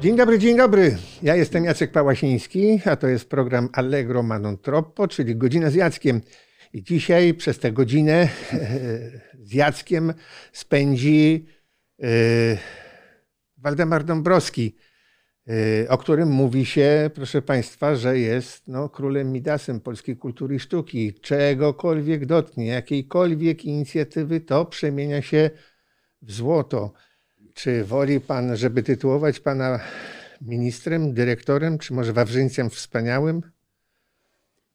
Dzień 0.00 0.16
dobry, 0.16 0.38
dzień 0.38 0.56
dobry. 0.56 0.96
Ja 1.22 1.36
jestem 1.36 1.64
Jacek 1.64 1.92
Pałasiński, 1.92 2.80
a 2.84 2.96
to 2.96 3.08
jest 3.08 3.28
program 3.28 3.68
Allegro 3.72 4.22
Manon 4.22 4.58
Troppo, 4.58 5.08
czyli 5.08 5.36
Godzina 5.36 5.70
z 5.70 5.74
Jackiem. 5.74 6.20
I 6.72 6.82
dzisiaj 6.82 7.34
przez 7.34 7.58
tę 7.58 7.72
godzinę 7.72 8.28
z 9.42 9.52
Jackiem 9.52 10.14
spędzi 10.52 11.46
yy, 11.98 12.08
Waldemar 13.56 14.04
Dąbrowski, 14.04 14.76
yy, 15.46 15.54
o 15.88 15.98
którym 15.98 16.28
mówi 16.28 16.66
się, 16.66 17.10
proszę 17.14 17.42
Państwa, 17.42 17.94
że 17.94 18.18
jest 18.18 18.68
no, 18.68 18.88
królem 18.88 19.32
Midasem 19.32 19.80
polskiej 19.80 20.16
kultury 20.16 20.54
i 20.54 20.60
sztuki. 20.60 21.14
Czegokolwiek 21.14 22.26
dotknie, 22.26 22.66
jakiejkolwiek 22.66 23.64
inicjatywy, 23.64 24.40
to 24.40 24.64
przemienia 24.64 25.22
się 25.22 25.50
w 26.22 26.32
złoto. 26.32 26.92
Czy 27.62 27.84
woli 27.84 28.20
pan, 28.20 28.56
żeby 28.56 28.82
tytułować 28.82 29.40
pana 29.40 29.80
ministrem, 30.40 31.14
dyrektorem, 31.14 31.78
czy 31.78 31.94
może 31.94 32.12
Wawrzyńcem 32.12 32.70
wspaniałym? 32.70 33.42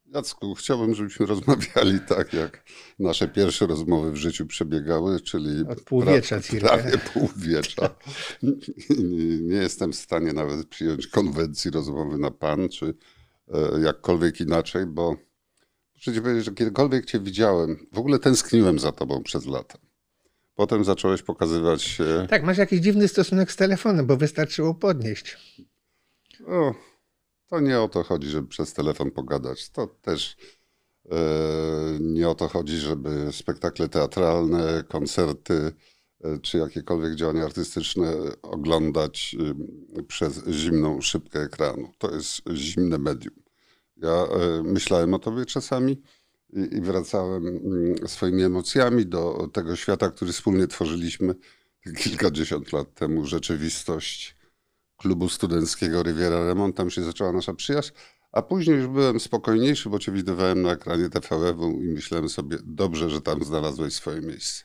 Jacku, 0.05 0.55
chciałbym, 0.55 0.95
żebyśmy 0.95 1.25
rozmawiali 1.25 1.99
tak, 2.07 2.33
jak 2.33 2.63
nasze 2.99 3.27
pierwsze 3.27 3.67
rozmowy 3.67 4.11
w 4.11 4.15
życiu 4.15 4.45
przebiegały, 4.45 5.19
czyli 5.19 5.67
Od 5.67 5.81
półwiecza 5.81 6.39
pra, 6.59 6.69
prawie 6.69 6.97
półwiecza. 6.97 7.95
Nie 9.41 9.57
jestem 9.57 9.91
w 9.91 9.95
stanie 9.95 10.33
nawet 10.33 10.67
przyjąć 10.67 11.07
konwencji 11.07 11.71
rozmowy 11.71 12.17
na 12.17 12.31
pan, 12.31 12.69
czy 12.69 12.93
e, 13.47 13.81
jakkolwiek 13.81 14.41
inaczej, 14.41 14.85
bo 14.85 15.15
muszę 15.95 16.13
ci 16.13 16.21
powiedzieć, 16.21 16.45
że 16.45 16.51
kiedykolwiek 16.51 17.05
cię 17.05 17.19
widziałem, 17.19 17.87
w 17.93 17.99
ogóle 17.99 18.19
tęskniłem 18.19 18.79
za 18.79 18.91
tobą 18.91 19.23
przez 19.23 19.45
lata. 19.45 19.77
Potem 20.55 20.83
zacząłeś 20.83 21.21
pokazywać 21.21 21.81
się. 21.81 22.27
Tak, 22.29 22.43
masz 22.43 22.57
jakiś 22.57 22.79
dziwny 22.79 23.07
stosunek 23.07 23.51
z 23.51 23.55
telefonem, 23.55 24.07
bo 24.07 24.17
wystarczyło 24.17 24.73
podnieść. 24.73 25.37
O, 26.47 26.73
to 27.47 27.59
nie 27.59 27.81
o 27.81 27.87
to 27.87 28.03
chodzi, 28.03 28.27
żeby 28.27 28.47
przez 28.47 28.73
telefon 28.73 29.11
pogadać. 29.11 29.69
To 29.69 29.87
też 29.87 30.37
e, 31.11 31.17
nie 31.99 32.29
o 32.29 32.35
to 32.35 32.47
chodzi, 32.47 32.77
żeby 32.77 33.27
spektakle 33.31 33.89
teatralne, 33.89 34.83
koncerty 34.87 35.71
e, 36.23 36.39
czy 36.39 36.57
jakiekolwiek 36.57 37.15
działania 37.15 37.45
artystyczne 37.45 38.13
oglądać 38.41 39.35
e, 39.99 40.03
przez 40.03 40.43
zimną 40.47 41.01
szybkę 41.01 41.39
ekranu. 41.39 41.91
To 41.97 42.15
jest 42.15 42.41
zimne 42.53 42.97
medium. 42.97 43.35
Ja 43.97 44.11
e, 44.11 44.63
myślałem 44.63 45.13
o 45.13 45.19
tobie 45.19 45.45
czasami 45.45 46.01
i, 46.55 46.81
wracałem 46.81 47.47
mm, 47.47 48.07
swoimi 48.07 48.43
emocjami 48.43 49.05
do 49.05 49.49
tego 49.53 49.75
świata, 49.75 50.09
który 50.09 50.31
wspólnie 50.31 50.67
tworzyliśmy 50.67 51.35
kilkadziesiąt 51.97 52.73
lat 52.73 52.93
temu. 52.93 53.25
Rzeczywistość 53.25 54.35
klubu 54.97 55.29
studenckiego 55.29 56.03
Riviera 56.03 56.45
Remont. 56.47 56.75
Tam 56.75 56.89
się 56.89 57.03
zaczęła 57.03 57.31
nasza 57.31 57.53
przyjaźń. 57.53 57.91
A 58.31 58.41
później 58.41 58.77
już 58.77 58.87
byłem 58.87 59.19
spokojniejszy, 59.19 59.89
bo 59.89 59.99
cię 59.99 60.11
widywałem 60.11 60.61
na 60.61 60.71
ekranie 60.71 61.09
TVF-u 61.09 61.81
i 61.81 61.87
myślałem 61.87 62.29
sobie, 62.29 62.57
dobrze, 62.63 63.09
że 63.09 63.21
tam 63.21 63.43
znalazłeś 63.43 63.93
swoje 63.93 64.21
miejsce. 64.21 64.63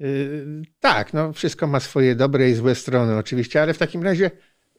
Yy, 0.00 0.62
tak, 0.80 1.12
no 1.12 1.32
wszystko 1.32 1.66
ma 1.66 1.80
swoje 1.80 2.14
dobre 2.14 2.50
i 2.50 2.54
złe 2.54 2.74
strony 2.74 3.16
oczywiście, 3.16 3.62
ale 3.62 3.74
w 3.74 3.78
takim 3.78 4.02
razie 4.02 4.30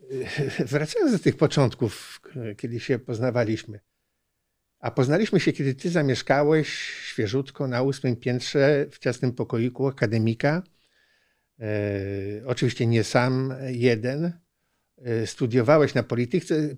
yy, 0.09 0.25
wracając 0.71 1.11
do 1.11 1.19
tych 1.19 1.37
początków, 1.37 2.21
kiedy 2.57 2.79
się 2.79 2.99
poznawaliśmy. 2.99 3.79
A 4.85 4.91
poznaliśmy 4.91 5.39
się, 5.39 5.53
kiedy 5.53 5.75
ty 5.75 5.89
zamieszkałeś 5.89 6.69
świeżutko 7.05 7.67
na 7.67 7.81
ósmym 7.81 8.15
piętrze 8.15 8.85
w 8.91 8.99
ciasnym 8.99 9.31
pokoiku 9.33 9.87
akademika. 9.87 10.63
E, 11.59 11.65
oczywiście 12.45 12.87
nie 12.87 13.03
sam 13.03 13.53
jeden. 13.67 14.31
E, 14.97 15.27
studiowałeś 15.27 15.93
na 15.93 16.03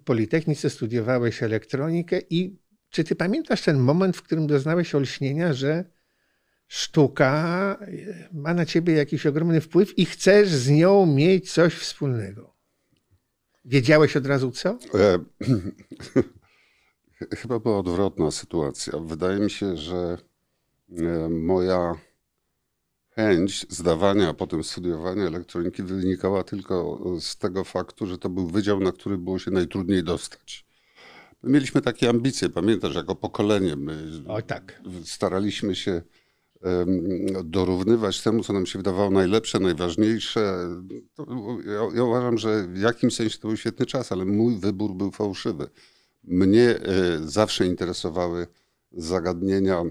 Politechnice, 0.06 0.70
studiowałeś 0.70 1.44
elektronikę 1.44 2.20
i 2.30 2.60
czy 2.90 3.04
ty 3.04 3.16
pamiętasz 3.16 3.62
ten 3.62 3.78
moment, 3.78 4.18
w 4.18 4.22
którym 4.22 4.48
doznałeś 4.48 4.96
olśnienia, 4.96 5.54
że 5.54 5.86
sztuka 6.68 7.78
ma 8.32 8.54
na 8.54 8.66
ciebie 8.66 8.94
jakiś 8.94 9.26
ogromny 9.26 9.62
wpływ 9.62 10.00
i 10.00 10.06
chcesz 10.06 10.50
z 10.50 10.70
nią 10.70 11.06
mieć 11.06 11.52
coś 11.54 11.74
wspólnego? 11.74 12.56
Wiedziałeś 13.66 14.18
od 14.18 14.26
razu 14.26 14.52
co? 14.52 14.80
E, 17.22 17.36
chyba 17.36 17.60
była 17.60 17.78
odwrotna 17.78 18.32
sytuacja. 18.32 19.00
Wydaje 19.00 19.40
mi 19.40 19.50
się, 19.52 19.78
że 19.78 20.18
e, 20.98 21.30
moja 21.30 21.96
chęć 23.10 23.66
zdawania, 23.70 24.30
a 24.30 24.34
potem 24.34 24.64
studiowania 24.64 25.24
elektroniki 25.24 25.84
wynikała 25.84 26.44
tylko 26.44 27.00
z 27.20 27.38
tego 27.38 27.64
faktu, 27.64 28.06
że 28.06 28.18
to 28.18 28.30
był 28.30 28.48
wydział, 28.48 28.80
na 28.80 28.92
który 28.92 29.18
było 29.18 29.40
się 29.40 29.52
najtrudniej 29.52 30.04
dostać. 30.04 30.68
My 31.44 31.50
mieliśmy 31.50 31.82
takie 31.82 32.10
ambicje, 32.10 32.50
pamiętasz, 32.50 32.96
jako 32.96 33.16
pokolenie. 33.16 33.76
My 33.76 34.24
o, 34.28 34.42
tak. 34.42 34.82
staraliśmy 35.04 35.76
się 35.76 36.02
dorównywać 37.44 38.22
temu, 38.22 38.44
co 38.44 38.54
nam 38.54 38.66
się 38.66 38.80
wydawało 38.80 39.10
najlepsze, 39.10 39.60
najważniejsze. 39.60 40.70
Ja, 41.66 41.96
ja, 41.96 42.04
uważam, 42.04 42.38
że 42.38 42.68
w 42.68 42.78
jakimś 42.78 43.16
sensie 43.16 43.40
to 43.40 43.48
był 43.48 43.58
świetny 43.58 43.86
czas, 43.86 44.12
ale 44.12 44.26
mój 44.26 44.60
wybór 44.60 44.96
był 44.96 45.12
fałszywy. 45.12 45.70
Mnie 46.28 46.70
e, 46.70 47.20
zawsze 47.26 47.66
interesowały 47.66 48.48
zagadnienia. 48.92 49.84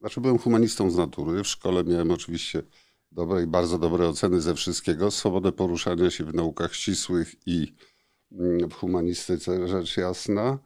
Znaczy, 0.00 0.20
byłem 0.20 0.38
humanistą 0.38 0.90
z 0.90 0.96
natury. 0.96 1.42
W 1.42 1.46
szkole 1.46 1.84
miałem 1.84 2.10
oczywiście 2.10 2.62
dobre 3.12 3.42
i 3.42 3.46
bardzo 3.46 3.78
dobre 3.78 4.08
oceny 4.08 4.40
ze 4.40 4.54
wszystkiego. 4.54 5.10
Swobodę 5.10 5.52
poruszania 5.52 6.10
się 6.10 6.24
w 6.24 6.34
naukach 6.34 6.74
ścisłych 6.74 7.34
i 7.46 7.74
mm, 8.32 8.70
w 8.70 8.74
humanistyce, 8.74 9.68
rzecz 9.68 9.96
jasna. 9.96 10.58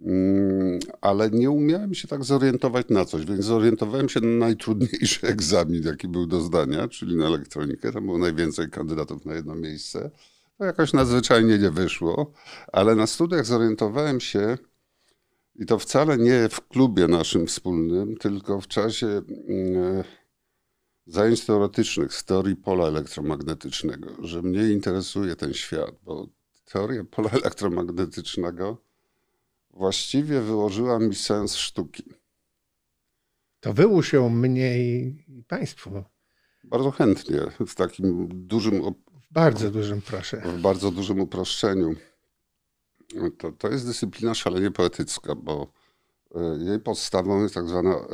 Mm, 0.00 0.78
ale 1.00 1.30
nie 1.30 1.50
umiałem 1.50 1.94
się 1.94 2.08
tak 2.08 2.24
zorientować 2.24 2.86
na 2.88 3.04
coś, 3.04 3.24
więc 3.24 3.44
zorientowałem 3.44 4.08
się 4.08 4.20
na 4.20 4.46
najtrudniejszy 4.46 5.26
egzamin, 5.34 5.82
jaki 5.82 6.08
był 6.08 6.26
do 6.26 6.40
zdania, 6.40 6.88
czyli 6.88 7.16
na 7.16 7.26
elektronikę. 7.26 7.92
Tam 7.92 8.06
było 8.06 8.18
najwięcej 8.18 8.70
kandydatów 8.70 9.24
na 9.24 9.34
jedno 9.34 9.54
miejsce. 9.54 10.10
To 10.58 10.64
jakoś 10.64 10.92
nadzwyczajnie 10.92 11.58
nie 11.58 11.70
wyszło, 11.70 12.32
ale 12.72 12.94
na 12.94 13.06
studiach 13.06 13.46
zorientowałem 13.46 14.20
się, 14.20 14.58
i 15.58 15.66
to 15.66 15.78
wcale 15.78 16.18
nie 16.18 16.48
w 16.48 16.68
klubie 16.68 17.08
naszym 17.08 17.46
wspólnym, 17.46 18.16
tylko 18.16 18.60
w 18.60 18.68
czasie 18.68 19.06
mm, 19.06 20.04
zajęć 21.06 21.44
teoretycznych 21.44 22.14
z 22.14 22.24
teorii 22.24 22.56
pola 22.56 22.86
elektromagnetycznego, 22.86 24.08
że 24.22 24.42
mnie 24.42 24.68
interesuje 24.72 25.36
ten 25.36 25.54
świat, 25.54 25.94
bo 26.04 26.26
teoria 26.64 27.04
pola 27.04 27.30
elektromagnetycznego 27.42 28.76
właściwie 29.70 30.40
wyłożyła 30.40 30.98
mi 30.98 31.14
sens 31.14 31.56
sztuki. 31.56 32.04
To 33.60 33.72
wyłóż 33.72 34.12
ją 34.12 34.28
mnie 34.28 34.78
i 34.78 35.14
Państwu. 35.48 36.04
Bardzo 36.64 36.90
chętnie, 36.90 37.40
w 37.66 37.74
takim 37.74 38.28
dużym. 38.46 38.82
Bardzo 39.30 39.70
dużym, 39.70 40.02
proszę. 40.02 40.42
W 40.44 40.60
bardzo 40.60 40.90
dużym 40.90 41.20
uproszczeniu. 41.20 41.94
To, 43.38 43.52
to 43.52 43.68
jest 43.68 43.86
dyscyplina 43.86 44.34
szalenie 44.34 44.70
poetycka, 44.70 45.34
bo 45.34 45.72
e, 46.34 46.58
jej 46.64 46.80
podstawą 46.80 47.42
jest 47.42 47.54
tak 47.54 47.68
zwana 47.68 47.94
e, 47.94 48.04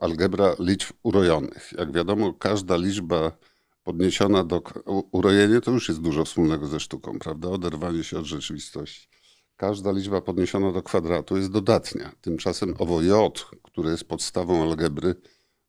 algebra 0.00 0.54
liczb 0.58 0.92
urojonych. 1.02 1.72
Jak 1.78 1.92
wiadomo, 1.92 2.32
każda 2.32 2.76
liczba 2.76 3.32
podniesiona 3.84 4.44
do 4.44 4.62
urojenia 5.12 5.60
to 5.60 5.70
już 5.70 5.88
jest 5.88 6.00
dużo 6.00 6.24
wspólnego 6.24 6.66
ze 6.66 6.80
sztuką, 6.80 7.18
prawda? 7.18 7.48
Oderwanie 7.48 8.04
się 8.04 8.18
od 8.18 8.24
rzeczywistości. 8.24 9.08
Każda 9.56 9.92
liczba 9.92 10.20
podniesiona 10.20 10.72
do 10.72 10.82
kwadratu 10.82 11.36
jest 11.36 11.50
dodatnia. 11.50 12.12
Tymczasem 12.20 12.74
owo 12.78 13.02
j, 13.02 13.46
które 13.62 13.90
jest 13.90 14.04
podstawą 14.04 14.62
algebry 14.62 15.14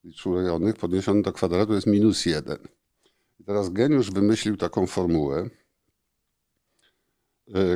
liczb 0.03 0.27
urojonych, 0.27 0.75
podniesione 0.75 1.21
do 1.21 1.33
kwadratu 1.33 1.73
jest 1.73 1.87
minus 1.87 2.25
jeden. 2.25 2.57
Teraz 3.45 3.69
geniusz 3.69 4.11
wymyślił 4.11 4.57
taką 4.57 4.87
formułę, 4.87 5.49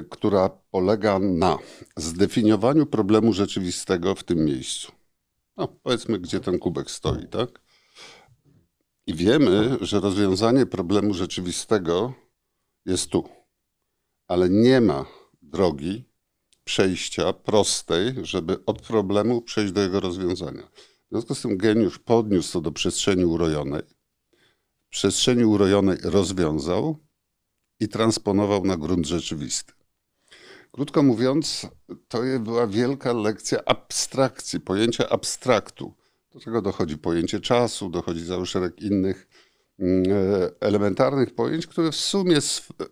która 0.10 0.50
polega 0.50 1.20
na 1.20 1.58
zdefiniowaniu 1.98 2.86
problemu 2.86 3.34
rzeczywistego 3.34 4.16
w 4.16 4.24
tym 4.24 4.46
miejscu. 4.46 4.92
No, 5.58 5.68
powiedzmy, 5.68 6.20
gdzie 6.20 6.40
ten 6.40 6.60
kubek 6.60 6.92
stoi, 6.92 7.28
tak? 7.28 7.62
I 9.08 9.14
wiemy, 9.14 9.78
że 9.82 10.00
rozwiązanie 10.00 10.66
problemu 10.66 11.14
rzeczywistego 11.14 12.14
jest 12.86 13.10
tu. 13.10 13.30
Ale 14.28 14.50
nie 14.50 14.82
ma 14.82 15.06
drogi 15.42 16.06
przejścia 16.64 17.34
prostej, 17.34 18.14
żeby 18.22 18.66
od 18.66 18.82
problemu 18.82 19.42
przejść 19.42 19.74
do 19.74 19.82
jego 19.82 20.00
rozwiązania. 20.00 20.64
W 20.64 21.08
związku 21.12 21.36
z 21.36 21.42
tym 21.42 21.58
geniusz 21.58 22.00
podniósł 22.00 22.54
to 22.54 22.62
do 22.62 22.72
przestrzeni 22.72 23.26
urojonej. 23.26 23.82
W 24.88 24.90
przestrzeni 24.90 25.46
urojonej 25.46 25.98
rozwiązał, 26.04 26.98
i 27.84 27.88
transponował 27.88 28.66
na 28.66 28.78
grunt 28.78 29.08
rzeczywisty. 29.08 29.74
Krótko 30.72 31.04
mówiąc, 31.04 31.68
to 32.08 32.22
była 32.40 32.68
wielka 32.68 33.14
lekcja 33.14 33.60
abstrakcji, 33.66 34.60
pojęcia 34.60 35.10
abstraktu. 35.10 35.94
Do 36.32 36.40
tego 36.40 36.62
dochodzi 36.62 36.98
pojęcie 36.98 37.40
czasu, 37.40 37.90
dochodzi 37.90 38.28
cały 38.28 38.46
szereg 38.46 38.82
innych 38.82 39.28
mm, 39.80 40.04
e, 40.12 40.50
elementarnych 40.60 41.36
pojęć, 41.36 41.68
które 41.68 41.92
w 41.92 41.96
sumie 41.96 42.38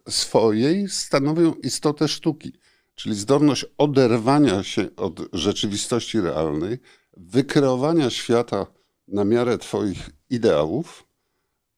swojej 0.09 0.89
stanowią 0.89 1.53
istotę 1.53 2.07
sztuki, 2.07 2.53
czyli 2.95 3.15
zdolność 3.15 3.65
oderwania 3.77 4.63
się 4.63 4.95
od 4.95 5.19
rzeczywistości 5.33 6.21
realnej, 6.21 6.79
wykreowania 7.17 8.09
świata 8.09 8.65
na 9.07 9.25
miarę 9.25 9.57
Twoich 9.57 10.09
ideałów, 10.29 11.07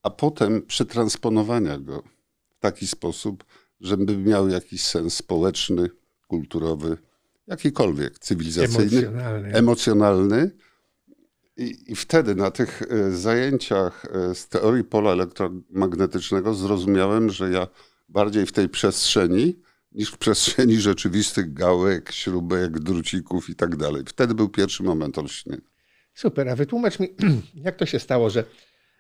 a 0.04 0.10
potem 0.10 0.62
przetransponowania 0.62 1.78
go 1.78 2.13
taki 2.64 2.88
sposób, 2.88 3.44
żeby 3.82 4.18
miał 4.18 4.50
jakiś 4.50 4.84
sens 4.84 5.14
społeczny, 5.16 5.90
kulturowy, 6.28 6.98
jakikolwiek, 7.48 8.20
cywilizacyjny, 8.20 9.08
emocjonalny. 9.08 9.54
emocjonalny. 9.54 10.52
I, 11.58 11.92
I, 11.92 11.96
wtedy 11.96 12.36
na 12.36 12.52
tych 12.52 12.82
e, 12.82 13.12
zajęciach 13.12 14.06
e, 14.06 14.36
z 14.36 14.48
teorii 14.48 14.84
pola 14.84 15.12
elektromagnetycznego 15.12 16.54
zrozumiałem, 16.54 17.30
że 17.30 17.50
ja 17.50 17.68
bardziej 18.10 18.46
w 18.46 18.52
tej 18.52 18.70
przestrzeni 18.70 19.60
niż 19.92 20.12
w 20.12 20.18
przestrzeni 20.18 20.76
rzeczywistych 20.90 21.54
gałek, 21.54 22.12
śrubek, 22.12 22.80
drucików 22.80 23.50
i 23.50 23.56
tak 23.56 23.76
dalej. 23.76 24.04
Wtedy 24.08 24.34
był 24.34 24.50
pierwszy 24.50 24.84
moment 24.84 25.18
olśnienia. 25.18 25.62
Super, 26.14 26.50
a 26.50 26.56
wytłumacz 26.56 27.00
mi, 27.00 27.08
jak 27.66 27.76
to 27.76 27.86
się 27.86 28.00
stało, 28.00 28.30
że 28.30 28.44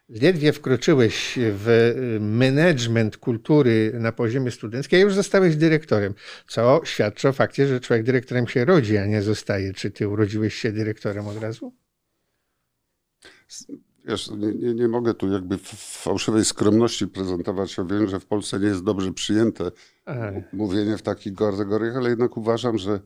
ledwie 0.10 0.54
wkroczyłeś 0.54 1.34
w 1.38 1.68
y, 1.68 2.20
management 2.20 3.18
kultury 3.18 3.92
na 4.00 4.12
poziomie 4.12 4.52
studenckim, 4.52 5.00
a 5.00 5.02
już 5.02 5.14
zostałeś 5.14 5.56
dyrektorem, 5.56 6.14
co 6.48 6.82
świadczy 6.84 7.30
o 7.30 7.34
fakcie, 7.34 7.68
że 7.68 7.80
człowiek 7.80 8.06
dyrektorem 8.06 8.48
się 8.48 8.66
rodzi, 8.66 8.98
a 8.98 9.06
nie 9.06 9.22
zostaje. 9.22 9.74
Czy 9.74 9.92
ty 9.92 10.08
urodziłeś 10.08 10.54
się 10.54 10.72
dyrektorem 10.72 11.28
od 11.28 11.38
razu? 11.38 11.74
Wiesz, 14.06 14.32
nie, 14.32 14.54
nie, 14.54 14.74
nie 14.74 14.88
mogę 14.88 15.14
tu 15.14 15.32
jakby 15.32 15.58
w 15.58 15.68
fałszywej 16.04 16.46
skromności 16.46 17.08
prezentować. 17.08 17.78
Ja 17.78 17.84
wiem, 17.84 18.08
że 18.08 18.20
w 18.20 18.26
Polsce 18.26 18.60
nie 18.60 18.68
jest 18.68 18.84
dobrze 18.84 19.14
przyjęte 19.14 19.72
Aha. 20.06 20.32
mówienie 20.54 20.98
w 20.98 21.02
takich 21.02 21.36
kategoriach, 21.36 21.96
ale 21.96 22.10
jednak 22.10 22.38
uważam, 22.38 22.78
że 22.78 23.00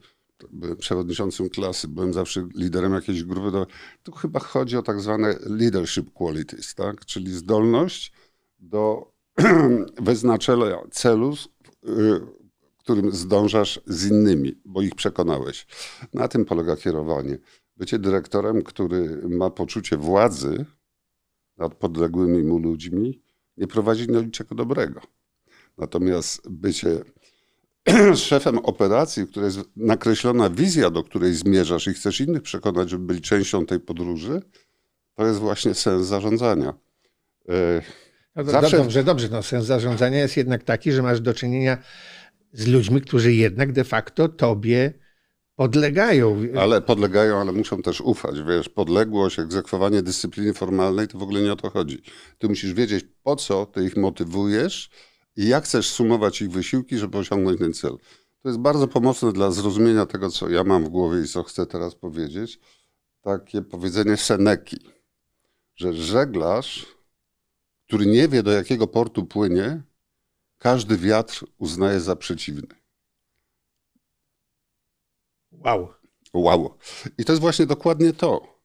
przewodniczącym 0.79 1.49
klasy, 1.49 1.87
byłem 1.87 2.13
zawsze 2.13 2.47
liderem 2.55 2.93
jakiejś 2.93 3.23
grupy. 3.23 3.71
Tu 4.03 4.11
chyba 4.11 4.39
chodzi 4.39 4.77
o 4.77 4.81
tak 4.81 5.01
zwane 5.01 5.35
leadership 5.45 6.13
qualities, 6.13 6.75
tak? 6.75 7.05
czyli 7.05 7.33
zdolność 7.33 8.11
do 8.59 9.11
wyznaczenia 10.01 10.77
celu, 10.91 11.33
y, 11.33 12.21
którym 12.77 13.11
zdążasz 13.11 13.79
z 13.85 14.05
innymi, 14.05 14.61
bo 14.65 14.81
ich 14.81 14.95
przekonałeś. 14.95 15.67
Na 16.13 16.27
tym 16.27 16.45
polega 16.45 16.75
kierowanie. 16.75 17.37
Bycie 17.77 17.99
dyrektorem, 17.99 18.63
który 18.63 19.21
ma 19.29 19.49
poczucie 19.49 19.97
władzy 19.97 20.65
nad 21.57 21.75
podległymi 21.75 22.43
mu 22.43 22.59
ludźmi, 22.59 23.21
nie 23.57 23.67
prowadzi 23.67 24.07
do 24.07 24.21
niczego 24.21 24.55
dobrego. 24.55 25.01
Natomiast 25.77 26.49
bycie 26.49 27.03
szefem 28.15 28.59
operacji, 28.59 29.23
w 29.23 29.29
której 29.29 29.47
jest 29.47 29.59
nakreślona 29.75 30.49
wizja, 30.49 30.89
do 30.89 31.03
której 31.03 31.33
zmierzasz 31.33 31.87
i 31.87 31.93
chcesz 31.93 32.21
innych 32.21 32.41
przekonać, 32.41 32.89
żeby 32.89 33.05
byli 33.05 33.21
częścią 33.21 33.65
tej 33.65 33.79
podróży, 33.79 34.41
to 35.15 35.27
jest 35.27 35.39
właśnie 35.39 35.73
sens 35.73 36.07
zarządzania. 36.07 36.73
E, 37.49 37.81
no, 38.35 38.43
Zawsze... 38.43 38.77
Dobrze, 38.77 39.03
dobrze. 39.03 39.27
No, 39.31 39.43
sens 39.43 39.65
zarządzania 39.65 40.17
jest 40.17 40.37
jednak 40.37 40.63
taki, 40.63 40.91
że 40.91 41.01
masz 41.01 41.21
do 41.21 41.33
czynienia 41.33 41.77
z 42.53 42.67
ludźmi, 42.67 43.01
którzy 43.01 43.33
jednak 43.33 43.71
de 43.71 43.83
facto 43.83 44.29
tobie 44.29 44.93
podlegają. 45.55 46.41
Ale 46.59 46.81
podlegają, 46.81 47.41
ale 47.41 47.51
muszą 47.51 47.81
też 47.81 48.01
ufać. 48.01 48.35
Wiesz, 48.47 48.69
podległość, 48.69 49.39
egzekwowanie 49.39 50.01
dyscypliny 50.01 50.53
formalnej, 50.53 51.07
to 51.07 51.17
w 51.17 51.23
ogóle 51.23 51.41
nie 51.41 51.53
o 51.53 51.55
to 51.55 51.69
chodzi. 51.69 52.01
Ty 52.37 52.47
musisz 52.49 52.73
wiedzieć, 52.73 53.05
po 53.23 53.35
co 53.35 53.65
ty 53.65 53.85
ich 53.85 53.97
motywujesz, 53.97 54.89
i 55.37 55.47
jak 55.47 55.63
chcesz 55.63 55.89
sumować 55.89 56.41
ich 56.41 56.51
wysiłki, 56.51 56.97
żeby 56.97 57.17
osiągnąć 57.17 57.59
ten 57.59 57.73
cel. 57.73 57.97
To 58.41 58.49
jest 58.49 58.59
bardzo 58.59 58.87
pomocne 58.87 59.33
dla 59.33 59.51
zrozumienia 59.51 60.05
tego, 60.05 60.29
co 60.29 60.49
ja 60.49 60.63
mam 60.63 60.85
w 60.85 60.89
głowie 60.89 61.21
i 61.21 61.27
co 61.27 61.43
chcę 61.43 61.65
teraz 61.65 61.95
powiedzieć. 61.95 62.59
Takie 63.21 63.61
powiedzenie 63.61 64.17
Seneki, 64.17 64.77
że 65.75 65.93
żeglarz, 65.93 66.85
który 67.87 68.05
nie 68.05 68.27
wie, 68.27 68.43
do 68.43 68.51
jakiego 68.51 68.87
portu 68.87 69.25
płynie, 69.25 69.81
każdy 70.57 70.97
wiatr 70.97 71.45
uznaje 71.57 71.99
za 71.99 72.15
przeciwny. 72.15 72.67
Wow. 75.51 75.93
Wow. 76.33 76.77
I 77.17 77.25
to 77.25 77.31
jest 77.31 77.41
właśnie 77.41 77.65
dokładnie 77.65 78.13
to. 78.13 78.57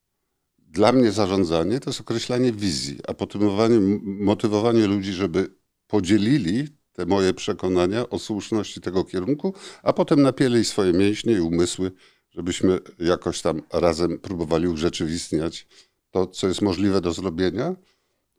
Dla 0.58 0.92
mnie 0.92 1.12
zarządzanie 1.12 1.80
to 1.80 1.90
jest 1.90 2.00
określanie 2.00 2.52
wizji, 2.52 2.98
a 3.08 3.12
motywowanie, 3.20 3.78
motywowanie 4.02 4.86
ludzi, 4.86 5.12
żeby 5.12 5.61
podzielili 5.92 6.68
te 6.92 7.06
moje 7.06 7.34
przekonania 7.34 8.08
o 8.10 8.18
słuszności 8.18 8.80
tego 8.80 9.04
kierunku, 9.04 9.54
a 9.82 9.92
potem 9.92 10.22
napieli 10.22 10.64
swoje 10.64 10.92
mięśnie 10.92 11.32
i 11.32 11.40
umysły, 11.40 11.92
żebyśmy 12.30 12.78
jakoś 12.98 13.42
tam 13.42 13.62
razem 13.72 14.18
próbowali 14.18 14.68
urzeczywistniać 14.68 15.66
to, 16.10 16.26
co 16.26 16.48
jest 16.48 16.62
możliwe 16.62 17.00
do 17.00 17.12
zrobienia, 17.12 17.76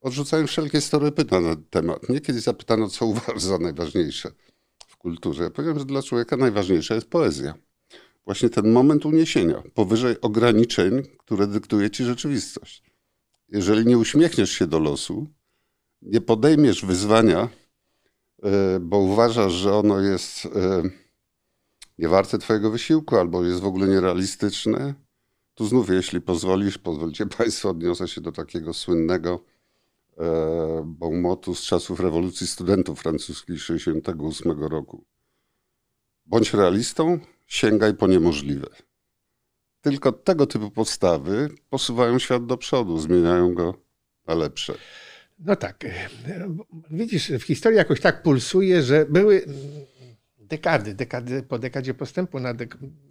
odrzucając 0.01 0.49
wszelkie 0.49 0.81
stereotypy 0.81 1.41
na 1.41 1.55
ten 1.55 1.63
temat. 1.69 2.09
Mnie 2.09 2.21
kiedyś 2.21 2.43
zapytano, 2.43 2.89
co 2.89 3.05
uważasz 3.05 3.41
za 3.41 3.57
najważniejsze 3.57 4.31
w 4.87 4.97
kulturze. 4.97 5.51
Ja 5.57 5.79
że 5.79 5.85
dla 5.85 6.03
człowieka 6.03 6.37
najważniejsza 6.37 6.95
jest 6.95 7.07
poezja. 7.07 7.53
Właśnie 8.25 8.49
ten 8.49 8.71
moment 8.71 9.05
uniesienia, 9.05 9.63
powyżej 9.73 10.21
ograniczeń, 10.21 11.03
które 11.17 11.47
dyktuje 11.47 11.89
ci 11.89 12.03
rzeczywistość. 12.03 12.83
Jeżeli 13.49 13.85
nie 13.85 13.97
uśmiechniesz 13.97 14.51
się 14.51 14.67
do 14.67 14.79
losu, 14.79 15.27
nie 16.05 16.21
podejmiesz 16.21 16.85
wyzwania, 16.85 17.49
e, 18.43 18.79
bo 18.79 18.97
uważasz, 18.97 19.53
że 19.53 19.75
ono 19.75 19.99
jest 19.99 20.45
e, 20.45 20.49
niewarte 21.97 22.37
Twojego 22.37 22.71
wysiłku 22.71 23.17
albo 23.17 23.43
jest 23.43 23.59
w 23.59 23.65
ogóle 23.65 23.87
nierealistyczne, 23.87 24.93
tu 25.53 25.65
znów, 25.65 25.89
jeśli 25.89 26.21
pozwolisz, 26.21 26.77
pozwolicie 26.77 27.25
Państwo, 27.37 27.69
odniosę 27.69 28.07
się 28.07 28.21
do 28.21 28.31
takiego 28.31 28.73
słynnego 28.73 29.43
e, 30.17 30.83
Baumotu 30.85 31.55
z 31.55 31.61
czasów 31.61 31.99
rewolucji 31.99 32.47
studentów 32.47 32.99
francuskich 32.99 33.61
68 33.61 34.63
roku. 34.63 35.05
Bądź 36.25 36.53
realistą, 36.53 37.19
sięgaj 37.47 37.93
po 37.93 38.07
niemożliwe. 38.07 38.67
Tylko 39.81 40.11
tego 40.11 40.47
typu 40.47 40.71
postawy 40.71 41.49
posuwają 41.69 42.19
świat 42.19 42.45
do 42.45 42.57
przodu, 42.57 42.97
zmieniają 42.97 43.53
go 43.53 43.73
na 44.27 44.35
lepsze. 44.35 44.73
No 45.39 45.55
tak. 45.55 45.83
Widzisz, 46.91 47.31
w 47.31 47.43
historii 47.43 47.77
jakoś 47.77 48.01
tak 48.01 48.23
pulsuje, 48.23 48.81
że 48.81 49.05
były 49.05 49.45
dekady, 50.39 50.93
dekady 50.93 51.43
po 51.43 51.59
dekadzie 51.59 51.93
postępu 51.93 52.37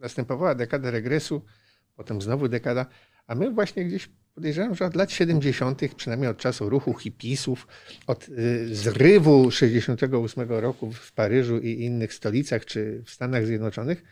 następowała 0.00 0.55
dekada 0.55 0.91
regresu, 0.91 1.43
potem 1.97 2.23
znowu 2.23 2.49
dekada, 2.49 2.87
a 3.26 3.35
my 3.35 3.50
właśnie 3.50 3.85
gdzieś 3.85 4.09
podejrzewam, 4.35 4.75
że 4.75 4.85
od 4.85 4.97
lat 4.97 5.12
70., 5.12 5.81
przynajmniej 5.97 6.31
od 6.31 6.38
czasu 6.38 6.69
ruchu 6.69 6.95
hipisów, 6.95 7.67
od 8.07 8.29
y, 8.29 8.75
zrywu 8.75 9.50
68 9.50 10.49
roku 10.49 10.93
w 10.93 11.12
Paryżu 11.12 11.59
i 11.59 11.85
innych 11.85 12.14
stolicach, 12.14 12.64
czy 12.64 13.02
w 13.07 13.11
Stanach 13.11 13.47
Zjednoczonych, 13.47 14.02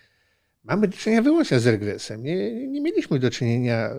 mamy 0.64 0.88
do 0.88 0.96
czynienia 0.96 1.22
wyłącznie 1.22 1.60
z 1.60 1.66
regresem. 1.66 2.22
Nie, 2.22 2.66
nie 2.66 2.80
mieliśmy 2.80 3.18
do 3.18 3.30
czynienia 3.30 3.90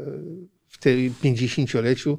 w 0.67 0.77
tym 0.77 1.13
50-leciu 1.23 2.17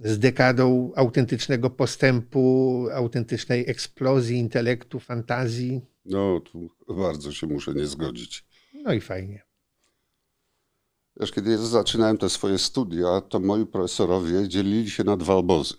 z 0.00 0.18
dekadą 0.18 0.92
autentycznego 0.96 1.70
postępu, 1.70 2.86
autentycznej 2.94 3.70
eksplozji 3.70 4.38
intelektu, 4.38 5.00
fantazji. 5.00 5.80
No, 6.04 6.40
tu 6.40 6.70
bardzo 6.88 7.32
się 7.32 7.46
muszę 7.46 7.74
nie 7.74 7.86
zgodzić. 7.86 8.44
No 8.74 8.92
i 8.92 9.00
fajnie. 9.00 9.42
Wiesz, 11.20 11.32
kiedy 11.32 11.58
zaczynałem 11.58 12.18
te 12.18 12.30
swoje 12.30 12.58
studia, 12.58 13.20
to 13.20 13.40
moi 13.40 13.66
profesorowie 13.66 14.48
dzielili 14.48 14.90
się 14.90 15.04
na 15.04 15.16
dwa 15.16 15.34
obozy. 15.34 15.74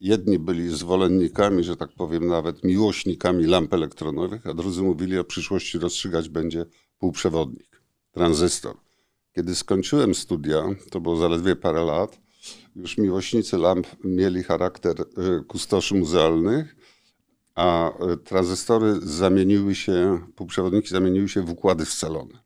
Jedni 0.00 0.38
byli 0.38 0.68
zwolennikami, 0.68 1.64
że 1.64 1.76
tak 1.76 1.92
powiem, 1.92 2.26
nawet 2.26 2.64
miłośnikami 2.64 3.44
lamp 3.44 3.74
elektronowych, 3.74 4.46
a 4.46 4.54
drudzy 4.54 4.82
mówili, 4.82 5.18
o 5.18 5.24
przyszłości 5.24 5.78
rozstrzygać 5.78 6.28
będzie 6.28 6.66
półprzewodnik, 6.98 7.82
tranzystor. 8.12 8.76
Kiedy 9.32 9.54
skończyłem 9.54 10.14
studia, 10.14 10.62
to 10.90 11.00
było 11.00 11.16
zaledwie 11.16 11.56
parę 11.56 11.84
lat, 11.84 12.23
już 12.76 12.98
miłośnicy 12.98 13.58
lamp 13.58 13.86
mieli 14.04 14.42
charakter 14.42 15.00
y, 15.00 15.44
kustoszy 15.44 15.94
muzealnych, 15.94 16.76
a 17.54 17.90
y, 18.12 18.16
tranzystory 18.16 19.00
zamieniły 19.02 19.74
się, 19.74 20.20
półprzewodniki 20.36 20.88
zamieniły 20.88 21.28
się 21.28 21.42
w 21.42 21.50
układy 21.50 21.84
scalone. 21.84 22.44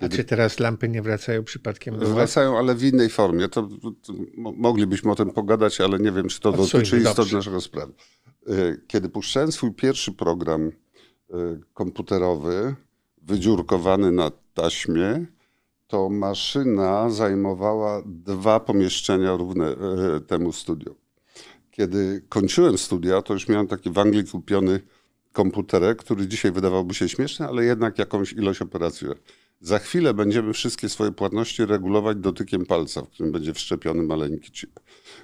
Kiedy... 0.00 0.14
A 0.14 0.16
czy 0.16 0.24
teraz 0.24 0.60
lampy 0.60 0.88
nie 0.88 1.02
wracają 1.02 1.44
przypadkiem 1.44 1.98
do 1.98 2.06
Wracają, 2.06 2.58
ale 2.58 2.74
w 2.74 2.84
innej 2.84 3.08
formie. 3.08 3.48
To, 3.48 3.68
to, 4.02 4.12
moglibyśmy 4.36 5.10
o 5.10 5.14
tym 5.14 5.30
pogadać, 5.30 5.80
ale 5.80 5.98
nie 5.98 6.12
wiem, 6.12 6.28
czy 6.28 6.40
to 6.40 6.52
dotyczy 6.52 6.98
istoty 6.98 7.34
naszego 7.34 7.60
sprawy. 7.60 7.92
Y, 8.48 8.80
kiedy 8.86 9.08
puszczałem 9.08 9.52
swój 9.52 9.74
pierwszy 9.74 10.12
program 10.12 10.72
komputerowy, 11.74 12.74
wydziurkowany 13.22 14.12
na 14.12 14.30
taśmie, 14.54 15.26
to 15.90 16.08
maszyna 16.08 17.10
zajmowała 17.10 18.02
dwa 18.06 18.60
pomieszczenia 18.60 19.36
równe 19.36 19.66
e, 19.66 20.20
temu 20.20 20.52
studium. 20.52 20.94
kiedy 21.70 22.22
kończyłem 22.28 22.78
studia, 22.78 23.22
to 23.22 23.32
już 23.34 23.48
miałem 23.48 23.66
taki 23.66 23.90
w 23.90 23.98
Anglii 23.98 24.24
kupiony 24.24 24.80
komputerek, 25.32 25.98
który 25.98 26.26
dzisiaj 26.26 26.52
wydawałby 26.52 26.94
się 26.94 27.08
śmieszny, 27.08 27.46
ale 27.46 27.64
jednak 27.64 27.98
jakąś 27.98 28.32
ilość 28.32 28.62
operacji. 28.62 29.08
Za 29.60 29.78
chwilę 29.78 30.14
będziemy 30.14 30.52
wszystkie 30.52 30.88
swoje 30.88 31.12
płatności 31.12 31.66
regulować 31.66 32.16
dotykiem 32.16 32.66
palca, 32.66 33.02
w 33.02 33.08
którym 33.08 33.32
będzie 33.32 33.54
wszczepiony 33.54 34.02
maleńki 34.02 34.52
chip. 34.52 34.80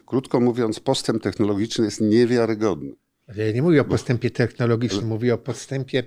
Krótko 0.06 0.40
mówiąc, 0.40 0.80
postęp 0.80 1.22
technologiczny 1.22 1.84
jest 1.84 2.00
niewiarygodny. 2.00 2.92
Ja 3.36 3.52
nie 3.52 3.62
mówię 3.62 3.80
o 3.80 3.84
postępie 3.84 4.30
technologicznym, 4.30 5.06
mówię 5.06 5.34
o 5.34 5.38
postępie 5.38 6.02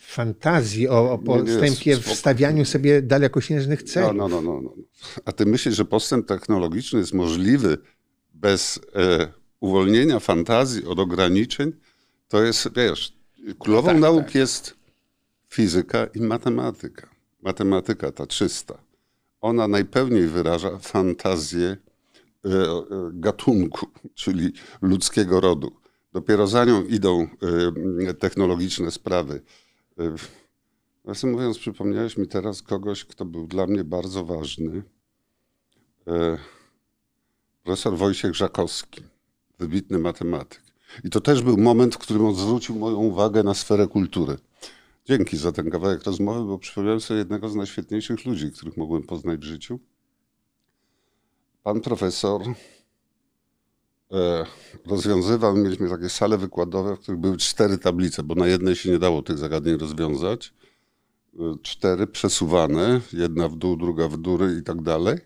fantazji, 0.00 0.88
o, 0.88 1.12
o 1.12 1.18
postępie 1.18 1.96
w 1.96 2.14
stawianiu 2.14 2.64
sobie 2.64 3.02
dalekosiężnych 3.02 3.82
celów. 3.82 4.16
No, 4.16 4.28
no, 4.28 4.40
no, 4.42 4.60
no, 4.60 4.74
A 5.24 5.32
ty 5.32 5.46
myślisz, 5.46 5.74
że 5.74 5.84
postęp 5.84 6.26
technologiczny 6.26 6.98
jest 6.98 7.14
możliwy 7.14 7.78
bez 8.34 8.80
e, 8.94 9.32
uwolnienia 9.60 10.20
fantazji 10.20 10.84
od 10.86 10.98
ograniczeń? 10.98 11.72
To 12.28 12.42
jest, 12.42 12.68
wiesz, 12.76 13.12
królową 13.58 13.88
tak, 13.88 14.00
nauk 14.00 14.24
tak. 14.24 14.34
jest 14.34 14.74
fizyka 15.48 16.06
i 16.14 16.20
matematyka. 16.20 17.08
Matematyka 17.42 18.12
ta 18.12 18.26
czysta. 18.26 18.78
Ona 19.40 19.68
najpełniej 19.68 20.26
wyraża 20.26 20.78
fantazję 20.78 21.68
e, 21.68 21.76
e, 22.48 22.84
gatunku, 23.12 23.86
czyli 24.14 24.52
ludzkiego 24.82 25.40
rodu. 25.40 25.76
Dopiero 26.12 26.46
za 26.46 26.64
nią 26.64 26.84
idą 26.84 27.28
e, 28.08 28.14
technologiczne 28.14 28.90
sprawy. 28.90 29.42
Nawiasem 29.96 31.30
mówiąc, 31.30 31.58
przypomniałeś 31.58 32.16
mi 32.16 32.26
teraz 32.26 32.62
kogoś, 32.62 33.04
kto 33.04 33.24
był 33.24 33.46
dla 33.46 33.66
mnie 33.66 33.84
bardzo 33.84 34.24
ważny. 34.24 34.82
Profesor 37.62 37.96
Wojciech 37.96 38.34
Żakowski, 38.34 39.02
wybitny 39.58 39.98
matematyk. 39.98 40.62
I 41.04 41.10
to 41.10 41.20
też 41.20 41.42
był 41.42 41.56
moment, 41.56 41.94
w 41.94 41.98
którym 41.98 42.24
on 42.24 42.34
zwrócił 42.34 42.74
moją 42.76 42.96
uwagę 42.96 43.42
na 43.42 43.54
sferę 43.54 43.86
kultury. 43.86 44.36
Dzięki 45.04 45.36
za 45.36 45.52
ten 45.52 45.70
kawałek 45.70 46.04
rozmowy, 46.04 46.44
bo 46.44 46.58
przypomniałem 46.58 47.00
sobie 47.00 47.18
jednego 47.18 47.48
z 47.48 47.54
najświetniejszych 47.54 48.24
ludzi, 48.24 48.52
których 48.52 48.76
mogłem 48.76 49.02
poznać 49.02 49.40
w 49.40 49.44
życiu. 49.44 49.78
Pan 51.62 51.80
profesor 51.80 52.42
rozwiązywał, 54.86 55.56
mieliśmy 55.56 55.88
takie 55.88 56.08
sale 56.08 56.38
wykładowe, 56.38 56.96
w 56.96 56.98
których 56.98 57.20
były 57.20 57.36
cztery 57.36 57.78
tablice, 57.78 58.22
bo 58.22 58.34
na 58.34 58.46
jednej 58.46 58.76
się 58.76 58.90
nie 58.90 58.98
dało 58.98 59.22
tych 59.22 59.38
zagadnień 59.38 59.76
rozwiązać. 59.76 60.54
E, 61.38 61.54
cztery 61.62 62.06
przesuwane, 62.06 63.00
jedna 63.12 63.48
w 63.48 63.56
dół, 63.56 63.76
druga 63.76 64.08
w 64.08 64.16
góry 64.16 64.56
i 64.60 64.62
tak 64.62 64.82
dalej. 64.82 65.18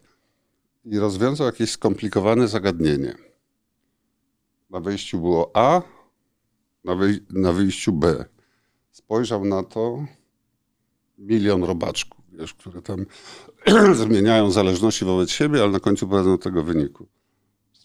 I 0.85 0.99
rozwiązał 0.99 1.47
jakieś 1.47 1.71
skomplikowane 1.71 2.49
zagadnienie. 2.49 3.15
Na 4.71 4.81
wejściu 4.81 5.21
było 5.21 5.51
A, 5.55 5.83
na, 6.85 6.95
wyj 6.95 7.21
na 7.31 7.53
wyjściu 7.53 7.93
B. 7.93 8.25
Spojrzał 8.91 9.45
na 9.45 9.63
to 9.63 10.05
milion 11.19 11.65
robaczków, 11.65 12.25
wiesz, 12.33 12.55
które 12.55 12.83
tam 12.83 13.07
zmieniają 14.05 14.51
zależności 14.51 15.05
wobec 15.05 15.31
siebie, 15.31 15.63
ale 15.63 15.73
na 15.73 15.81
końcu 15.81 16.09
prowadzą 16.09 16.31
do 16.31 16.39
tego 16.39 16.63
wyniku. 16.63 17.07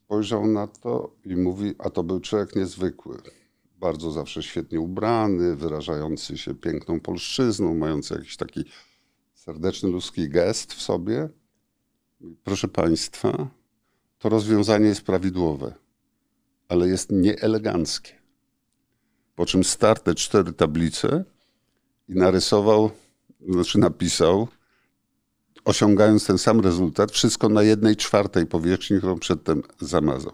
Spojrzał 0.10 0.48
na 0.48 0.68
to 0.68 1.16
i 1.26 1.36
mówi, 1.36 1.76
a 1.80 1.90
to 1.90 2.04
był 2.04 2.20
człowiek 2.20 2.56
niezwykły. 2.56 3.18
Bardzo 3.80 4.12
zawsze 4.12 4.44
świetnie 4.44 4.80
ubrany, 4.80 5.56
wyrażający 5.56 6.38
się 6.38 6.56
piękną 6.56 7.00
polszczyzną, 7.00 7.76
mający 7.76 8.14
jakiś 8.14 8.38
taki 8.38 8.66
serdeczny 9.34 9.90
ludzki 9.90 10.30
gest 10.30 10.74
w 10.74 10.82
sobie. 10.82 11.30
Proszę 12.44 12.68
Państwa, 12.68 13.48
to 14.20 14.30
rozwiązanie 14.30 14.86
jest 14.86 15.02
prawidłowe 15.02 15.74
ale 16.70 16.88
jest 16.88 17.12
nieeleganckie. 17.12 18.14
Po 19.36 19.46
czym 19.46 19.64
starł 19.64 20.02
te 20.04 20.16
cztery 20.16 20.54
tablice 20.54 21.24
i 22.08 22.14
narysował, 22.16 22.92
znaczy 23.50 23.80
napisał, 23.80 24.48
osiągając 25.70 26.26
ten 26.26 26.38
sam 26.38 26.60
rezultat, 26.60 27.12
wszystko 27.12 27.50
na 27.50 27.64
jednej 27.64 27.96
czwartej 27.96 28.46
powierzchni, 28.46 28.98
którą 28.98 29.20
przedtem 29.20 29.64
zamazał. 29.80 30.34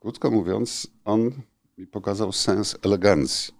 Krótko 0.00 0.30
mówiąc, 0.30 0.86
on 1.04 1.30
mi 1.78 1.86
pokazał 1.86 2.32
sens 2.32 2.76
elegancji. 2.82 3.54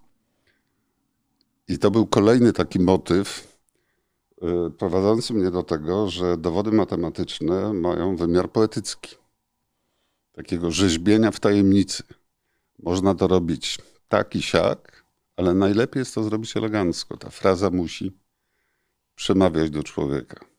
I 1.67 1.79
to 1.79 1.91
był 1.91 2.07
kolejny 2.07 2.53
taki 2.53 2.79
motyw, 2.79 3.57
y, 4.67 4.71
prowadzący 4.71 5.33
mnie 5.33 5.51
do 5.51 5.63
tego, 5.63 6.09
że 6.09 6.37
dowody 6.37 6.71
matematyczne 6.71 7.73
mają 7.73 8.15
wymiar 8.15 8.51
poetycki 8.51 9.15
takiego 10.31 10.71
rzeźbienia 10.71 11.31
w 11.31 11.39
tajemnicy. 11.39 12.03
Można 12.83 13.15
to 13.15 13.27
robić 13.27 13.77
tak 14.07 14.35
i 14.35 14.41
siak, 14.41 15.05
ale 15.35 15.53
najlepiej 15.53 15.99
jest 15.99 16.15
to 16.15 16.23
zrobić 16.23 16.57
elegancko. 16.57 17.17
Ta 17.17 17.29
fraza 17.29 17.69
musi 17.69 18.11
przemawiać 19.15 19.69
do 19.69 19.83
człowieka. 19.83 20.50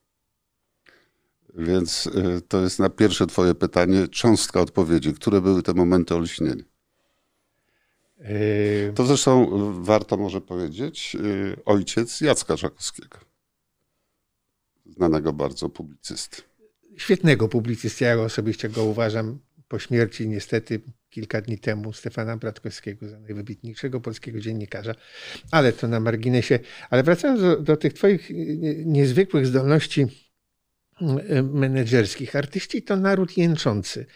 Więc 1.55 2.07
y, 2.07 2.41
to 2.49 2.63
jest 2.63 2.79
na 2.79 2.91
pierwsze 2.91 3.27
Twoje 3.27 3.55
pytanie 3.55 4.09
cząstka 4.09 4.61
odpowiedzi. 4.61 5.15
Które 5.15 5.41
były 5.41 5.63
te 5.63 5.75
momenty 5.75 6.15
olśnienia? 6.15 6.65
Yy. 8.19 8.93
To 8.95 9.07
zresztą 9.07 9.51
warto 9.83 10.17
może 10.17 10.41
powiedzieć, 10.41 11.17
y, 11.21 11.57
ojciec 11.65 12.21
Jacka 12.21 12.57
Żakowskiego, 12.57 13.19
znanego 14.87 15.33
bardzo 15.33 15.69
publicysty. 15.69 16.43
Świetnego 16.97 17.49
publicysty, 17.49 18.05
ja 18.05 18.21
osobiście 18.21 18.69
go 18.69 18.85
uważam 18.85 19.39
po 19.69 19.79
śmierci 19.79 20.29
niestety 20.29 20.81
kilka 21.11 21.41
dni 21.41 21.59
temu 21.59 21.93
Stefana 21.93 22.37
Bratkowskiego 22.37 23.09
za 23.09 23.21
najwybitniejszego 23.21 24.01
polskiego 24.01 24.41
dziennikarza, 24.41 24.95
ale 25.51 25.73
to 25.73 25.89
na 25.89 26.01
marginesie. 26.01 26.59
Ale 26.91 27.03
wracając 27.03 27.41
do, 27.41 27.57
do 27.61 27.77
tych 27.77 27.93
twoich 27.93 28.31
niezwykłych 28.85 29.47
zdolności 29.47 30.07
menedżerskich. 31.43 32.37
Artyści 32.37 32.83
to 32.83 32.97
naród 32.97 33.39
jęczący. 33.39 34.07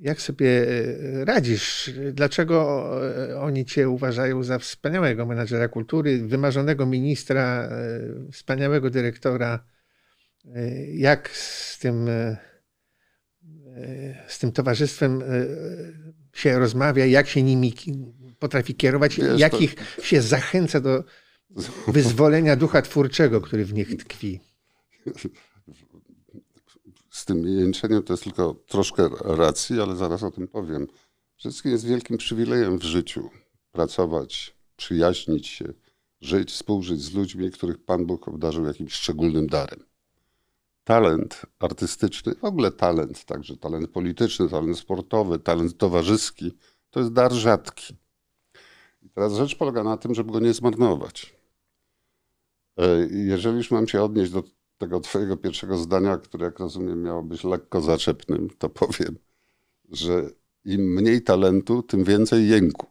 Jak 0.00 0.22
sobie 0.22 0.66
e, 0.68 1.24
radzisz? 1.24 1.90
Dlaczego 2.12 2.90
e, 3.30 3.40
oni 3.40 3.64
cię 3.64 3.88
uważają 3.88 4.42
za 4.42 4.58
wspaniałego 4.58 5.26
menadżera 5.26 5.68
kultury, 5.68 6.18
wymarzonego 6.18 6.86
ministra, 6.86 7.70
wspaniałego 8.32 8.90
dyrektora? 8.90 9.64
Jak 10.92 11.30
z 11.30 11.78
tym 11.78 12.08
z 14.28 14.38
tym 14.38 14.52
towarzystwem 14.52 15.22
się 16.34 16.58
rozmawia, 16.58 17.06
jak 17.06 17.28
się 17.28 17.42
nimi 17.42 17.74
potrafi 18.38 18.74
kierować, 18.74 19.16
Wiesz, 19.16 19.40
jak 19.40 19.52
to... 19.52 19.58
ich 19.58 19.74
się 20.02 20.22
zachęca 20.22 20.80
do 20.80 21.04
wyzwolenia 21.88 22.56
ducha 22.56 22.82
twórczego, 22.82 23.40
który 23.40 23.64
w 23.64 23.72
nich 23.72 23.96
tkwi. 23.96 24.40
Tym 27.26 27.46
jęczeniem 27.46 28.02
to 28.02 28.12
jest 28.12 28.24
tylko 28.24 28.54
troszkę 28.54 29.08
racji, 29.24 29.80
ale 29.80 29.96
zaraz 29.96 30.22
o 30.22 30.30
tym 30.30 30.48
powiem. 30.48 30.86
Wszystkim 31.36 31.72
jest 31.72 31.86
wielkim 31.86 32.16
przywilejem 32.16 32.78
w 32.78 32.84
życiu 32.84 33.30
pracować, 33.72 34.56
przyjaźnić 34.76 35.46
się, 35.46 35.72
żyć, 36.20 36.50
współżyć 36.50 37.02
z 37.02 37.14
ludźmi, 37.14 37.50
których 37.50 37.84
Pan 37.84 38.06
Bóg 38.06 38.28
obdarzył 38.28 38.66
jakimś 38.66 38.92
szczególnym 38.92 39.46
darem 39.46 39.84
talent 40.86 41.46
artystyczny, 41.58 42.34
w 42.34 42.44
ogóle 42.44 42.72
talent, 42.72 43.24
także 43.24 43.56
talent 43.56 43.90
polityczny, 43.90 44.48
talent 44.48 44.78
sportowy, 44.78 45.38
talent 45.38 45.78
towarzyski, 45.78 46.52
to 46.90 47.00
jest 47.00 47.12
dar 47.12 47.32
rzadki. 47.32 47.96
I 49.02 49.10
teraz 49.10 49.32
rzecz 49.32 49.56
polega 49.56 49.82
na 49.84 49.96
tym, 49.96 50.14
żeby 50.14 50.32
go 50.32 50.40
nie 50.40 50.54
zmarnować. 50.54 51.36
E, 52.78 53.08
jeżeli 53.10 53.56
już 53.56 53.70
mam 53.70 53.88
się 53.88 54.02
odnieść 54.02 54.32
do 54.32 54.42
tego 54.78 55.00
twojego 55.00 55.36
pierwszego 55.36 55.78
zdania, 55.78 56.16
które 56.16 56.44
jak 56.44 56.58
rozumiem 56.58 57.02
miało 57.02 57.22
być 57.22 57.44
lekko 57.44 57.80
zaczepnym, 57.80 58.50
to 58.58 58.68
powiem, 58.68 59.18
że 59.88 60.30
im 60.64 60.94
mniej 60.94 61.22
talentu, 61.22 61.82
tym 61.82 62.04
więcej 62.04 62.48
jęku. 62.48 62.86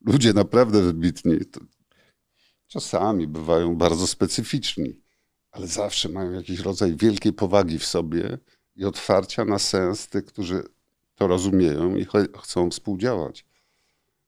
Ludzie 0.00 0.32
naprawdę 0.32 0.82
wybitni 0.82 1.38
czasami 2.66 3.26
bywają 3.26 3.76
bardzo 3.76 4.06
specyficzni 4.06 5.02
ale 5.52 5.66
zawsze 5.66 6.08
mają 6.08 6.32
jakiś 6.32 6.60
rodzaj 6.60 6.96
wielkiej 6.96 7.32
powagi 7.32 7.78
w 7.78 7.84
sobie 7.84 8.38
i 8.76 8.84
otwarcia 8.84 9.44
na 9.44 9.58
sens 9.58 10.08
tych, 10.08 10.24
którzy 10.24 10.62
to 11.14 11.26
rozumieją 11.26 11.96
i 11.96 12.06
chcą 12.42 12.70
współdziałać. 12.70 13.46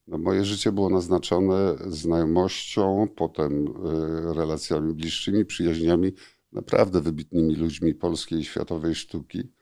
No, 0.07 0.19
moje 0.19 0.45
życie 0.45 0.73
było 0.73 0.91
naznaczone 0.91 1.75
znajomością, 1.87 3.09
potem 3.17 3.67
y, 3.67 4.35
relacjami 4.35 4.95
bliższymi, 4.95 5.45
przyjaźniami, 5.45 6.13
naprawdę 6.55 7.01
wybitnymi 7.01 7.57
ludźmi 7.57 7.95
polskiej 7.95 8.39
i 8.39 8.45
światowej 8.45 8.95
sztuki. 8.95 9.53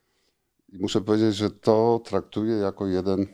I 0.68 0.78
muszę 0.78 1.00
powiedzieć, 1.00 1.36
że 1.36 1.50
to 1.50 2.00
traktuję 2.04 2.54
jako 2.54 2.86
jeden, 2.86 3.26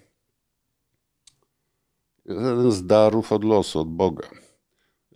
jeden 2.24 2.72
z 2.72 2.86
darów 2.86 3.32
od 3.32 3.44
losu, 3.44 3.80
od 3.80 3.88
Boga 3.88 4.28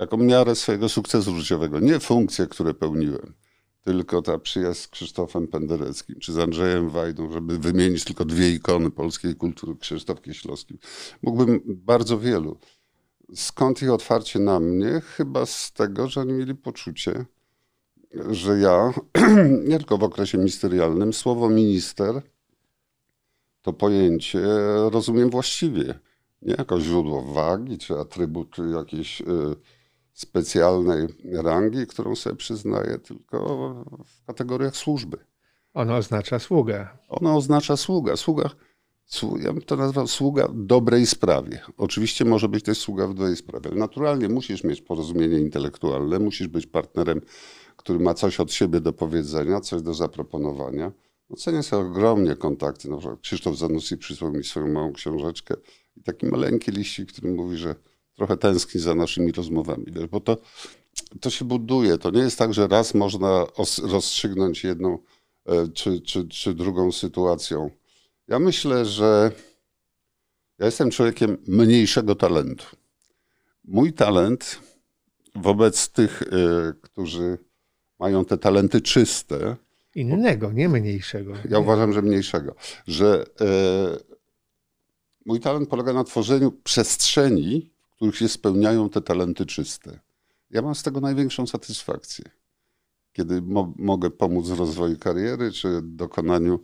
jako 0.02 0.16
miarę 0.16 0.54
swojego 0.54 0.88
sukcesu 0.88 1.36
życiowego. 1.36 1.80
Nie 1.80 2.00
funkcje, 2.00 2.46
które 2.46 2.74
pełniłem, 2.74 3.34
tylko 3.82 4.22
ta 4.22 4.38
przyjaźń 4.38 4.80
z 4.80 4.88
Krzysztofem 4.88 5.48
Pendereckim, 5.48 6.20
czy 6.20 6.32
z 6.32 6.38
Andrzejem 6.38 6.88
Wajdą, 6.88 7.32
żeby 7.32 7.58
wymienić 7.58 8.04
tylko 8.04 8.24
dwie 8.24 8.50
ikony 8.50 8.90
polskiej 8.90 9.34
kultury, 9.36 9.76
Krzysztof 9.76 10.22
Kieślowski. 10.22 10.78
Mógłbym 11.22 11.60
bardzo 11.66 12.18
wielu. 12.18 12.58
Skąd 13.34 13.82
ich 13.82 13.90
otwarcie 13.90 14.38
na 14.38 14.60
mnie? 14.60 15.00
Chyba 15.00 15.46
z 15.46 15.72
tego, 15.72 16.08
że 16.08 16.20
oni 16.20 16.32
mieli 16.32 16.54
poczucie, 16.54 17.24
że 18.30 18.58
ja, 18.58 18.92
nie 19.68 19.78
tylko 19.78 19.98
w 19.98 20.02
okresie 20.02 20.38
ministerialnym, 20.38 21.12
słowo 21.12 21.48
minister 21.48 22.22
to 23.62 23.72
pojęcie 23.72 24.42
rozumiem 24.90 25.30
właściwie. 25.30 25.94
Nie 26.42 26.54
jako 26.58 26.80
źródło 26.80 27.22
wagi 27.22 27.78
czy 27.78 27.98
atrybut 27.98 28.56
jakiejś 28.74 29.20
y, 29.20 29.24
specjalnej 30.12 31.06
rangi, 31.32 31.86
którą 31.86 32.16
sobie 32.16 32.36
przyznaję, 32.36 32.98
tylko 32.98 33.38
w 34.06 34.26
kategoriach 34.26 34.76
służby. 34.76 35.16
Ono 35.74 35.96
oznacza 35.96 36.38
sługę. 36.38 36.88
Ono 37.08 37.36
oznacza 37.36 37.76
sługa. 37.76 38.16
Sługa, 38.16 38.50
ja 39.42 39.52
bym 39.52 39.62
to 39.62 39.76
nazwał 39.76 40.06
sługa 40.06 40.48
dobrej 40.54 41.06
sprawie. 41.06 41.60
Oczywiście 41.76 42.24
może 42.24 42.48
być 42.48 42.64
też 42.64 42.78
sługa 42.78 43.06
w 43.08 43.14
dobrej 43.14 43.36
sprawie, 43.36 43.70
ale 43.70 43.78
naturalnie 43.78 44.28
musisz 44.28 44.64
mieć 44.64 44.82
porozumienie 44.82 45.38
intelektualne, 45.38 46.18
musisz 46.18 46.48
być 46.48 46.66
partnerem, 46.66 47.20
który 47.76 47.98
ma 47.98 48.14
coś 48.14 48.40
od 48.40 48.52
siebie 48.52 48.80
do 48.80 48.92
powiedzenia, 48.92 49.60
coś 49.60 49.82
do 49.82 49.94
zaproponowania. 49.94 50.92
Ocenię 51.30 51.62
sobie 51.62 51.86
ogromnie 51.86 52.36
kontakty. 52.36 52.90
Na 52.90 52.96
przykład 52.96 53.20
Krzysztof 53.20 53.56
Zanussi 53.56 53.96
przysłał 53.96 54.32
mi 54.32 54.44
swoją 54.44 54.68
małą 54.68 54.92
książeczkę 54.92 55.54
i 55.96 56.02
taki 56.02 56.26
maleńki 56.26 56.70
liścik, 56.70 57.12
który 57.12 57.32
mówi, 57.32 57.56
że 57.56 57.74
trochę 58.14 58.36
tęskni 58.36 58.80
za 58.80 58.94
naszymi 58.94 59.32
rozmowami, 59.32 59.84
wiesz, 59.86 60.06
bo 60.06 60.20
to, 60.20 60.36
to 61.20 61.30
się 61.30 61.44
buduje. 61.44 61.98
To 61.98 62.10
nie 62.10 62.20
jest 62.20 62.38
tak, 62.38 62.54
że 62.54 62.68
raz 62.68 62.94
można 62.94 63.46
rozstrzygnąć 63.82 64.64
jedną 64.64 64.98
e, 65.46 65.68
czy, 65.68 66.00
czy, 66.00 66.28
czy 66.28 66.54
drugą 66.54 66.92
sytuacją. 66.92 67.70
Ja 68.28 68.38
myślę, 68.38 68.84
że 68.84 69.32
ja 70.58 70.66
jestem 70.66 70.90
człowiekiem 70.90 71.38
mniejszego 71.46 72.14
talentu. 72.14 72.64
Mój 73.64 73.92
talent 73.92 74.58
wobec 75.34 75.88
tych, 75.88 76.22
e, 76.22 76.26
którzy 76.82 77.38
mają 78.02 78.24
te 78.24 78.38
talenty 78.38 78.80
czyste. 78.80 79.56
Innego, 79.94 80.52
nie 80.52 80.68
mniejszego. 80.68 81.32
Ja 81.50 81.58
uważam, 81.58 81.92
że 81.92 82.02
mniejszego. 82.02 82.54
Że 82.86 83.24
e, 83.40 83.46
mój 85.26 85.40
talent 85.40 85.68
polega 85.68 85.92
na 85.92 86.04
tworzeniu 86.04 86.52
przestrzeni, 86.52 87.70
których 87.96 88.16
się 88.16 88.28
spełniają 88.28 88.90
te 88.90 89.00
talenty 89.00 89.46
czyste. 89.46 90.00
Ja 90.50 90.62
mam 90.62 90.74
z 90.74 90.82
tego 90.82 91.00
największą 91.00 91.46
satysfakcję. 91.46 92.24
Kiedy 93.12 93.42
mo 93.42 93.72
mogę 93.76 94.10
pomóc 94.10 94.48
w 94.48 94.58
rozwoju 94.58 94.98
kariery, 94.98 95.52
czy 95.52 95.80
dokonaniu 95.82 96.60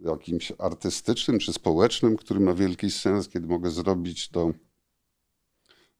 jakimś 0.00 0.52
artystycznym, 0.58 1.38
czy 1.38 1.52
społecznym, 1.52 2.16
który 2.16 2.40
ma 2.40 2.54
wielki 2.54 2.90
sens, 2.90 3.28
kiedy 3.28 3.46
mogę 3.46 3.70
zrobić 3.70 4.28
to 4.28 4.50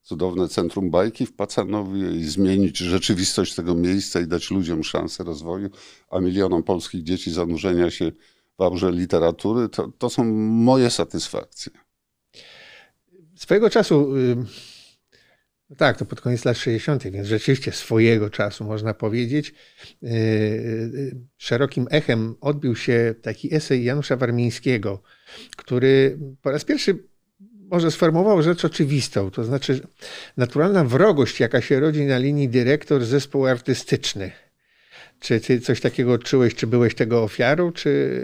cudowne 0.02 0.48
centrum 0.48 0.90
bajki 0.90 1.26
w 1.26 1.32
Pacanowie 1.32 2.10
i 2.10 2.24
zmienić 2.24 2.78
rzeczywistość 2.78 3.54
tego 3.54 3.74
miejsca 3.74 4.20
i 4.20 4.26
dać 4.26 4.50
ludziom 4.50 4.84
szansę 4.84 5.24
rozwoju, 5.24 5.70
a 6.10 6.20
milionom 6.20 6.62
polskich 6.62 7.02
dzieci 7.02 7.30
zanurzenia 7.32 7.90
się 7.90 8.12
w 8.58 8.62
aurze 8.62 8.92
literatury, 8.92 9.68
to, 9.68 9.92
to 9.98 10.10
są 10.10 10.24
moje 10.64 10.90
satysfakcje. 10.90 11.72
Swojego 13.36 13.70
czasu, 13.70 14.08
no 15.70 15.76
tak, 15.76 15.98
to 15.98 16.04
pod 16.04 16.20
koniec 16.20 16.44
lat 16.44 16.58
60., 16.58 17.02
więc 17.02 17.26
rzeczywiście 17.28 17.72
swojego 17.72 18.30
czasu 18.30 18.64
można 18.64 18.94
powiedzieć, 18.94 19.54
y, 20.02 20.06
y, 20.08 21.16
szerokim 21.36 21.86
echem 21.90 22.34
odbił 22.40 22.76
się 22.76 23.14
taki 23.22 23.54
esej 23.54 23.84
Janusza 23.84 24.16
Warmińskiego, 24.16 25.02
który 25.56 26.18
po 26.42 26.50
raz 26.50 26.64
pierwszy 26.64 27.09
może 27.70 27.90
sformułował 27.90 28.42
rzecz 28.42 28.64
oczywistą, 28.64 29.30
to 29.30 29.44
znaczy 29.44 29.80
naturalna 30.36 30.84
wrogość, 30.84 31.40
jaka 31.40 31.60
się 31.60 31.80
rodzi 31.80 32.02
na 32.02 32.18
linii 32.18 32.48
dyrektor-zespół 32.48 33.46
artystyczny. 33.46 34.32
Czy 35.20 35.40
ty 35.40 35.60
coś 35.60 35.80
takiego 35.80 36.12
odczułeś, 36.12 36.54
czy 36.54 36.66
byłeś 36.66 36.94
tego 36.94 37.22
ofiarą, 37.22 37.72
czy 37.72 38.20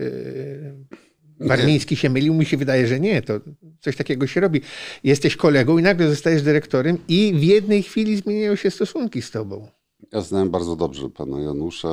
Warmiński 1.41 1.97
się 1.97 2.11
mylił, 2.11 2.35
mi 2.35 2.45
się 2.45 2.57
wydaje, 2.57 2.87
że 2.87 3.01
nie, 3.01 3.23
to 3.23 3.41
coś 3.81 3.97
takiego 3.97 4.27
się 4.27 4.41
robi. 4.41 4.61
Jesteś 5.05 5.37
kolegą 5.37 5.79
i 5.79 5.83
nagle 5.83 6.09
zostajesz 6.09 6.43
dyrektorem 6.43 6.99
i 7.09 7.35
w 7.37 7.43
jednej 7.43 7.83
chwili 7.83 8.17
zmieniają 8.17 8.57
się 8.57 8.71
stosunki 8.71 9.23
z 9.23 9.31
tobą. 9.31 9.69
Ja 10.13 10.21
znałem 10.21 10.51
bardzo 10.51 10.77
dobrze 10.77 11.11
pana 11.11 11.41
Janusza 11.41 11.89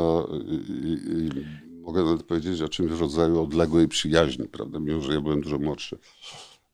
i, 0.49 0.55
i, 0.55 0.93
i 1.17 1.29
mogę 1.81 2.03
nawet 2.03 2.23
powiedzieć 2.23 2.61
o 2.61 2.69
czymś 2.69 2.91
w 2.91 3.01
rodzaju 3.01 3.41
odległej 3.41 3.87
przyjaźni, 3.87 4.47
prawda, 4.47 4.79
mimo 4.79 5.01
że 5.01 5.13
ja 5.13 5.21
byłem 5.21 5.41
dużo 5.41 5.59
młodszy. 5.59 5.97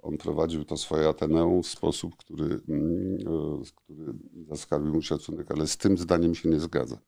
On 0.02 0.18
prowadził 0.18 0.66
to 0.66 0.78
swoje 0.78 1.08
Ateneum 1.08 1.64
w 1.64 1.68
sposób, 1.68 2.16
który, 2.16 2.60
mm, 2.70 3.18
e, 3.20 3.62
który 3.76 4.14
zaskarbił 4.48 4.94
mu 4.94 5.02
szacunek, 5.02 5.52
ale 5.52 5.68
z 5.68 5.78
tym 5.78 5.98
zdaniem 5.98 6.36
się 6.36 6.50
nie 6.50 6.60
zgadza. 6.60 7.00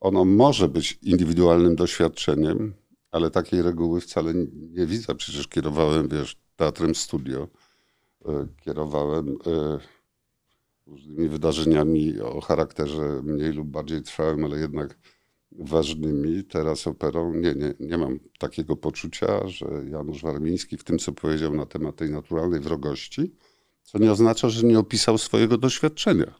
Ono 0.00 0.24
może 0.24 0.68
być 0.68 0.98
indywidualnym 1.02 1.76
doświadczeniem, 1.76 2.74
ale 3.10 3.30
takiej 3.30 3.62
reguły 3.62 4.00
wcale 4.00 4.34
nie 4.70 4.86
widzę. 4.86 5.14
Przecież 5.14 5.48
kierowałem, 5.48 6.08
wiesz, 6.08 6.36
teatrem 6.56 6.94
studio, 6.94 7.48
e, 8.26 8.46
kierowałem 8.64 9.28
e, 9.46 9.78
różnymi 10.86 11.28
wydarzeniami 11.28 12.20
o 12.20 12.40
charakterze 12.40 13.22
mniej 13.22 13.52
lub 13.52 13.68
bardziej 13.68 14.02
trwałym, 14.02 14.44
ale 14.44 14.58
jednak 14.58 14.98
ważnymi. 15.54 16.44
Teraz 16.44 16.86
operą 16.86 17.34
nie, 17.34 17.54
nie, 17.54 17.74
nie 17.80 17.98
mam 17.98 18.18
takiego 18.38 18.76
poczucia, 18.76 19.48
że 19.48 19.66
Janusz 19.90 20.22
Warmiński 20.22 20.76
w 20.76 20.84
tym, 20.84 20.98
co 20.98 21.12
powiedział 21.12 21.54
na 21.54 21.66
temat 21.66 21.96
tej 21.96 22.10
naturalnej 22.10 22.60
wrogości, 22.60 23.34
co 23.82 23.98
nie 23.98 24.12
oznacza, 24.12 24.48
że 24.48 24.66
nie 24.66 24.78
opisał 24.78 25.18
swojego 25.18 25.58
doświadczenia. 25.58 26.34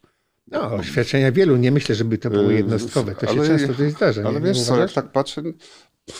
No, 0.46 0.70
doświadczenia 0.70 1.32
wielu. 1.32 1.56
Nie 1.56 1.72
myślę, 1.72 1.94
żeby 1.94 2.18
to 2.18 2.30
było 2.30 2.52
e, 2.52 2.54
jednostkowe. 2.54 3.14
To 3.14 3.26
się 3.26 3.32
ale, 3.32 3.46
często 3.46 3.74
coś 3.74 3.92
zdarza. 3.92 4.22
Ale 4.22 4.40
nie, 4.40 4.46
wiesz 4.46 4.58
nie 4.58 4.64
co, 4.64 4.78
jak 4.78 4.92
tak 4.92 5.12
patrzę, 5.12 5.42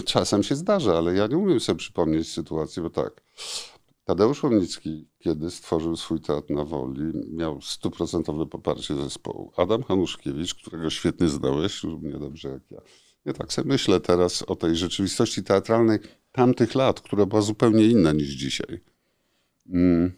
Czasem 0.04 0.42
się 0.42 0.57
zdarza, 0.57 0.98
ale 0.98 1.14
ja 1.14 1.26
nie 1.26 1.38
umiem 1.38 1.61
sobie 1.61 1.78
przypomnieć 1.78 2.33
sytuacji, 2.33 2.83
bo 2.83 2.90
tak. 2.90 3.22
Tadeusz 4.04 4.42
Łomnicki, 4.42 5.08
kiedy 5.18 5.50
stworzył 5.50 5.96
swój 5.96 6.20
teatr 6.20 6.50
na 6.50 6.64
Woli, 6.64 7.12
miał 7.30 7.60
stuprocentowe 7.60 8.46
poparcie 8.46 8.94
zespołu. 8.94 9.52
Adam 9.56 9.82
Hanuszkiewicz, 9.82 10.54
którego 10.54 10.90
świetnie 10.90 11.28
znałeś, 11.28 11.82
równie 11.82 12.12
dobrze 12.12 12.48
jak 12.48 12.62
ja. 12.70 12.80
Ja 13.24 13.32
tak 13.32 13.52
sobie 13.52 13.68
myślę 13.68 14.00
teraz 14.00 14.42
o 14.42 14.56
tej 14.56 14.76
rzeczywistości 14.76 15.42
teatralnej 15.42 15.98
tamtych 16.32 16.74
lat, 16.74 17.00
która 17.00 17.26
była 17.26 17.42
zupełnie 17.42 17.84
inna 17.84 18.12
niż 18.12 18.28
dzisiaj. 18.28 18.80
Mm. 19.68 20.12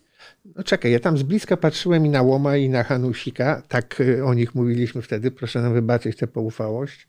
No 0.45 0.63
czekaj, 0.63 0.93
ja 0.93 1.01
tam 1.01 1.19
z 1.19 1.23
bliska 1.23 1.57
patrzyłem 1.57 2.07
i 2.07 2.09
na 2.09 2.23
Łoma, 2.23 2.57
i 2.57 2.69
na 2.69 2.85
Hanusika. 2.85 3.63
Tak 3.69 4.01
y, 4.01 4.25
o 4.25 4.35
nich 4.35 4.55
mówiliśmy 4.55 5.03
wtedy. 5.03 5.31
Proszę 5.31 5.63
nam 5.63 5.75
wybaczyć 5.75 6.17
tę 6.17 6.27
poufałość. 6.27 7.09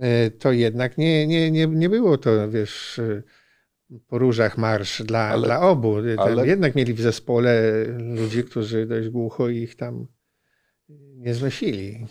E, 0.00 0.30
to 0.30 0.52
jednak 0.52 0.98
nie, 0.98 1.26
nie, 1.26 1.50
nie, 1.50 1.66
nie 1.66 1.88
było 1.88 2.18
to, 2.18 2.50
wiesz, 2.50 2.98
e, 2.98 3.22
po 4.08 4.18
różach 4.18 4.58
marsz 4.58 5.02
dla, 5.02 5.18
ale, 5.18 5.46
dla 5.46 5.60
obu. 5.60 5.96
Ale... 6.16 6.46
Jednak 6.46 6.74
mieli 6.74 6.94
w 6.94 7.00
zespole 7.00 7.84
ludzi, 7.98 8.44
którzy 8.44 8.86
dość 8.86 9.08
głucho 9.08 9.48
ich 9.48 9.76
tam 9.76 10.06
nie 11.16 11.34
znosili. 11.34 12.06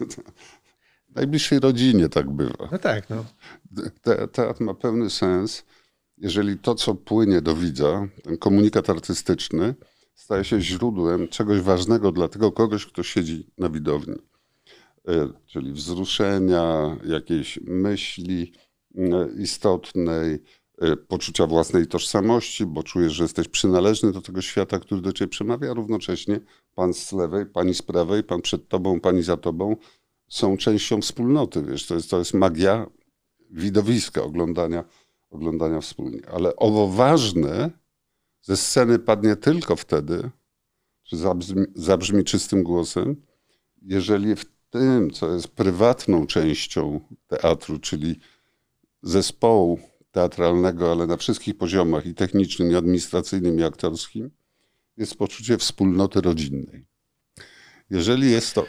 W 1.08 1.18
najbliższej 1.18 1.60
rodzinie 1.60 2.08
tak 2.08 2.30
bywa. 2.30 2.68
No 2.72 2.78
tak, 2.78 3.10
no. 3.10 3.24
Te, 4.02 4.28
teatr 4.28 4.62
ma 4.62 4.74
pełny 4.74 5.10
sens, 5.10 5.64
jeżeli 6.18 6.58
to, 6.58 6.74
co 6.74 6.94
płynie 6.94 7.40
do 7.40 7.56
widza, 7.56 8.08
ten 8.22 8.38
komunikat 8.38 8.90
artystyczny, 8.90 9.74
staje 10.14 10.44
się 10.44 10.60
źródłem 10.60 11.28
czegoś 11.28 11.60
ważnego 11.60 12.12
dla 12.12 12.28
tego 12.28 12.52
kogoś, 12.52 12.86
kto 12.86 13.02
siedzi 13.02 13.50
na 13.58 13.68
widowni. 13.68 14.14
E, 15.08 15.28
czyli 15.46 15.72
wzruszenia, 15.72 16.96
jakiejś 17.04 17.58
myśli 17.62 18.52
istotnej, 19.38 20.38
e, 20.78 20.96
poczucia 20.96 21.46
własnej 21.46 21.86
tożsamości, 21.86 22.66
bo 22.66 22.82
czujesz, 22.82 23.12
że 23.12 23.24
jesteś 23.24 23.48
przynależny 23.48 24.12
do 24.12 24.22
tego 24.22 24.42
świata, 24.42 24.78
który 24.78 25.00
do 25.00 25.12
ciebie 25.12 25.28
przemawia, 25.28 25.70
a 25.70 25.74
równocześnie 25.74 26.40
pan 26.74 26.94
z 26.94 27.12
lewej, 27.12 27.46
pani 27.46 27.74
z 27.74 27.82
prawej, 27.82 28.24
pan 28.24 28.42
przed 28.42 28.68
tobą, 28.68 29.00
pani 29.00 29.22
za 29.22 29.36
tobą 29.36 29.76
są 30.28 30.56
częścią 30.56 31.00
wspólnoty. 31.00 31.62
Wiesz, 31.62 31.86
to 31.86 31.94
jest, 31.94 32.10
to 32.10 32.18
jest 32.18 32.34
magia 32.34 32.86
widowiska, 33.50 34.22
oglądania, 34.22 34.84
oglądania 35.30 35.80
wspólnie. 35.80 36.20
Ale 36.28 36.56
owo 36.56 36.88
ważne 36.88 37.70
ze 38.42 38.56
sceny 38.56 38.98
padnie 38.98 39.36
tylko 39.36 39.76
wtedy, 39.76 40.30
czy 41.02 41.16
zabrzmi, 41.16 41.64
zabrzmi 41.74 42.24
czystym 42.24 42.62
głosem, 42.62 43.22
jeżeli 43.82 44.36
w 44.36 44.44
tym, 44.70 45.10
co 45.10 45.32
jest 45.32 45.48
prywatną 45.48 46.26
częścią 46.26 47.00
teatru, 47.26 47.78
czyli 47.78 48.16
zespołu 49.02 49.78
teatralnego, 50.10 50.92
ale 50.92 51.06
na 51.06 51.16
wszystkich 51.16 51.58
poziomach 51.58 52.06
i 52.06 52.14
technicznym, 52.14 52.70
i 52.70 52.74
administracyjnym, 52.74 53.58
i 53.58 53.62
aktorskim, 53.62 54.30
jest 54.96 55.14
poczucie 55.14 55.58
wspólnoty 55.58 56.20
rodzinnej. 56.20 56.86
Jeżeli 57.90 58.30
jest 58.30 58.54
to. 58.54 58.66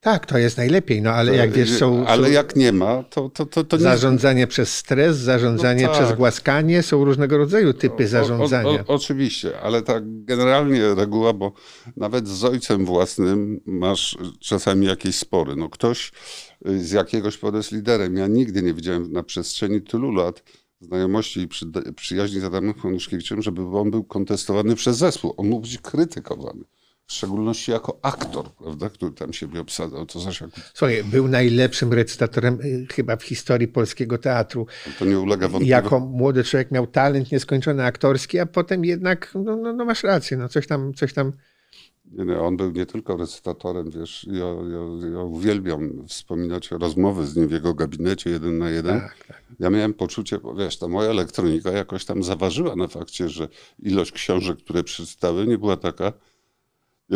Tak, 0.00 0.26
to 0.26 0.38
jest 0.38 0.56
najlepiej, 0.56 1.02
no 1.02 1.10
ale 1.10 1.36
jak 1.36 1.52
wiesz, 1.52 1.78
są. 1.78 2.06
Ale 2.06 2.26
są 2.26 2.32
jak 2.32 2.56
nie 2.56 2.72
ma, 2.72 3.02
to. 3.02 3.28
to, 3.28 3.46
to, 3.46 3.64
to 3.64 3.78
zarządzanie 3.78 4.40
nie... 4.40 4.46
przez 4.46 4.76
stres, 4.76 5.16
zarządzanie 5.16 5.82
no 5.82 5.88
tak. 5.88 6.04
przez 6.04 6.16
głaskanie, 6.16 6.82
są 6.82 7.04
różnego 7.04 7.38
rodzaju 7.38 7.72
typy 7.72 8.08
zarządzania. 8.08 8.68
O, 8.68 8.72
o, 8.72 8.86
o, 8.86 8.94
oczywiście, 8.94 9.60
ale 9.60 9.82
tak 9.82 10.24
generalnie 10.24 10.94
reguła, 10.94 11.32
bo 11.32 11.52
nawet 11.96 12.28
z 12.28 12.44
ojcem 12.44 12.84
własnym 12.84 13.60
masz 13.66 14.18
czasami 14.40 14.86
jakieś 14.86 15.16
spory. 15.16 15.56
No 15.56 15.68
ktoś 15.68 16.12
z 16.64 16.90
jakiegoś 16.90 17.38
powodu 17.38 17.56
jest 17.56 17.72
liderem. 17.72 18.16
Ja 18.16 18.26
nigdy 18.26 18.62
nie 18.62 18.74
widziałem 18.74 19.12
na 19.12 19.22
przestrzeni 19.22 19.82
tylu 19.82 20.10
lat 20.10 20.42
znajomości 20.80 21.40
i 21.40 21.48
przy, 21.48 21.66
przyjaźni 21.96 22.40
z 22.40 22.44
Adamem 22.44 22.74
Hanuszkiewiczem, 22.74 23.42
żeby 23.42 23.78
on 23.78 23.90
był 23.90 24.04
kontestowany 24.04 24.74
przez 24.74 24.96
zespół. 24.96 25.34
On 25.36 25.48
mógł 25.48 25.62
być 25.62 25.78
krytykowany 25.78 26.64
w 27.10 27.12
szczególności 27.12 27.70
jako 27.70 27.98
aktor, 28.02 28.52
prawda, 28.52 28.90
który 28.90 29.12
tam 29.12 29.32
siebie 29.32 29.60
obsadzał. 29.60 30.06
To 30.06 30.20
zaś 30.20 30.40
jak... 30.40 30.50
Słuchaj, 30.74 31.04
był 31.04 31.28
najlepszym 31.28 31.92
recytatorem 31.92 32.60
y, 32.60 32.86
chyba 32.92 33.16
w 33.16 33.22
historii 33.22 33.68
polskiego 33.68 34.18
teatru. 34.18 34.66
To 34.98 35.04
nie 35.04 35.18
ulega 35.18 35.48
wątpliwości. 35.48 35.68
Jako 35.68 36.00
młody 36.00 36.44
człowiek 36.44 36.70
miał 36.70 36.86
talent 36.86 37.32
nieskończony 37.32 37.84
aktorski, 37.84 38.38
a 38.38 38.46
potem 38.46 38.84
jednak, 38.84 39.32
no, 39.34 39.56
no, 39.56 39.72
no 39.72 39.84
masz 39.84 40.02
rację, 40.02 40.36
no 40.36 40.48
coś 40.48 40.66
tam, 40.66 40.94
coś 40.94 41.12
tam 41.12 41.32
on 42.40 42.56
był 42.56 42.70
nie 42.70 42.86
tylko 42.86 43.16
recytatorem, 43.16 43.90
wiesz, 43.90 44.26
ja, 44.30 44.46
ja, 44.46 45.10
ja 45.12 45.20
uwielbiam 45.22 46.06
wspominać 46.08 46.70
rozmowy 46.70 47.26
z 47.26 47.36
nim 47.36 47.48
w 47.48 47.52
jego 47.52 47.74
gabinecie 47.74 48.30
jeden 48.30 48.58
na 48.58 48.70
jeden. 48.70 49.00
Tak, 49.00 49.24
tak. 49.28 49.42
Ja 49.58 49.70
miałem 49.70 49.94
poczucie, 49.94 50.38
wiesz, 50.58 50.78
ta 50.78 50.88
moja 50.88 51.10
elektronika 51.10 51.70
jakoś 51.70 52.04
tam 52.04 52.22
zaważyła 52.22 52.76
na 52.76 52.88
fakcie, 52.88 53.28
że 53.28 53.48
ilość 53.78 54.12
książek, 54.12 54.58
które 54.58 54.84
przeczytały, 54.84 55.46
nie 55.46 55.58
była 55.58 55.76
taka, 55.76 56.12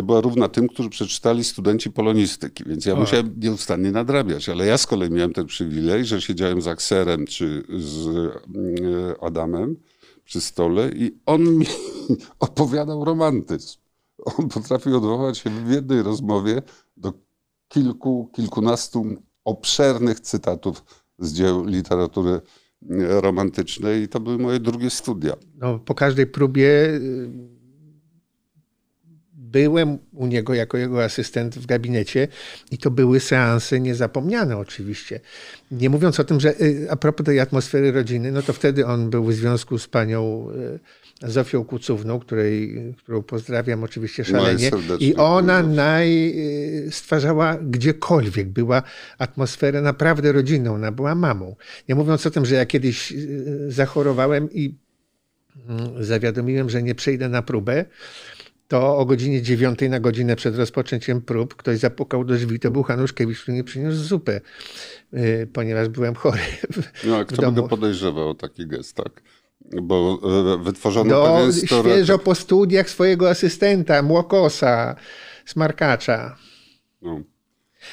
była 0.03 0.21
równa 0.21 0.49
tym, 0.49 0.67
którzy 0.67 0.89
przeczytali 0.89 1.43
studenci 1.43 1.91
polonistyki, 1.91 2.63
więc 2.67 2.85
ja 2.85 2.93
o. 2.93 2.95
musiałem 2.95 3.35
nieustannie 3.39 3.91
nadrabiać. 3.91 4.49
Ale 4.49 4.65
ja 4.65 4.77
z 4.77 4.87
kolei 4.87 5.11
miałem 5.11 5.33
ten 5.33 5.45
przywilej, 5.45 6.05
że 6.05 6.21
siedziałem 6.21 6.61
z 6.61 6.67
Akserem 6.67 7.25
czy 7.25 7.63
z 7.77 8.07
e, 8.07 9.23
Adamem 9.23 9.75
przy 10.25 10.41
stole 10.41 10.89
i 10.89 11.17
on 11.25 11.57
mi 11.57 11.65
opowiadał 12.39 13.05
romantyzm. 13.05 13.84
On 14.25 14.49
potrafił 14.49 14.97
odwołać 14.97 15.37
się 15.37 15.49
w 15.49 15.71
jednej 15.71 16.03
rozmowie 16.03 16.61
do 16.97 17.13
kilku, 17.67 18.29
kilkunastu 18.33 19.05
obszernych 19.45 20.19
cytatów 20.19 20.83
z 21.19 21.33
dzieł 21.33 21.65
literatury 21.65 22.31
e, 22.31 22.41
romantycznej 23.21 24.03
i 24.03 24.07
to 24.07 24.19
były 24.19 24.37
moje 24.37 24.59
drugie 24.59 24.89
studia. 24.89 25.33
No, 25.55 25.79
po 25.79 25.95
każdej 25.95 26.27
próbie 26.27 26.65
y, 26.87 27.29
byłem 29.33 29.97
u 30.13 30.27
niego 30.27 30.53
jako 30.53 30.77
jego 30.77 31.03
asystent 31.03 31.55
w 31.55 31.65
gabinecie 31.65 32.27
i 32.71 32.77
to 32.77 32.91
były 32.91 33.19
seanse 33.19 33.79
niezapomniane 33.79 34.57
oczywiście. 34.57 35.19
Nie 35.71 35.89
mówiąc 35.89 36.19
o 36.19 36.23
tym, 36.23 36.39
że 36.39 36.61
y, 36.61 36.87
a 36.91 36.95
propos 36.95 37.25
tej 37.25 37.39
atmosfery 37.39 37.91
rodziny, 37.91 38.31
no 38.31 38.41
to 38.41 38.53
wtedy 38.53 38.85
on 38.85 39.09
był 39.09 39.23
w 39.23 39.33
związku 39.33 39.77
z 39.77 39.87
panią 39.87 40.47
y, 40.55 40.79
Zofią 41.21 41.65
Kucówną, 41.65 42.19
której, 42.19 42.75
którą 42.97 43.23
pozdrawiam 43.23 43.83
oczywiście 43.83 44.25
szalenie. 44.25 44.71
I 44.99 45.15
ona 45.15 45.63
naj, 45.63 46.33
y, 46.87 46.91
stwarzała 46.91 47.57
gdziekolwiek, 47.57 48.49
była 48.49 48.83
atmosferę 49.17 49.81
naprawdę 49.81 50.31
rodzinną, 50.31 50.73
ona 50.73 50.91
była 50.91 51.15
mamą. 51.15 51.55
Nie 51.89 51.95
mówiąc 51.95 52.25
o 52.25 52.31
tym, 52.31 52.45
że 52.45 52.55
ja 52.55 52.65
kiedyś 52.65 53.13
zachorowałem 53.67 54.51
i 54.51 54.75
mm, 55.69 56.03
zawiadomiłem, 56.03 56.69
że 56.69 56.83
nie 56.83 56.95
przejdę 56.95 57.29
na 57.29 57.41
próbę, 57.41 57.85
to 58.67 58.97
o 58.97 59.05
godzinie 59.05 59.41
dziewiątej 59.41 59.89
na 59.89 59.99
godzinę 59.99 60.35
przed 60.35 60.55
rozpoczęciem 60.55 61.21
prób 61.21 61.55
ktoś 61.55 61.79
zapukał 61.79 62.25
do 62.25 62.33
drzwi, 62.33 62.59
to 62.59 62.71
był 62.71 62.83
Hanuszkiewicz, 62.83 63.41
który 63.41 63.57
nie 63.57 63.63
przyniósł 63.63 63.97
zupę, 63.97 64.41
y, 65.13 65.47
ponieważ 65.53 65.89
byłem 65.89 66.15
chory. 66.15 66.41
No 67.07 67.17
a 67.17 67.25
kto 67.25 67.51
by 67.51 67.61
go 67.61 67.67
podejrzewał 67.67 68.29
o 68.29 68.35
taki 68.35 68.67
gest, 68.67 68.95
tak? 68.95 69.21
Bo 69.81 70.19
e, 70.53 70.63
wytworzono 70.63 71.15
no, 71.15 71.23
pewien 71.23 71.53
świeżo 71.53 72.19
po 72.19 72.35
studiach 72.35 72.89
swojego 72.89 73.29
asystenta, 73.29 74.01
Młokosa, 74.01 74.95
smarkacza. 75.45 76.35
No. 77.01 77.21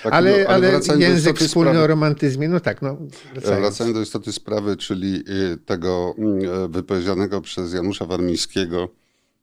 Tak, 0.03 0.13
ale, 0.13 0.31
no, 0.31 0.49
ale, 0.49 0.81
ale 0.89 0.99
język 0.99 1.39
wspólny 1.39 1.81
o 1.81 1.87
romantyzmie, 1.87 2.49
no 2.49 2.61
tak. 2.61 2.83
No, 2.83 2.97
wracając. 3.35 3.61
wracając 3.61 3.97
do 3.97 4.03
istoty 4.03 4.33
sprawy, 4.33 4.77
czyli 4.77 5.25
y, 5.29 5.57
tego 5.57 6.15
mm, 6.19 6.65
e, 6.65 6.69
wypowiedzianego 6.69 7.41
przez 7.41 7.73
Janusza 7.73 8.07
Warmińskiego 8.07 8.89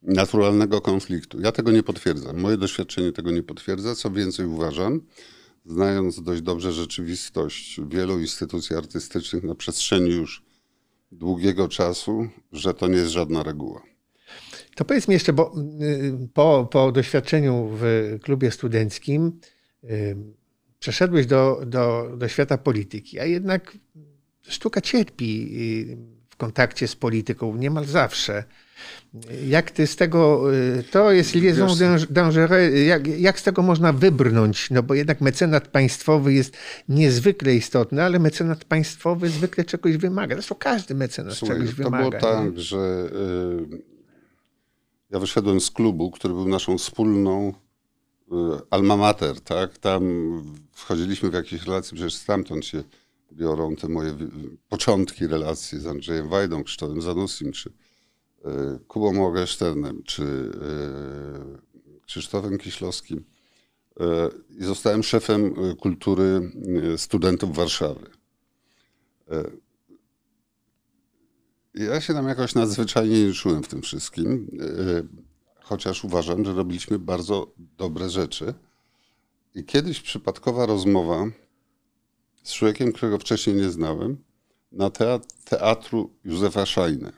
naturalnego 0.03 0.81
konfliktu. 0.81 1.41
Ja 1.41 1.51
tego 1.51 1.71
nie 1.71 1.83
potwierdzam. 1.83 2.39
Moje 2.39 2.57
doświadczenie 2.57 3.11
tego 3.11 3.31
nie 3.31 3.43
potwierdza. 3.43 3.95
Co 3.95 4.11
więcej, 4.11 4.45
uważam, 4.45 5.01
znając 5.65 6.23
dość 6.23 6.41
dobrze 6.41 6.73
rzeczywistość 6.73 7.81
wielu 7.89 8.19
instytucji 8.19 8.75
artystycznych 8.75 9.43
na 9.43 9.55
przestrzeni 9.55 10.09
już 10.09 10.48
długiego 11.11 11.67
czasu, 11.67 12.27
że 12.51 12.73
to 12.73 12.87
nie 12.87 12.97
jest 12.97 13.11
żadna 13.11 13.43
reguła. 13.43 13.81
To 14.75 14.85
powiedz 14.85 15.07
mi 15.07 15.13
jeszcze, 15.13 15.33
bo 15.33 15.53
y, 15.81 16.27
po, 16.33 16.67
po 16.71 16.91
doświadczeniu 16.91 17.69
w 17.73 18.17
klubie 18.21 18.51
studenckim 18.51 19.39
y, 19.83 20.17
przeszedłeś 20.79 21.25
do, 21.25 21.61
do, 21.65 22.11
do 22.17 22.27
świata 22.27 22.57
polityki, 22.57 23.19
a 23.19 23.25
jednak 23.25 23.77
sztuka 24.41 24.81
cierpi 24.81 25.49
y, 25.91 25.97
w 26.29 26.35
kontakcie 26.35 26.87
z 26.87 26.95
polityką 26.95 27.55
niemal 27.55 27.85
zawsze. 27.85 28.43
Jak 29.47 29.71
ty 29.71 29.87
z 29.87 29.95
tego, 29.95 30.53
y, 30.53 30.83
to 30.91 31.11
jest 31.11 31.35
liaison 31.35 31.69
dangereux, 32.09 32.87
jak, 32.87 33.07
jak 33.07 33.39
z 33.39 33.43
tego 33.43 33.61
można 33.61 33.93
wybrnąć? 33.93 34.69
No 34.71 34.83
bo 34.83 34.93
jednak 34.93 35.21
mecenat 35.21 35.67
państwowy 35.67 36.33
jest 36.33 36.57
niezwykle 36.89 37.55
istotny, 37.55 38.03
ale 38.03 38.19
mecenat 38.19 38.65
państwowy 38.65 39.29
zwykle 39.29 39.63
czegoś 39.63 39.97
wymaga. 39.97 40.35
Zresztą 40.35 40.55
każdy 40.55 40.95
mecenat 40.95 41.33
Słuchaj, 41.33 41.57
czegoś 41.57 41.75
to 41.75 41.83
wymaga. 41.83 42.03
To 42.03 42.09
było 42.09 42.21
tak, 42.21 42.55
nie? 42.55 42.61
że 42.61 43.09
y, 43.73 43.81
ja 45.09 45.19
wyszedłem 45.19 45.61
z 45.61 45.71
klubu, 45.71 46.11
który 46.11 46.33
był 46.33 46.47
naszą 46.47 46.77
wspólną 46.77 47.53
y, 48.31 48.35
alma 48.69 48.97
mater, 48.97 49.41
tak? 49.41 49.77
Tam 49.77 50.03
wchodziliśmy 50.71 51.29
w 51.29 51.33
jakieś 51.33 51.63
relacje, 51.63 51.95
przecież 51.95 52.13
stamtąd 52.13 52.65
się 52.65 52.83
biorą 53.31 53.75
te 53.75 53.87
moje 53.87 54.17
początki 54.69 55.27
relacji 55.27 55.79
z 55.79 55.87
Andrzejem 55.87 56.29
Wajdą, 56.29 56.63
Krzysztofem 56.63 57.01
Zanusim, 57.01 57.51
czy 57.51 57.71
Kubą 58.87 59.13
Morgensternem 59.13 60.03
czy 60.03 60.23
e, 60.23 62.05
Krzysztofem 62.05 62.57
Kiślowskim 62.57 63.23
e, 63.99 64.29
i 64.59 64.63
zostałem 64.63 65.03
szefem 65.03 65.55
kultury 65.79 66.51
studentów 66.97 67.55
Warszawy. 67.55 68.09
Ja 71.73 72.01
się 72.01 72.13
tam 72.13 72.27
jakoś 72.27 72.55
nadzwyczajnie 72.55 73.25
nie 73.25 73.33
czułem 73.33 73.63
w 73.63 73.67
tym 73.67 73.81
wszystkim, 73.81 74.57
chociaż 75.61 76.03
uważam, 76.03 76.45
że 76.45 76.53
robiliśmy 76.53 76.99
bardzo 76.99 77.53
dobre 77.77 78.09
rzeczy. 78.09 78.53
I 79.55 79.63
kiedyś 79.63 80.01
przypadkowa 80.01 80.65
rozmowa 80.65 81.25
z 82.43 82.53
człowiekiem, 82.53 82.91
którego 82.91 83.19
wcześniej 83.19 83.55
nie 83.55 83.69
znałem, 83.69 84.17
na 84.71 84.89
teatru 85.45 86.09
Józefa 86.25 86.65
Szajny 86.65 87.11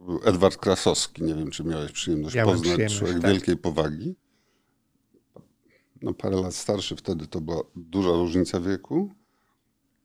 był 0.00 0.20
Edward 0.24 0.56
Krasowski. 0.56 1.22
Nie 1.22 1.34
wiem, 1.34 1.50
czy 1.50 1.64
miałeś 1.64 1.92
przyjemność 1.92 2.34
Miałem 2.34 2.50
poznać. 2.50 2.72
Przyjemność, 2.72 2.98
człowiek 2.98 3.22
tak. 3.22 3.30
wielkiej 3.30 3.56
powagi. 3.56 4.14
No, 6.02 6.14
parę 6.14 6.36
lat 6.36 6.54
starszy 6.54 6.96
wtedy 6.96 7.26
to 7.26 7.40
była 7.40 7.62
duża 7.76 8.10
różnica 8.10 8.60
wieku. 8.60 9.10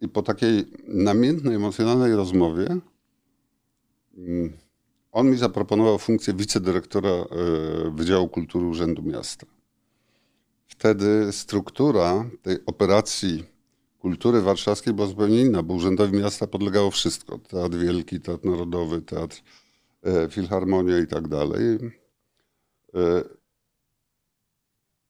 I 0.02 0.10
po 0.10 0.22
takiej 0.22 0.66
namiętnej, 0.88 1.56
emocjonalnej 1.56 2.16
rozmowie 2.16 2.78
mm, 4.18 4.58
on 5.12 5.30
mi 5.30 5.38
zaproponował 5.38 6.00
funkcję 6.00 6.34
wicedyrektora 6.34 7.10
e, 7.10 7.26
Wydziału 7.92 8.30
Kultury 8.30 8.66
Urzędu 8.66 9.02
Miasta. 9.02 9.46
Wtedy 10.68 11.32
struktura 11.32 12.30
tej 12.42 12.58
operacji 12.66 13.44
kultury 14.00 14.42
warszawskiej 14.42 14.94
była 14.94 15.08
zupełnie 15.08 15.42
inna, 15.42 15.64
bo 15.64 15.74
Urzędowi 15.74 16.18
Miasta 16.18 16.48
podlegało 16.48 16.92
wszystko. 16.92 17.38
Teatr 17.38 17.78
Wielki, 17.78 18.20
Teatr 18.20 18.46
Narodowy, 18.46 19.02
Teatr 19.02 19.42
E, 20.04 20.30
filharmonia 20.30 21.00
i 21.00 21.08
tak 21.08 21.28
dalej. 21.28 21.78
E, 22.96 23.24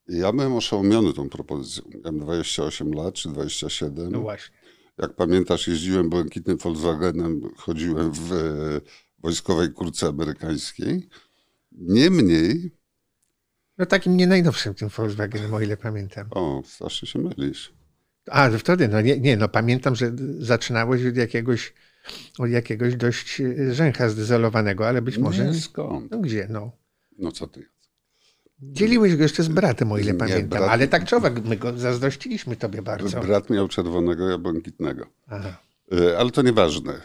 ja 0.08 0.32
byłem 0.32 0.54
oszołomiony 0.54 1.14
tą 1.14 1.30
propozycją. 1.30 1.84
Miałem 1.90 2.20
28 2.20 2.92
lat 2.92 3.14
czy 3.14 3.30
27. 3.30 4.12
No 4.12 4.22
właśnie. 4.22 4.56
Jak 4.98 5.16
pamiętasz, 5.16 5.68
jeździłem 5.68 6.10
błękitnym 6.10 6.58
Volkswagenem, 6.58 7.42
chodziłem 7.58 8.12
w 8.12 8.34
e, 8.34 8.82
wojskowej 9.20 9.72
kurce 9.72 10.08
amerykańskiej. 10.08 11.10
Niemniej. 11.72 12.72
No 13.78 13.86
takim 13.86 14.18
nie 14.18 14.28
najnowszym 14.28 14.74
tym 14.74 14.90
Volkswagenem, 14.90 15.54
o 15.54 15.62
ile 15.62 15.78
pamiętam. 15.78 16.28
O, 16.32 16.64
strasznie 16.66 17.08
się 17.08 17.20
mylisz. 17.20 17.74
A, 18.30 18.50
wtedy, 18.50 18.88
no 18.88 19.02
nie, 19.02 19.20
nie, 19.20 19.38
no 19.38 19.50
pamiętam, 19.50 19.96
że 19.96 20.12
zaczynałeś 20.40 21.06
od 21.06 21.16
jakiegoś 21.16 21.74
od 22.40 22.50
jakiegoś 22.50 22.96
dość 22.96 23.42
e, 23.42 23.74
rzęcha 23.74 24.10
zdezolowanego, 24.10 24.88
ale 24.88 25.02
być 25.02 25.18
może... 25.18 25.46
Nie, 25.46 25.54
skąd? 25.54 26.12
No 26.12 26.18
gdzie, 26.20 26.48
no? 26.50 26.72
No 27.20 27.32
co 27.32 27.48
ty? 27.48 27.66
Dzieliłeś 28.62 29.16
go 29.16 29.24
jeszcze 29.24 29.44
z 29.44 29.48
bratem, 29.48 29.92
o 29.92 29.98
ile 29.98 30.12
Nie, 30.12 30.18
pamiętam. 30.18 30.60
brat- 30.60 30.70
Ale 30.70 30.88
tak 30.88 31.06
czy 31.06 31.16
owak, 31.16 31.46
my 31.46 31.58
go 31.58 31.78
zazdrościliśmy 31.78 32.56
tobie 32.56 32.82
bardzo. 32.82 33.22
Brat 33.22 33.50
miał 33.50 33.68
czerwonego, 33.68 34.30
ja 34.30 34.38
błękitnego. 34.38 35.06
Aha. 35.28 35.58
E, 36.00 36.18
Ale 36.18 36.32
to 36.32 36.42
nieważne. 36.42 37.02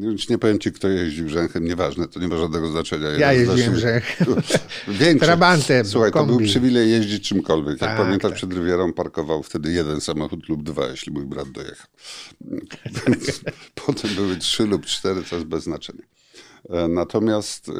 Już 0.00 0.28
nie 0.28 0.38
powiem 0.38 0.58
ci, 0.58 0.72
kto 0.72 0.88
jeździł 0.88 1.28
Rzęchem, 1.28 1.64
nieważne, 1.64 2.08
to 2.08 2.20
nie 2.20 2.28
ma 2.28 2.36
żadnego 2.36 2.68
znaczenia. 2.68 3.08
Ja 3.10 3.32
jeździłem 3.32 3.76
że 3.76 4.00
Większy. 4.88 5.26
Trabantem, 5.26 5.86
Słuchaj, 5.86 6.12
to 6.12 6.24
był 6.24 6.34
kombi. 6.34 6.48
przywilej 6.50 6.90
jeździć 6.90 7.28
czymkolwiek. 7.28 7.70
Jak 7.80 7.90
Tak, 7.90 7.96
pamiętam, 7.96 8.30
tak. 8.30 8.36
przed 8.38 8.52
Rywierą 8.52 8.92
parkował 8.92 9.42
wtedy 9.42 9.72
jeden 9.72 10.00
samochód 10.00 10.48
lub 10.48 10.62
dwa, 10.62 10.86
jeśli 10.86 11.12
mój 11.12 11.24
brat 11.24 11.50
dojechał. 11.50 11.86
Więc 13.06 13.40
Potem 13.86 14.14
były 14.14 14.36
trzy 14.36 14.66
lub 14.66 14.86
cztery, 14.86 15.24
co 15.24 15.36
jest 15.36 15.48
bez 15.48 15.64
znaczenia. 15.64 16.02
E, 16.70 16.88
Natomiast 16.88 17.68
e, 17.68 17.72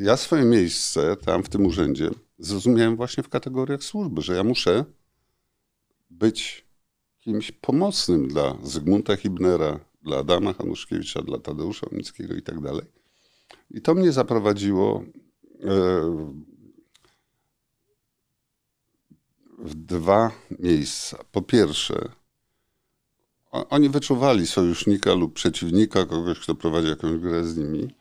ja 0.00 0.16
swoje 0.16 0.44
miejsce 0.44 1.16
tam 1.16 1.42
w 1.42 1.48
tym 1.48 1.66
urzędzie 1.66 2.10
zrozumiałem 2.38 2.96
właśnie 2.96 3.22
w 3.22 3.28
kategoriach 3.28 3.82
służby, 3.82 4.22
że 4.22 4.34
ja 4.34 4.44
muszę 4.44 4.84
być 6.10 6.67
kimś 7.28 7.52
pomocnym 7.52 8.28
dla 8.28 8.56
Zygmunta 8.62 9.16
Hibnera, 9.16 9.80
dla 10.02 10.18
Adama 10.18 10.52
Hanuszkiewicza, 10.52 11.22
dla 11.22 11.38
Tadeusza 11.38 11.86
Omickiego 11.90 12.34
i 12.34 12.42
tak 12.42 12.60
dalej. 12.60 12.86
I 13.70 13.82
to 13.82 13.94
mnie 13.94 14.12
zaprowadziło 14.12 15.04
e, 15.60 15.70
w 19.58 19.74
dwa 19.74 20.30
miejsca. 20.58 21.18
Po 21.32 21.42
pierwsze, 21.42 22.08
oni 23.50 23.88
wyczuwali 23.88 24.46
sojusznika 24.46 25.14
lub 25.14 25.34
przeciwnika, 25.34 26.06
kogoś, 26.06 26.38
kto 26.38 26.54
prowadzi 26.54 26.88
jakąś 26.88 27.20
grę 27.20 27.44
z 27.44 27.56
nimi, 27.56 27.94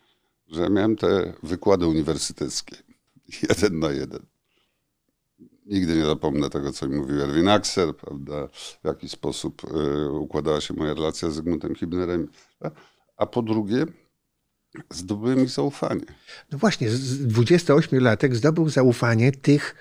że 0.47 0.69
miałem 0.69 0.95
te 0.95 1.33
wykłady 1.43 1.87
uniwersyteckie. 1.87 2.75
Jeden 3.49 3.79
na 3.79 3.91
jeden. 3.91 4.36
Nigdy 5.67 5.95
nie 5.95 6.05
zapomnę 6.05 6.49
tego, 6.49 6.71
co 6.71 6.87
mi 6.87 6.95
mówił 6.97 7.21
Erwin 7.21 7.47
Akser, 7.47 7.95
prawda, 7.95 8.47
w 8.83 8.85
jaki 8.85 9.09
sposób 9.09 9.61
y, 9.63 10.11
układała 10.11 10.61
się 10.61 10.73
moja 10.73 10.93
relacja 10.93 11.29
z 11.29 11.33
Zygmuntem 11.33 11.75
Hibnerem. 11.75 12.27
A 13.17 13.25
po 13.25 13.41
drugie, 13.41 13.85
zdobyłem 14.89 15.43
ich 15.43 15.49
zaufanie. 15.49 16.05
No 16.51 16.57
właśnie, 16.57 16.89
z- 16.89 17.27
28-latek 17.27 18.35
zdobył 18.35 18.69
zaufanie 18.69 19.31
tych 19.31 19.75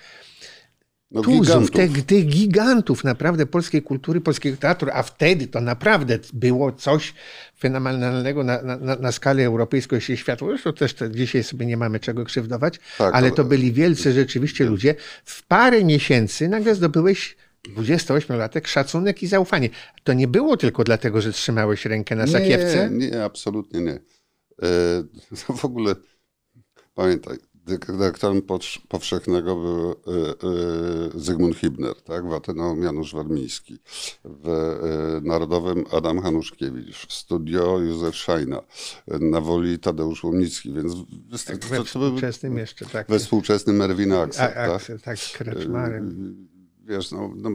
No, 1.11 1.23
tuzów, 1.23 1.41
gigantów. 1.47 1.71
tych, 1.71 2.07
tych 2.07 2.27
gigantów 2.27 3.05
naprawdę 3.05 3.47
polskiej 3.47 3.83
kultury, 3.83 4.21
polskiego 4.21 4.57
teatru, 4.57 4.89
a 4.93 5.03
wtedy 5.03 5.47
to 5.47 5.61
naprawdę 5.61 6.19
było 6.33 6.73
coś 6.73 7.15
fenomenalnego 7.59 8.45
na, 8.45 8.63
na, 8.63 8.97
na- 8.97 9.13
skalę 9.13 9.45
europejską 9.45 9.97
i 9.97 10.01
światową. 10.17 10.51
Zresztą 10.51 10.73
też 10.73 10.95
to 10.95 11.09
dzisiaj 11.09 11.45
sobie 11.45 11.67
nie 11.67 11.77
mamy 11.77 12.01
czego 12.01 12.25
krzywdować, 12.25 12.75
Tak, 12.99 13.15
ale 13.15 13.27
ale- 13.27 13.31
to 13.31 13.45
byli 13.45 13.73
wielcy 13.73 14.13
rzeczywiście 14.13 14.65
ludzie. 14.65 14.95
W 15.25 15.47
parę 15.47 15.85
miesięcy 15.85 16.49
nagle 16.49 16.75
zdobyłeś 16.75 17.37
28-latek 17.77 18.67
szacunek 18.67 19.23
i 19.23 19.27
zaufanie. 19.27 19.69
To 20.05 20.13
nie 20.13 20.29
było 20.29 20.57
tylko 20.57 20.85
dlatego, 20.85 21.21
że 21.21 21.33
trzymałeś 21.33 21.85
rękę 21.85 22.17
na 22.17 22.27
sakiewce? 22.27 22.91
Nie, 22.93 23.11
nie, 23.11 23.25
absolutnie 23.25 23.81
nie. 23.81 23.93
E, 23.93 25.05
to 25.47 25.53
w 25.63 25.65
ogóle 25.65 25.95
pamiętaj, 26.95 27.37
dyrektorem 27.67 28.43
powsz- 28.43 28.81
powszechnego 28.89 29.57
był 29.57 29.91
e, 29.91 29.95
e, 29.95 31.21
Zygmunt 31.21 31.57
Hibner, 31.57 32.03
tak? 32.03 32.29
w 32.29 32.33
Ateneum 32.33 32.83
Janusz 32.83 33.15
Warmiński, 33.15 33.79
w 34.25 34.49
e, 34.49 35.29
Narodowym 35.29 35.85
Adam 35.93 36.21
Hanuszkiewicz, 36.21 37.07
w 37.07 37.13
studio 37.13 37.79
Józef 37.79 38.17
Szajna, 38.17 38.63
na 39.21 39.41
woli 39.41 39.79
Tadeusz 39.79 40.25
Łomnicki, 40.25 40.73
więc 40.73 40.95
Tak, 41.47 41.65
we 41.65 41.85
współczesnym 41.85 42.59
jeszcze, 42.59 42.87
tak. 42.87 43.09
we 43.09 43.19
współczesnym 43.19 43.83
Erwin 43.83 44.13
A, 44.13 44.23
Akser, 44.23 44.55
tak? 44.55 44.71
Aksel, 44.71 45.01
tak, 45.01 45.19
z 45.19 45.33
Kreczmarem. 45.33 46.37
Wiesz, 46.85 47.11
no, 47.11 47.33
no, 47.37 47.51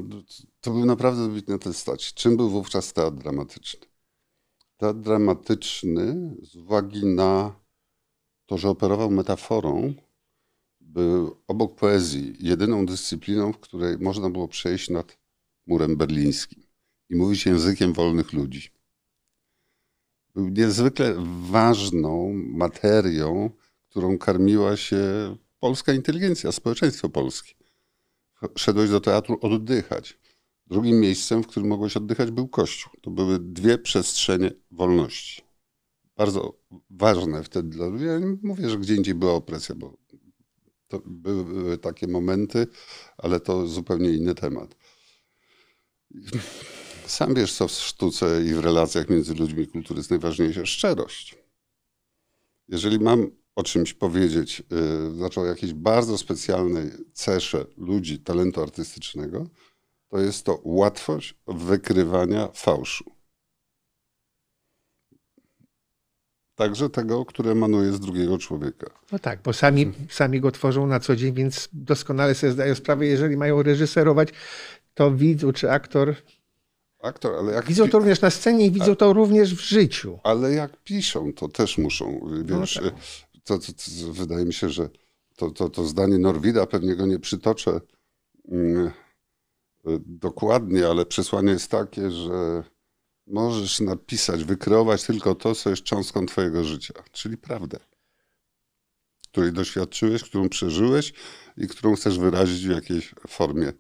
to 0.62 0.72
był 0.72 0.86
naprawdę 0.86 1.28
wybitny 1.30 1.60
testać. 1.60 2.14
Czym 2.14 2.38
był 2.38 2.50
wówczas 2.50 2.94
teatr 2.94 3.18
dramatyczny? 3.18 3.88
Teatr 4.78 5.00
dramatyczny 5.00 6.36
z 6.44 6.56
uwagi 6.56 7.06
na 7.06 7.61
to, 8.52 8.58
że 8.58 8.70
operował 8.70 9.12
metaforą, 9.12 9.94
był 10.82 11.36
obok 11.48 11.76
poezji 11.76 12.36
jedyną 12.40 12.86
dyscypliną, 12.86 13.54
w 13.54 13.60
której 13.60 13.98
można 13.98 14.30
było 14.30 14.48
przejść 14.48 14.90
nad 14.90 15.18
murem 15.66 15.98
berlińskim 15.98 16.64
i 17.10 17.16
mówić 17.16 17.46
językiem 17.46 17.94
wolnych 17.94 18.34
ludzi. 18.34 18.70
Był 20.36 20.50
niezwykle 20.50 21.16
ważną 21.42 22.34
materią, 22.34 23.50
którą 23.90 24.18
karmiła 24.18 24.78
się 24.78 25.02
polska 25.60 25.94
inteligencja, 25.94 26.52
społeczeństwo 26.52 27.10
polskie. 27.10 27.54
Szedłeś 28.58 28.90
do 28.90 29.02
teatru 29.02 29.38
oddychać. 29.42 30.20
Drugim 30.68 31.00
miejscem, 31.00 31.44
w 31.44 31.48
którym 31.48 31.70
mogłeś 31.70 31.98
oddychać, 31.98 32.32
był 32.32 32.48
kościół. 32.48 32.94
To 33.02 33.12
były 33.12 33.40
dwie 33.40 33.78
przestrzenie 33.78 34.52
wolności. 34.72 35.51
Bardzo 36.22 36.54
ważne 36.90 37.44
wtedy 37.44 37.70
dla 37.70 37.88
ludzi. 37.88 38.06
Ja 38.06 38.20
mówię, 38.44 38.70
że 38.70 38.78
gdzie 38.78 38.96
indziej 38.96 39.16
była 39.16 39.34
opresja, 39.34 39.76
bo 39.76 39.98
były 41.06 41.78
takie 41.78 42.08
momenty, 42.08 42.68
ale 43.18 43.40
to 43.40 43.68
zupełnie 43.68 44.10
inny 44.10 44.36
temat. 44.36 44.76
Sam 47.06 47.34
wiesz, 47.34 47.54
co 47.54 47.68
w 47.68 47.72
sztuce 47.72 48.44
i 48.46 48.54
w 48.54 48.60
relacjach 48.60 49.10
między 49.10 49.36
ludźmi 49.36 49.68
kultury 49.68 49.98
jest 50.00 50.10
najważniejsze? 50.10 50.66
Szczerość. 50.66 51.38
Jeżeli 52.68 53.00
mam 53.00 53.32
o 53.56 53.64
czymś 53.64 53.94
powiedzieć, 53.94 54.64
yy, 54.70 55.16
znaczy 55.16 55.40
o 55.40 55.46
jakiejś 55.46 55.74
bardzo 55.74 56.18
specjalnej 56.18 56.92
cesze 57.14 57.66
ludzi 57.78 58.20
talentu 58.20 58.62
artystycznego, 58.62 59.48
to 60.10 60.20
jest 60.20 60.46
to 60.46 60.62
łatwość 60.64 61.36
wykrywania 61.48 62.48
fałszu. 62.54 63.21
Także 66.62 66.90
tego, 66.90 67.26
które 67.26 67.52
emanuje 67.52 67.92
z 67.92 68.00
drugiego 68.00 68.38
człowieka. 68.38 68.90
No 69.12 69.20
tak, 69.20 69.40
bo 69.44 69.54
sami, 69.54 69.92
sami 70.10 70.42
go 70.42 70.52
tworzą 70.52 70.88
na 70.88 71.00
co 71.00 71.16
dzień, 71.16 71.34
więc 71.34 71.70
doskonale 71.74 72.36
sobie 72.36 72.54
zdają 72.54 72.76
sprawę, 72.76 73.06
jeżeli 73.06 73.38
mają 73.38 73.64
reżyserować, 73.64 74.30
to 74.94 75.12
widzą, 75.12 75.54
czy 75.54 75.72
aktor. 75.72 76.16
Aktor, 77.04 77.36
ale 77.36 77.54
jak, 77.54 77.66
Widzą 77.66 77.90
to 77.90 78.00
również 78.00 78.22
na 78.22 78.30
scenie 78.30 78.66
i 78.66 78.72
widzą 78.72 78.96
to 78.96 79.14
również 79.14 79.56
w 79.56 79.62
życiu. 79.62 80.20
ale 80.24 80.54
jak 80.54 80.84
piszą, 80.84 81.34
to 81.34 81.48
też 81.48 81.78
muszą. 81.78 82.30
Wiesz, 82.46 82.74
tak. 82.74 82.84
to, 83.44 83.58
to, 83.60 83.74
to, 83.74 84.14
wydaje 84.14 84.46
mi 84.46 84.54
się, 84.54 84.70
że 84.70 84.90
to, 85.36 85.52
to, 85.52 85.70
to 85.70 85.86
zdanie 85.86 86.18
Norwida, 86.18 86.66
pewnie 86.66 86.96
go 86.96 87.06
nie 87.06 87.20
przytoczę 87.20 87.82
mm, 88.52 88.88
y, 88.88 88.92
dokładnie, 90.06 90.88
ale 90.88 91.06
przesłanie 91.06 91.52
jest 91.52 91.72
takie, 91.72 92.12
że 92.12 92.64
możesz 93.28 93.80
napisać, 93.80 94.44
wykreować 94.44 95.04
tylko 95.04 95.36
to, 95.36 95.56
co 95.56 95.70
jest 95.70 95.84
cząstką 95.84 96.26
twojego 96.26 96.64
życia, 96.64 96.94
czyli 97.12 97.38
prawdę, 97.38 97.80
której 99.28 99.54
doświadczyłeś, 99.54 100.24
którą 100.24 100.50
przeżyłeś 100.50 101.14
i 101.58 101.68
którą 101.68 101.96
chcesz 101.96 102.20
wyrazić 102.20 102.68
w 102.68 102.72
jakiejś 102.72 103.14
formie 103.28 103.74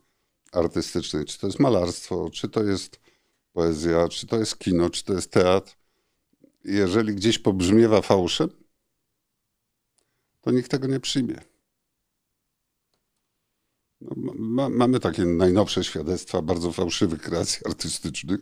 artystycznej. 0.51 1.25
Czy 1.25 1.39
to 1.39 1.47
jest 1.47 1.59
malarstwo, 1.59 2.29
czy 2.29 2.49
to 2.49 2.63
jest 2.63 2.99
poezja, 3.53 4.07
czy 4.07 4.27
to 4.27 4.37
jest 4.37 4.59
kino, 4.59 4.89
czy 4.89 5.03
to 5.03 5.13
jest 5.13 5.31
teatr. 5.31 5.75
Jeżeli 6.63 7.15
gdzieś 7.15 7.39
pobrzmiewa 7.39 8.01
fałszem, 8.01 8.49
to 10.41 10.51
nikt 10.51 10.71
tego 10.71 10.87
nie 10.87 10.99
przyjmie. 10.99 11.41
No, 14.01 14.33
ma, 14.35 14.69
mamy 14.69 14.99
takie 14.99 15.25
najnowsze 15.25 15.83
świadectwa 15.83 16.41
bardzo 16.41 16.71
fałszywych 16.71 17.21
kreacji 17.21 17.65
artystycznych, 17.65 18.39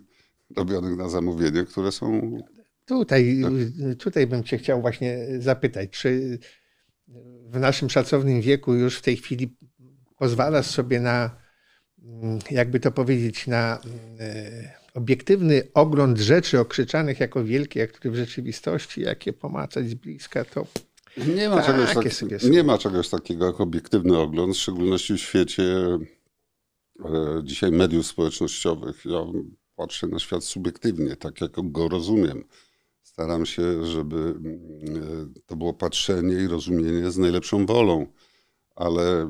robionych 0.57 0.97
na 0.97 1.09
zamówienie, 1.09 1.63
które 1.63 1.91
są. 1.91 2.37
Tutaj, 2.85 3.41
Tak. 3.41 3.51
tutaj 3.99 4.27
bym 4.27 4.43
cię 4.43 4.57
chciał 4.57 4.81
właśnie 4.81 5.27
zapytać, 5.39 5.89
czy 5.89 6.39
w 7.49 7.59
naszym 7.59 7.89
szacownym 7.89 8.41
wieku 8.41 8.73
już 8.73 8.97
w 8.97 9.01
tej 9.01 9.17
chwili 9.17 9.57
pozwalasz 10.17 10.65
sobie 10.65 10.99
na, 10.99 11.35
mm, 12.03 12.39
jakby 12.51 12.79
to 12.79 12.91
powiedzieć, 12.91 13.47
na 13.47 13.81
e, 14.19 14.79
obiektywny 14.93 15.63
ogląd 15.73 16.17
rzeczy 16.17 16.59
okrzyczanych 16.59 17.19
jako 17.19 17.43
wielkie, 17.43 17.79
jak 17.79 17.91
które 17.91 18.11
w 18.11 18.15
rzeczywistości, 18.15 19.01
jakie 19.01 19.33
pomacać 19.33 19.89
z 19.89 19.93
bliska, 19.93 20.45
to 20.45 20.67
Nie 21.35 21.49
ma, 21.49 21.63
czegoś, 21.63 21.93
tak, 21.93 22.43
nie 22.43 22.63
ma 22.63 22.77
czegoś 22.77 23.09
takiego 23.09 23.45
jak 23.45 23.61
obiektywny 23.61 24.17
ogląd, 24.17 24.55
w 24.55 24.59
szczególności 24.59 25.13
w 25.13 25.19
świecie 25.19 25.63
e, 27.05 27.41
dzisiaj 27.43 27.71
mediów 27.71 28.07
społecznościowych. 28.07 29.05
Ja 29.05 29.25
patrzę 29.79 30.07
na 30.07 30.19
świat 30.19 30.43
subiektywnie, 30.43 31.15
tak 31.15 31.41
jak 31.41 31.51
go 31.71 31.89
rozumiem. 31.89 32.43
Staram 33.01 33.45
się, 33.45 33.85
żeby 33.85 34.39
e, 35.35 35.41
to 35.45 35.55
było 35.55 35.73
patrzenie 35.73 36.35
i 36.35 36.47
rozumienie 36.47 37.11
z 37.11 37.17
najlepszą 37.17 37.65
wolą, 37.65 38.07
ale 38.75 39.27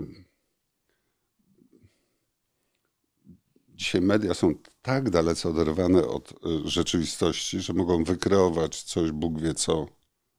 dzisiaj 3.70 4.02
media 4.02 4.34
są 4.34 4.54
tak 4.82 5.10
dalece 5.10 5.50
oderwane 5.50 6.08
od 6.08 6.32
e, 6.32 6.36
rzeczywistości, 6.70 7.60
że 7.60 7.74
mogą 7.74 8.04
wykreować 8.04 8.84
coś, 8.84 9.12
Bóg 9.12 9.42
wie 9.42 9.54
co, 9.54 9.88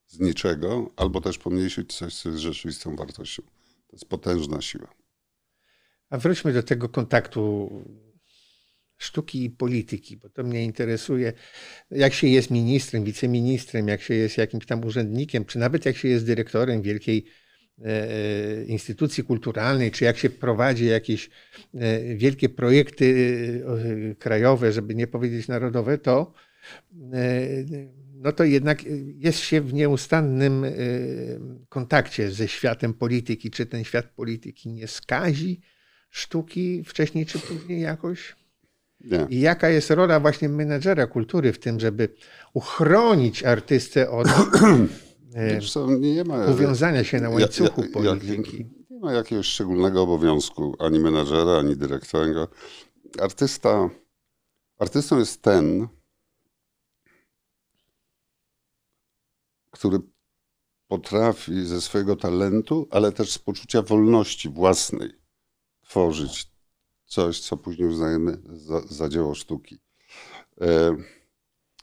z 0.07 0.19
niczego, 0.19 0.91
albo 0.95 1.21
też 1.21 1.37
pomniejszyć 1.37 1.97
coś, 1.97 2.15
co 2.15 2.29
jest 2.29 2.41
rzeczywistą 2.41 2.95
wartością. 2.95 3.43
To 3.87 3.95
jest 3.95 4.05
potężna 4.05 4.61
siła. 4.61 4.87
A 6.09 6.17
wróćmy 6.17 6.53
do 6.53 6.63
tego 6.63 6.89
kontaktu 6.89 7.69
sztuki 9.01 9.43
i 9.43 9.49
polityki, 9.49 10.17
bo 10.17 10.29
to 10.29 10.43
mnie 10.43 10.65
interesuje, 10.65 11.33
jak 11.91 12.13
się 12.13 12.27
jest 12.27 12.51
ministrem, 12.51 13.03
wiceministrem, 13.03 13.87
jak 13.87 14.01
się 14.01 14.13
jest 14.13 14.37
jakimś 14.37 14.65
tam 14.65 14.85
urzędnikiem, 14.85 15.45
czy 15.45 15.59
nawet 15.59 15.85
jak 15.85 15.97
się 15.97 16.07
jest 16.07 16.25
dyrektorem 16.25 16.81
wielkiej 16.81 17.25
e, 17.79 17.85
e, 17.85 18.65
instytucji 18.65 19.23
kulturalnej, 19.23 19.91
czy 19.91 20.05
jak 20.05 20.17
się 20.17 20.29
prowadzi 20.29 20.85
jakieś 20.85 21.29
e, 21.73 22.15
wielkie 22.15 22.49
projekty 22.49 23.11
krajowe, 24.19 24.71
żeby 24.71 24.95
nie 24.95 25.07
powiedzieć 25.07 25.47
narodowe, 25.47 25.97
to 25.97 26.33
no 28.13 28.31
to 28.31 28.43
jednak 28.43 28.83
jest 29.17 29.39
się 29.39 29.61
w 29.61 29.73
nieustannym 29.73 30.65
kontakcie 31.69 32.31
ze 32.31 32.47
światem 32.47 32.93
polityki. 32.93 33.51
Czy 33.51 33.65
ten 33.65 33.83
świat 33.83 34.05
polityki 34.05 34.69
nie 34.69 34.87
skazi 34.87 35.61
sztuki 36.09 36.83
wcześniej 36.83 37.25
czy 37.25 37.39
później 37.39 37.81
jakoś? 37.81 38.35
Nie. 39.03 39.27
I 39.29 39.39
jaka 39.39 39.69
jest 39.69 39.89
rola 39.89 40.19
właśnie 40.19 40.49
menedżera 40.49 41.07
kultury 41.07 41.53
w 41.53 41.59
tym, 41.59 41.79
żeby 41.79 42.09
uchronić 42.53 43.43
artystę 43.43 44.09
od 44.09 44.27
co, 45.73 45.87
nie 45.87 46.23
ma, 46.23 46.45
uwiązania 46.45 47.03
się 47.03 47.21
na 47.21 47.29
łańcuchu 47.29 47.81
ja, 47.81 47.87
ja, 47.87 47.93
polityki? 47.93 48.65
Nie 48.89 48.99
ma 48.99 49.13
jakiegoś 49.13 49.45
szczególnego 49.45 50.01
obowiązku 50.01 50.75
ani 50.79 50.99
menedżera, 50.99 51.57
ani 51.57 51.77
dyrektora. 51.77 52.47
Artysta, 53.19 53.89
artystą 54.79 55.19
jest 55.19 55.41
ten, 55.41 55.87
który 59.71 59.99
potrafi 60.87 61.65
ze 61.65 61.81
swojego 61.81 62.15
talentu, 62.15 62.87
ale 62.91 63.11
też 63.11 63.31
z 63.31 63.39
poczucia 63.39 63.81
wolności 63.81 64.49
własnej 64.49 65.09
tworzyć 65.81 66.50
coś, 67.11 67.39
co 67.39 67.57
później 67.57 67.87
uznajemy 67.87 68.37
za, 68.53 68.81
za 68.81 69.09
dzieło 69.09 69.35
sztuki. 69.35 69.79
E, 70.61 70.95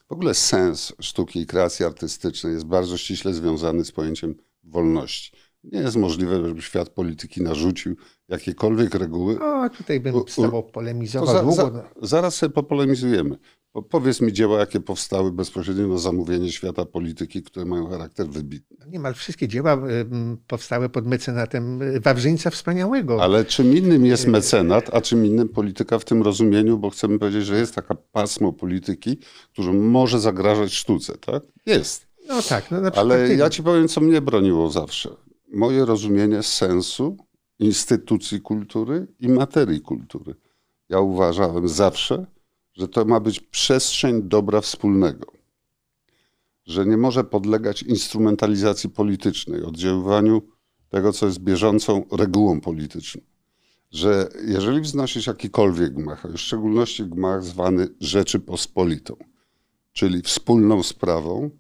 w 0.09 0.13
ogóle 0.13 0.35
sens 0.35 0.93
sztuki 1.01 1.41
i 1.41 1.47
kreacji 1.47 1.85
artystycznej 1.85 2.53
jest 2.53 2.67
bardzo 2.67 2.97
ściśle 2.97 3.35
związany 3.35 3.85
z 3.85 3.93
pojęciem 3.93 4.35
wolności. 4.63 5.33
Nie 5.65 5.81
jest 5.81 5.97
możliwe, 5.97 6.49
żeby 6.49 6.63
świat 6.63 6.89
polityki 6.89 7.43
narzucił 7.43 7.97
jakiekolwiek 8.29 8.95
reguły. 8.95 9.41
O, 9.41 9.71
tutaj 9.71 10.01
bym 10.01 10.15
z 10.29 10.35
tobą 10.35 10.63
polemizował 10.63 11.53
za. 11.53 11.71
Za, 11.71 11.89
zaraz 12.03 12.35
sobie 12.35 12.53
popolemizujemy. 12.53 13.39
Powiedz 13.91 14.21
mi 14.21 14.33
dzieła, 14.33 14.59
jakie 14.59 14.81
powstały 14.81 15.33
bezpośrednio 15.33 15.89
na 15.89 15.99
zamówienie 15.99 16.53
świata 16.53 16.85
polityki, 16.85 17.43
które 17.43 17.65
mają 17.65 17.87
charakter 17.87 18.29
wybitny. 18.29 18.77
Niemal 18.87 19.15
wszystkie 19.15 19.49
dzieła 19.49 19.79
powstały 20.47 20.89
pod 20.89 21.07
mecenatem 21.07 21.83
y, 21.83 22.01
Wawrzyńca 22.01 22.51
Wspaniałego. 22.51 23.23
Ale 23.23 23.45
czym 23.45 23.77
innym 23.77 24.07
jest 24.07 24.25
y, 24.25 24.31
mecenat, 24.31 24.95
a 24.95 25.01
czym 25.01 25.27
innym 25.27 25.49
polityka 25.49 25.99
w 25.99 26.05
tym 26.05 26.23
rozumieniu, 26.23 26.79
bo 26.79 26.91
chcemy 26.91 27.19
powiedzieć, 27.19 27.47
że 27.47 27.59
jest 27.59 27.75
taka 27.75 27.95
pasmo 27.95 28.53
polityki, 28.53 29.19
która 29.53 29.73
może 29.73 30.21
zagrażać 30.21 30.73
sztuce, 30.73 31.19
tak? 31.19 31.43
Jest. 31.67 32.07
No 32.29 32.43
tak. 32.43 32.71
No 32.71 32.79
Ale 32.95 33.35
ja 33.35 33.51
ci 33.51 33.63
powiem, 33.63 33.89
co 33.89 34.01
mnie 34.01 34.21
broniło 34.21 34.71
zawsze. 34.71 35.11
Moje 35.53 35.85
rozumienie 35.85 36.43
sensu 36.43 37.17
instytucji 37.59 38.41
kultury 38.41 39.07
i 39.21 39.29
materii 39.29 39.81
kultury. 39.81 40.35
Ja 40.89 41.01
uważałem 41.01 41.69
zawsze, 41.69 42.27
że 42.79 42.89
to 42.89 43.05
ma 43.05 43.21
być 43.21 43.41
przestrzeń 43.41 44.23
dobra 44.23 44.61
wspólnego, 44.61 45.27
że 46.67 46.87
nie 46.87 46.97
może 46.97 47.25
podlegać 47.25 47.83
instrumentalizacji 47.83 48.91
politycznej, 48.91 49.63
oddziaływaniu 49.63 50.43
tego, 50.89 51.13
co 51.13 51.27
jest 51.27 51.39
bieżącą 51.39 52.05
regułą 52.13 52.61
polityczną. 52.61 53.21
Że 53.91 54.29
jeżeli 54.47 54.81
wznosisz 54.81 55.27
jakikolwiek 55.27 55.95
gmach, 55.95 56.27
a 56.27 56.29
w 56.29 56.37
szczególności 56.37 57.05
gmach 57.05 57.45
zwany 57.45 57.89
Rzeczypospolitą, 58.01 59.17
czyli 59.93 60.23
wspólną 60.23 60.83
sprawą, 60.83 61.51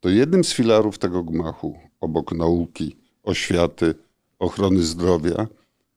to 0.00 0.08
jednym 0.08 0.44
z 0.44 0.52
filarów 0.52 0.98
tego 0.98 1.24
gmachu, 1.24 1.78
obok 2.00 2.32
nauki, 2.32 2.96
oświaty, 3.22 3.94
ochrony 4.38 4.82
zdrowia, 4.82 5.46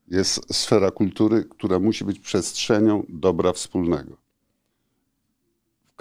jest 0.08 0.54
sfera 0.54 0.92
kultury, 0.92 1.46
która 1.46 1.80
musi 1.80 2.06
być 2.06 2.20
przestrzenią 2.20 3.06
dobra 3.10 3.54
wspólnego 3.54 4.21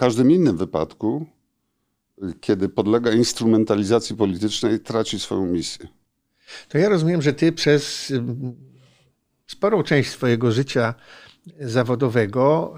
każdym 0.01 0.31
innym 0.31 0.57
wypadku, 0.57 1.25
kiedy 2.39 2.69
podlega 2.69 3.11
instrumentalizacji 3.11 4.15
politycznej, 4.15 4.79
traci 4.79 5.19
swoją 5.19 5.45
misję. 5.45 5.87
To 6.69 6.77
ja 6.77 6.89
rozumiem, 6.89 7.21
że 7.21 7.33
ty 7.33 7.51
przez 7.51 8.13
sporą 9.47 9.83
część 9.83 10.09
swojego 10.09 10.51
życia 10.51 10.93
zawodowego 11.59 12.75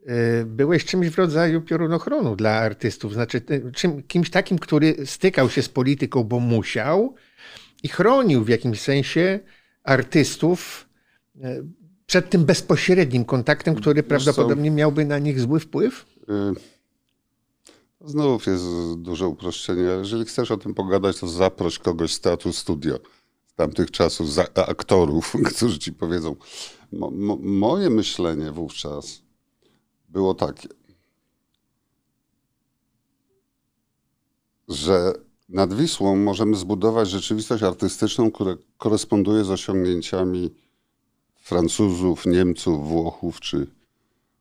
y, 0.00 0.46
byłeś 0.46 0.84
czymś 0.84 1.08
w 1.08 1.18
rodzaju 1.18 1.60
piorunochronu 1.60 2.36
dla 2.36 2.50
artystów. 2.50 3.12
Znaczy 3.12 3.42
czym, 3.74 4.02
kimś 4.02 4.30
takim, 4.30 4.58
który 4.58 5.06
stykał 5.06 5.50
się 5.50 5.62
z 5.62 5.68
polityką, 5.68 6.24
bo 6.24 6.40
musiał 6.40 7.14
i 7.82 7.88
chronił 7.88 8.44
w 8.44 8.48
jakimś 8.48 8.80
sensie 8.80 9.40
artystów 9.84 10.88
y, 11.36 11.81
przed 12.12 12.30
tym 12.30 12.44
bezpośrednim 12.44 13.24
kontaktem, 13.24 13.74
który 13.74 14.02
prawdopodobnie 14.02 14.70
miałby 14.70 15.04
na 15.04 15.18
nich 15.18 15.40
zły 15.40 15.60
wpływ? 15.60 16.06
Y, 16.28 18.08
znów 18.08 18.46
jest 18.46 18.64
duże 18.96 19.26
uproszczenie. 19.26 19.82
Jeżeli 19.82 20.24
chcesz 20.24 20.50
o 20.50 20.56
tym 20.56 20.74
pogadać, 20.74 21.18
to 21.18 21.28
zaproś 21.28 21.78
kogoś 21.78 22.14
z 22.14 22.20
teatru 22.20 22.52
studio 22.52 22.98
z 23.46 23.54
tamtych 23.54 23.90
czasów, 23.90 24.28
aktorów, 24.54 25.36
którzy 25.56 25.78
ci 25.78 25.92
powiedzą. 25.92 26.36
Mo, 26.92 27.10
mo, 27.10 27.36
moje 27.40 27.90
myślenie 27.90 28.50
wówczas 28.50 29.22
było 30.08 30.34
takie, 30.34 30.68
że 34.68 35.12
nad 35.48 35.74
Wisłą 35.74 36.16
możemy 36.16 36.56
zbudować 36.56 37.10
rzeczywistość 37.10 37.62
artystyczną, 37.62 38.30
która 38.30 38.56
koresponduje 38.78 39.44
z 39.44 39.50
osiągnięciami 39.50 40.61
Francuzów, 41.42 42.26
Niemców, 42.26 42.88
Włochów 42.88 43.40
czy, 43.40 43.66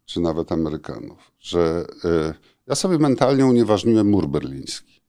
czy 0.06 0.20
nawet 0.20 0.52
Amerykanów. 0.52 1.32
Że 1.40 1.86
y, 2.06 2.34
ja 2.68 2.76
sobie 2.76 2.98
mentalnie 2.98 3.46
unieważniłem 3.46 4.10
mur 4.10 4.28
berliński. 4.28 5.02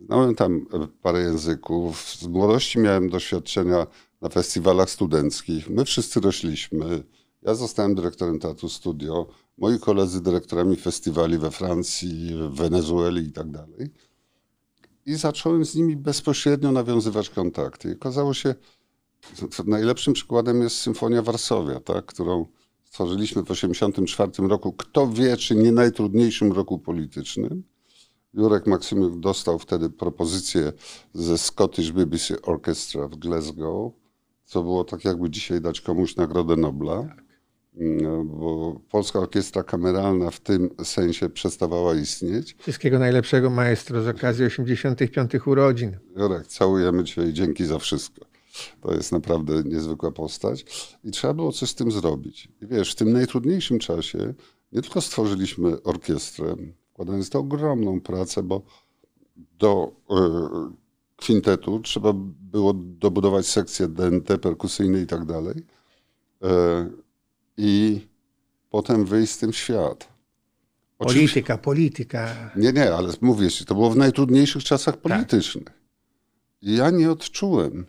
Znałem 0.00 0.34
tam 0.34 0.66
parę 1.02 1.20
języków. 1.20 2.00
Z 2.00 2.26
młodości 2.26 2.78
miałem 2.78 3.08
doświadczenia 3.08 3.86
na 4.20 4.28
festiwalach 4.28 4.90
studenckich. 4.90 5.70
My 5.70 5.84
wszyscy 5.84 6.20
rośliśmy. 6.20 7.02
Ja 7.42 7.54
zostałem 7.54 7.94
dyrektorem 7.94 8.38
Teatru 8.38 8.68
Studio. 8.68 9.26
Moi 9.58 9.78
koledzy 9.78 10.22
dyrektorami 10.22 10.76
festiwali 10.76 11.38
we 11.38 11.50
Francji, 11.50 12.34
w 12.34 12.54
Wenezueli 12.54 13.26
i 13.26 13.32
tak 13.32 13.50
dalej. 13.50 13.90
I 15.06 15.14
zacząłem 15.14 15.64
z 15.64 15.74
nimi 15.74 15.96
bezpośrednio 15.96 16.72
nawiązywać 16.72 17.30
kontakty. 17.30 17.90
I 17.90 17.92
okazało 17.94 18.34
się, 18.34 18.54
Najlepszym 19.66 20.12
przykładem 20.12 20.62
jest 20.62 20.76
Symfonia 20.76 21.22
Warszawia, 21.22 21.80
tak, 21.80 22.06
którą 22.06 22.46
stworzyliśmy 22.84 23.42
w 23.42 23.46
1984 23.46 24.48
roku. 24.48 24.72
Kto 24.72 25.08
wie, 25.08 25.36
czy 25.36 25.54
nie 25.54 25.72
najtrudniejszym 25.72 26.52
roku 26.52 26.78
politycznym. 26.78 27.62
Jurek 28.34 28.66
Maksymiuk 28.66 29.20
dostał 29.20 29.58
wtedy 29.58 29.90
propozycję 29.90 30.72
ze 31.14 31.38
Scottish 31.38 31.92
BBC 31.92 32.42
Orchestra 32.42 33.08
w 33.08 33.16
Glasgow, 33.16 33.92
co 34.44 34.62
było 34.62 34.84
tak 34.84 35.04
jakby 35.04 35.30
dzisiaj 35.30 35.60
dać 35.60 35.80
komuś 35.80 36.16
Nagrodę 36.16 36.56
Nobla. 36.56 37.16
No, 37.74 38.24
bo 38.24 38.80
Polska 38.90 39.18
Orkiestra 39.18 39.62
Kameralna 39.62 40.30
w 40.30 40.40
tym 40.40 40.70
sensie 40.84 41.28
przestawała 41.28 41.94
istnieć. 41.94 42.56
Wszystkiego 42.58 42.98
najlepszego 42.98 43.50
maestro 43.50 44.02
z 44.02 44.08
okazji 44.08 44.44
85. 44.44 45.46
urodzin. 45.46 45.96
Jurek, 46.16 46.46
całujemy 46.46 47.04
Cię 47.04 47.28
i 47.28 47.32
dzięki 47.32 47.64
za 47.64 47.78
wszystko. 47.78 48.29
To 48.80 48.94
jest 48.94 49.12
naprawdę 49.12 49.62
niezwykła 49.64 50.12
postać. 50.12 50.64
I 51.04 51.10
trzeba 51.10 51.34
było 51.34 51.52
coś 51.52 51.70
z 51.70 51.74
tym 51.74 51.90
zrobić. 51.90 52.48
I 52.62 52.66
wiesz, 52.66 52.92
w 52.92 52.94
tym 52.94 53.12
najtrudniejszym 53.12 53.78
czasie 53.78 54.34
nie 54.72 54.82
tylko 54.82 55.00
stworzyliśmy 55.00 55.82
orkiestrę, 55.82 56.56
wkładając 56.92 57.30
to 57.30 57.38
ogromną 57.38 58.00
pracę, 58.00 58.42
bo 58.42 58.62
do 59.58 59.92
y, 60.10 60.14
kwintetu 61.16 61.80
trzeba 61.80 62.12
było 62.40 62.74
dobudować 62.74 63.46
sekcję 63.46 63.88
DNT, 63.88 64.38
perkusyjne 64.38 65.00
i 65.00 65.06
tak 65.06 65.24
dalej. 65.24 65.56
Y, 65.56 66.46
I 67.56 68.00
potem 68.70 69.04
wyjść 69.04 69.32
z 69.32 69.38
tym 69.38 69.52
w 69.52 69.56
świat. 69.56 70.08
Oczywiście, 70.98 71.34
polityka, 71.34 71.58
polityka. 71.58 72.50
Nie, 72.56 72.72
nie, 72.72 72.94
ale 72.94 73.12
mówię 73.20 73.50
ci, 73.50 73.64
to 73.64 73.74
było 73.74 73.90
w 73.90 73.96
najtrudniejszych 73.96 74.64
czasach 74.64 74.94
tak. 74.94 75.02
politycznych. 75.02 75.64
Tak. 75.64 75.74
I 76.62 76.76
ja 76.76 76.90
nie 76.90 77.10
odczułem 77.10 77.86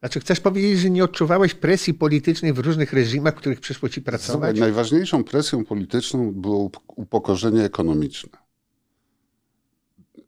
znaczy, 0.00 0.20
chcesz 0.20 0.40
powiedzieć, 0.40 0.78
że 0.78 0.90
nie 0.90 1.04
odczuwałeś 1.04 1.54
presji 1.54 1.94
politycznej 1.94 2.52
w 2.52 2.58
różnych 2.58 2.92
reżimach, 2.92 3.34
w 3.34 3.38
których 3.38 3.60
przyszło 3.60 3.88
ci 3.88 4.02
pracować? 4.02 4.56
Zobacz, 4.56 4.60
najważniejszą 4.60 5.24
presją 5.24 5.64
polityczną 5.64 6.32
było 6.32 6.70
upokorzenie 6.86 7.64
ekonomiczne. 7.64 8.30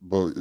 bo 0.01 0.29
y, 0.29 0.33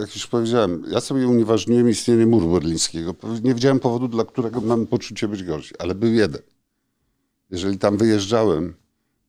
jak 0.00 0.14
już 0.14 0.26
powiedziałem, 0.26 0.84
ja 0.88 1.00
sobie 1.00 1.28
unieważniłem 1.28 1.88
istnienie 1.88 2.26
muru 2.26 2.52
berlińskiego. 2.52 3.14
Nie 3.42 3.54
widziałem 3.54 3.80
powodu, 3.80 4.08
dla 4.08 4.24
którego 4.24 4.60
mam 4.60 4.86
poczucie 4.86 5.28
być 5.28 5.42
gorsi, 5.42 5.74
ale 5.78 5.94
był 5.94 6.12
jeden. 6.12 6.42
Jeżeli 7.50 7.78
tam 7.78 7.96
wyjeżdżałem, 7.96 8.74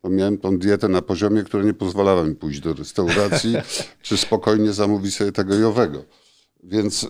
to 0.02 0.10
miałem 0.10 0.38
tą 0.38 0.58
dietę 0.60 0.88
na 0.88 1.02
poziomie, 1.02 1.44
która 1.44 1.64
nie 1.64 1.74
pozwalała 1.74 2.24
mi 2.24 2.36
pójść 2.36 2.60
do 2.60 2.74
restauracji, 2.74 3.56
czy 4.02 4.18
spokojnie 4.18 4.74
zamówić 4.74 5.16
sobie 5.16 5.32
tego 5.32 5.60
i 5.60 5.64
owego. 5.64 6.04
Więc 6.68 7.04
yy, 7.04 7.10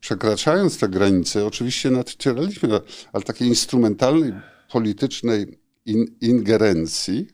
przekraczając 0.00 0.78
te 0.78 0.88
granice, 0.88 1.46
oczywiście 1.46 1.90
nadcieraliśmy, 1.90 2.68
ale 3.12 3.24
takiej 3.24 3.48
instrumentalnej, 3.48 4.32
politycznej 4.72 5.58
in, 5.84 6.06
ingerencji, 6.20 7.26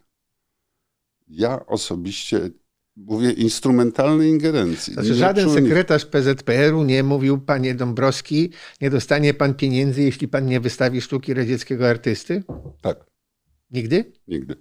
ja 1.28 1.66
osobiście 1.66 2.50
mówię 2.96 3.30
instrumentalnej 3.30 4.30
ingerencji. 4.30 4.92
Znaczy, 4.92 5.14
żaden 5.14 5.50
sekretarz 5.50 6.06
PZPR-u 6.06 6.84
nie 6.84 7.02
mówił, 7.02 7.40
panie 7.40 7.74
Dąbrowski, 7.74 8.50
nie 8.80 8.90
dostanie 8.90 9.34
pan 9.34 9.54
pieniędzy, 9.54 10.02
jeśli 10.02 10.28
pan 10.28 10.46
nie 10.46 10.60
wystawi 10.60 11.00
sztuki 11.00 11.34
radzieckiego 11.34 11.88
artysty? 11.88 12.42
Tak. 12.82 13.06
Nigdy? 13.70 14.12
Nigdy. 14.28 14.56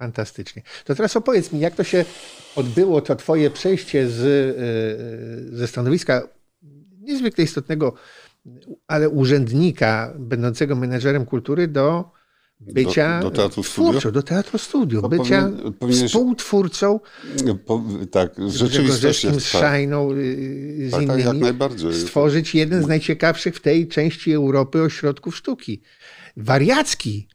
Fantastycznie. 0.00 0.62
To 0.84 0.94
teraz 0.94 1.16
opowiedz 1.16 1.52
mi, 1.52 1.60
jak 1.60 1.74
to 1.74 1.84
się 1.84 2.04
odbyło, 2.56 3.00
to 3.00 3.16
twoje 3.16 3.50
przejście 3.50 4.08
z, 4.08 4.20
e, 5.52 5.56
ze 5.56 5.66
stanowiska 5.66 6.28
niezwykle 7.00 7.44
istotnego, 7.44 7.94
ale 8.86 9.08
urzędnika 9.08 10.14
będącego 10.18 10.76
menedżerem 10.76 11.26
kultury 11.26 11.68
do 11.68 12.04
bycia 12.60 13.20
do, 13.20 13.30
do 13.30 13.36
teatru 13.36 13.62
studio? 13.62 14.12
do 14.12 14.22
teatru 14.22 14.58
studio, 14.58 15.08
bycia 15.08 15.42
powinien, 15.42 15.72
powinien, 15.72 16.08
współtwórcą 16.08 17.00
po, 17.66 17.84
tak, 18.10 18.34
rzeczywistość 18.48 19.24
jest, 19.24 19.40
z 19.40 19.44
Szajną, 19.44 20.12
y, 20.12 20.88
z 20.88 20.90
tak, 20.90 21.02
innymi, 21.02 21.22
tak, 21.22 21.34
jak 21.34 21.42
najbardziej. 21.42 21.94
stworzyć 21.94 22.54
jeden 22.54 22.82
z 22.82 22.86
najciekawszych 22.86 23.56
w 23.56 23.60
tej 23.60 23.88
części 23.88 24.32
Europy 24.32 24.82
ośrodków 24.82 25.36
sztuki. 25.36 25.82
Wariacki. 26.36 27.28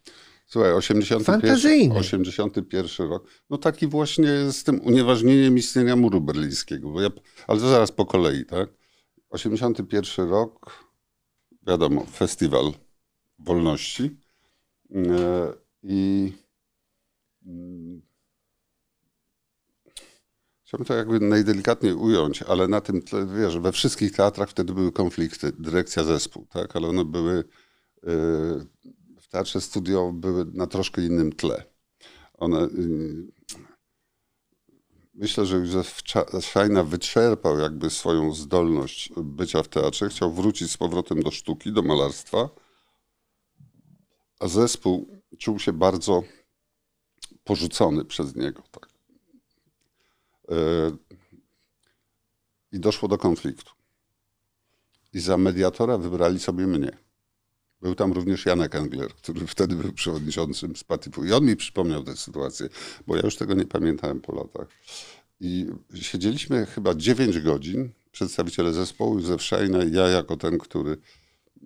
Słuchaj, 0.56 0.74
81, 0.74 1.91
81 1.91 3.10
rok, 3.10 3.30
no 3.49 3.58
taki 3.58 3.88
właśnie 3.88 4.51
z 4.51 4.64
tym 4.64 4.82
unieważnieniem 4.82 5.58
istnienia 5.58 5.95
muru 5.95 6.22
berlińskiego, 6.22 6.89
bo 6.89 7.01
ja, 7.01 7.10
ale 7.47 7.60
to 7.60 7.70
zaraz 7.70 7.91
po 7.91 8.06
kolei, 8.06 8.45
tak? 8.45 8.70
81 9.30 10.30
rok, 10.30 10.84
wiadomo, 11.68 12.06
festiwal 12.06 12.74
wolności, 13.39 14.18
E, 14.95 15.53
I 15.84 16.34
mm, 17.45 18.01
chciałbym 20.64 20.86
to 20.86 20.93
jakby 20.93 21.20
najdelikatniej 21.20 21.93
ująć, 21.93 22.41
ale 22.41 22.68
na 22.68 22.82
tym 22.82 23.01
tle, 23.01 23.28
wiesz, 23.39 23.58
we 23.58 23.72
wszystkich 23.72 24.12
teatrach 24.12 24.49
wtedy 24.49 24.74
były 24.74 24.91
konflikty, 24.91 25.51
dyrekcja, 25.60 26.03
zespół, 26.03 26.45
tak, 26.45 26.76
ale 26.76 26.88
one 26.88 27.06
były 27.06 27.43
e, 28.08 28.12
w 29.26 29.28
teatrze 29.28 29.61
studio 29.61 30.11
były 30.13 30.45
na 30.45 30.67
troszkę 30.67 31.01
innym 31.05 31.34
tle. 31.34 31.63
One, 32.34 32.63
y, 32.63 33.32
myślę, 35.13 35.45
że 35.45 35.57
Józef 35.57 36.01
Szajna 36.41 36.84
wyczerpał 36.84 37.59
jakby 37.59 37.89
swoją 37.89 38.34
zdolność 38.34 39.13
bycia 39.17 39.63
w 39.63 39.67
teatrze, 39.67 40.09
chciał 40.09 40.34
wrócić 40.34 40.71
z 40.71 40.78
powrotem 40.78 41.23
do 41.23 41.32
sztuki, 41.32 41.73
do 41.73 41.82
malarstwa, 41.82 42.49
a 44.39 44.47
zespół 44.47 45.07
czuł 45.39 45.59
się 45.59 45.73
bardzo 45.73 46.23
porzucony 47.43 48.05
przez 48.05 48.36
niego. 48.36 48.63
Tak. 48.71 48.89
E, 50.51 50.55
I 52.71 52.80
doszło 52.80 53.07
do 53.09 53.17
konfliktu. 53.17 53.71
I 55.13 55.19
za 55.19 55.38
mediatora 55.38 55.97
wybrali 55.97 56.39
sobie 56.39 56.67
mnie. 56.67 57.05
Był 57.86 57.96
tam 57.96 58.14
również 58.14 58.46
Janek 58.46 58.76
Engler, 58.76 59.14
który 59.14 59.48
wtedy 59.48 59.76
był 59.76 59.94
przewodniczącym 59.94 60.76
Spatify. 60.76 61.28
I 61.28 61.34
on 61.34 61.46
mi 61.46 61.56
przypomniał 61.56 62.04
tę 62.04 62.16
sytuację, 62.18 62.70
bo 63.08 63.16
ja 63.16 63.22
już 63.22 63.36
tego 63.36 63.54
nie 63.54 63.66
pamiętałem 63.66 64.22
po 64.22 64.36
latach. 64.36 64.68
I 65.40 65.66
siedzieliśmy 65.96 66.66
chyba 66.66 66.96
9 66.96 67.40
godzin, 67.40 67.90
przedstawiciele 68.12 68.74
zespołu, 68.74 69.20
Józef 69.20 69.42
Szajna 69.42 69.84
i 69.84 69.92
ja 69.92 70.08
jako 70.08 70.38
ten, 70.38 70.58
który 70.58 70.98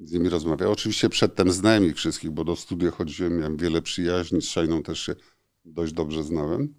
z 0.01 0.11
nimi 0.11 0.29
rozmawiał. 0.29 0.71
Oczywiście 0.71 1.09
przedtem 1.09 1.51
znałem 1.51 1.85
ich 1.85 1.95
wszystkich, 1.95 2.31
bo 2.31 2.43
do 2.43 2.55
studia 2.55 2.91
chodziłem, 2.91 3.37
miałem 3.37 3.57
wiele 3.57 3.81
przyjaźni, 3.81 4.41
z 4.41 4.49
Szajną 4.49 4.83
też 4.83 4.99
się 4.99 5.15
dość 5.65 5.93
dobrze 5.93 6.23
znałem. 6.23 6.73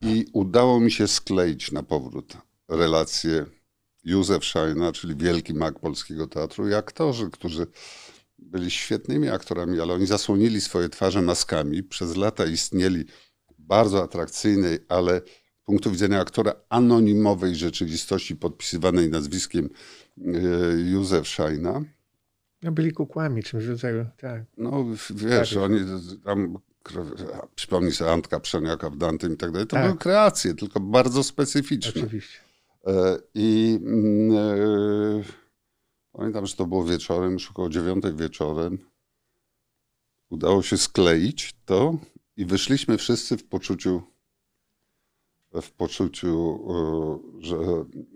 I 0.00 0.24
udało 0.32 0.80
mi 0.80 0.90
się 0.92 1.08
skleić 1.08 1.72
na 1.72 1.82
powrót 1.82 2.36
relacje 2.68 3.46
Józef 4.06 4.44
Szajna, 4.44 4.92
czyli 4.92 5.16
wielki 5.16 5.54
mag 5.54 5.78
polskiego 5.78 6.26
teatru 6.26 6.68
i 6.68 6.74
aktorzy, 6.74 7.30
którzy 7.30 7.66
byli 8.38 8.70
świetnymi 8.70 9.28
aktorami, 9.28 9.80
ale 9.80 9.94
oni 9.94 10.06
zasłonili 10.06 10.60
swoje 10.60 10.88
twarze 10.88 11.22
maskami. 11.22 11.82
Przez 11.82 12.16
lata 12.16 12.46
istnieli 12.46 13.04
bardzo 13.58 14.02
atrakcyjnej, 14.02 14.78
ale 14.88 15.20
z 15.62 15.64
punktu 15.64 15.90
widzenia 15.90 16.20
aktora 16.20 16.52
anonimowej 16.68 17.56
rzeczywistości 17.56 18.36
podpisywanej 18.36 19.10
nazwiskiem 19.10 19.68
E, 20.18 20.90
Józef 20.90 21.28
Szajna. 21.28 21.82
No 22.62 22.72
byli 22.72 22.92
kukłami, 22.92 23.42
czymś 23.42 23.64
w 23.64 23.68
rodzaju, 23.68 24.06
tak. 24.16 24.42
No 24.56 24.86
wiesz, 25.10 25.54
tak. 25.54 25.62
oni 25.62 25.80
tam, 26.24 26.58
przypomnij 27.54 27.92
sobie 27.92 28.12
Antka 28.12 28.40
Przeniaka 28.40 28.90
w 28.90 28.96
Dantym 28.96 29.34
i 29.34 29.36
tak 29.36 29.50
dalej, 29.50 29.66
to 29.66 29.76
tak. 29.76 29.84
były 29.84 29.98
kreacje, 29.98 30.54
tylko 30.54 30.80
bardzo 30.80 31.22
specyficzne. 31.22 32.02
Oczywiście. 32.02 32.45
E, 32.86 33.18
I 33.34 33.78
mm, 33.82 34.36
e, 34.36 35.24
pamiętam, 36.12 36.46
że 36.46 36.56
to 36.56 36.66
było 36.66 36.84
wieczorem, 36.84 37.32
już 37.32 37.50
około 37.50 37.68
dziewiątej 37.68 38.14
wieczorem. 38.14 38.78
Udało 40.30 40.62
się 40.62 40.76
skleić 40.76 41.54
to 41.64 41.96
i 42.36 42.46
wyszliśmy 42.46 42.98
wszyscy 42.98 43.36
w 43.36 43.44
poczuciu 43.44 44.02
w 45.62 45.70
poczuciu, 45.70 46.60
e, 46.70 47.42
że 47.42 47.56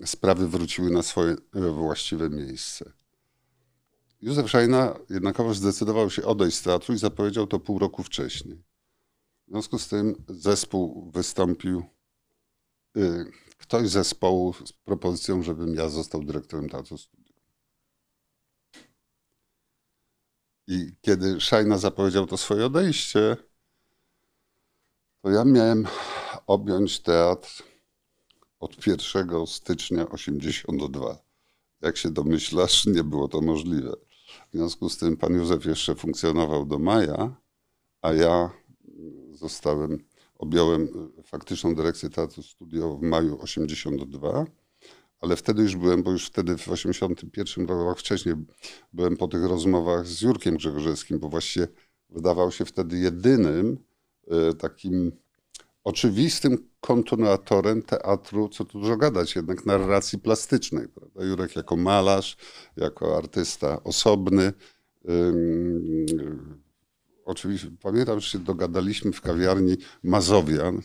sprawy 0.04 0.48
wróciły 0.48 0.90
na 0.90 1.02
swoje 1.02 1.36
właściwe 1.76 2.30
miejsce. 2.30 2.92
Józef 4.22 4.50
Szajna 4.50 4.98
jednakowoż 5.10 5.58
zdecydował 5.58 6.10
się 6.10 6.24
odejść 6.24 6.56
z 6.56 6.62
teatru 6.62 6.94
i 6.94 6.98
zapowiedział 6.98 7.46
to 7.46 7.60
pół 7.60 7.78
roku 7.78 8.02
wcześniej. 8.02 8.62
W 9.46 9.50
związku 9.50 9.78
z 9.78 9.88
tym 9.88 10.24
zespół 10.28 11.10
wystąpił, 11.10 11.82
e, 12.96 13.24
ktoś 13.61 13.88
z 13.88 13.92
zespołu 13.92 14.52
z 14.52 14.72
propozycją, 14.72 15.42
żebym 15.42 15.74
ja 15.74 15.88
został 15.88 16.22
dyrektorem 16.24 16.68
teatru 16.68 16.98
studium. 16.98 17.36
I 20.66 20.92
kiedy 21.00 21.40
Szajna 21.40 21.78
zapowiedział 21.78 22.26
to 22.26 22.36
swoje 22.36 22.66
odejście, 22.66 23.36
to 25.22 25.30
ja 25.30 25.44
miałem 25.44 25.86
objąć 26.46 27.00
teatr 27.00 27.62
od 28.61 28.86
1 28.86 29.46
stycznia 29.46 30.08
82. 30.08 31.18
Jak 31.80 31.96
się 31.96 32.11
domyślasz, 32.11 32.86
nie 32.86 33.04
było 33.04 33.28
to 33.28 33.40
możliwe. 33.40 33.96
W 34.52 34.56
związku 34.56 34.88
z 34.88 34.98
tym 34.98 35.16
pan 35.16 35.34
Józef 35.34 35.64
jeszcze 35.64 35.94
funkcjonował 35.94 36.66
do 36.66 36.78
maja, 36.78 37.36
a 38.02 38.12
ja 38.12 38.50
zostałem, 39.32 40.04
objąłem 40.41 40.88
faktyczną 41.24 41.74
dyrekcję 41.74 42.11
Teatru 42.11 42.43
Studio 42.43 42.97
w 42.97 43.03
maju 43.03 43.38
82, 43.43 44.47
ale 45.20 45.36
wtedy 45.36 45.62
już 45.62 45.76
byłem, 45.76 46.03
bo 46.03 46.11
już 46.11 46.26
wtedy 46.26 46.57
w 46.57 46.68
81 46.68 47.66
roku, 47.66 48.01
wcześniej 48.01 48.34
byłem 48.93 49.16
po 49.16 49.28
tych 49.28 49.45
rozmowach 49.45 50.07
z 50.07 50.22
Jurkiem 50.22 50.57
Grzegorzewskim, 50.57 51.18
bo 51.18 51.28
właściwie 51.28 51.68
wydawał 52.11 52.53
się 52.53 52.64
wtedy 52.64 52.99
jedynym 52.99 53.78
e, 54.30 54.55
takim 54.55 55.12
oczywistym 55.84 56.68
kontynuatorem 56.80 57.82
teatru, 57.82 58.49
co 58.49 58.64
tu 58.64 58.80
dużo 58.80 58.97
gadać, 58.97 59.36
jednak 59.36 59.66
narracji 59.66 60.18
plastycznej. 60.18 60.88
Prawda? 60.88 61.24
Jurek 61.24 61.57
jako 61.57 61.76
malarz, 61.76 62.36
jako 62.76 63.16
artysta 63.16 63.82
osobny. 63.84 64.53
Oczywiście 67.31 67.70
pamiętam, 67.83 68.20
że 68.20 68.28
się 68.28 68.39
dogadaliśmy 68.39 69.12
w 69.12 69.20
kawiarni 69.20 69.76
Mazowian. 70.03 70.83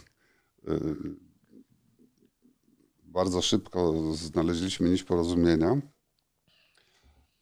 bardzo 3.04 3.42
szybko 3.42 3.94
znaleźliśmy 4.14 4.90
nić 4.90 5.04
porozumienia. 5.04 5.82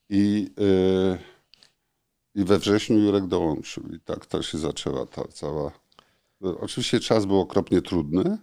I, 0.10 0.50
yy, 0.58 1.18
I 2.36 2.44
we 2.44 2.60
wrześniu 2.60 3.00
Jurek 3.00 3.28
dołączył. 3.28 3.84
I 3.96 4.00
tak 4.00 4.26
to 4.26 4.42
się 4.42 4.58
zaczęła 4.58 5.06
ta 5.06 5.28
cała 5.28 5.72
Oczywiście 6.44 7.00
czas 7.00 7.26
był 7.26 7.40
okropnie 7.40 7.82
trudny, 7.82 8.38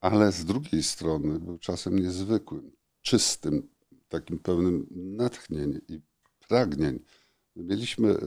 ale 0.00 0.32
z 0.32 0.44
drugiej 0.44 0.82
strony 0.82 1.40
był 1.40 1.58
czasem 1.58 1.98
niezwykłym, 1.98 2.72
czystym, 3.02 3.68
takim 4.08 4.38
pełnym 4.38 4.86
natchnień 4.90 5.80
i 5.88 6.00
pragnień. 6.48 6.98
Mieliśmy 7.58 8.10
e, 8.10 8.18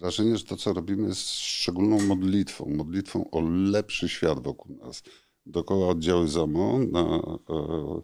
wrażenie, 0.00 0.36
że 0.36 0.44
to, 0.44 0.56
co 0.56 0.72
robimy, 0.72 1.08
jest 1.08 1.30
szczególną 1.30 2.00
modlitwą, 2.00 2.66
modlitwą 2.66 3.30
o 3.30 3.40
lepszy 3.50 4.08
świat 4.08 4.42
wokół 4.42 4.76
nas. 4.76 5.02
Dokoła 5.46 5.88
oddziały 5.88 6.28
ZOMO 6.28 6.78
na 6.78 7.00
e, 7.00 8.00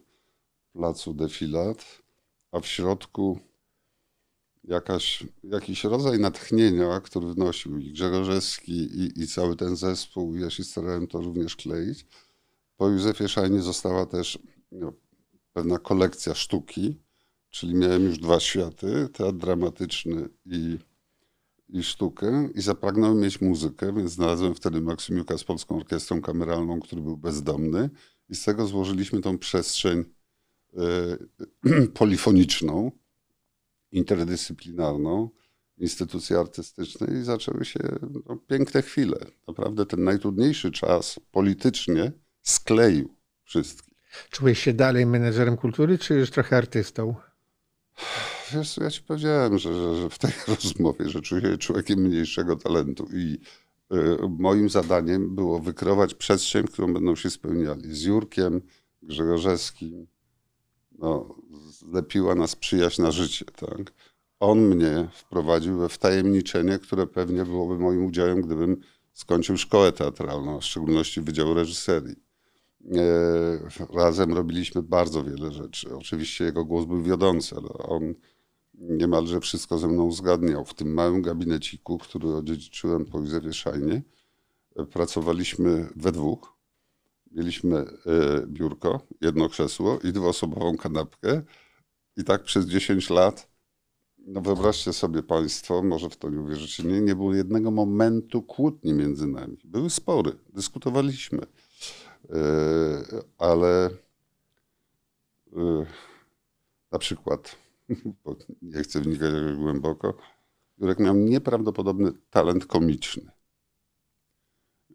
placu 0.72 1.14
Defilat, 1.14 2.02
a 2.52 2.60
w 2.60 2.66
środku 2.66 3.38
jakaś, 4.64 5.24
jakiś 5.44 5.84
rodzaj 5.84 6.18
natchnienia, 6.18 7.00
który 7.00 7.26
wnosił 7.26 7.78
i 7.78 7.92
Grzegorzewski 7.92 8.72
i, 8.72 9.22
i 9.22 9.26
cały 9.26 9.56
ten 9.56 9.76
zespół. 9.76 10.36
Ja 10.36 10.50
się 10.50 10.64
starałem 10.64 11.06
to 11.06 11.20
również 11.20 11.56
kleić. 11.56 12.06
Po 12.76 12.88
Józefie 12.88 13.28
Szajnie 13.28 13.62
została 13.62 14.06
też 14.06 14.38
no, 14.72 14.92
pewna 15.52 15.78
kolekcja 15.78 16.34
sztuki, 16.34 17.03
czyli 17.54 17.74
miałem 17.74 18.04
już 18.04 18.18
dwa 18.18 18.40
światy, 18.40 19.08
teatr 19.12 19.36
dramatyczny 19.38 20.28
i, 20.46 20.78
i 21.68 21.82
sztukę 21.82 22.48
i 22.54 22.60
zapragnąłem 22.62 23.20
mieć 23.20 23.40
muzykę, 23.40 23.92
więc 23.92 24.10
znalazłem 24.10 24.54
wtedy 24.54 24.80
Maksymiuka 24.80 25.38
z 25.38 25.44
Polską 25.44 25.76
Orkiestrą 25.76 26.20
Kameralną, 26.20 26.80
który 26.80 27.02
był 27.02 27.16
bezdomny 27.16 27.90
i 28.28 28.34
z 28.34 28.44
tego 28.44 28.66
złożyliśmy 28.66 29.20
tą 29.20 29.38
przestrzeń 29.38 30.04
y, 30.74 31.86
polifoniczną, 32.00 32.92
interdyscyplinarną, 33.92 35.30
instytucji 35.78 36.36
artystycznej 36.36 37.10
i 37.20 37.24
zaczęły 37.24 37.64
się 37.64 37.80
no, 38.28 38.36
piękne 38.36 38.82
chwile. 38.82 39.16
Naprawdę 39.48 39.86
ten 39.86 40.04
najtrudniejszy 40.04 40.70
czas 40.70 41.20
politycznie 41.30 42.12
skleił 42.42 43.14
wszystkich. 43.44 43.94
Czułeś 44.30 44.58
się 44.58 44.72
dalej 44.72 45.06
menedżerem 45.06 45.56
kultury, 45.56 45.98
czy 45.98 46.14
już 46.14 46.30
trochę 46.30 46.56
artystą? 46.56 47.14
Wiesz, 48.52 48.76
ja 48.76 48.90
ci 48.90 49.02
powiedziałem, 49.02 49.58
że, 49.58 49.74
że, 49.74 49.96
że 49.96 50.10
w 50.10 50.18
tej 50.18 50.32
rozmowie, 50.54 51.08
że 51.08 51.20
czuję 51.20 51.42
się 51.42 51.58
człowiekiem 51.58 51.98
mniejszego 51.98 52.56
talentu 52.56 53.08
i 53.12 53.38
y, 53.92 54.18
moim 54.38 54.68
zadaniem 54.68 55.34
było 55.34 55.58
wykrować 55.58 56.14
przestrzeń, 56.14 56.66
którą 56.66 56.94
będą 56.94 57.16
się 57.16 57.30
spełniali. 57.30 57.94
Z 57.94 58.02
Jurkiem 58.02 58.60
Grzegorzewskim, 59.02 60.06
no, 60.98 61.34
zlepiła 61.70 62.34
nas 62.34 62.56
przyjaźń 62.56 63.02
na 63.02 63.10
życie, 63.10 63.44
tak? 63.44 63.92
On 64.40 64.58
mnie 64.58 65.08
wprowadził 65.12 65.78
we 65.78 65.88
wtajemniczenie, 65.88 66.78
które 66.78 67.06
pewnie 67.06 67.44
byłoby 67.44 67.78
moim 67.78 68.06
udziałem, 68.06 68.42
gdybym 68.42 68.80
skończył 69.12 69.56
szkołę 69.56 69.92
teatralną, 69.92 70.60
w 70.60 70.64
szczególności 70.64 71.20
Wydział 71.20 71.54
Reżyserii. 71.54 72.23
E, 72.92 73.86
razem 73.94 74.32
robiliśmy 74.32 74.82
bardzo 74.82 75.24
wiele 75.24 75.52
rzeczy. 75.52 75.96
Oczywiście 75.96 76.44
jego 76.44 76.64
głos 76.64 76.84
był 76.84 77.02
wiodący, 77.02 77.56
ale 77.56 77.68
on 77.68 78.14
niemalże 78.74 79.40
wszystko 79.40 79.78
ze 79.78 79.88
mną 79.88 80.04
uzgadniał. 80.04 80.64
W 80.64 80.74
tym 80.74 80.94
małym 80.94 81.22
gabineciku, 81.22 81.98
który 81.98 82.28
odziedziczyłem 82.28 83.04
po 83.04 83.18
Józefie 83.18 83.52
Szajnie, 83.52 84.02
e, 84.76 84.84
pracowaliśmy 84.86 85.88
we 85.96 86.12
dwóch. 86.12 86.54
Mieliśmy 87.30 87.78
e, 87.78 87.86
biurko, 88.46 89.00
jedno 89.20 89.48
krzesło 89.48 89.98
i 90.04 90.12
dwuosobową 90.12 90.76
kanapkę. 90.76 91.42
I 92.16 92.24
tak 92.24 92.42
przez 92.42 92.66
10 92.66 93.10
lat, 93.10 93.48
no 94.18 94.40
wyobraźcie 94.40 94.92
sobie 94.92 95.22
Państwo, 95.22 95.82
może 95.82 96.10
w 96.10 96.16
to 96.16 96.30
nie 96.30 96.40
uwierzycie, 96.40 96.82
nie, 96.82 97.00
nie 97.00 97.14
było 97.14 97.34
jednego 97.34 97.70
momentu 97.70 98.42
kłótni 98.42 98.92
między 98.92 99.26
nami. 99.26 99.58
Były 99.64 99.90
spory, 99.90 100.32
dyskutowaliśmy 100.52 101.46
ale 103.38 103.90
e, 105.56 105.86
na 106.92 106.98
przykład, 106.98 107.56
bo 108.24 108.36
nie 108.62 108.82
chcę 108.82 109.00
wnikać 109.00 109.32
głęboko, 109.56 110.14
Jurek 110.78 110.98
miał 110.98 111.14
nieprawdopodobny 111.14 112.12
talent 112.30 112.66
komiczny, 112.66 113.30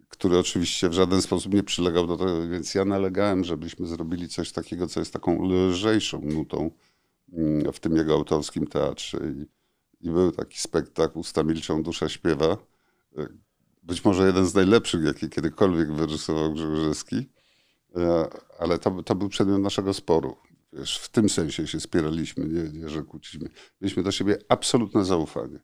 który 0.07 0.37
oczywiście 0.37 0.89
w 0.89 0.93
żaden 0.93 1.21
sposób 1.21 1.53
nie 1.53 1.63
przylegał 1.63 2.07
do 2.07 2.17
tego, 2.17 2.47
więc 2.47 2.75
ja 2.75 2.85
nalegałem, 2.85 3.43
żebyśmy 3.43 3.87
zrobili 3.87 4.27
coś 4.27 4.51
takiego, 4.51 4.87
co 4.87 4.99
jest 4.99 5.13
taką 5.13 5.45
lżejszą 5.45 6.21
nutą 6.21 6.71
mm, 7.33 7.73
w 7.73 7.79
tym 7.79 7.95
jego 7.95 8.13
autorskim 8.13 8.67
teatrze. 8.67 9.17
I, 9.17 9.45
i 10.07 10.11
był 10.11 10.31
taki 10.31 10.59
spektakl 10.59 11.19
Usta 11.19 11.43
milczą, 11.43 11.83
dusza 11.83 12.09
śpiewa, 12.09 12.57
e, 13.17 13.27
być 13.89 14.05
może 14.05 14.27
jeden 14.27 14.45
z 14.45 14.53
najlepszych, 14.53 15.03
jaki 15.03 15.29
kiedykolwiek 15.29 15.93
wyrysował 15.93 16.53
Grzegorzewski, 16.53 17.29
e, 17.95 18.27
ale 18.59 18.79
to, 18.79 19.03
to 19.03 19.15
był 19.15 19.29
przedmiot 19.29 19.61
naszego 19.61 19.93
sporu. 19.93 20.37
Wiesz, 20.73 20.97
w 20.97 21.09
tym 21.09 21.29
sensie 21.29 21.67
się 21.67 21.79
spieraliśmy, 21.79 22.45
nie, 22.45 22.79
nie 22.79 22.89
że 22.89 23.03
kłóciliśmy. 23.03 23.49
Mieliśmy 23.81 24.03
do 24.03 24.11
siebie 24.11 24.37
absolutne 24.49 25.05
zaufanie. 25.05 25.59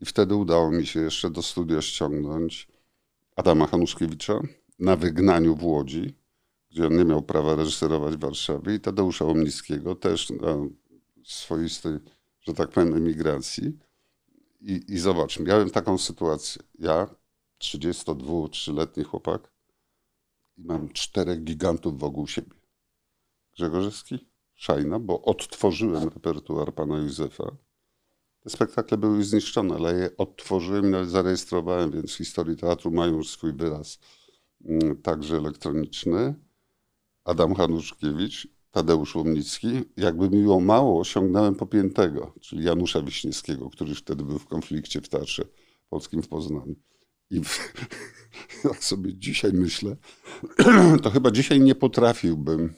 I 0.00 0.06
wtedy 0.06 0.34
udało 0.34 0.70
mi 0.70 0.86
się 0.86 1.00
jeszcze 1.00 1.30
do 1.30 1.42
studia 1.42 1.82
ściągnąć 1.82 2.68
Adama 3.36 3.66
Hanuszkiewicza 3.66 4.40
na 4.78 4.96
wygnaniu 4.96 5.56
w 5.56 5.64
Łodzi, 5.64 6.14
gdzie 6.70 6.86
on 6.86 6.96
nie 6.96 7.04
miał 7.04 7.22
prawa 7.22 7.54
reżyserować 7.54 8.16
w 8.16 8.20
Warszawie, 8.20 8.74
i 8.74 8.80
Tadeusza 8.80 9.24
Omnickiego 9.24 9.94
też 9.94 10.30
na 10.30 10.56
swoistej, 11.24 11.92
że 12.40 12.54
tak 12.54 12.68
powiem, 12.68 12.94
emigracji. 12.94 13.78
I, 14.60 14.84
I 14.88 14.98
zobacz, 14.98 15.40
miałem 15.40 15.70
taką 15.70 15.98
sytuację. 15.98 16.62
Ja, 16.78 17.08
32-3-letni 17.58 19.04
chłopak 19.04 19.52
i 20.56 20.62
mam 20.64 20.88
czterech 20.88 21.44
gigantów 21.44 21.98
wokół 21.98 22.26
siebie. 22.26 22.56
Grzegorzewski, 23.56 24.28
Szajna, 24.54 24.98
bo 24.98 25.22
odtworzyłem 25.22 26.08
repertuar 26.08 26.74
pana 26.74 26.98
Józefa. 26.98 27.56
Te 28.40 28.50
spektakle 28.50 28.98
były 28.98 29.24
zniszczone, 29.24 29.74
ale 29.74 29.94
je 29.94 30.16
odtworzyłem 30.16 30.90
nawet 30.90 31.08
zarejestrowałem, 31.08 31.90
więc 31.90 32.12
w 32.12 32.16
historii 32.16 32.56
teatru 32.56 32.90
mają 32.90 33.16
już 33.16 33.30
swój 33.30 33.52
wyraz, 33.52 33.98
mm, 34.64 35.02
także 35.02 35.36
elektroniczny. 35.36 36.34
Adam 37.24 37.54
Hanuszkiewicz, 37.54 38.48
Tadeusz 38.70 39.14
Łomnicki. 39.14 39.68
Jakby 39.96 40.30
miło 40.30 40.60
mało, 40.60 41.00
osiągnąłem 41.00 41.54
popiętego, 41.54 42.34
czyli 42.40 42.64
Janusza 42.64 43.02
Wiśniewskiego, 43.02 43.70
który 43.70 43.90
już 43.90 43.98
wtedy 43.98 44.24
był 44.24 44.38
w 44.38 44.46
konflikcie 44.46 45.00
w 45.00 45.08
Teatrze 45.08 45.44
Polskim 45.90 46.22
w 46.22 46.28
Poznaniu. 46.28 46.74
I 47.30 47.40
jak 48.64 48.84
sobie 48.84 49.14
dzisiaj 49.14 49.52
myślę, 49.52 49.96
to 51.02 51.10
chyba 51.10 51.30
dzisiaj 51.30 51.60
nie 51.60 51.74
potrafiłbym 51.74 52.74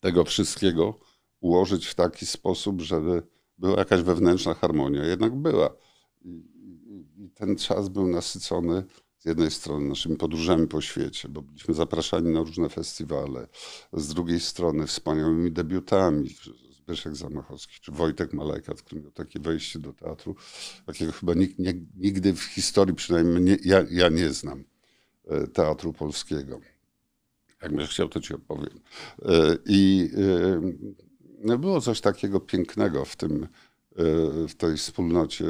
tego 0.00 0.24
wszystkiego 0.24 1.00
ułożyć 1.40 1.86
w 1.86 1.94
taki 1.94 2.26
sposób, 2.26 2.80
żeby 2.80 3.22
była 3.58 3.78
jakaś 3.78 4.02
wewnętrzna 4.02 4.54
harmonia. 4.54 5.04
Jednak 5.04 5.36
była. 5.36 5.76
I, 6.24 6.58
ten 7.34 7.56
czas 7.56 7.88
był 7.88 8.06
nasycony 8.06 8.84
z 9.18 9.24
jednej 9.24 9.50
strony 9.50 9.88
naszymi 9.88 10.16
podróżami 10.16 10.66
po 10.66 10.80
świecie, 10.80 11.28
bo 11.28 11.42
byliśmy 11.42 11.74
zapraszani 11.74 12.32
na 12.32 12.40
różne 12.40 12.68
festiwale, 12.68 13.48
z 13.92 14.14
drugiej 14.14 14.40
strony 14.40 14.86
wspaniałymi 14.86 15.52
debiutami, 15.52 16.34
Zbyszek 16.88 17.16
Zamachowski 17.16 17.80
czy 17.80 17.92
Wojtek 17.92 18.32
Malajka, 18.32 18.74
który 18.74 19.00
miał 19.00 19.10
takie 19.10 19.40
wejście 19.40 19.78
do 19.78 19.92
teatru, 19.92 20.36
takiego 20.86 21.12
chyba 21.12 21.34
nikt, 21.34 21.58
nie, 21.58 21.74
nigdy 21.96 22.34
w 22.34 22.42
historii, 22.42 22.94
przynajmniej 22.94 23.40
nie, 23.42 23.56
ja, 23.64 23.84
ja 23.90 24.08
nie 24.08 24.32
znam 24.32 24.64
e, 25.26 25.46
teatru 25.46 25.92
polskiego. 25.92 26.60
Jak 27.62 27.70
będziesz 27.70 27.90
chciał, 27.90 28.08
to 28.08 28.20
ci 28.20 28.34
opowiem. 28.34 28.80
E, 29.22 29.56
I 29.66 30.10
e, 30.16 30.60
no 31.38 31.58
było 31.58 31.80
coś 31.80 32.00
takiego 32.00 32.40
pięknego 32.40 33.04
w 33.04 33.16
tym, 33.16 33.48
w 34.48 34.54
tej 34.54 34.76
wspólnocie 34.76 35.44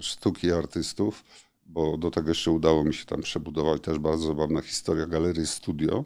sztuki 0.00 0.52
artystów, 0.52 1.24
bo 1.66 1.96
do 1.96 2.10
tego 2.10 2.28
jeszcze 2.28 2.50
udało 2.50 2.84
mi 2.84 2.94
się 2.94 3.04
tam 3.04 3.22
przebudować 3.22 3.82
też 3.82 3.98
bardzo 3.98 4.26
zabawna 4.26 4.60
historia 4.60 5.06
Galerii 5.06 5.46
Studio, 5.46 6.04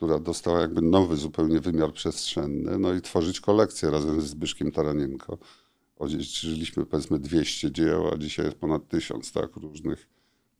która 0.00 0.18
dostała 0.18 0.60
jakby 0.60 0.82
nowy 0.82 1.16
zupełnie 1.16 1.60
wymiar 1.60 1.92
przestrzenny, 1.92 2.78
no 2.78 2.94
i 2.94 3.00
tworzyć 3.00 3.40
kolekcję 3.40 3.90
razem 3.90 4.20
ze 4.20 4.26
Zbyszkiem 4.26 4.72
Taranienko. 4.72 5.38
Odziedziczyliśmy 5.96 6.86
powiedzmy 6.86 7.18
200 7.18 7.72
dzieł, 7.72 8.08
a 8.08 8.18
dzisiaj 8.18 8.46
jest 8.46 8.58
ponad 8.58 8.88
1000 8.88 9.32
tak, 9.32 9.56
różnych 9.56 10.08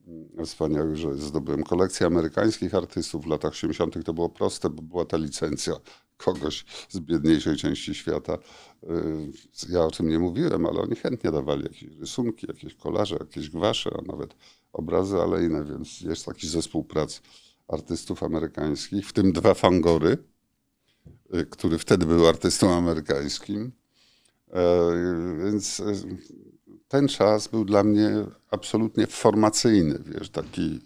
mm, 0.07 0.47
wspaniałych, 0.47 0.97
że 0.97 1.14
zdobyłem 1.14 1.62
kolekcję 1.62 2.07
amerykańskich 2.07 2.74
artystów. 2.74 3.24
W 3.24 3.26
latach 3.28 3.53
80. 3.53 4.05
to 4.05 4.14
było 4.14 4.28
proste, 4.28 4.70
bo 4.70 4.82
była 4.82 5.05
ta 5.05 5.16
licencja 5.16 5.74
kogoś 6.16 6.64
z 6.88 7.01
biedniejszej 7.01 7.57
części 7.57 7.95
świata. 7.95 8.38
Y, 8.84 9.68
ja 9.68 9.84
o 9.84 9.91
tym 9.91 10.09
nie 10.09 10.18
mówiłem, 10.18 10.66
ale 10.66 10.80
oni 10.80 10.97
chętnie 10.97 11.30
dawali 11.30 11.62
jakieś 11.62 11.99
rysunki, 11.99 12.47
jakieś 12.49 12.74
kolarze, 12.74 13.16
jakieś 13.20 13.51
gwasze, 13.51 13.91
a 13.99 14.03
nawet 14.12 14.34
obrazy 14.72 15.16
alejne, 15.16 15.64
więc 15.64 16.01
jest 16.01 16.26
taki 16.26 16.49
zespół 16.49 16.84
prac 16.84 17.20
artystów 17.72 18.22
amerykańskich, 18.22 19.08
w 19.08 19.12
tym 19.12 19.32
dwa 19.32 19.54
fangory, 19.54 20.18
y, 21.34 21.46
który 21.46 21.78
wtedy 21.78 22.06
był 22.06 22.26
artystą 22.28 22.74
amerykańskim. 22.74 23.72
E, 24.52 24.62
więc 25.44 25.80
e, 25.80 25.84
ten 26.88 27.08
czas 27.08 27.48
był 27.48 27.64
dla 27.64 27.84
mnie 27.84 28.10
absolutnie 28.50 29.06
formacyjny, 29.06 29.98
wiesz, 30.06 30.30
taki 30.30 30.80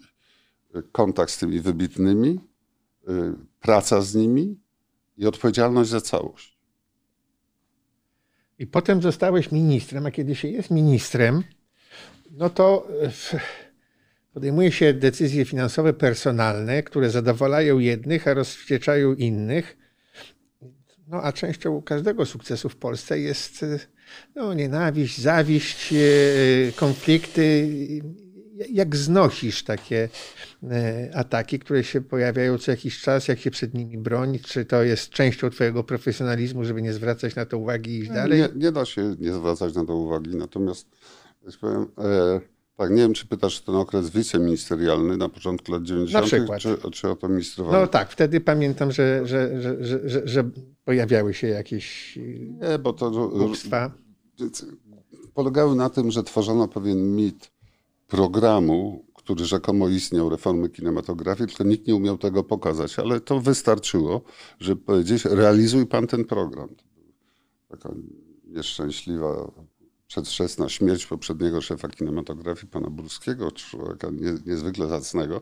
kontakt 0.91 1.31
z 1.31 1.37
tymi 1.37 1.61
wybitnymi, 1.61 2.39
praca 3.61 4.01
z 4.01 4.15
nimi 4.15 4.59
i 5.17 5.27
odpowiedzialność 5.27 5.89
za 5.89 6.01
całość. 6.01 6.57
I 8.59 8.67
potem 8.67 9.01
zostałeś 9.01 9.51
ministrem, 9.51 10.05
a 10.05 10.11
kiedy 10.11 10.35
się 10.35 10.47
jest 10.47 10.71
ministrem, 10.71 11.43
no 12.31 12.49
to 12.49 12.87
podejmuje 14.35 14.71
się 14.71 14.93
decyzje 14.93 15.45
finansowe 15.45 15.93
personalne, 15.93 16.83
które 16.83 17.09
zadowalają 17.09 17.79
jednych, 17.79 18.27
a 18.27 18.33
rozwścieczają 18.33 19.13
innych. 19.13 19.77
No 21.07 21.23
a 21.23 21.33
częścią 21.33 21.81
każdego 21.81 22.25
sukcesu 22.25 22.69
w 22.69 22.75
Polsce 22.75 23.19
jest 23.19 23.65
no, 24.35 24.53
nienawiść, 24.53 25.21
zawiść, 25.21 25.93
e, 25.93 25.97
konflikty. 26.75 27.69
Jak 28.69 28.95
znosisz 28.95 29.63
takie 29.63 30.09
ataki, 31.13 31.59
które 31.59 31.83
się 31.83 32.01
pojawiają 32.01 32.57
co 32.57 32.71
jakiś 32.71 33.01
czas, 33.01 33.27
jak 33.27 33.39
się 33.39 33.51
przed 33.51 33.73
nimi 33.73 33.97
bronić? 33.97 34.43
Czy 34.43 34.65
to 34.65 34.83
jest 34.83 35.09
częścią 35.09 35.49
Twojego 35.49 35.83
profesjonalizmu, 35.83 36.65
żeby 36.65 36.81
nie 36.81 36.93
zwracać 36.93 37.35
na 37.35 37.45
to 37.45 37.57
uwagi 37.57 37.91
i 37.91 37.99
iść 37.99 38.11
dalej? 38.11 38.39
Nie, 38.39 38.49
nie 38.55 38.71
da 38.71 38.85
się 38.85 39.15
nie 39.19 39.33
zwracać 39.33 39.75
na 39.75 39.85
to 39.85 39.95
uwagi, 39.95 40.35
natomiast 40.35 40.87
ja 41.45 41.51
powiem, 41.61 41.87
e, 41.97 42.54
tak, 42.77 42.89
nie 42.89 42.97
wiem, 42.97 43.13
czy 43.13 43.27
pytasz 43.27 43.61
ten 43.61 43.75
okres 43.75 44.09
wiceministerialny 44.09 45.17
na 45.17 45.29
początku 45.29 45.71
lat 45.71 45.83
90., 45.83 46.27
czy, 46.59 46.77
czy 46.91 47.09
o 47.09 47.15
to 47.15 47.29
ministrowanie? 47.29 47.79
No 47.79 47.87
tak, 47.87 48.09
wtedy 48.09 48.41
pamiętam, 48.41 48.91
że, 48.91 49.21
że, 49.27 49.61
że, 49.61 50.21
że, 50.27 50.49
pojawiały 50.85 51.33
się 51.33 51.47
jakieś 51.47 52.19
nie, 52.61 52.79
bo 52.79 52.93
to, 52.93 53.11
głupstwa. 53.11 53.91
Polegały 55.33 55.75
na 55.75 55.89
tym, 55.89 56.11
że 56.11 56.23
tworzono 56.23 56.67
pewien 56.67 57.15
mit 57.15 57.51
programu, 58.07 59.05
który 59.13 59.45
rzekomo 59.45 59.89
istniał, 59.89 60.29
reformy 60.29 60.69
kinematografii, 60.69 61.47
tylko 61.47 61.63
nikt 61.63 61.87
nie 61.87 61.95
umiał 61.95 62.17
tego 62.17 62.43
pokazać, 62.43 62.99
ale 62.99 63.19
to 63.19 63.39
wystarczyło, 63.39 64.21
żeby 64.59 64.81
powiedzieć, 64.81 65.25
realizuj 65.25 65.85
pan 65.85 66.07
ten 66.07 66.25
program. 66.25 66.69
Taka 67.69 67.89
nieszczęśliwa 68.47 69.51
przedwczesna 70.15 70.69
śmierć 70.69 71.05
poprzedniego 71.05 71.61
szefa 71.61 71.87
kinematografii, 71.87 72.67
pana 72.67 72.89
Burskiego, 72.89 73.51
człowieka 73.51 74.07
niezwykle 74.45 74.87
zacnego, 74.87 75.41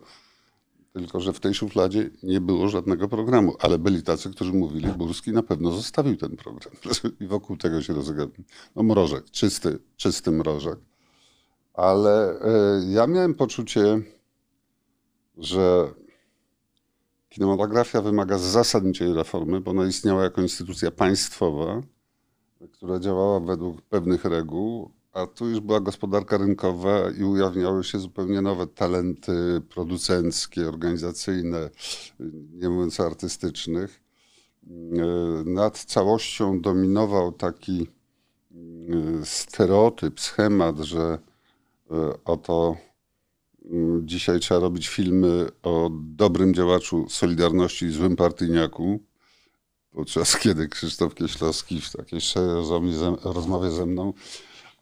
tylko 0.94 1.20
że 1.20 1.34
w 1.34 1.40
tej 1.40 1.54
szufladzie 1.54 2.10
nie 2.24 2.42
było 2.42 2.70
żadnego 2.70 3.08
programu, 3.08 3.56
ale 3.60 3.80
byli 3.80 4.04
tacy, 4.04 4.32
którzy 4.32 4.54
mówili, 4.54 4.88
Burski 4.88 5.32
na 5.32 5.44
pewno 5.44 5.72
zostawił 5.72 6.18
ten 6.18 6.36
program. 6.38 6.74
I 7.22 7.28
wokół 7.28 7.58
tego 7.58 7.82
się 7.82 7.94
rozegrał. 7.94 8.28
No 8.76 8.84
mrożek, 8.84 9.32
czysty, 9.32 9.80
czysty 9.96 10.32
mrożek. 10.32 10.80
Ale 11.74 12.34
y, 12.34 12.92
ja 12.92 13.08
miałem 13.08 13.34
poczucie, 13.34 14.02
że 15.38 15.94
kinematografia 17.30 18.02
wymaga 18.02 18.38
zasadniczej 18.38 19.14
reformy, 19.14 19.62
bo 19.62 19.72
ona 19.72 19.86
istniała 19.86 20.24
jako 20.24 20.42
instytucja 20.42 20.92
państwowa, 20.92 21.82
która 22.72 23.00
działała 23.00 23.40
według 23.40 23.82
pewnych 23.82 24.26
reguł, 24.26 24.92
a 25.14 25.28
tu 25.28 25.50
już 25.50 25.60
była 25.60 25.80
gospodarka 25.80 26.38
rynkowa 26.38 27.12
i 27.20 27.24
ujawniały 27.24 27.84
się 27.84 28.00
zupełnie 28.00 28.42
nowe 28.42 28.68
talenty 28.68 29.62
producenckie, 29.70 30.70
organizacyjne, 30.70 31.70
nie 32.54 32.70
mówiąc 32.70 33.00
o 33.00 33.06
artystycznych. 33.06 34.02
Nad 35.46 35.78
całością 35.80 36.62
dominował 36.62 37.32
taki 37.32 37.88
e, 38.52 39.26
stereotyp, 39.26 40.20
schemat, 40.20 40.78
że 40.80 41.20
e, 41.92 42.14
oto 42.26 42.78
mm, 43.66 44.08
dzisiaj 44.08 44.40
trzeba 44.40 44.60
robić 44.60 44.88
filmy 44.88 45.48
o 45.64 45.90
dobrym 45.94 46.54
działaczu 46.54 47.10
Solidarności 47.10 47.86
i 47.86 47.92
złym 47.92 48.16
partyjniaku 48.16 49.00
podczas 49.94 50.38
kiedy 50.38 50.68
Krzysztof 50.68 51.16
Kieślowski 51.16 51.82
w 51.82 51.92
takiej 51.92 52.20
rozmowie 53.24 53.72
ze 53.72 53.86
mną 53.86 54.14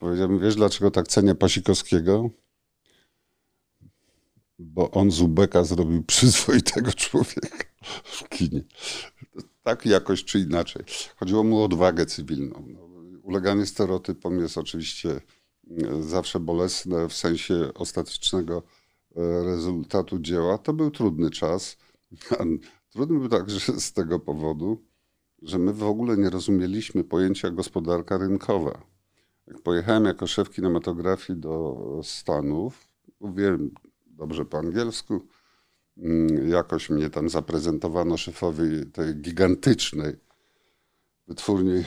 powiedział 0.02 0.30
mi, 0.30 0.40
wiesz 0.40 0.56
dlaczego 0.56 0.92
tak 0.92 1.08
cenię 1.08 1.36
Pasikowskiego? 1.36 2.30
Bo 4.60 4.92
on 4.92 5.12
z 5.12 5.22
Ubeka 5.22 5.64
zrobił 5.64 6.04
przyzwoitego 6.14 6.92
człowieka 6.92 7.66
w 8.04 8.30
kinie. 8.30 8.64
Tak 9.64 9.86
jakoś 9.86 10.24
czy 10.24 10.40
inaczej. 10.40 10.84
Chodziło 11.16 11.44
mu 11.44 11.58
o 11.58 11.64
odwagę 11.64 12.06
cywilną. 12.06 12.66
No, 12.68 12.80
uleganie 13.24 13.66
stereotypom 13.66 14.40
jest 14.40 14.58
oczywiście 14.58 15.22
e, 15.82 16.04
zawsze 16.04 16.40
bolesne 16.40 17.10
w 17.10 17.14
sensie 17.14 17.74
ostatecznego 17.76 18.64
e, 19.16 19.44
rezultatu 19.44 20.20
dzieła. 20.20 20.58
To 20.58 20.74
był 20.74 20.92
trudny 20.92 21.30
czas. 21.30 21.78
Trudny 22.92 23.20
był 23.20 23.30
także 23.30 23.80
z 23.80 23.94
tego 23.94 24.20
powodu, 24.20 24.84
że 25.42 25.60
my 25.60 25.74
w 25.74 25.84
ogóle 25.84 26.18
nie 26.18 26.30
rozumieliśmy 26.30 27.04
pojęcia 27.04 27.50
gospodarka 27.50 28.18
rynkowa. 28.18 28.84
Jak 29.48 29.62
pojechałem 29.62 30.06
jako 30.06 30.28
szef 30.28 30.50
kinematografii 30.50 31.40
do 31.40 31.76
Stanów, 32.04 32.88
mówiłem 33.20 33.72
dobrze 34.06 34.46
po 34.46 34.58
angielsku, 34.58 35.28
mm, 35.98 36.50
jakoś 36.50 36.90
mnie 36.90 37.10
tam 37.10 37.30
zaprezentowano 37.30 38.18
szefowi 38.18 38.86
tej 38.86 39.16
gigantycznej 39.16 40.16
wytwórni 41.28 41.84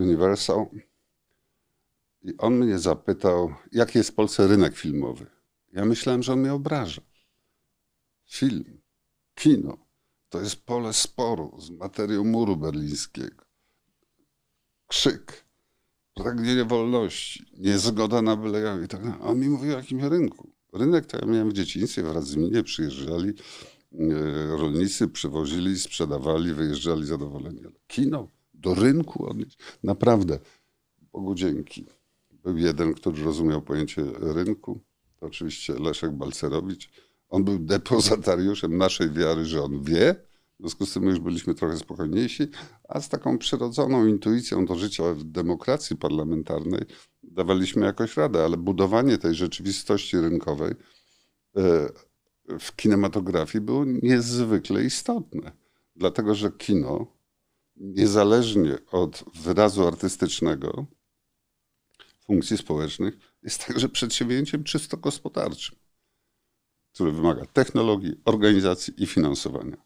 Universal. 0.00 0.66
I 2.22 2.36
on 2.38 2.54
mnie 2.58 2.78
zapytał, 2.78 3.54
jaki 3.72 3.98
jest 3.98 4.10
w 4.10 4.14
Polsce 4.14 4.46
rynek 4.46 4.76
filmowy. 4.76 5.26
Ja 5.72 5.84
myślałem, 5.84 6.22
że 6.22 6.32
on 6.32 6.40
mnie 6.40 6.52
obraża. 6.52 7.02
Film, 8.26 8.80
kino 9.34 9.85
to 10.36 10.42
jest 10.42 10.56
pole 10.56 10.92
sporu 10.92 11.60
z 11.60 11.70
materią 11.70 12.24
muru 12.24 12.56
berlińskiego. 12.56 13.44
Krzyk, 14.86 15.44
pragnienie 16.14 16.64
wolności, 16.64 17.44
niezgoda 17.58 18.22
na 18.22 18.36
byle. 18.36 18.80
I 18.84 18.88
tak 18.88 19.00
A 19.06 19.20
on 19.20 19.38
mi 19.38 19.48
mówił 19.48 19.72
o 19.72 19.76
jakimś 19.76 20.02
rynku. 20.02 20.50
Rynek 20.72 21.06
to 21.06 21.18
ja 21.18 21.26
miałem 21.26 21.50
w 21.50 21.52
dzieciństwie, 21.52 22.02
wraz 22.02 22.26
z 22.26 22.36
mnie 22.36 22.62
przyjeżdżali 22.62 23.28
e, 23.28 23.36
rolnicy, 24.46 25.08
przywozili, 25.08 25.78
sprzedawali, 25.78 26.54
wyjeżdżali 26.54 27.06
zadowoleni. 27.06 27.60
Kino, 27.86 28.28
do 28.54 28.74
rynku 28.74 29.26
odnieść. 29.26 29.58
Naprawdę, 29.82 30.38
Bogu 31.12 31.34
dzięki. 31.34 31.86
Był 32.44 32.58
jeden, 32.58 32.94
który 32.94 33.22
rozumiał 33.22 33.62
pojęcie 33.62 34.02
rynku. 34.18 34.80
To 35.20 35.26
oczywiście 35.26 35.74
Leszek 35.74 36.12
Balcerowicz 36.12 36.90
on 37.28 37.44
był 37.44 37.58
depozytariuszem 37.58 38.76
naszej 38.76 39.10
wiary, 39.10 39.44
że 39.44 39.62
on 39.62 39.82
wie. 39.82 40.25
W 40.58 40.62
związku 40.62 40.86
z 40.86 40.92
tym 40.92 41.04
już 41.04 41.18
byliśmy 41.18 41.54
trochę 41.54 41.76
spokojniejsi, 41.76 42.48
a 42.88 43.00
z 43.00 43.08
taką 43.08 43.38
przyrodzoną 43.38 44.06
intuicją 44.06 44.66
do 44.66 44.74
życia 44.74 45.14
w 45.14 45.24
demokracji 45.24 45.96
parlamentarnej 45.96 46.82
dawaliśmy 47.22 47.86
jakoś 47.86 48.16
radę, 48.16 48.44
ale 48.44 48.56
budowanie 48.56 49.18
tej 49.18 49.34
rzeczywistości 49.34 50.20
rynkowej 50.20 50.74
e, 51.56 51.88
w 52.58 52.76
kinematografii 52.76 53.64
było 53.64 53.84
niezwykle 53.84 54.84
istotne. 54.84 55.52
Dlatego, 55.96 56.34
że 56.34 56.52
kino, 56.52 57.06
niezależnie 57.76 58.78
od 58.90 59.24
wyrazu 59.34 59.86
artystycznego, 59.86 60.86
funkcji 62.26 62.58
społecznych, 62.58 63.18
jest 63.42 63.66
także 63.66 63.88
przedsięwzięciem 63.88 64.64
czysto 64.64 64.96
gospodarczym 64.96 65.76
który 66.96 67.12
wymaga 67.12 67.46
technologii, 67.46 68.20
organizacji 68.24 69.02
i 69.02 69.06
finansowania. 69.06 69.85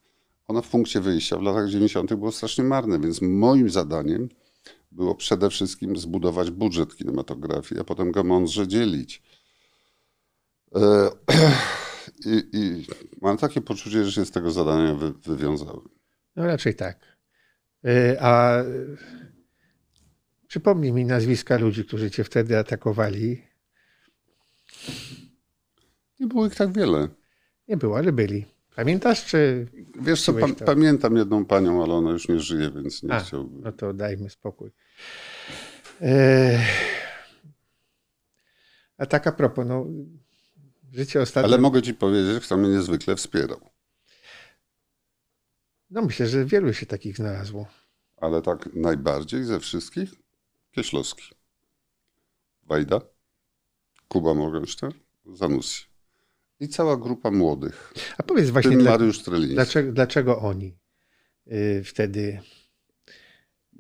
Ono 0.51 0.63
w 0.63 0.69
punkcie 0.69 1.01
wyjścia 1.01 1.37
w 1.37 1.43
latach 1.43 1.69
90. 1.69 2.15
było 2.15 2.33
strasznie 2.33 2.65
marne, 2.65 3.01
więc 3.01 3.23
moim 3.23 3.71
zadaniem 3.71 4.29
było 4.93 5.15
przede 5.15 5.51
wszystkim 5.51 5.97
zbudować 5.97 6.51
budżet 6.51 6.97
kinematografii, 6.97 7.81
a 7.81 7.85
potem 7.85 8.13
go 8.13 8.25
mądrze 8.25 8.69
dzielić. 8.69 9.23
E, 10.75 11.11
I, 12.33 12.49
i 12.53 12.87
mam 13.21 13.37
takie 13.37 13.61
poczucie, 13.61 14.05
że 14.05 14.13
się 14.13 14.25
z 14.25 14.31
tego 14.31 14.51
zadania 14.51 14.95
wy, 14.95 15.13
wywiązały. 15.13 15.83
No 16.37 16.47
raczej 16.47 16.75
tak. 16.75 16.99
E, 17.85 18.17
a 18.21 18.65
przypomnij 20.49 20.93
mi 20.93 21.05
nazwiska 21.05 21.59
ludzi, 21.59 21.85
którzy 21.85 22.11
cię 22.11 22.25
wtedy 22.25 22.59
atakowali. 22.59 23.43
Nie 26.21 26.27
było 26.27 26.47
ich 26.47 26.55
tak 26.55 26.73
wiele. 26.73 27.09
Nie 27.69 27.77
było, 27.77 27.99
ale 27.99 28.13
byli. 28.13 28.60
Pamiętasz, 28.77 29.25
czy... 29.25 29.67
Wiesz 30.01 30.23
co, 30.23 30.35
pa 30.35 30.47
pamiętam 30.67 31.17
jedną 31.17 31.45
panią, 31.45 31.83
ale 31.85 31.95
ona 31.95 32.11
już 32.11 32.29
nie 32.29 32.41
żyje, 32.41 32.71
więc 32.71 33.03
nie 33.03 33.13
A, 33.13 33.21
chciałbym. 33.21 33.61
No 33.63 33.73
to 33.73 33.93
dajmy 33.93 34.31
spokój. 34.31 34.71
E... 36.01 36.59
A 38.99 39.07
tak 39.07 39.27
a 39.27 39.33
propos, 39.33 39.67
no, 39.67 39.87
życie 40.93 41.21
ostatnie... 41.21 41.49
Ale 41.49 41.59
mogę 41.59 41.83
ci 41.83 41.95
powiedzieć, 41.95 42.45
kto 42.45 42.57
mnie 42.57 42.69
niezwykle 42.69 43.17
wspierał. 43.17 43.71
No 45.91 46.03
myślę, 46.03 46.27
że 46.27 46.45
wielu 46.45 46.73
się 46.73 46.87
takich 46.87 47.17
znalazło. 47.17 47.67
Ale 48.17 48.43
tak 48.43 48.75
najbardziej 48.75 49.45
ze 49.45 49.61
wszystkich? 49.61 50.11
Kieślowski. 50.73 51.35
Wajda, 52.63 53.01
Kuba 54.09 54.35
Morgenstern, 54.35 54.93
Zanussi 55.35 55.90
i 56.61 56.69
cała 56.69 56.97
grupa 56.97 57.31
młodych. 57.31 57.95
A 58.19 58.23
powiedz 58.23 58.51
właśnie, 58.51 58.77
dla, 58.77 58.99
dlaczego, 59.49 59.93
dlaczego 59.93 60.39
oni 60.39 60.77
y, 61.53 61.83
wtedy 61.85 62.41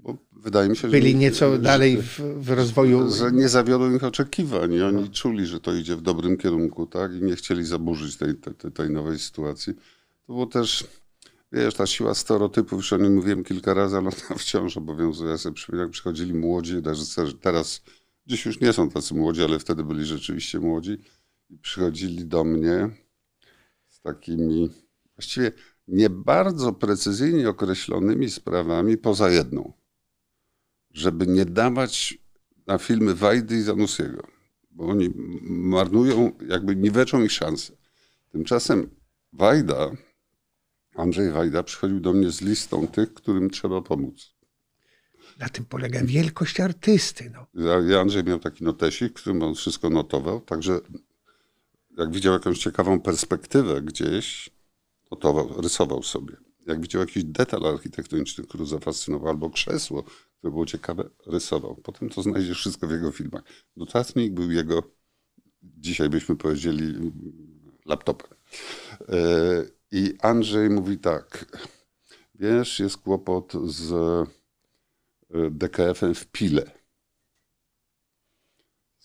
Bo 0.03 0.16
wydaje 0.33 0.68
mi 0.68 0.76
się, 0.76 0.81
że... 0.81 0.89
Byli 0.89 1.16
nieco 1.16 1.59
dalej 1.59 2.03
w, 2.03 2.20
w 2.20 2.51
rozwoju. 2.51 3.11
Że 3.14 3.33
nie 3.33 3.49
zawiodło 3.49 3.91
ich 3.91 4.05
oczekiwań 4.05 4.72
i 4.72 4.83
oni 4.83 5.11
czuli, 5.11 5.47
że 5.47 5.61
to 5.61 5.74
idzie 5.74 5.97
w 5.97 6.03
dobrym 6.03 6.37
kierunku, 6.37 6.87
tak? 6.87 7.12
I 7.14 7.22
nie 7.22 7.37
chcieli 7.37 7.64
zaburzyć 7.64 8.16
tej, 8.16 8.35
tej, 8.35 8.72
tej 8.72 8.91
nowej 8.91 9.18
sytuacji. 9.18 9.74
To 10.26 10.33
było 10.33 10.47
też, 10.47 10.85
wiesz, 11.53 11.74
ta 11.74 11.87
siła 11.87 12.14
stereotypów, 12.14 12.72
już 12.72 12.93
o 12.93 12.97
nim 12.97 13.14
mówiłem 13.14 13.45
kilka 13.45 13.74
razy, 13.74 13.97
ale 13.97 14.07
ona 14.07 14.39
wciąż 14.39 14.76
obowiązuje. 14.76 15.31
Ja 15.31 15.39
sobie 15.39 15.55
przypominam, 15.55 15.87
jak 15.87 15.93
przychodzili 15.93 16.35
młodzi 16.35 16.81
reżyserzy, 16.81 17.35
teraz 17.35 17.83
dziś 18.26 18.47
już 18.47 18.61
nie 18.61 18.72
są 18.72 18.91
tacy 18.91 19.14
młodzi, 19.14 19.43
ale 19.43 19.59
wtedy 19.59 19.85
byli 19.85 20.05
rzeczywiście 20.05 20.61
młodzi 20.61 20.99
i 21.51 21.59
przychodzili 21.59 22.27
do 22.27 22.45
mnie 22.45 22.91
z 23.89 24.01
takimi 24.01 24.71
właściwie 25.17 25.53
nie 25.89 26.11
bardzo 26.11 26.73
precyzyjnie 26.73 27.49
określonymi 27.49 28.31
sprawami 28.31 28.99
poza 28.99 29.31
jedną. 29.31 29.73
Żeby 30.91 31.27
nie 31.27 31.45
dawać 31.45 32.19
na 32.67 32.79
filmy 32.79 33.15
Wajdy 33.15 33.57
i 33.57 33.63
Zanussiego, 33.63 34.27
bo 34.71 34.87
oni 34.87 35.11
marnują, 35.45 36.33
jakby 36.49 36.77
niweczą 36.77 37.23
ich 37.23 37.33
szanse. 37.33 37.73
Tymczasem 38.33 38.91
Wajda, 39.33 39.91
Andrzej 40.95 41.33
Wajda 41.33 41.63
przychodził 41.63 42.01
do 42.01 42.13
mnie 42.13 42.31
z 42.31 42.41
listą 42.41 42.87
tych, 42.87 43.15
którym 43.15 43.51
trzeba 43.51 43.83
pomóc. 43.83 44.35
Na 45.39 45.49
tym 45.49 45.65
polega 45.65 46.05
wielkość 46.05 46.61
artysty. 46.61 47.33
No. 47.35 47.47
Ja, 47.89 48.01
Andrzej 48.01 48.25
miał 48.25 48.39
taki 48.39 48.65
notesik, 48.65 49.19
w 49.19 49.23
którym 49.23 49.43
on 49.43 49.55
wszystko 49.55 49.91
notował, 49.91 50.41
także 50.41 50.81
jak 52.01 52.13
widział 52.13 52.33
jakąś 52.33 52.59
ciekawą 52.59 53.01
perspektywę 53.01 53.83
gdzieś, 53.83 54.51
notował, 55.11 55.63
rysował 55.63 56.03
sobie. 56.03 56.37
Jak 56.67 56.81
widział 56.81 57.01
jakiś 57.01 57.25
detal 57.25 57.67
architektoniczny, 57.67 58.45
który 58.45 58.67
zafascynował, 58.67 59.29
albo 59.29 59.51
krzesło, 59.51 60.03
które 60.39 60.51
było 60.51 60.67
ciekawe, 60.67 61.11
rysował. 61.27 61.77
Potem 61.77 62.09
to 62.09 62.23
znajdziesz 62.23 62.59
wszystko 62.59 62.87
w 62.87 62.91
jego 62.91 63.13
filmach. 63.13 63.43
Notatnik 63.77 64.33
był 64.33 64.51
jego, 64.51 64.83
dzisiaj 65.63 66.09
byśmy 66.09 66.37
powiedzieli, 66.37 67.13
laptopem. 67.87 68.31
E, 69.09 69.65
I 69.93 70.15
Andrzej 70.21 70.71
mówi 70.71 70.99
tak, 70.99 71.59
wiesz, 72.35 72.81
jest 72.81 72.97
kłopot 72.97 73.53
z 73.65 73.93
e, 75.31 75.51
DKF-em 75.51 76.15
w 76.15 76.27
Pile. 76.27 76.80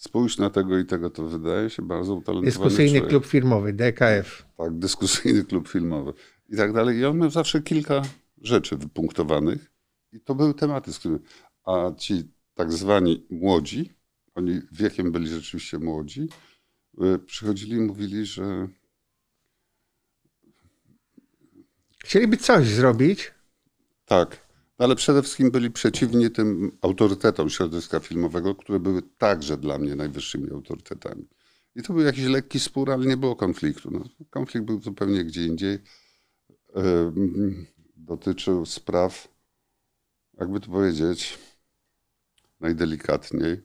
Spójrz 0.05 0.37
na 0.37 0.49
tego 0.49 0.77
i 0.77 0.85
tego, 0.85 1.09
to 1.09 1.23
wydaje 1.27 1.69
się 1.69 1.81
bardzo 1.81 2.13
utalentowany 2.13 2.45
Dyskusyjny 2.45 2.91
człowiek. 2.91 3.09
klub 3.09 3.25
filmowy, 3.25 3.73
DKF. 3.73 4.45
Tak, 4.57 4.73
dyskusyjny 4.79 5.43
klub 5.45 5.67
filmowy 5.67 6.13
i 6.49 6.57
tak 6.57 6.73
dalej. 6.73 6.97
I 6.97 7.05
on 7.05 7.17
miał 7.17 7.29
zawsze 7.29 7.61
kilka 7.61 8.01
rzeczy 8.41 8.77
wypunktowanych 8.77 9.71
i 10.11 10.19
to 10.19 10.35
były 10.35 10.53
tematy, 10.53 10.93
z 10.93 10.99
którymi... 10.99 11.19
A 11.65 11.91
ci 11.97 12.23
tak 12.53 12.71
zwani 12.73 13.25
młodzi, 13.29 13.93
oni 14.35 14.61
wiekiem 14.71 15.11
byli 15.11 15.27
rzeczywiście 15.27 15.79
młodzi, 15.79 16.29
y, 17.03 17.19
przychodzili 17.19 17.77
i 17.77 17.81
mówili, 17.81 18.25
że 18.25 18.67
Chcieliby 22.03 22.37
coś 22.37 22.67
zrobić, 22.67 23.31
tak, 24.05 24.44
ale 24.77 24.95
przede 24.95 25.21
wszystkim 25.21 25.51
byli 25.51 25.71
przeciwni 25.71 26.31
tym 26.31 26.77
autorytetom 26.81 27.49
środowiska 27.49 27.99
filmowego, 27.99 28.55
które 28.55 28.79
były 28.79 29.01
także 29.01 29.57
dla 29.57 29.77
mnie 29.77 29.95
najwyższymi 29.95 30.51
autorytetami. 30.51 31.27
I 31.75 31.83
to 31.83 31.93
był 31.93 32.01
jakiś 32.01 32.25
lekki 32.25 32.59
spór, 32.59 32.91
ale 32.91 33.05
nie 33.05 33.17
było 33.17 33.35
konfliktu. 33.35 33.91
No, 33.91 34.03
konflikt 34.29 34.65
był 34.65 34.81
zupełnie 34.81 35.25
gdzie 35.25 35.45
indziej. 35.45 35.79
Dotyczył 37.95 38.65
spraw, 38.65 39.27
jakby 40.39 40.59
to 40.59 40.67
powiedzieć, 40.67 41.37
najdelikatniej, 42.59 43.61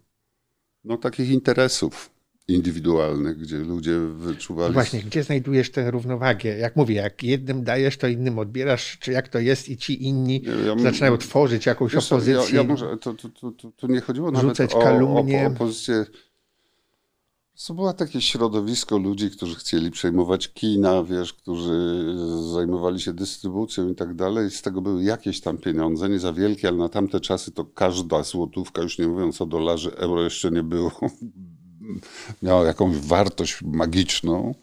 no 0.84 0.96
takich 0.96 1.30
interesów 1.30 2.11
indywidualnych, 2.55 3.38
gdzie 3.38 3.59
ludzie 3.59 3.98
wyczuwali... 4.01 4.68
No 4.68 4.74
właśnie, 4.74 5.03
gdzie 5.03 5.22
znajdujesz 5.22 5.70
tę 5.70 5.90
równowagę? 5.90 6.59
Jak 6.59 6.76
mówię, 6.76 6.94
jak 6.94 7.22
jednym 7.22 7.64
dajesz, 7.64 7.96
to 7.96 8.09
innym 8.09 8.38
odbierasz, 8.38 8.98
czy 9.01 9.12
jak 9.12 9.28
to 9.28 9.38
jest 9.38 9.68
i 9.68 9.76
ci 9.76 10.05
inni 10.05 10.42
ja 10.66 10.72
m- 10.72 10.80
zaczynają 10.80 11.16
tworzyć 11.18 11.66
jakąś 11.66 11.94
Wiesz 11.94 12.12
opozycję. 12.12 12.57
Ja, 12.57 12.62
ja 12.62 12.64
może, 12.64 12.96
to, 12.96 13.14
to, 13.14 13.28
to, 13.28 13.53
to, 13.53 13.72
to 13.76 13.86
nie 13.86 14.01
chodziło 14.01 14.30
nawet 14.30 14.61
o, 14.61 14.78
kalumnie. 14.80 15.44
o 15.44 15.53
opozycję. 15.53 16.05
To 17.66 17.74
było 17.74 17.92
takie 17.92 18.20
środowisko 18.20 18.98
ludzi, 18.98 19.30
którzy 19.30 19.55
chcieli 19.55 19.90
przejmować 19.90 20.53
kina, 20.53 21.05
wiesz, 21.05 21.32
którzy 21.34 22.05
zajmowali 22.53 23.01
się 23.01 23.12
dystrybucją 23.12 23.88
i 23.88 23.94
tak 23.94 24.14
dalej. 24.14 24.51
Z 24.51 24.62
tego 24.62 24.80
były 24.80 25.03
jakieś 25.03 25.40
tam 25.40 25.59
pieniądze, 25.59 26.09
nie 26.09 26.18
za 26.18 26.32
wielkie, 26.32 26.68
ale 26.68 26.76
na 26.76 26.88
tamte 26.88 27.20
czasy 27.20 27.53
to 27.53 27.64
każda 27.64 28.22
złotówka, 28.22 28.82
już 28.82 28.98
nie 28.98 29.09
mówiąc 29.09 29.40
o 29.40 29.46
dolarze, 29.46 29.96
euro 29.96 30.22
jeszcze 30.22 30.51
nie 30.51 30.62
było, 30.62 30.92
miała 32.43 32.64
jakąś 32.64 32.97
wartość 32.97 33.62
magiczną. 33.62 34.55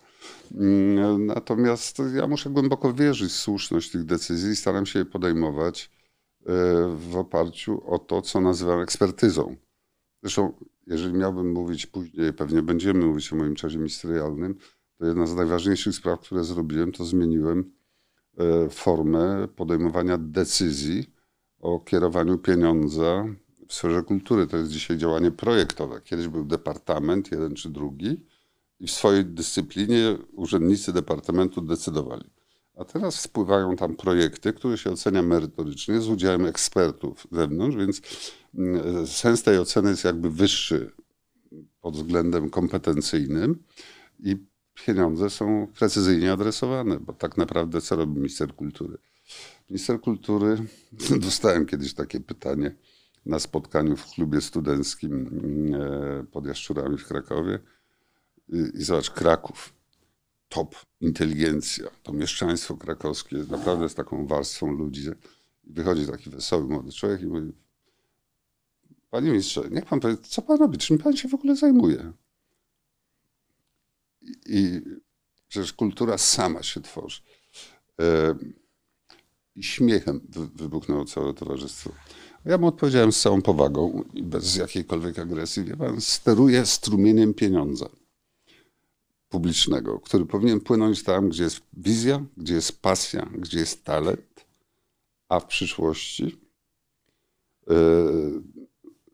Mm, 0.55 1.25
Natomiast 1.25 1.97
ja 2.15 2.27
muszę 2.27 2.49
głęboko 2.49 2.93
wierzyć 2.93 3.31
w 3.31 3.35
słuszność 3.35 3.91
tych 3.91 4.05
decyzji 4.05 4.51
i 4.51 4.55
staram 4.55 4.85
się 4.85 4.99
je 4.99 5.05
podejmować 5.05 5.83
e, 5.83 6.53
w 7.11 7.15
oparciu 7.15 7.91
o 7.91 7.99
to, 7.99 8.21
co 8.21 8.41
nazywam 8.41 8.79
ekspertyzą. 8.79 9.55
Zresztą, 10.23 10.53
jeżeli 10.87 11.13
miałbym 11.13 11.51
mówić 11.51 11.85
później, 11.85 12.33
pewnie 12.33 12.61
będziemy 12.61 13.05
mówić 13.05 13.33
o 13.33 13.35
moim 13.35 13.55
czasie 13.55 13.77
ministerialnym, 13.77 14.55
to 14.97 15.05
jedna 15.05 15.25
z 15.27 15.35
najważniejszych 15.35 15.95
spraw, 15.95 16.19
które 16.19 16.43
zrobiłem, 16.43 16.91
to 16.91 17.05
zmieniłem 17.05 17.71
e, 18.37 18.69
formę 18.69 19.47
podejmowania 19.55 20.17
decyzji 20.17 21.13
o 21.59 21.79
kierowaniu 21.79 22.37
pieniądza 22.37 23.25
w 23.67 23.73
sferze 23.73 24.03
kultury. 24.03 24.47
To 24.47 24.57
jest 24.57 24.71
dzisiaj 24.71 24.97
działanie 24.97 25.31
projektowe. 25.31 26.01
Kiedyś 26.01 26.27
był 26.27 26.45
departament, 26.45 27.31
jeden 27.31 27.55
czy 27.55 27.69
drugi, 27.69 28.25
i 28.79 28.87
w 28.87 28.91
swojej 28.91 29.25
dyscyplinie 29.25 30.17
urzędnicy 30.31 30.93
departamentu 30.93 31.61
decydowali. 31.61 32.29
A 32.75 32.85
teraz 32.85 33.27
wpływają 33.27 33.75
tam 33.75 33.95
projekty, 33.95 34.53
które 34.53 34.77
się 34.77 34.91
ocenia 34.91 35.21
merytorycznie 35.21 36.01
z 36.01 36.09
udziałem 36.09 36.45
ekspertów 36.45 37.27
z 37.31 37.35
zewnątrz, 37.35 37.77
więc 37.77 38.01
mm, 38.55 39.07
sens 39.07 39.43
tej 39.43 39.57
oceny 39.57 39.89
jest 39.89 40.03
jakby 40.03 40.29
wyższy 40.29 40.91
pod 41.81 41.95
względem 41.95 42.49
kompetencyjnym 42.49 43.63
i 44.19 44.37
pieniądze 44.85 45.29
są 45.29 45.67
precyzyjnie 45.79 46.31
adresowane, 46.31 46.99
bo 46.99 47.13
tak 47.13 47.37
naprawdę 47.37 47.81
co 47.81 47.95
robi 47.95 48.15
minister 48.15 48.55
kultury? 48.55 48.97
Minister 49.69 50.01
kultury, 50.01 50.57
dostałem 51.25 51.65
kiedyś 51.65 51.93
takie 51.93 52.19
pytanie 52.19 52.75
na 53.27 53.39
spotkaniu 53.39 53.95
w 53.95 54.05
klubie 54.05 54.41
studenckim 54.41 55.29
e, 55.75 56.23
pod 56.31 56.45
Jaszczurami 56.45 56.97
w 56.97 57.07
Krakowie. 57.07 57.59
I, 58.49 58.83
zobacz, 58.83 59.11
Kraków, 59.11 59.73
top 60.49 60.75
inteligencja, 61.01 61.89
to 62.03 62.13
mieszczaństwo 62.13 62.77
krakowskie 62.77 63.37
naprawdę 63.49 63.89
z 63.89 63.95
taką 63.95 64.27
warstwą 64.27 64.71
ludzi. 64.71 65.09
Wychodzi 65.63 66.07
taki 66.07 66.29
wesoły 66.29 66.67
młody 66.67 66.91
człowiek 66.91 67.21
i 67.21 67.25
mówi, 67.25 67.53
panie 69.09 69.29
ministrze, 69.29 69.69
niech 69.71 69.85
pan 69.85 69.99
powie, 69.99 70.17
co 70.17 70.41
pan 70.41 70.59
robi, 70.59 70.77
czym 70.77 70.97
pan 70.97 71.17
się 71.17 71.27
w 71.27 71.33
ogóle 71.33 71.55
zajmuje? 71.55 72.13
I, 74.21 74.35
i 74.45 74.81
przecież 75.47 75.73
kultura 75.73 76.17
sama 76.17 76.63
się 76.63 76.81
tworzy. 76.81 77.21
E, 77.99 78.35
I 79.55 79.63
śmiechem 79.63 80.21
wy, 80.29 80.47
wybuchnęło 80.47 81.05
całe 81.05 81.33
towarzystwo. 81.33 81.91
Ja 82.47 82.57
mu 82.57 82.67
odpowiedziałem 82.67 83.11
z 83.11 83.21
całą 83.21 83.41
powagą 83.41 84.03
i 84.13 84.23
bez 84.23 84.55
jakiejkolwiek 84.55 85.19
agresji. 85.19 85.63
Wie 85.63 85.77
pan, 85.77 86.01
steruję 86.01 86.65
strumieniem 86.65 87.33
pieniądza 87.33 87.89
publicznego, 89.29 89.99
który 89.99 90.25
powinien 90.25 90.59
płynąć 90.59 91.03
tam, 91.03 91.29
gdzie 91.29 91.43
jest 91.43 91.61
wizja, 91.73 92.25
gdzie 92.37 92.53
jest 92.53 92.81
pasja, 92.81 93.29
gdzie 93.37 93.59
jest 93.59 93.83
talent, 93.83 94.45
a 95.29 95.39
w 95.39 95.45
przyszłości 95.45 96.37
y, 97.71 97.73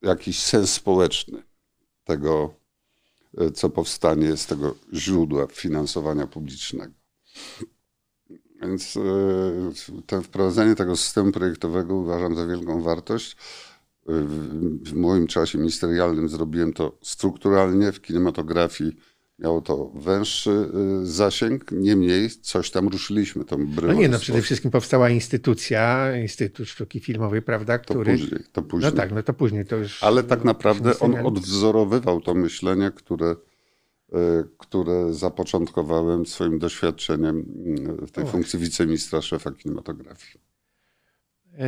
jakiś 0.02 0.40
sens 0.40 0.74
społeczny 0.74 1.44
tego, 2.04 2.54
y, 3.42 3.52
co 3.52 3.70
powstanie 3.70 4.38
z 4.38 4.46
tego 4.46 4.76
źródła 4.94 5.48
finansowania 5.48 6.28
publicznego. 6.28 6.94
Więc 8.64 8.96
y, 8.96 9.02
to 10.08 10.22
wprowadzenie 10.22 10.76
tego 10.76 10.96
systemu 10.96 11.32
projektowego 11.32 11.96
uważam 11.96 12.36
za 12.36 12.48
wielką 12.48 12.82
wartość. 12.82 13.32
Y, 13.32 13.36
W 14.84 14.94
moim 14.94 15.28
czasie 15.28 15.58
ministerialnym 15.58 16.30
zrobiłem 16.30 16.74
to 16.74 16.98
strukturalnie 17.02 17.92
w 17.92 18.02
kinematografii 18.02 18.96
Miało 19.40 19.62
to 19.62 19.92
węższy 19.96 20.70
y, 21.04 21.06
zasięg, 21.06 21.72
niemniej 21.72 22.30
coś 22.30 22.72
tam 22.72 22.88
ruszyliśmy. 22.88 23.46
Tą 23.46 23.58
No 23.82 23.94
nie, 23.94 24.10
no 24.10 24.20
przede 24.20 24.42
wszystkim 24.42 24.72
powstała 24.72 25.10
instytucja, 25.10 26.18
Instytut 26.18 26.68
Sztuki 26.68 27.00
Filmowej, 27.00 27.42
prawda, 27.42 27.78
To 27.78 27.94
który... 27.94 28.12
później, 28.12 28.40
to 28.52 28.62
No 28.62 28.68
później. 28.68 28.92
tak, 28.94 29.12
no 29.12 29.24
to 29.24 29.34
później 29.34 29.66
to 29.66 29.76
już... 29.76 30.04
Ale 30.04 30.24
tak 30.24 30.44
naprawdę 30.44 31.00
on 31.00 31.16
odwzorowywał 31.26 32.22
to 32.22 32.34
myślenie, 32.34 32.92
które, 32.96 33.36
Y, 34.16 34.48
które 34.58 35.14
zapoczątkowałem 35.14 36.26
swoim 36.26 36.60
doświadczeniem 36.60 37.40
y, 38.04 38.08
w 38.08 38.12
tej 38.12 38.26
funkcji 38.26 38.60
wiceministra 38.60 39.22
szefa 39.22 39.52
kinematografii. 39.52 40.42
E, 41.58 41.66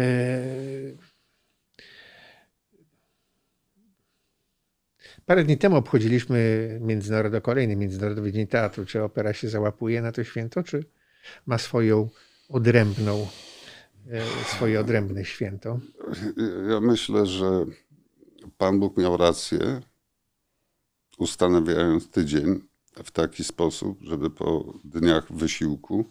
parę 5.25 5.43
dni 5.43 5.57
temu 5.57 5.75
obchodziliśmy 5.75 6.69
międzynarodowy, 6.81 7.41
kolejny 7.41 7.75
Międzynarodowy 7.75 8.31
Dzień 8.31 8.47
Teatru. 8.47 8.85
Czy 8.85 9.03
opera 9.03 9.33
się 9.33 9.49
załapuje 9.49 10.01
na 10.01 10.11
to 10.11 10.23
święto, 10.23 10.63
czy 10.63 10.83
ma 11.45 11.57
swoją 11.57 12.09
odrębną, 12.49 13.27
e, 14.11 14.21
swoje 14.45 14.79
odrębne 14.79 15.25
święto? 15.25 15.79
Ja 16.69 16.81
myślę, 16.81 17.25
że 17.25 17.65
Pan 18.57 18.79
Bóg 18.79 18.97
miał 18.97 19.17
rację, 19.17 19.81
ustanawiając 21.17 22.09
tydzień 22.09 22.61
w 23.03 23.11
taki 23.11 23.43
sposób, 23.43 23.99
żeby 24.01 24.29
po 24.29 24.73
dniach 24.83 25.33
wysiłku 25.33 26.05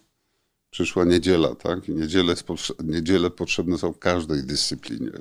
przyszła 0.70 1.05
niedziela, 1.05 1.55
tak? 1.55 1.88
Niedziele, 1.88 2.34
niedziele 2.84 3.30
potrzebne 3.30 3.78
są 3.78 3.94
każdej 3.94 4.42
dyscyplinie, 4.42 5.12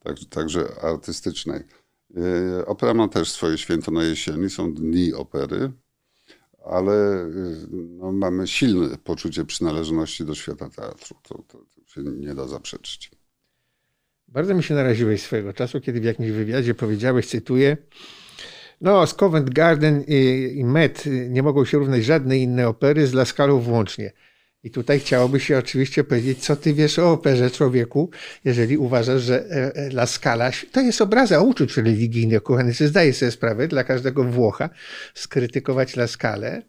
także, 0.00 0.26
także 0.26 0.68
artystycznej. 0.82 1.60
E, 2.16 2.66
opera 2.66 2.94
ma 2.94 3.08
też 3.08 3.30
swoje 3.30 3.58
święto 3.58 3.90
na 3.90 4.04
jesieni, 4.04 4.50
są 4.50 4.74
dni 4.74 5.14
opery, 5.14 5.72
ale 6.64 7.22
e, 7.22 7.28
no, 7.70 8.12
mamy 8.12 8.46
silne 8.46 8.98
poczucie 9.04 9.44
przynależności 9.44 10.24
do 10.24 10.34
świata 10.34 10.70
teatru. 10.70 11.16
To, 11.22 11.34
to, 11.48 11.58
to 11.58 11.92
się 11.94 12.02
nie 12.02 12.34
da 12.34 12.46
zaprzeczyć. 12.46 13.10
Bardzo 14.28 14.54
mi 14.54 14.62
się 14.62 14.74
naraziłeś 14.74 15.22
swojego 15.22 15.52
czasu, 15.52 15.80
kiedy 15.80 16.00
w 16.00 16.04
jakimś 16.04 16.30
wywiadzie 16.30 16.74
powiedziałeś, 16.74 17.26
cytuję, 17.26 17.76
no, 18.80 19.06
z 19.06 19.14
Covent 19.14 19.50
Garden 19.50 20.04
i, 20.06 20.50
i 20.56 20.64
Met 20.64 21.04
nie 21.28 21.42
mogą 21.42 21.64
się 21.64 21.78
równać 21.78 22.04
żadne 22.04 22.38
inne 22.38 22.68
opery, 22.68 23.06
z 23.06 23.14
Lascalą 23.14 23.60
włącznie. 23.60 24.12
I 24.62 24.70
tutaj 24.70 25.00
chciałoby 25.00 25.40
się 25.40 25.58
oczywiście 25.58 26.04
powiedzieć, 26.04 26.38
co 26.38 26.56
ty 26.56 26.74
wiesz 26.74 26.98
o 26.98 27.12
operze 27.12 27.50
człowieku, 27.50 28.10
jeżeli 28.44 28.78
uważasz, 28.78 29.22
że 29.22 29.44
e, 29.44 29.76
e, 29.76 29.88
La 29.88 30.06
Scala 30.06 30.50
to 30.72 30.80
jest 30.80 31.00
obraza 31.00 31.40
uczuć 31.40 31.76
religijnych, 31.76 32.42
kochany, 32.42 32.74
czy 32.74 32.88
zdaje 32.88 33.12
sobie 33.14 33.30
sprawę 33.30 33.68
dla 33.68 33.84
każdego 33.84 34.24
Włocha 34.24 34.70
skrytykować 35.14 35.96
La 35.96 36.06
Scalę. 36.06 36.62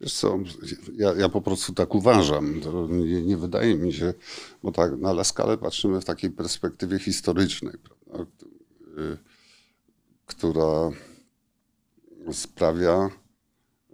Wiesz 0.00 0.14
co, 0.14 0.38
ja, 0.96 1.14
ja 1.14 1.28
po 1.28 1.40
prostu 1.42 1.72
tak 1.72 1.94
uważam. 1.94 2.60
Nie, 2.88 3.22
nie, 3.22 3.36
wydaje 3.36 3.74
mi 3.74 3.92
się, 3.92 4.14
bo 4.62 4.72
tak 4.72 4.96
na 4.98 5.10
La 5.10 5.24
Scalę 5.24 5.58
patrzymy 5.58 6.00
w 6.00 6.04
takiej 6.04 6.30
perspektywie 6.30 6.98
historycznej, 6.98 7.74
prawda, 7.84 8.24
y, 8.98 9.16
która 10.26 10.90
sprawia, 12.32 13.10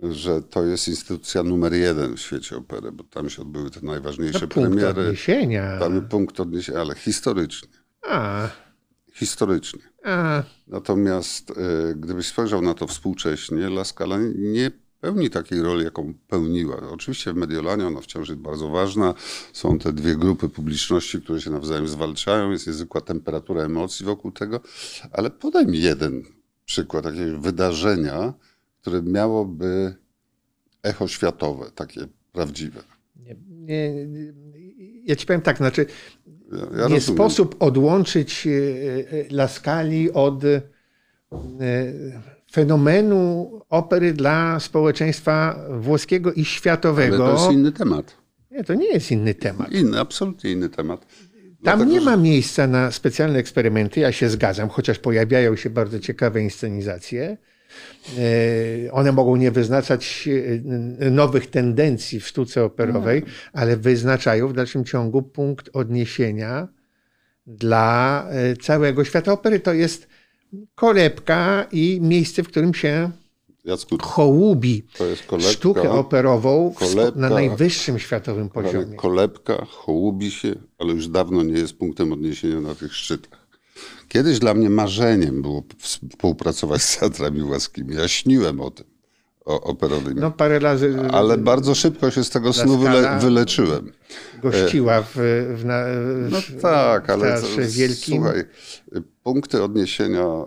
że 0.02 0.42
to 0.42 0.64
jest 0.64 0.88
instytucja 0.88 1.42
numer 1.42 1.72
jeden 1.72 2.16
w 2.16 2.20
świecie 2.20 2.56
opery, 2.56 2.92
bo 2.92 3.04
tam 3.04 3.30
się 3.30 3.42
odbyły 3.42 3.70
te 3.70 3.80
najważniejsze 3.82 4.40
no, 4.40 4.48
punkt 4.48 4.70
premiery. 4.70 5.02
Odniesienia. 5.02 5.78
Tam 5.78 6.08
punkt 6.08 6.40
odniesienia, 6.40 6.80
ale 6.80 6.94
historycznie. 6.94 7.68
A. 8.02 8.48
Historycznie. 9.12 9.80
A. 10.04 10.42
Natomiast 10.66 11.50
y, 11.50 11.54
gdybyś 11.96 12.26
spojrzał 12.26 12.62
na 12.62 12.74
to 12.74 12.86
współcześnie, 12.86 13.66
La 13.66 13.84
Scala 13.84 14.18
nie 14.34 14.70
pełni 15.02 15.30
takiej 15.30 15.62
roli, 15.62 15.84
jaką 15.84 16.14
pełniła. 16.28 16.76
Oczywiście 16.90 17.32
w 17.32 17.36
Mediolanie 17.36 17.86
ona 17.86 18.00
wciąż 18.00 18.28
jest 18.28 18.40
bardzo 18.40 18.68
ważna. 18.68 19.14
Są 19.52 19.78
te 19.78 19.92
dwie 19.92 20.16
grupy 20.16 20.48
publiczności, 20.48 21.22
które 21.22 21.40
się 21.40 21.50
nawzajem 21.50 21.88
zwalczają. 21.88 22.50
Jest 22.50 22.66
niezwykła 22.66 23.00
temperatura 23.00 23.62
emocji 23.62 24.06
wokół 24.06 24.32
tego. 24.32 24.60
Ale 25.12 25.30
podaj 25.30 25.66
mi 25.66 25.80
jeden 25.80 26.22
przykład 26.64 27.04
jakiegoś 27.04 27.42
wydarzenia, 27.42 28.34
które 28.80 29.02
miałoby 29.02 29.94
echo 30.82 31.08
światowe, 31.08 31.70
takie 31.74 32.00
prawdziwe. 32.32 32.82
Nie, 33.16 33.36
nie, 33.48 34.32
ja 35.04 35.16
ci 35.16 35.26
powiem 35.26 35.42
tak, 35.42 35.56
znaczy 35.56 35.86
ja, 36.52 36.82
ja 36.82 36.88
nie 36.88 37.00
sposób 37.00 37.56
odłączyć 37.58 38.46
e, 38.46 38.50
e, 38.50 39.24
Laskali 39.30 40.12
od 40.12 40.44
e, 40.44 40.62
fenomenu 42.52 43.50
opery 43.68 44.12
dla 44.12 44.60
społeczeństwa 44.60 45.64
włoskiego 45.70 46.32
i 46.32 46.44
światowego. 46.44 47.26
Ale 47.26 47.34
to 47.34 47.40
jest 47.40 47.52
inny 47.52 47.72
temat. 47.72 48.16
Nie, 48.50 48.64
to 48.64 48.74
nie 48.74 48.86
jest 48.86 49.10
inny 49.10 49.34
temat. 49.34 49.72
Inny, 49.72 50.00
absolutnie 50.00 50.52
inny 50.52 50.68
temat. 50.68 51.00
Tam 51.00 51.78
Dlatego, 51.78 51.90
nie 51.90 52.00
ma 52.00 52.16
miejsca 52.16 52.66
na 52.66 52.90
specjalne 52.90 53.38
eksperymenty, 53.38 54.00
ja 54.00 54.12
się 54.12 54.28
zgadzam, 54.28 54.68
chociaż 54.68 54.98
pojawiają 54.98 55.56
się 55.56 55.70
bardzo 55.70 56.00
ciekawe 56.00 56.42
inscenizacje. 56.42 57.36
E, 58.18 58.92
one 58.92 59.12
mogą 59.12 59.36
nie 59.36 59.50
wyznaczać 59.50 60.28
e, 61.00 61.10
nowych 61.10 61.50
tendencji 61.50 62.20
w 62.20 62.26
sztuce 62.26 62.64
operowej, 62.64 63.22
ale 63.52 63.76
wyznaczają 63.76 64.48
w 64.48 64.52
dalszym 64.52 64.84
ciągu 64.84 65.22
punkt 65.22 65.70
odniesienia 65.72 66.68
dla 67.46 68.26
e, 68.30 68.56
całego 68.56 69.04
świata 69.04 69.32
opery. 69.32 69.60
To 69.60 69.72
jest 69.72 70.08
kolebka 70.74 71.66
i 71.72 71.98
miejsce, 72.02 72.42
w 72.42 72.48
którym 72.48 72.74
się 72.74 73.10
Jacku, 73.64 73.98
hołubi 74.02 74.82
kolebka, 74.98 75.40
sztukę 75.40 75.90
operową 75.90 76.74
kolebka, 76.78 77.20
na 77.20 77.30
najwyższym 77.30 77.98
światowym 77.98 78.48
poziomie. 78.48 78.96
Kolebka 78.96 79.64
hołubi 79.64 80.30
się, 80.30 80.54
ale 80.78 80.92
już 80.92 81.08
dawno 81.08 81.42
nie 81.42 81.58
jest 81.58 81.76
punktem 81.76 82.12
odniesienia 82.12 82.60
na 82.60 82.74
tych 82.74 82.94
szczytach. 82.94 83.46
Kiedyś 84.08 84.38
dla 84.38 84.54
mnie 84.54 84.70
marzeniem 84.70 85.42
było 85.42 85.62
współpracować 85.78 86.82
z 86.82 86.98
teatrami 86.98 87.42
łaskimi. 87.42 87.94
Ja 87.94 88.08
śniłem 88.08 88.60
o 88.60 88.70
tym, 88.70 88.86
operowymi. 89.44 90.20
No 90.20 90.30
parę 90.30 90.58
razy. 90.58 90.98
Ale 91.12 91.38
bardzo 91.38 91.74
szybko 91.74 92.10
się 92.10 92.24
z 92.24 92.30
tego 92.30 92.52
snu 92.52 92.78
wyle, 92.78 93.18
wyleczyłem. 93.20 93.92
Gościła 94.42 95.02
w, 95.02 95.14
w, 95.56 95.64
na, 95.64 95.84
w 95.84 96.28
No 96.30 96.38
tak, 96.62 97.10
ale 97.10 97.40
to, 97.40 97.46
wielkim. 97.68 98.14
słuchaj, 98.22 98.44
punkty 99.22 99.62
odniesienia 99.62 100.22
e, 100.22 100.46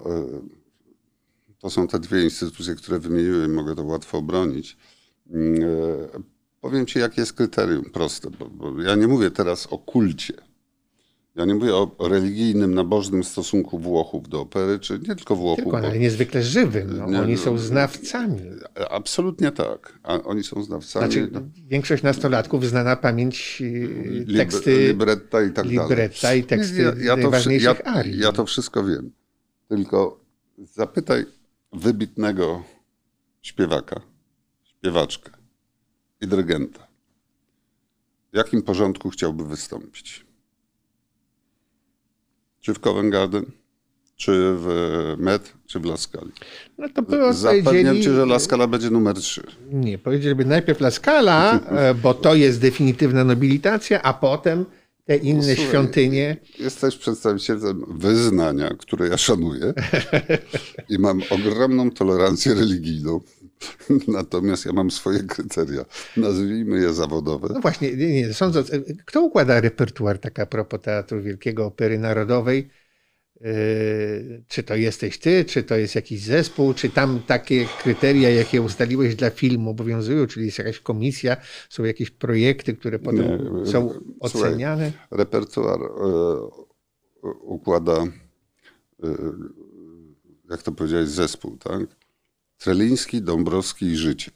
to 1.59 1.69
są 1.69 1.87
te 1.87 1.99
dwie 1.99 2.23
instytucje, 2.23 2.75
które 2.75 2.99
wymieniłem, 2.99 3.53
mogę 3.53 3.75
to 3.75 3.83
łatwo 3.83 4.17
obronić. 4.17 4.77
Mm, 5.31 5.59
powiem 6.61 6.85
ci, 6.85 6.99
jakie 6.99 7.21
jest 7.21 7.33
kryterium 7.33 7.85
proste, 7.85 8.29
bo, 8.29 8.45
bo 8.49 8.81
ja 8.81 8.95
nie 8.95 9.07
mówię 9.07 9.31
teraz 9.31 9.67
o 9.67 9.77
kulcie 9.77 10.33
ja 11.35 11.45
nie 11.45 11.55
mówię 11.55 11.75
o 11.75 11.95
religijnym, 11.99 12.73
nabożnym 12.73 13.23
stosunku 13.23 13.79
Włochów 13.79 14.29
do 14.29 14.41
opery, 14.41 14.79
czy 14.79 14.99
nie 14.99 15.15
tylko 15.15 15.35
Włochów. 15.35 15.63
Tylko, 15.63 15.77
ale 15.77 15.99
niezwykle 15.99 16.43
żywym. 16.43 16.97
No, 16.97 17.09
nie, 17.09 17.21
oni 17.21 17.37
są 17.37 17.57
znawcami. 17.57 18.41
Absolutnie 18.89 19.51
tak. 19.51 19.99
A 20.03 20.13
oni 20.13 20.43
są 20.43 20.63
znawcami. 20.63 21.05
Znaczy, 21.05 21.29
no. 21.31 21.41
Większość 21.67 22.03
nastolatków 22.03 22.65
zna 22.65 22.83
na 22.83 22.95
pamięć 22.95 23.57
y, 23.61 24.25
teksty 24.37 24.87
libretta 24.87 25.43
i 25.43 25.51
tak 25.51 25.65
libretta 25.65 26.21
dalej. 26.21 26.39
i 26.39 26.43
teksty 26.43 26.81
ja, 26.81 26.93
ja 26.99 27.15
najważniejszych 27.15 27.81
ja, 27.85 27.93
arii. 27.93 28.19
Ja 28.19 28.31
to 28.31 28.45
wszystko 28.45 28.83
wiem. 28.83 29.11
Tylko 29.69 30.19
zapytaj 30.57 31.25
wybitnego 31.73 32.63
śpiewaka, 33.41 34.01
śpiewaczkę 34.63 35.31
i 36.21 36.27
dyrygenta, 36.27 36.87
w 38.33 38.37
jakim 38.37 38.61
porządku 38.61 39.09
chciałby 39.09 39.45
wystąpić 39.45 40.24
czy 42.65 42.73
w 42.73 42.79
Covent 42.79 43.11
Garden, 43.11 43.45
czy 44.15 44.31
w 44.57 44.67
Met, 45.17 45.53
czy 45.65 45.79
w 45.79 45.85
Laskali. 45.85 46.31
No 46.77 46.89
to 46.89 47.01
było 47.01 47.33
Zapewniam 47.33 48.01
cię, 48.01 48.13
że 48.13 48.25
Laskala 48.25 48.67
będzie 48.67 48.89
numer 48.89 49.15
3. 49.15 49.43
Nie, 49.71 49.97
powiedzieliby 49.97 50.45
najpierw 50.45 50.81
Laskala, 50.81 51.59
e, 51.59 51.93
bo 51.93 52.13
to 52.13 52.35
jest 52.35 52.61
definitywna 52.61 53.23
nobilitacja, 53.23 54.01
a 54.01 54.13
potem 54.13 54.65
te 55.05 55.17
inne 55.17 55.43
Słuchaj, 55.43 55.65
świątynie. 55.65 56.37
Jesteś 56.59 56.97
przedstawicielem 56.97 57.85
wyznania, 57.89 58.69
które 58.69 59.07
ja 59.07 59.17
szanuję 59.17 59.73
i 60.89 60.99
mam 60.99 61.21
ogromną 61.29 61.91
tolerancję 61.91 62.53
religijną. 62.53 63.21
Natomiast 64.07 64.65
ja 64.65 64.73
mam 64.73 64.91
swoje 64.91 65.19
kryteria, 65.19 65.85
nazwijmy 66.17 66.79
je 66.79 66.93
zawodowe. 66.93 67.49
No 67.53 67.59
właśnie, 67.59 67.95
nie, 67.95 68.13
nie, 68.13 68.33
sądząc, 68.33 68.71
kto 69.05 69.21
układa 69.21 69.61
repertuar 69.61 70.19
tak 70.19 70.39
a 70.39 70.45
propos 70.45 70.81
Teatru 70.81 71.21
Wielkiego 71.21 71.65
Opery 71.65 71.99
Narodowej? 71.99 72.69
Yy, 73.41 74.43
czy 74.47 74.63
to 74.63 74.75
jesteś 74.75 75.17
ty, 75.17 75.45
czy 75.45 75.63
to 75.63 75.75
jest 75.75 75.95
jakiś 75.95 76.21
zespół, 76.21 76.73
czy 76.73 76.89
tam 76.89 77.21
takie 77.27 77.65
kryteria, 77.83 78.29
jakie 78.29 78.61
ustaliłeś 78.61 79.15
dla 79.15 79.29
filmu 79.29 79.69
obowiązują, 79.69 80.27
czyli 80.27 80.45
jest 80.45 80.57
jakaś 80.57 80.79
komisja, 80.79 81.37
są 81.69 81.83
jakieś 81.83 82.09
projekty, 82.09 82.73
które 82.73 82.99
potem 82.99 83.55
nie, 83.57 83.65
są 83.65 83.89
słuchaj, 84.27 84.51
oceniane? 84.51 84.91
Repertuar 85.11 85.79
układa, 87.41 88.03
jak 90.49 90.63
to 90.63 90.71
powiedziałeś, 90.71 91.09
zespół, 91.09 91.57
tak? 91.57 92.04
Treliński, 92.57 93.21
Dąbrowski 93.21 93.85
i 93.85 93.95
Życie. 93.97 94.31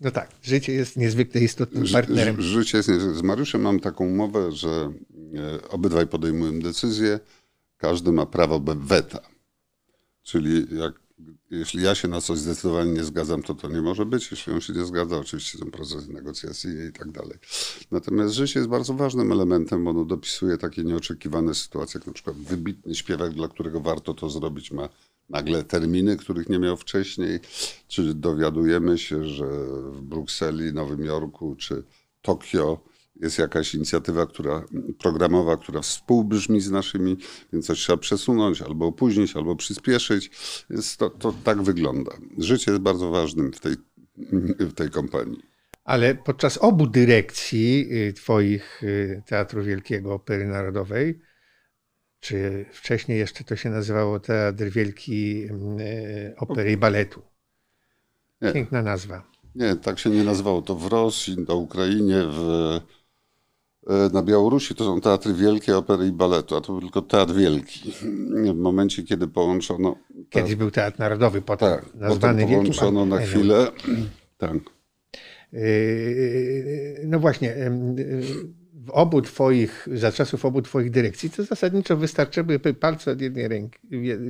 No 0.00 0.10
tak, 0.10 0.30
życie 0.42 0.72
jest 0.72 0.96
niezwykle 0.96 1.40
istotnym 1.40 1.84
partnerem. 1.92 2.42
Ży, 2.42 2.48
życie 2.48 2.78
jest 2.78 2.88
niezwykle. 2.88 3.18
Z 3.18 3.22
Mariuszem 3.22 3.60
mam 3.60 3.80
taką 3.80 4.06
umowę, 4.06 4.52
że 4.52 4.92
e, 5.34 5.68
obydwaj 5.68 6.06
podejmujemy 6.06 6.60
decyzję, 6.62 7.20
każdy 7.78 8.12
ma 8.12 8.26
prawo 8.26 8.62
weta. 8.76 9.20
Czyli 10.22 10.66
jak 10.78 11.04
jeśli 11.50 11.82
ja 11.82 11.94
się 11.94 12.08
na 12.08 12.20
coś 12.20 12.38
zdecydowanie 12.38 12.92
nie 12.92 13.04
zgadzam, 13.04 13.42
to 13.42 13.54
to 13.54 13.68
nie 13.68 13.82
może 13.82 14.06
być. 14.06 14.30
Jeśli 14.30 14.52
on 14.52 14.60
się 14.60 14.72
nie 14.72 14.84
zgadza, 14.84 15.18
oczywiście 15.18 15.58
są 15.58 15.70
procesy 15.70 16.12
negocjacyjne 16.12 16.86
i 16.86 16.92
tak 16.92 17.10
dalej. 17.10 17.38
Natomiast 17.90 18.34
życie 18.34 18.60
jest 18.60 18.70
bardzo 18.70 18.94
ważnym 18.94 19.32
elementem, 19.32 19.84
bo 19.84 19.90
ono 19.90 20.04
dopisuje 20.04 20.58
takie 20.58 20.84
nieoczekiwane 20.84 21.54
sytuacje, 21.54 21.98
jak 21.98 22.06
na 22.06 22.12
przykład 22.12 22.36
wybitny 22.36 22.94
śpiewak, 22.94 23.32
dla 23.32 23.48
którego 23.48 23.80
warto 23.80 24.14
to 24.14 24.30
zrobić, 24.30 24.70
ma 24.70 24.88
nagle 25.28 25.64
terminy, 25.64 26.16
których 26.16 26.48
nie 26.48 26.58
miał 26.58 26.76
wcześniej, 26.76 27.40
czy 27.88 28.14
dowiadujemy 28.14 28.98
się, 28.98 29.24
że 29.24 29.46
w 29.92 30.00
Brukseli, 30.02 30.72
Nowym 30.72 31.04
Jorku 31.04 31.56
czy 31.56 31.84
Tokio 32.22 32.84
jest 33.20 33.38
jakaś 33.38 33.74
inicjatywa 33.74 34.26
która, 34.26 34.64
programowa, 34.98 35.56
która 35.56 35.80
współbrzmi 35.80 36.60
z 36.60 36.70
naszymi, 36.70 37.16
więc 37.52 37.66
coś 37.66 37.78
trzeba 37.78 37.96
przesunąć, 37.96 38.62
albo 38.62 38.86
opóźnić, 38.86 39.36
albo 39.36 39.56
przyspieszyć. 39.56 40.30
Więc 40.70 40.96
to, 40.96 41.10
to 41.10 41.34
tak 41.44 41.62
wygląda. 41.62 42.12
Życie 42.38 42.70
jest 42.70 42.82
bardzo 42.82 43.10
ważnym 43.10 43.52
w 43.52 43.60
tej, 43.60 43.74
w 44.60 44.72
tej 44.72 44.90
kompanii. 44.90 45.42
Ale 45.84 46.14
podczas 46.14 46.58
obu 46.58 46.86
dyrekcji 46.86 47.88
y, 47.92 48.12
twoich 48.12 48.82
y, 48.82 49.22
Teatru 49.26 49.62
Wielkiego 49.62 50.14
Opery 50.14 50.46
Narodowej, 50.46 51.20
czy 52.24 52.64
wcześniej 52.72 53.18
jeszcze 53.18 53.44
to 53.44 53.56
się 53.56 53.70
nazywało 53.70 54.20
Teatr 54.20 54.64
Wielki 54.64 55.44
y, 55.80 56.34
Opery 56.36 56.72
i 56.72 56.76
Baletu? 56.76 57.22
Piękna 58.54 58.82
nazwa. 58.82 59.22
Nie, 59.54 59.76
tak 59.76 59.98
się 59.98 60.10
nie 60.10 60.24
nazywało. 60.24 60.62
To 60.62 60.74
w 60.74 60.86
Rosji, 60.86 61.36
na 61.48 61.54
Ukrainie, 61.54 62.22
w 62.28 62.80
E, 63.86 64.10
na 64.12 64.22
Białorusi 64.22 64.74
to 64.74 64.84
są 64.84 65.00
teatry 65.00 65.34
wielkie, 65.34 65.76
opery 65.76 66.06
i 66.06 66.12
baletu, 66.12 66.56
a 66.56 66.60
to 66.60 66.72
był 66.72 66.80
tylko 66.80 67.02
teatr 67.02 67.34
wielki. 67.34 67.92
W 68.52 68.54
momencie, 68.54 69.02
kiedy 69.02 69.28
połączono... 69.28 69.96
Kiedyś 70.30 70.54
był 70.54 70.70
Teatr 70.70 70.98
Narodowy, 70.98 71.42
potem 71.42 71.68
tak, 71.68 71.94
nazwany 71.94 72.42
potem 72.42 72.56
połączono 72.56 73.06
wielkim, 73.06 73.18
na 73.18 73.26
chwilę... 73.26 73.66
Tak. 74.38 74.52
E, 75.52 75.58
no 77.06 77.18
właśnie, 77.20 77.56
w 78.86 78.90
obu 78.90 79.22
twoich, 79.22 79.88
za 79.92 80.12
czasów 80.12 80.44
obu 80.44 80.62
twoich 80.62 80.90
dyrekcji, 80.90 81.30
to 81.30 81.44
zasadniczo 81.44 81.96
wystarczyły 81.96 82.58
palce 82.58 83.10
od 83.10 83.20
jednej 83.20 83.48
ręki, 83.48 83.78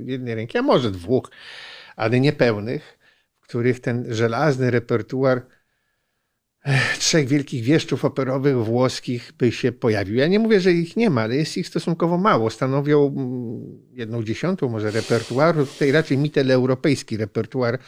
jednej 0.05 0.35
ręki, 0.35 0.59
a 0.59 0.63
może 0.63 0.91
dwóch, 0.91 1.31
ale 1.97 2.21
niepełnych, 2.21 2.99
w 3.41 3.45
których 3.45 3.81
ten 3.81 4.15
żelazny 4.15 4.71
repertuar 4.71 5.47
trzech 6.99 7.29
wielkich 7.29 7.65
wieszczów 7.65 8.05
operowych 8.05 8.57
włoskich 8.57 9.33
by 9.39 9.53
się 9.53 9.73
pojawił. 9.73 10.15
Ja 10.15 10.27
nie 10.27 10.39
mówię, 10.39 10.61
że 10.61 10.73
ich 10.73 10.97
nie 10.97 11.11
ma, 11.11 11.23
ale 11.23 11.37
jest 11.37 11.57
ich 11.57 11.69
stosunkowo 11.69 12.19
mało. 12.19 12.51
Stanowią 12.51 13.07
mm, 13.07 13.61
jedną 13.93 14.23
dziesiątą 14.23 14.69
może 14.69 14.91
repertuaru. 14.91 15.67
Tutaj 15.67 15.93
raczej 15.93 16.19
mitteleuropejski 16.19 17.17
repertuar 17.17 17.79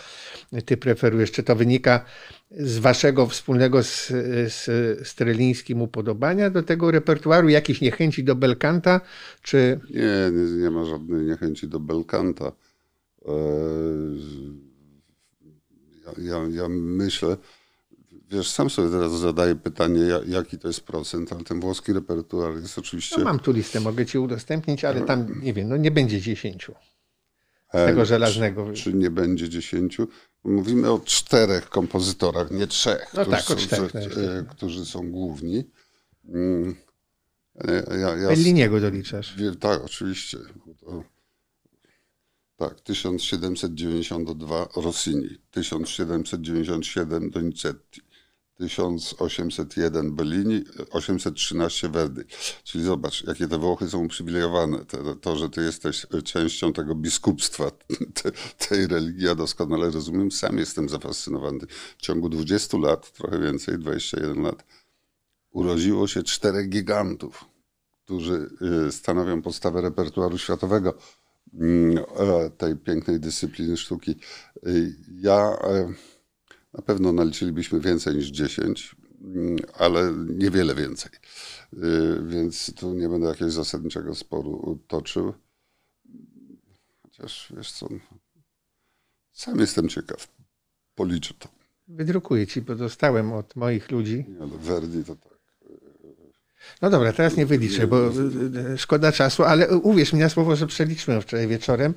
ty 0.65 0.77
preferujesz. 0.77 1.33
Czy 1.33 1.43
to 1.43 1.57
wynika 1.57 2.05
z 2.51 2.79
waszego 2.79 3.27
wspólnego 3.27 3.83
z, 3.83 4.07
z 4.53 5.09
Strelińskim 5.09 5.83
upodobania 5.83 6.51
do 6.51 6.63
tego 6.63 6.91
repertuaru? 6.91 7.49
Jakiejś 7.49 7.81
niechęci 7.81 8.25
do 8.25 8.35
Belkanta? 8.35 9.01
Czy... 9.43 9.81
Nie, 9.91 10.31
nie, 10.33 10.63
nie 10.63 10.71
ma 10.71 10.85
żadnej 10.85 11.27
niechęci 11.27 11.69
do 11.69 11.81
Belkanta. 11.81 12.53
E, 13.27 13.33
ja, 16.05 16.13
ja, 16.19 16.49
ja 16.51 16.69
myślę, 16.69 17.37
Wiesz, 18.31 18.51
sam 18.51 18.71
sobie 18.71 18.91
teraz 18.91 19.13
zadaję 19.13 19.55
pytanie, 19.55 20.01
jaki 20.27 20.59
to 20.59 20.69
jest 20.69 20.81
procent, 20.81 21.33
ale 21.33 21.45
ten 21.45 21.61
włoski 21.61 21.93
repertuar 21.93 22.55
jest 22.55 22.79
oczywiście... 22.79 23.17
No 23.19 23.25
mam 23.25 23.39
tu 23.39 23.53
listę, 23.53 23.81
mogę 23.81 24.07
ci 24.07 24.19
udostępnić, 24.19 24.85
ale 24.85 25.01
tam, 25.01 25.41
nie 25.43 25.53
wiem, 25.53 25.69
no 25.69 25.77
nie 25.77 25.91
będzie 25.91 26.21
dziesięciu. 26.21 26.75
Z 27.69 27.87
tego 27.87 28.05
żelaznego. 28.05 28.73
Czy, 28.73 28.83
czy, 28.83 28.95
nie 28.95 29.11
będzie 29.11 29.49
dziesięciu? 29.49 30.09
Mówimy 30.47 30.91
o 30.91 30.99
czterech 30.99 31.69
kompozytorach, 31.69 32.51
nie 32.51 32.67
trzech, 32.67 33.15
no 33.15 33.25
którzy, 33.25 33.37
tak, 33.37 33.43
są, 33.43 33.57
czterech, 33.57 33.93
tak. 33.93 34.57
którzy 34.57 34.87
są 34.87 35.11
główni. 35.11 35.65
Mm, 36.29 36.77
ja, 38.01 38.17
ja, 38.17 38.29
Belliniego 38.29 38.81
doliczasz. 38.81 39.37
Tak, 39.61 39.85
oczywiście. 39.85 40.39
Tak, 42.57 42.81
1792 42.81 44.69
Rossini, 44.77 45.29
1797 45.51 47.31
Donizetti, 47.31 48.01
1801 48.59 50.15
Bellini, 50.15 50.65
813 50.91 51.89
Verdi. 51.89 52.21
Czyli 52.65 52.85
zobacz, 52.85 53.25
jakie 53.25 53.49
te 53.49 53.59
Włochy 53.59 53.89
są 53.89 54.05
uprzywilejowane. 54.05 54.85
To, 54.85 55.15
to 55.15 55.37
że 55.37 55.51
ty 55.51 55.63
jesteś 55.63 56.07
częścią 56.25 56.73
tego 56.73 56.95
biskupstwa, 56.95 57.71
te, 58.23 58.33
tej 58.69 58.87
religii, 58.87 59.25
ja 59.25 59.35
doskonale 59.35 59.91
rozumiem. 59.91 60.31
Sam 60.31 60.59
jestem 60.59 60.89
zafascynowany. 60.89 61.67
W 61.99 62.03
ciągu 62.03 62.29
20 62.29 62.79
lat, 62.79 63.13
trochę 63.13 63.39
więcej, 63.39 63.79
21 63.79 64.43
lat, 64.43 64.65
urodziło 65.51 66.07
się 66.07 66.23
czterech 66.23 66.69
gigantów, 66.69 67.45
którzy 68.05 68.51
y, 68.89 68.93
stanowią 68.93 69.43
podstawę 69.43 69.81
repertuaru 69.81 70.39
światowego 70.39 70.95
mm, 71.55 71.99
e, 71.99 72.51
tej 72.51 72.77
pięknej 72.77 73.21
dyscypliny 73.21 73.77
sztuki. 73.77 74.17
Y, 74.67 74.97
ja 75.21 75.59
e, 75.63 75.93
na 76.77 76.83
pewno 76.83 77.13
naliczylibyśmy 77.13 77.81
więcej 77.81 78.17
niż 78.17 78.27
10, 78.27 78.97
mm, 79.21 79.57
ale 79.79 80.13
niewiele 80.29 80.75
więcej. 80.75 81.13
Y, 81.75 82.23
więc 82.27 82.75
tu 82.75 82.95
nie 82.95 83.09
będę 83.09 83.29
jakiegoś 83.29 83.53
zasadniczego 83.53 84.15
sporu 84.15 84.79
toczył. 84.89 85.35
Chociaż 87.03 87.53
wiesz 87.57 87.73
co, 87.73 87.89
sam 89.33 89.59
jestem 89.59 89.89
ciekaw. 89.89 90.29
Policzę 90.95 91.35
to. 91.39 91.49
Wydrukuję 91.89 92.47
ci, 92.47 92.63
bo 92.63 92.75
dostałem 92.75 93.33
od 93.33 93.57
moich 93.57 93.91
ludzi. 93.91 94.25
Nie, 94.29 94.41
ale 94.43 94.59
Verdi 94.59 95.05
to 95.05 95.17
tak. 95.17 95.36
No 96.83 96.91
dobra, 96.91 97.13
teraz 97.13 97.37
nie 97.37 97.47
wyliczę, 97.47 97.87
bo 97.87 98.07
e, 98.07 98.11
e, 98.73 98.79
szkoda 98.79 99.13
czasu, 99.13 99.45
ale 99.45 99.79
uwierz 99.79 100.13
mi 100.13 100.21
na 100.21 100.29
słowo, 100.29 100.57
że 100.57 100.67
przeliczyłem 100.67 101.23
wczoraj 101.23 101.49
wieczorem. 101.49 101.95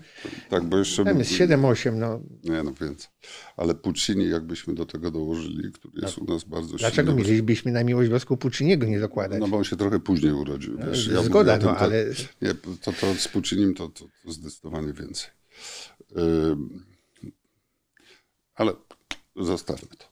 Tak, 0.50 0.64
bo 0.64 0.78
jeszcze... 0.78 1.06
Tam 1.06 1.20
jest 1.20 1.32
7-8, 1.32 1.94
no. 1.94 2.20
Nie, 2.44 2.64
no 2.64 2.74
więc. 2.82 3.10
Ale 3.58 3.76
Puccini 3.76 4.30
jakbyśmy 4.30 4.74
do 4.74 4.86
tego 4.86 5.12
dołożyli, 5.12 5.72
który 5.72 6.02
jest 6.02 6.18
no. 6.18 6.24
u 6.24 6.34
nas 6.34 6.44
bardzo 6.44 6.78
Dlaczego 6.78 7.12
silny. 7.12 7.24
mielibyśmy 7.24 7.72
na 7.72 7.84
miłość 7.84 8.10
boską 8.10 8.38
Pucciniego 8.38 8.88
nie 8.88 9.00
dokładać? 9.00 9.40
No 9.40 9.48
bo 9.48 9.58
on 9.58 9.64
się 9.64 9.76
trochę 9.76 10.00
później 10.00 10.34
urodził. 10.34 10.78
No, 10.80 10.86
wiesz, 10.86 11.08
ja 11.08 11.24
Zgoda, 11.24 11.58
no 11.58 11.78
ale... 11.78 12.06
Nie, 12.42 12.54
to, 12.54 12.94
to 12.94 13.14
z 13.16 13.28
Puccinim 13.28 13.74
to, 13.74 13.90
to, 13.90 14.06
to 14.26 14.32
zdecydowanie 14.32 14.94
więcej. 14.94 15.30
Yy, 16.16 16.58
ale 18.56 18.74
zostawmy 19.36 19.90
to. 19.98 20.06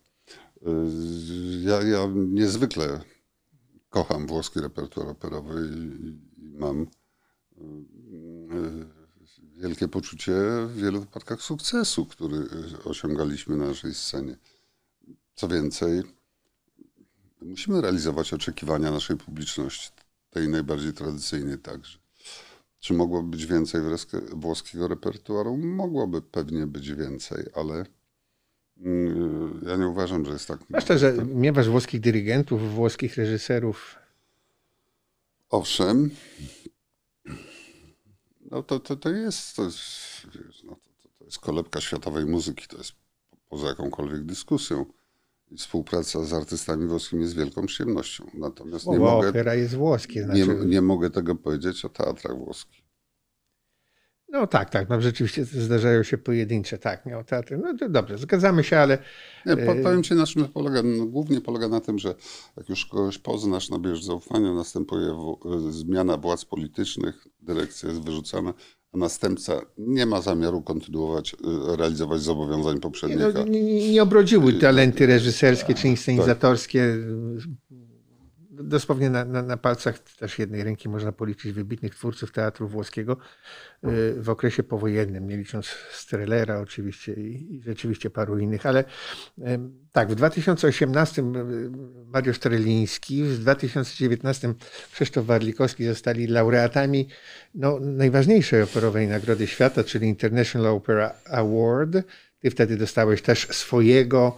Yy, 0.62 1.62
ja, 1.62 1.84
ja 1.84 2.08
niezwykle 2.16 3.00
kocham 3.90 4.28
włoski 4.28 4.60
repertuar 4.60 5.10
operowy 5.10 5.70
i, 5.76 6.18
mam 6.58 6.82
e, 6.82 6.88
wielkie 9.58 9.88
poczucie 9.88 10.34
w 10.68 10.76
wielu 10.76 11.00
wypadkach 11.00 11.42
sukcesu, 11.42 12.06
który 12.06 12.48
osiągaliśmy 12.84 13.58
na 13.58 13.66
naszej 13.66 13.94
scenie. 13.94 14.38
Co 15.36 15.48
więcej, 15.48 16.04
musimy 17.42 17.82
realizować 17.82 18.34
oczekiwania 18.34 18.92
naszej 18.92 19.18
publiczności, 19.18 19.90
tej 20.30 20.50
najbardziej 20.50 20.94
tradycyjnej 20.94 21.60
także. 21.60 22.00
Czy 22.80 22.94
mogłoby 22.94 23.30
być 23.30 23.46
więcej 23.46 23.82
włoskiego 24.32 24.88
repertuaru? 24.88 25.58
Mogłoby 25.58 26.22
pewnie 26.22 26.68
być 26.68 26.92
więcej, 26.92 27.46
ale 27.56 27.86
ja 29.68 29.76
nie 29.78 29.88
uważam, 29.88 30.26
że 30.26 30.32
jest 30.32 30.48
tak. 30.48 30.60
Zwłaszcza, 30.70 30.98
że 30.98 31.14
miewasz 31.26 31.70
włoskich 31.70 32.02
dyrygentów, 32.02 32.76
włoskich 32.76 33.18
reżyserów. 33.18 33.96
Owszem. 35.50 36.10
No 38.52 38.64
to, 38.64 38.80
to, 38.80 38.96
to 38.96 39.10
jest, 39.10 39.56
to 39.56 39.64
jest, 39.64 39.82
no 40.64 40.76
to, 40.76 41.10
to 41.20 41.26
jest 41.26 41.40
kolebka 41.40 41.82
światowej 41.82 42.26
muzyki, 42.26 42.68
to 42.68 42.78
jest 42.78 42.92
poza 43.50 43.68
jakąkolwiek 43.68 44.24
dyskusją. 44.24 44.86
I 45.52 45.58
współpraca 45.58 46.24
z 46.24 46.34
artystami 46.34 46.88
włoskimi 46.88 47.22
jest 47.22 47.36
wielką 47.36 47.66
przyjemnością. 47.66 48.30
Natomiast 48.34 48.88
nie 48.88 49.00
mogę, 49.00 49.30
opera 49.30 49.56
jest 49.56 49.76
włoskie. 49.76 50.24
Znaczy... 50.24 50.40
Nie, 50.40 50.66
nie 50.66 50.82
mogę 50.82 51.10
tego 51.10 51.36
powiedzieć 51.36 51.86
o 51.86 51.90
teatrach 51.90 52.38
włoskich. 52.38 52.87
No 54.38 54.48
tak, 54.48 54.70
tak. 54.70 54.90
No 54.90 55.02
rzeczywiście 55.02 55.46
zdarzają 55.46 56.04
się 56.04 56.18
pojedyncze, 56.18 56.78
tak, 56.78 57.06
miał 57.06 57.24
teatry. 57.24 57.58
No 57.58 57.78
to 57.78 57.90
dobrze, 57.90 58.18
zgadzamy 58.18 58.64
się, 58.64 58.78
ale... 58.78 58.98
Nie, 59.46 59.54
e, 59.54 59.84
powiem 59.84 60.04
ci, 60.04 60.14
na 60.14 60.26
czym 60.26 60.44
to 60.44 60.50
polega. 60.50 60.82
No, 60.84 61.06
głównie 61.06 61.42
polega 61.42 61.68
na 61.68 61.80
tym, 61.80 62.00
że 62.00 62.16
jak 62.58 62.70
już 62.70 62.86
kogoś 62.86 63.18
poznasz, 63.18 63.70
nabierzesz 63.70 64.04
zaufania, 64.04 64.54
następuje 64.54 65.08
w, 65.14 65.72
zmiana 65.72 66.18
władz 66.18 66.46
politycznych, 66.46 67.28
dyrekcja 67.42 67.90
jest 67.90 68.02
wyrzucana, 68.02 68.54
a 68.94 68.98
następca 68.98 69.62
nie 69.78 70.06
ma 70.06 70.22
zamiaru 70.22 70.62
kontynuować, 70.62 71.34
e, 71.34 71.78
realizować 71.78 72.22
zobowiązań 72.22 72.80
poprzednika. 72.80 73.28
Nie, 73.28 73.34
no, 73.34 73.44
nie, 73.44 73.92
nie 73.92 74.04
obrodziły 74.04 74.54
talenty 74.54 75.06
reżyserskie 75.06 75.74
czy 75.74 75.88
inscenizatorskie 75.88 76.98
dosłownie 78.64 79.10
na, 79.10 79.26
na, 79.26 79.42
na, 79.42 79.58
palcach 79.58 80.00
też 80.00 80.40
jednej 80.40 80.64
ręki 80.64 80.90
można 80.90 81.12
policzyć 81.12 81.52
wybitnych 81.52 81.96
twórców 81.96 82.32
teatru 82.32 82.68
włoskiego 82.68 83.18
y, 83.86 84.22
w 84.22 84.30
okresie 84.30 84.64
powojennym, 84.64 85.28
nie 85.28 85.38
licząc 85.38 85.68
Strelera 85.92 86.60
oczywiście 86.60 87.14
i, 87.14 87.56
i 87.56 87.62
rzeczywiście 87.62 88.10
paru 88.10 88.38
innych, 88.40 88.66
ale 88.66 88.84
tak, 89.92 90.12
w 90.12 90.16
2018 90.16 91.24
Mariusz 92.06 92.38
Streliński, 92.38 93.24
w 93.24 93.40
2019 93.40 94.54
Krzysztof 94.92 95.26
Warlikowski 95.26 95.86
zostali 95.86 96.28
laureatami 96.28 97.08
no, 97.56 97.80
najważniejszej 97.80 98.62
operowej 98.62 99.08
nagrody 99.08 99.48
świata, 99.48 99.84
czyli 99.84 100.08
International 100.08 100.68
Opera 100.68 101.14
Award. 101.32 101.98
Ty 102.40 102.52
wtedy 102.52 102.78
dostałeś 102.78 103.22
też 103.22 103.48
swojego 103.48 104.38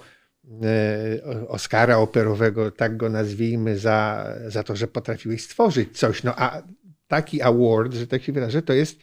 Oscara 1.48 1.98
operowego, 1.98 2.72
tak 2.72 2.98
go 2.98 3.10
nazwijmy, 3.10 3.78
za, 3.78 4.28
za 4.48 4.64
to, 4.64 4.76
że 4.76 4.88
potrafiłeś 4.88 5.44
stworzyć 5.44 5.98
coś. 5.98 6.24
No 6.24 6.34
a 6.36 6.62
taki 7.08 7.42
award, 7.42 7.94
że 7.94 8.08
tak 8.08 8.24
się 8.24 8.32
wyrażę, 8.32 8.62
to 8.62 8.74
jest 8.74 9.00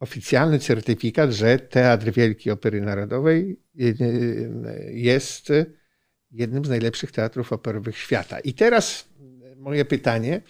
oficjalny 0.00 0.58
certyfikat, 0.58 1.30
że 1.30 1.58
Teatr 1.58 2.12
Wielkiej 2.12 2.52
Opery 2.52 2.80
Narodowej 2.80 3.60
jest 4.90 5.52
jednym 6.30 6.64
z 6.64 6.68
najlepszych 6.68 7.12
teatrów 7.12 7.52
operowych 7.52 7.98
świata. 7.98 8.40
I 8.40 8.54
teraz 8.54 9.08
moje 9.56 9.84
pytanie, 9.84 10.40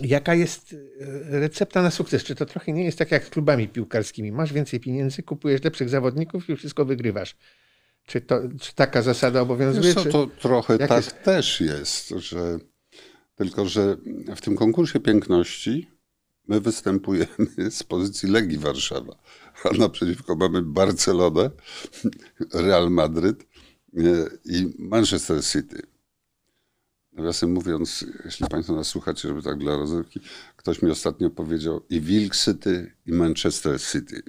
jaka 0.00 0.34
jest 0.34 0.76
recepta 1.24 1.82
na 1.82 1.90
sukces? 1.90 2.24
Czy 2.24 2.34
to 2.34 2.46
trochę 2.46 2.72
nie 2.72 2.84
jest 2.84 2.98
tak 2.98 3.10
jak 3.10 3.24
z 3.24 3.30
klubami 3.30 3.68
piłkarskimi? 3.68 4.32
Masz 4.32 4.52
więcej 4.52 4.80
pieniędzy, 4.80 5.22
kupujesz 5.22 5.64
lepszych 5.64 5.88
zawodników 5.88 6.50
i 6.50 6.56
wszystko 6.56 6.84
wygrywasz. 6.84 7.36
Czy, 8.06 8.20
to, 8.20 8.40
czy 8.60 8.74
taka 8.74 9.02
zasada 9.02 9.40
obowiązuje? 9.40 9.94
Wiesz, 9.94 10.12
to 10.12 10.26
trochę 10.26 10.78
tak 10.78 10.90
jest? 10.90 11.22
też 11.22 11.60
jest, 11.60 12.08
że 12.08 12.58
tylko 13.34 13.66
że 13.66 13.96
w 14.36 14.40
tym 14.40 14.56
konkursie 14.56 15.00
piękności 15.00 15.88
my 16.48 16.60
występujemy 16.60 17.70
z 17.70 17.82
pozycji 17.82 18.28
Legii 18.28 18.58
Warszawa, 18.58 19.16
a 19.64 19.76
naprzeciwko 19.78 20.36
mamy 20.36 20.62
Barcelonę, 20.62 21.50
Real 22.54 22.90
Madryt 22.90 23.46
i 24.44 24.74
Manchester 24.78 25.44
City. 25.44 25.91
Nawiasem 27.12 27.52
mówiąc, 27.52 28.06
jeśli 28.24 28.46
Państwo 28.46 28.74
nas 28.74 28.88
słuchacie, 28.88 29.28
żeby 29.28 29.42
tak 29.42 29.58
dla 29.58 29.76
rozrywki, 29.76 30.20
ktoś 30.56 30.82
mi 30.82 30.90
ostatnio 30.90 31.30
powiedział 31.30 31.80
i 31.90 32.00
Wilk 32.00 32.36
City, 32.36 32.92
i 33.06 33.12
Manchester 33.12 33.80
City. 33.80 34.22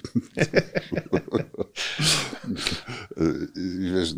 I 3.56 3.90
wiesz, 3.94 4.14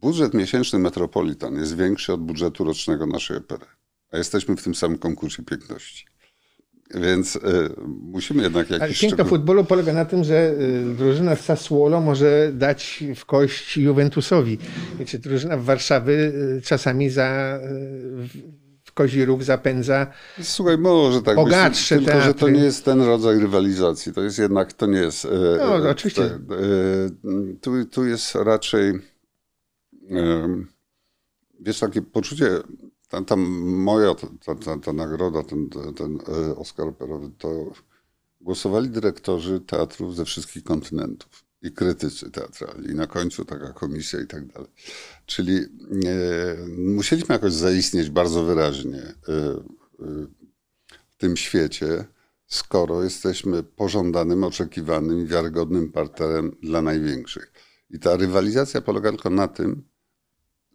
budżet 0.00 0.34
miesięczny 0.34 0.78
Metropolitan 0.78 1.54
jest 1.54 1.76
większy 1.76 2.12
od 2.12 2.20
budżetu 2.20 2.64
rocznego 2.64 3.06
naszej 3.06 3.36
opery. 3.36 3.66
A 4.12 4.18
jesteśmy 4.18 4.56
w 4.56 4.62
tym 4.62 4.74
samym 4.74 4.98
konkursie 4.98 5.42
piękności. 5.42 6.06
Więc 6.94 7.36
y, 7.36 7.40
musimy 8.02 8.42
jednak 8.42 8.70
jakiś. 8.70 8.82
Ale 8.82 8.92
piękno 8.92 9.08
szczegół... 9.08 9.30
futbolu 9.30 9.64
polega 9.64 9.92
na 9.92 10.04
tym, 10.04 10.24
że 10.24 10.54
y, 10.60 10.94
drużyna 10.98 11.36
z 11.36 11.40
Sassuolo 11.40 12.00
może 12.00 12.50
dać 12.54 13.04
w 13.16 13.24
kość 13.24 13.76
Juventusowi. 13.76 14.58
Czy 15.06 15.18
drużyna 15.18 15.56
w 15.56 15.64
Warszawy 15.64 16.12
y, 16.58 16.62
czasami 16.62 17.10
za 17.10 17.58
w 18.84 18.92
kozi 18.92 19.24
róg 19.24 19.42
zapędza. 19.42 20.06
Słuchaj, 20.42 20.78
może 20.78 21.22
tak 21.22 21.36
bogatsze 21.36 21.96
być, 21.96 22.04
tylko 22.04 22.20
że 22.20 22.34
to 22.34 22.48
nie 22.48 22.60
jest 22.60 22.84
ten 22.84 23.02
rodzaj 23.02 23.38
rywalizacji. 23.38 24.12
To 24.12 24.22
jest 24.22 24.38
jednak, 24.38 24.72
to 24.72 24.86
nie 24.86 24.98
jest. 24.98 25.28
No, 25.58 25.86
e, 25.86 25.90
oczywiście. 25.90 26.24
E, 26.24 26.38
tu, 27.60 27.84
tu 27.84 28.04
jest 28.04 28.34
raczej. 28.34 28.90
E, 30.10 30.48
wiesz, 31.60 31.78
takie 31.78 32.02
poczucie 32.02 32.46
ta, 33.08 33.22
ta 33.22 33.36
moja 33.36 34.14
ta, 34.14 34.54
ta, 34.54 34.78
ta 34.78 34.92
nagroda, 34.92 35.42
ten, 35.42 35.68
ten 35.96 36.18
e, 36.28 36.56
Oscar 36.56 36.88
operowy, 36.88 37.30
to 37.38 37.72
głosowali 38.40 38.88
dyrektorzy 38.88 39.60
teatrów 39.60 40.16
ze 40.16 40.24
wszystkich 40.24 40.64
kontynentów 40.64 41.46
i 41.62 41.72
krytycy 41.72 42.30
teatralni. 42.30 42.90
I 42.90 42.94
na 42.94 43.06
końcu 43.06 43.44
taka 43.44 43.72
komisja 43.72 44.20
i 44.20 44.26
tak 44.26 44.46
dalej. 44.46 44.70
Czyli 45.26 45.56
e, 45.56 45.66
musieliśmy 46.78 47.32
jakoś 47.32 47.52
zaistnieć 47.52 48.10
bardzo 48.10 48.44
wyraźnie 48.44 49.02
e, 49.02 49.12
e, 49.32 50.26
w 51.08 51.16
tym 51.16 51.36
świecie, 51.36 52.04
skoro 52.46 53.02
jesteśmy 53.02 53.62
pożądanym, 53.62 54.44
oczekiwanym, 54.44 55.26
wiarygodnym 55.26 55.92
partnerem 55.92 56.56
dla 56.62 56.82
największych. 56.82 57.52
I 57.90 57.98
ta 57.98 58.16
rywalizacja 58.16 58.80
polega 58.80 59.10
tylko 59.10 59.30
na 59.30 59.48
tym, 59.48 59.82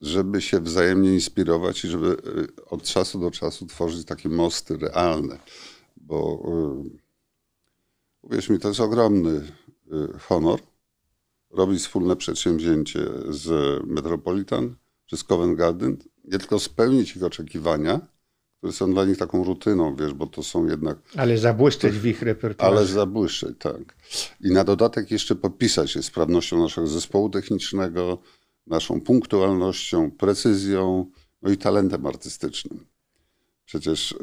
żeby 0.01 0.41
się 0.41 0.59
wzajemnie 0.59 1.13
inspirować 1.13 1.85
i 1.85 1.87
żeby 1.87 2.07
y, 2.07 2.65
od 2.65 2.83
czasu 2.83 3.19
do 3.19 3.31
czasu 3.31 3.65
tworzyć 3.65 4.05
takie 4.05 4.29
mosty 4.29 4.77
realne. 4.77 5.37
Bo 5.97 6.43
y, 6.85 6.99
uwierz 8.21 8.49
mi, 8.49 8.59
to 8.59 8.67
jest 8.67 8.79
ogromny 8.79 9.29
y, 9.31 10.19
honor 10.19 10.59
robić 11.49 11.79
wspólne 11.79 12.15
przedsięwzięcie 12.15 12.99
z 13.29 13.79
Metropolitan 13.87 14.75
czy 15.05 15.17
z 15.17 15.23
Covent 15.23 15.57
Garden, 15.57 15.97
nie 16.23 16.39
tylko 16.39 16.59
spełnić 16.59 17.15
ich 17.15 17.23
oczekiwania, 17.23 17.99
które 18.57 18.73
są 18.73 18.93
dla 18.93 19.05
nich 19.05 19.17
taką 19.17 19.43
rutyną, 19.43 19.95
wiesz, 19.95 20.13
bo 20.13 20.27
to 20.27 20.43
są 20.43 20.67
jednak... 20.67 20.97
Ale 21.15 21.37
zabłyszczeć 21.37 21.93
w 21.93 22.05
ich 22.05 22.21
repertuarze. 22.21 22.77
Ale 22.77 22.85
zabłyszczeć, 22.85 23.55
tak. 23.59 23.95
I 24.41 24.51
na 24.51 24.63
dodatek 24.63 25.11
jeszcze 25.11 25.35
popisać 25.35 25.91
się 25.91 26.03
sprawnością 26.03 26.59
naszego 26.59 26.87
zespołu 26.87 27.29
technicznego, 27.29 28.17
naszą 28.67 29.01
punktualnością, 29.01 30.11
precyzją, 30.11 31.11
no 31.41 31.51
i 31.51 31.57
talentem 31.57 32.05
artystycznym. 32.05 32.85
Przecież 33.65 34.11
y, 34.11 34.17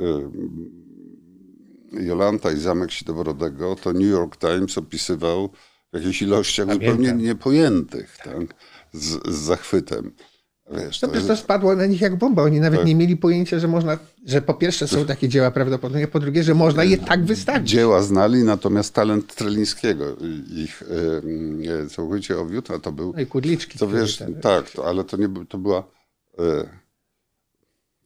Jolanta 1.93 2.53
i 2.53 2.59
Zamek 2.59 2.91
Sidoworodego 2.93 3.76
to 3.76 3.93
New 3.93 4.11
York 4.11 4.36
Times 4.36 4.78
opisywał 4.78 5.51
w 5.93 5.97
jakichś 5.97 6.22
ilościach 6.22 6.66
Pamiętam. 6.66 6.97
zupełnie 6.97 7.22
niepojętych, 7.22 8.16
tak? 8.24 8.55
z, 8.93 9.34
z 9.34 9.39
zachwytem. 9.39 10.12
Wiesz, 10.71 11.01
to, 11.01 11.09
to, 11.09 11.21
to 11.21 11.37
spadło 11.37 11.77
na 11.77 11.87
nich 11.87 12.01
jak 12.01 12.16
bomba. 12.16 12.43
Oni 12.43 12.61
nawet 12.61 12.79
tak. 12.81 12.87
nie 12.87 12.95
mieli 12.95 13.16
pojęcia, 13.16 13.59
że 13.59 13.69
można, 13.69 13.99
że 14.27 14.43
po 14.43 14.55
pierwsze 14.55 14.89
są 14.89 15.07
takie 15.07 15.29
dzieła 15.29 15.51
prawdopodobnie, 15.51 16.09
po 16.09 16.21
drugie, 16.21 16.43
że 16.43 16.55
można 16.55 16.85
je 16.85 16.99
tak 16.99 17.25
wystawić. 17.25 17.71
Dzieła 17.71 18.03
znali, 18.03 18.45
natomiast 18.45 18.95
talent 18.95 19.35
Trelińskiego 19.35 20.16
ich 20.57 20.83
e, 21.85 21.87
całkowicie 21.87 22.39
owiódł, 22.39 22.75
a 22.75 22.79
to 22.79 22.93
był... 22.93 23.12
No 23.16 23.21
i 23.21 23.27
Kudliczki. 23.27 23.79
To 23.79 23.89
wiesz, 23.89 24.23
tak, 24.43 24.71
to, 24.71 24.87
ale 24.87 25.05
to 25.05 25.16
nie 25.16 25.29
to 25.49 25.59
była... 25.59 25.85
E, 26.39 26.69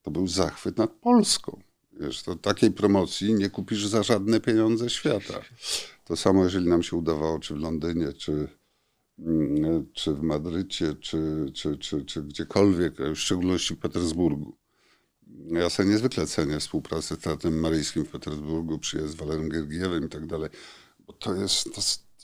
to 0.02 0.10
był 0.10 0.28
zachwyt 0.28 0.78
nad 0.78 0.90
Polską. 0.90 1.60
Wiesz, 2.00 2.22
to 2.22 2.36
takiej 2.36 2.70
promocji 2.70 3.34
nie 3.34 3.50
kupisz 3.50 3.86
za 3.86 4.02
żadne 4.02 4.40
pieniądze 4.40 4.90
świata. 4.90 5.40
To 6.04 6.16
samo, 6.16 6.44
jeżeli 6.44 6.68
nam 6.68 6.82
się 6.82 6.96
udawało, 6.96 7.38
czy 7.38 7.54
w 7.54 7.58
Londynie, 7.58 8.12
czy 8.12 8.48
czy 9.92 10.14
w 10.14 10.22
Madrycie, 10.22 10.94
czy, 10.94 11.46
czy, 11.54 11.78
czy, 11.78 12.04
czy 12.04 12.22
gdziekolwiek, 12.22 12.94
w 12.98 13.16
szczególności 13.16 13.74
w 13.74 13.78
Petersburgu. 13.78 14.56
Ja 15.48 15.70
sobie 15.70 15.88
niezwykle 15.88 16.26
cenię 16.26 16.60
współpracę 16.60 17.16
z 17.16 17.18
Teatrem 17.18 17.60
Maryjskim 17.60 18.04
w 18.04 18.08
Petersburgu, 18.08 18.78
przyjazd 18.78 19.12
z 19.12 19.14
Walerem 19.14 19.48
Gergiewem 19.48 20.06
i 20.06 20.08
tak 20.08 20.26
dalej, 20.26 20.50
bo 21.06 21.12
to 21.12 21.34
jest, 21.34 21.64
to, 21.74 21.80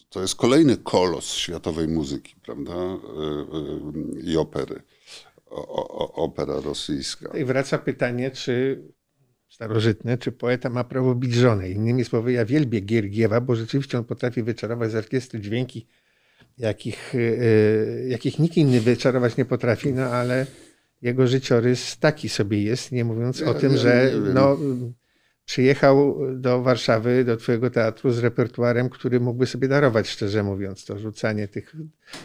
to 0.09 0.23
jest 0.23 0.35
kolejny 0.35 0.77
kolos 0.77 1.33
światowej 1.33 1.89
muzyki, 1.89 2.35
prawda, 2.43 2.73
e, 2.73 2.77
e, 2.77 4.21
i 4.21 4.37
opery. 4.37 4.83
O, 5.47 5.89
o, 5.89 6.13
opera 6.13 6.61
rosyjska. 6.61 7.39
I 7.39 7.45
wraca 7.45 7.79
pytanie, 7.79 8.31
czy 8.31 8.83
starożytne, 9.49 10.19
czy 10.19 10.33
poeta 10.33 10.71
ma 10.71 10.85
prawo 10.85 11.15
bić 11.15 11.35
żonę. 11.35 11.71
Innymi 11.71 12.05
słowy, 12.05 12.33
ja 12.33 12.45
wielbię 12.45 12.81
Giergiewa, 12.81 13.41
bo 13.41 13.57
rzeczywiście 13.57 13.99
on 13.99 14.05
potrafi 14.05 14.43
wyczarować 14.43 14.91
z 14.91 14.95
orkiestry 14.95 15.41
dźwięki 15.41 15.87
jakich, 16.59 17.15
y, 17.15 17.19
y, 17.19 18.07
jakich 18.09 18.39
nikt 18.39 18.57
inny 18.57 18.81
wyczarować 18.81 19.37
nie 19.37 19.45
potrafi, 19.45 19.93
no 19.93 20.05
ale 20.05 20.47
jego 21.03 21.27
życiorys 21.27 21.99
taki 21.99 22.29
sobie 22.29 22.63
jest, 22.63 22.93
nie 22.93 23.05
mówiąc 23.05 23.41
ja, 23.41 23.47
o 23.47 23.55
tym, 23.55 23.73
ja 23.73 23.79
że 23.79 24.13
no, 24.35 24.57
przyjechał 25.45 26.19
do 26.35 26.63
Warszawy, 26.63 27.25
do 27.25 27.37
twojego 27.37 27.71
teatru 27.71 28.11
z 28.11 28.19
repertuarem, 28.19 28.91
który 28.91 29.21
mógłby 29.21 29.47
sobie 29.47 29.69
darować, 29.69 30.09
szczerze 30.09 30.43
mówiąc. 30.43 30.85
To 30.85 30.99
rzucanie 30.99 31.49
tych 31.49 31.77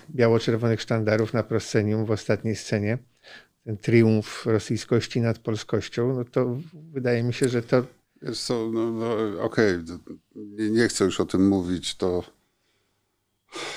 biało-czerwonych 0.09 0.81
sztandarów 0.81 1.33
na 1.33 1.43
proscenium 1.43 2.05
w 2.05 2.11
ostatniej 2.11 2.55
scenie, 2.55 2.97
ten 3.65 3.77
triumf 3.77 4.45
rosyjskości 4.45 5.21
nad 5.21 5.39
polskością, 5.39 6.15
no 6.15 6.25
to 6.25 6.57
wydaje 6.73 7.23
mi 7.23 7.33
się, 7.33 7.49
że 7.49 7.61
to... 7.61 7.85
Jest 8.21 8.47
to, 8.47 8.69
no, 8.73 8.91
no 8.91 9.13
okej, 9.43 9.75
okay. 9.75 9.99
nie, 10.35 10.69
nie 10.69 10.87
chcę 10.87 11.05
już 11.05 11.19
o 11.19 11.25
tym 11.25 11.47
mówić, 11.47 11.95
to 11.95 12.23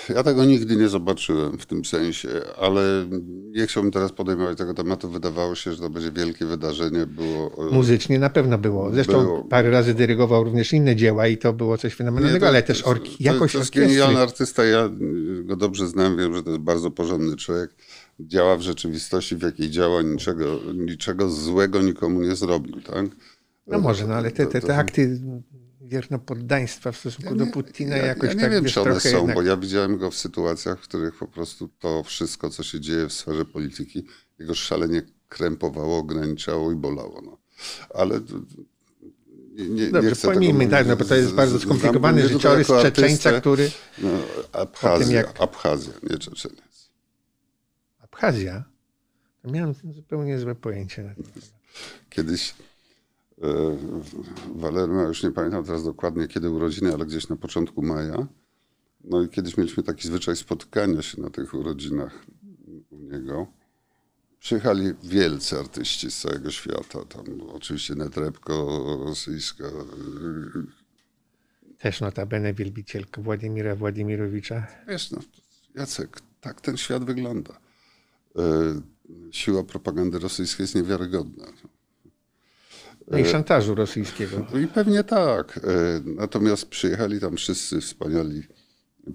ja 0.08 0.22
tego 0.22 0.44
nigdy 0.44 0.76
nie 0.76 0.88
zobaczyłem 0.88 1.58
w 1.58 1.66
tym 1.66 1.84
sensie, 1.84 2.28
ale 2.60 3.06
nie 3.50 3.66
chciałbym 3.66 3.92
teraz 3.92 4.12
podejmować 4.12 4.58
tego 4.58 4.74
tematu. 4.74 5.08
Wydawało 5.08 5.54
się, 5.54 5.72
że 5.72 5.78
to 5.78 5.90
będzie 5.90 6.12
wielkie 6.12 6.46
wydarzenie. 6.46 7.06
Było, 7.06 7.68
e, 7.68 7.74
Muzycznie 7.74 8.18
na 8.18 8.30
pewno 8.30 8.58
było. 8.58 8.90
Zresztą 8.92 9.12
było. 9.12 9.44
parę 9.44 9.70
razy 9.70 9.94
dyrygował 9.94 10.44
również 10.44 10.72
inne 10.72 10.96
dzieła 10.96 11.26
i 11.26 11.38
to 11.38 11.52
było 11.52 11.78
coś 11.78 11.94
fenomenalnego, 11.94 12.44
nie, 12.44 12.48
ale 12.48 12.62
też 12.62 12.82
orki, 12.82 13.24
jakoś 13.24 13.52
To 13.52 13.58
jest 13.58 13.74
genialny 13.74 14.20
artysta, 14.20 14.64
ja 14.64 14.90
go 15.44 15.56
dobrze 15.56 15.88
znam, 15.88 16.16
wiem, 16.16 16.34
że 16.34 16.42
to 16.42 16.50
jest 16.50 16.62
bardzo 16.62 16.90
porządny 16.90 17.36
człowiek. 17.36 17.70
działa 18.20 18.56
w 18.56 18.60
rzeczywistości, 18.62 19.36
w 19.36 19.42
jakiej 19.42 19.70
działa, 19.70 20.02
niczego, 20.02 20.60
niczego 20.74 21.30
złego 21.30 21.82
nikomu 21.82 22.20
nie 22.20 22.36
zrobił, 22.36 22.80
tak? 22.80 23.06
No 23.66 23.78
może, 23.78 24.06
no 24.06 24.14
ale 24.14 24.30
te, 24.30 24.46
te, 24.46 24.60
te 24.60 24.76
akty 24.76 25.20
wiernopoddaństwa 25.88 26.92
w 26.92 26.96
stosunku 26.96 27.34
ja 27.34 27.40
nie, 27.40 27.46
do 27.46 27.52
Putina 27.52 27.96
ja, 27.96 28.06
jakoś 28.06 28.28
ja 28.28 28.34
nie 28.34 28.40
tak 28.40 28.52
wiem, 28.52 28.64
czy 28.64 28.80
one 28.80 29.00
są, 29.00 29.08
jednak... 29.08 29.36
bo 29.36 29.42
ja 29.42 29.56
widziałem 29.56 29.98
go 29.98 30.10
w 30.10 30.14
sytuacjach, 30.14 30.80
w 30.80 30.82
których 30.82 31.18
po 31.18 31.28
prostu 31.28 31.68
to 31.78 32.02
wszystko, 32.02 32.50
co 32.50 32.62
się 32.62 32.80
dzieje 32.80 33.08
w 33.08 33.12
sferze 33.12 33.44
polityki, 33.44 34.06
jego 34.38 34.54
szalenie 34.54 35.02
krępowało, 35.28 35.98
ograniczało 35.98 36.72
i 36.72 36.76
bolało. 36.76 37.22
No. 37.22 37.38
Ale 37.94 38.20
nie, 39.56 39.90
Dobrze, 39.90 40.10
nie 40.10 40.16
pojmijmy, 40.16 40.68
tak, 40.68 40.86
no 40.86 40.96
bo 40.96 41.04
to 41.04 41.14
jest 41.14 41.34
bardzo 41.34 41.60
skomplikowany 41.60 42.28
życiorys 42.28 42.66
Czeczeńca, 42.82 43.40
który... 43.40 43.70
No, 43.98 44.08
Abchazja, 44.52 45.16
jak... 45.16 45.40
Abchazja, 45.40 45.92
nie 46.10 46.18
Czeczeniec. 46.18 46.90
Abchazja? 47.98 48.64
Miałem 49.44 49.74
zupełnie 49.74 50.38
złe 50.38 50.54
pojęcie 50.54 51.02
na 51.02 51.14
ten 51.14 51.24
temat. 51.24 51.52
Kiedyś 52.10 52.54
e, 53.42 53.76
Walerma, 54.54 55.02
już 55.02 55.22
nie 55.22 55.30
pamiętam 55.30 55.64
teraz 55.64 55.84
dokładnie 55.84 56.28
kiedy 56.28 56.50
urodziny, 56.50 56.94
ale 56.94 57.06
gdzieś 57.06 57.28
na 57.28 57.36
początku 57.36 57.82
maja. 57.82 58.26
No 59.04 59.22
i 59.22 59.28
kiedyś 59.28 59.56
mieliśmy 59.56 59.82
taki 59.82 60.08
zwyczaj 60.08 60.36
spotykania 60.36 61.02
się 61.02 61.22
na 61.22 61.30
tych 61.30 61.54
urodzinach 61.54 62.26
u 62.90 62.98
niego. 62.98 63.46
Przyjechali 64.40 64.94
wielcy 65.02 65.58
artyści 65.58 66.10
z 66.10 66.20
całego 66.20 66.50
świata. 66.50 67.04
Tam 67.04 67.40
oczywiście 67.40 67.94
Netrebko, 67.94 68.84
rosyjska. 69.04 69.64
Też 71.78 72.00
notabene 72.00 72.54
wielbicielka 72.54 73.22
Władimira 73.22 73.76
Władimirowicza. 73.76 74.66
Wiesz, 74.88 75.10
no, 75.10 75.18
Jacek, 75.74 76.20
tak 76.40 76.60
ten 76.60 76.76
świat 76.76 77.04
wygląda. 77.04 77.60
Siła 79.30 79.64
propagandy 79.64 80.18
rosyjskiej 80.18 80.64
jest 80.64 80.74
niewiarygodna. 80.74 81.44
I 83.12 83.24
szantażu 83.24 83.74
rosyjskiego. 83.74 84.46
No 84.52 84.58
I 84.58 84.66
pewnie 84.66 85.04
tak. 85.04 85.58
E, 85.58 85.60
natomiast 86.04 86.66
przyjechali 86.66 87.20
tam 87.20 87.36
wszyscy 87.36 87.80
wspaniali 87.80 88.42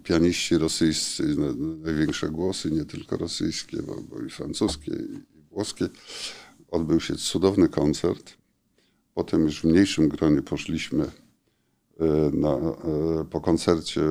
pianiści 0.03 0.57
rosyjscy, 0.57 1.35
największe 1.57 2.29
głosy, 2.29 2.71
nie 2.71 2.85
tylko 2.85 3.17
rosyjskie, 3.17 3.77
bo, 3.83 3.95
bo 4.01 4.21
i 4.21 4.29
francuskie, 4.29 4.91
i 4.91 5.21
włoskie. 5.51 5.87
Odbył 6.71 6.99
się 6.99 7.15
cudowny 7.15 7.69
koncert. 7.69 8.33
Potem 9.13 9.43
już 9.43 9.61
w 9.61 9.63
mniejszym 9.63 10.09
gronie 10.09 10.41
poszliśmy 10.41 11.03
e, 11.03 12.05
na, 12.33 12.49
e, 12.49 13.25
po 13.29 13.41
koncercie. 13.41 14.01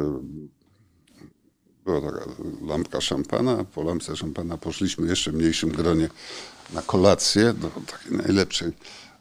Była 1.85 2.01
taka 2.01 2.31
lampka 2.67 3.01
szampana. 3.01 3.65
Po 3.65 3.83
lampce 3.83 4.17
szampana 4.17 4.57
poszliśmy 4.57 5.09
jeszcze 5.09 5.33
w 5.33 5.35
mniejszym 5.35 5.71
gronie 5.71 6.09
na 6.75 6.83
kolację 6.83 7.53
do 7.53 7.69
takiej 7.69 8.17
najlepszej 8.17 8.73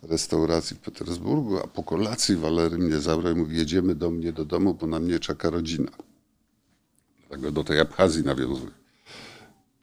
restauracji 0.01 0.75
w 0.75 0.79
Petersburgu, 0.79 1.57
a 1.57 1.67
po 1.67 1.83
kolacji 1.83 2.35
Walery 2.35 2.77
mnie 2.77 2.97
zabrał 2.97 3.33
i 3.33 3.35
mówi, 3.35 3.57
jedziemy 3.57 3.95
do 3.95 4.11
mnie 4.11 4.33
do 4.33 4.45
domu, 4.45 4.73
bo 4.73 4.87
na 4.87 4.99
mnie 4.99 5.19
czeka 5.19 5.49
rodzina. 5.49 5.91
Dlatego 7.19 7.51
do 7.51 7.63
tej 7.63 7.79
Abchazji 7.79 8.23
nawiązuje. 8.23 8.71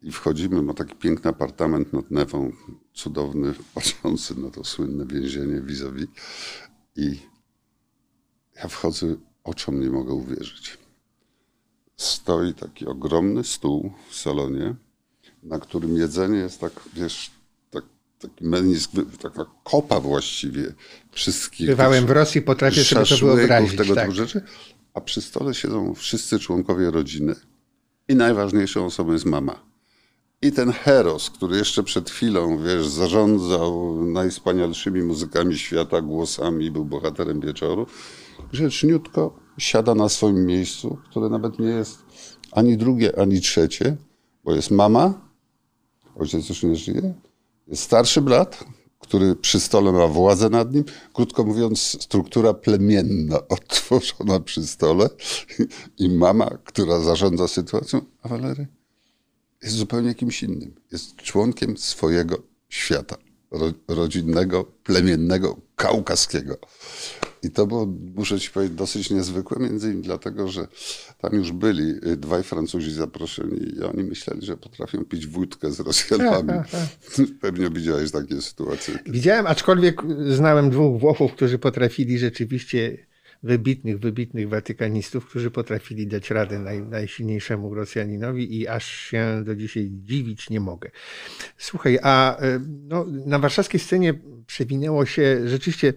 I 0.03 0.13
wchodzimy, 0.13 0.63
ma 0.63 0.75
taki 0.75 0.95
piękny 0.95 1.31
apartament 1.31 1.93
nad 1.93 2.11
Newą, 2.11 2.53
cudowny, 2.95 3.55
patrzący 3.75 4.41
na 4.41 4.51
to 4.51 4.65
słynne 4.65 5.07
więzienie 5.07 5.61
vis-a-vis. 5.61 6.07
I 6.97 7.19
ja 8.57 8.69
wchodzę, 8.69 9.17
oczom 9.45 9.81
nie 9.81 9.91
mogę 9.91 10.13
uwierzyć. 10.13 10.79
Stoi 11.97 12.55
taki 12.55 12.87
ogromny 12.87 13.45
stół 13.45 13.93
w 14.11 14.15
salonie, 14.15 14.75
na 15.43 15.59
którym 15.59 15.97
jedzenie 15.97 16.39
jest 16.39 16.61
tak, 16.61 16.73
wiesz, 16.95 17.31
taki 18.19 18.45
menu, 18.45 18.75
taka 19.23 19.45
kopa 19.65 20.01
właściwie 20.01 20.75
wszystkich. 21.11 21.67
Bywałem 21.67 22.07
w 22.07 22.11
Rosji, 22.11 22.43
potrafię 22.43 22.85
sobie 22.85 23.07
to 23.07 23.17
wyobrazić. 23.17 23.77
tego 23.77 23.95
tak. 23.95 24.05
typu 24.05 24.17
rzeczy 24.17 24.43
a 24.97 25.01
przy 25.01 25.23
stole 25.23 25.55
siedzą 25.55 25.95
wszyscy 25.95 26.39
członkowie 26.39 26.91
rodziny 26.91 27.35
i 28.09 28.15
najważniejszą 28.15 28.85
osobą 28.85 29.13
jest 29.13 29.25
mama. 29.25 29.61
I 30.43 30.53
ten 30.53 30.73
heros, 30.73 31.31
który 31.31 31.57
jeszcze 31.57 31.83
przed 31.83 32.11
chwilą, 32.11 32.59
wiesz, 32.59 32.89
zarządzał 32.89 34.03
najwspanialszymi 34.05 35.03
muzykami 35.03 35.59
świata, 35.59 36.03
głosami, 36.03 36.71
był 36.71 36.85
bohaterem 36.85 37.41
wieczoru, 37.41 37.87
grzeczniutko 38.53 39.39
siada 39.59 39.95
na 39.95 40.09
swoim 40.09 40.47
miejscu, 40.47 40.99
które 41.11 41.29
nawet 41.29 41.59
nie 41.59 41.69
jest 41.69 41.99
ani 42.53 42.77
drugie, 42.77 43.19
ani 43.19 43.41
trzecie, 43.41 43.97
bo 44.45 44.55
jest 44.55 44.71
mama, 44.71 45.15
ojciec 46.19 46.49
już 46.49 46.63
nie 46.63 46.77
żyje, 46.77 47.15
starszy 47.75 48.21
brat, 48.21 48.65
który 48.99 49.37
przy 49.37 49.61
stole 49.61 49.93
ma 49.93 50.07
władzę 50.07 50.51
nad 50.51 50.75
nim. 50.75 50.85
Krótko 51.13 51.45
mówiąc, 51.45 52.03
struktura 52.03 52.55
plemienna 52.55 53.39
otworzona 53.49 54.41
przy 54.41 54.67
stole 54.67 55.09
i 55.99 56.09
mama, 56.09 56.51
która 56.65 57.01
zarządza 57.01 57.49
sytuacją, 57.49 58.01
a 58.23 58.29
Walery 58.29 58.67
jest 59.63 59.77
zupełnie 59.77 60.15
kimś 60.15 60.43
innym. 60.43 60.75
Jest 60.93 61.17
członkiem 61.17 61.77
swojego 61.77 62.43
świata 62.69 63.26
rodzinnego, 63.89 64.65
plemiennego, 64.65 65.57
kaukaskiego. 65.77 66.59
I 67.43 67.51
to 67.51 67.66
było, 67.66 67.87
muszę 68.15 68.41
ci 68.41 68.51
powiedzieć, 68.51 68.77
dosyć 68.77 69.11
niezwykłe, 69.11 69.59
między 69.61 69.87
innymi 69.87 70.03
dlatego, 70.03 70.49
że 70.49 70.66
tam 71.20 71.35
już 71.35 71.53
byli 71.53 71.91
y, 72.07 72.16
dwaj 72.16 72.43
Francuzi 72.43 72.93
zaproszeni 72.93 73.74
i 73.77 73.83
oni 73.83 74.05
myśleli, 74.05 74.47
że 74.47 74.57
potrafią 74.57 75.05
pić 75.05 75.27
wódkę 75.27 75.73
z 75.73 75.81
Rosjanami. 75.81 76.53
Pewnie 77.43 77.70
widziałeś 77.70 78.11
takie 78.11 78.43
sytuacje. 78.43 78.99
Widziałem, 79.07 79.47
aczkolwiek 79.47 80.03
znałem 80.28 80.70
dwóch 80.70 81.01
Włochów, 81.01 81.33
którzy 81.33 81.59
potrafili 81.59 82.19
rzeczywiście 82.19 83.07
wybitnych, 83.47 83.98
wybitnych 83.98 84.48
watykanistów, 84.48 85.27
którzy 85.27 85.51
potrafili 85.51 86.06
dać 86.06 86.31
radę 86.31 86.59
naj, 86.59 86.82
najsilniejszemu 86.82 87.74
Rosjaninowi 87.74 88.60
i 88.60 88.68
aż 88.68 88.86
się 88.86 89.43
do 89.44 89.56
dzisiaj 89.56 89.90
dziwić 89.93 90.51
nie 90.51 90.60
mogę. 90.60 90.90
Słuchaj, 91.59 91.98
a 92.02 92.39
e, 92.39 92.60
no, 92.89 93.06
na 93.27 93.39
warszawskiej 93.39 93.81
scenie 93.81 94.14
przewinęło 94.47 95.06
się 95.06 95.48
rzeczywiście 95.48 95.93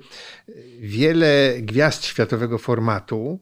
wiele 0.79 1.55
gwiazd 1.61 2.05
światowego 2.05 2.57
formatu. 2.57 3.39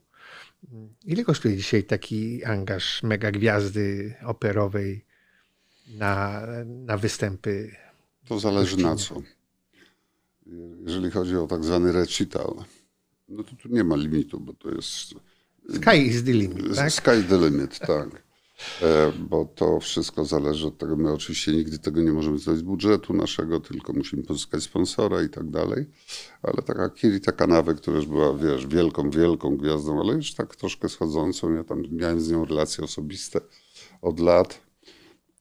Ile 1.05 1.23
kosztuje 1.23 1.57
dzisiaj 1.57 1.84
taki 1.84 2.43
angaż 2.43 3.03
mega 3.03 3.31
gwiazdy 3.31 4.13
operowej 4.25 5.05
na, 5.88 6.41
na 6.65 6.97
występy? 6.97 7.71
To 8.27 8.39
zależy 8.39 8.77
na 8.77 8.95
co. 8.95 9.21
Jeżeli 10.85 11.11
chodzi 11.11 11.35
o 11.35 11.47
tak 11.47 11.63
zwany 11.63 11.91
recital, 11.91 12.53
no 13.30 13.44
to 13.44 13.56
tu 13.56 13.70
nie 13.70 13.84
ma 13.84 13.95
limitu, 13.95 14.40
bo 14.40 14.54
to 14.54 14.72
jest... 14.72 15.14
Sky 15.74 15.98
is 15.98 16.24
the 16.24 16.32
limit, 16.32 16.76
tak? 16.76 16.91
Sky 16.91 17.12
is 17.20 17.28
the 17.28 17.38
limit, 17.38 17.80
tak. 17.88 18.28
E, 18.82 19.12
bo 19.20 19.45
to 19.45 19.80
wszystko 19.80 20.26
zależy 20.26 20.68
od 20.68 20.78
tego. 20.78 20.95
My 20.95 21.14
oczywiście 21.14 21.52
nigdy 21.52 21.80
tego 21.80 22.02
nie 22.02 22.12
możemy 22.12 22.38
zrobić 22.38 22.60
z 22.60 22.64
budżetu 22.64 23.14
naszego, 23.14 23.60
tylko 23.60 23.94
musimy 23.94 24.24
pozyskać 24.24 24.64
sponsora 24.64 25.24
i 25.24 25.30
tak 25.30 25.49
dalej. 25.49 25.86
Ale 26.41 26.62
taka 26.62 26.90
Kirita 26.90 27.32
Kanawy, 27.32 27.76
która 27.76 27.98
już 27.98 28.06
była, 28.06 28.34
wiesz, 28.34 28.68
wielką, 28.68 29.10
wielką 29.10 29.58
gwiazdą, 29.58 29.99
ale 29.99 30.14
już 30.14 30.34
tak 30.34 30.56
troszkę 30.56 30.90
schodzącą, 30.90 31.54
ja 31.54 31.64
tam 31.64 31.84
miałem 31.91 32.22
z 32.22 32.32
nią 32.32 32.45
relacje 32.45 32.84
osobiste 32.84 33.41
od 34.02 34.20
lat, 34.20 34.62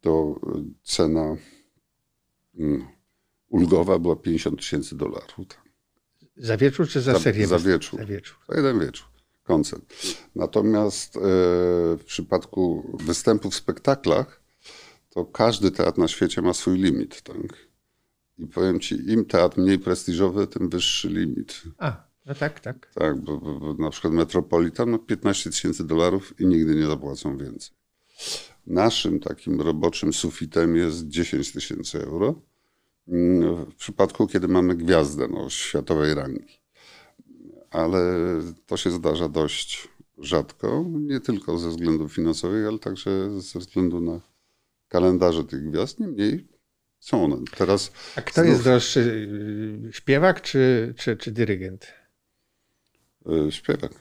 to 0.01 0.41
cena 0.83 1.37
mm, 2.59 2.87
ulgowa 3.49 3.99
była 3.99 4.17
50 4.17 4.59
tysięcy 4.59 4.97
dolarów. 4.97 5.66
Za 6.37 6.57
wieczór 6.57 6.89
czy 6.89 7.01
za, 7.01 7.13
za 7.13 7.19
serię? 7.21 7.47
Za 7.47 7.59
wieczór. 7.59 8.01
Za 8.01 8.07
wieczór. 8.07 8.37
Za 8.49 8.57
jeden 8.57 8.81
wieczór. 8.81 9.07
Koncert. 9.43 9.95
Natomiast 10.35 11.17
e, 11.17 11.21
w 11.97 12.03
przypadku 12.07 12.97
występów 13.05 13.53
w 13.53 13.57
spektaklach, 13.57 14.43
to 15.11 15.25
każdy 15.25 15.71
teatr 15.71 15.99
na 15.99 16.09
świecie 16.09 16.43
ma 16.43 16.55
swój 16.55 16.79
limit. 16.79 17.23
Tak? 17.23 17.67
I 18.39 18.47
powiem 18.47 18.81
ci, 18.81 19.11
im 19.11 19.25
teatr 19.25 19.59
mniej 19.59 19.79
prestiżowy, 19.79 20.47
tym 20.47 20.69
wyższy 20.69 21.09
limit. 21.09 21.63
A, 21.79 22.07
no 22.27 22.35
tak, 22.35 22.61
tak. 22.61 22.91
Tak, 22.95 23.21
bo, 23.21 23.39
bo, 23.39 23.61
bo 23.61 23.75
na 23.75 23.91
przykład 23.91 24.13
Metropolitan 24.13 24.91
ma 24.91 24.99
15 24.99 25.51
tysięcy 25.51 25.85
dolarów 25.85 26.41
i 26.41 26.47
nigdy 26.47 26.75
nie 26.75 26.87
zapłacą 26.87 27.39
więcej. 27.39 27.77
Naszym 28.67 29.21
takim 29.21 29.61
roboczym 29.61 30.13
sufitem 30.13 30.77
jest 30.77 31.09
10 31.09 31.53
tysięcy 31.53 32.03
euro 32.03 32.43
w 33.07 33.75
przypadku, 33.75 34.27
kiedy 34.27 34.49
mamy 34.49 34.75
gwiazdę 34.75 35.29
no, 35.29 35.51
światowej 35.51 36.15
rangi. 36.15 36.61
Ale 37.71 38.01
to 38.67 38.77
się 38.77 38.91
zdarza 38.91 39.29
dość 39.29 39.89
rzadko, 40.19 40.85
nie 40.89 41.21
tylko 41.21 41.59
ze 41.59 41.69
względów 41.69 42.13
finansowych, 42.13 42.67
ale 42.67 42.79
także 42.79 43.41
ze 43.41 43.59
względu 43.59 44.01
na 44.01 44.21
kalendarze 44.89 45.45
tych 45.45 45.71
gwiazd. 45.71 46.01
Niemniej 46.01 46.49
są 47.01 47.25
one. 47.25 47.37
Teraz 47.57 47.93
A 48.17 48.23
kto 48.23 48.35
znów... 48.41 48.47
jest 48.47 48.65
droższy, 48.65 49.29
śpiewak 49.91 50.43
czy, 50.43 50.95
czy, 50.97 51.17
czy 51.17 51.31
dyrygent? 51.31 51.87
E, 53.27 53.53
śpiewak. 53.53 53.93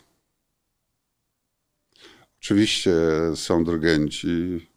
Oczywiście 2.40 2.92
są 3.36 3.64
dyrygenci, 3.64 4.68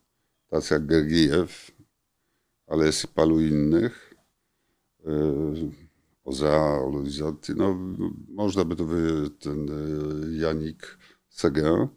tacy 0.50 0.74
jak 0.74 0.86
Gergijew, 0.86 1.70
ale 2.66 2.86
jest 2.86 3.04
i 3.04 3.08
paru 3.08 3.40
innych. 3.40 4.07
Y, 5.08 5.88
Oza, 6.24 6.80
Oluzotti, 6.80 7.52
no 7.56 7.78
można 8.28 8.64
by 8.64 8.76
to 8.76 8.84
wy, 8.84 9.30
ten 9.30 9.68
y, 9.68 10.38
Janik 10.38 10.98
Seguin. 11.28 11.88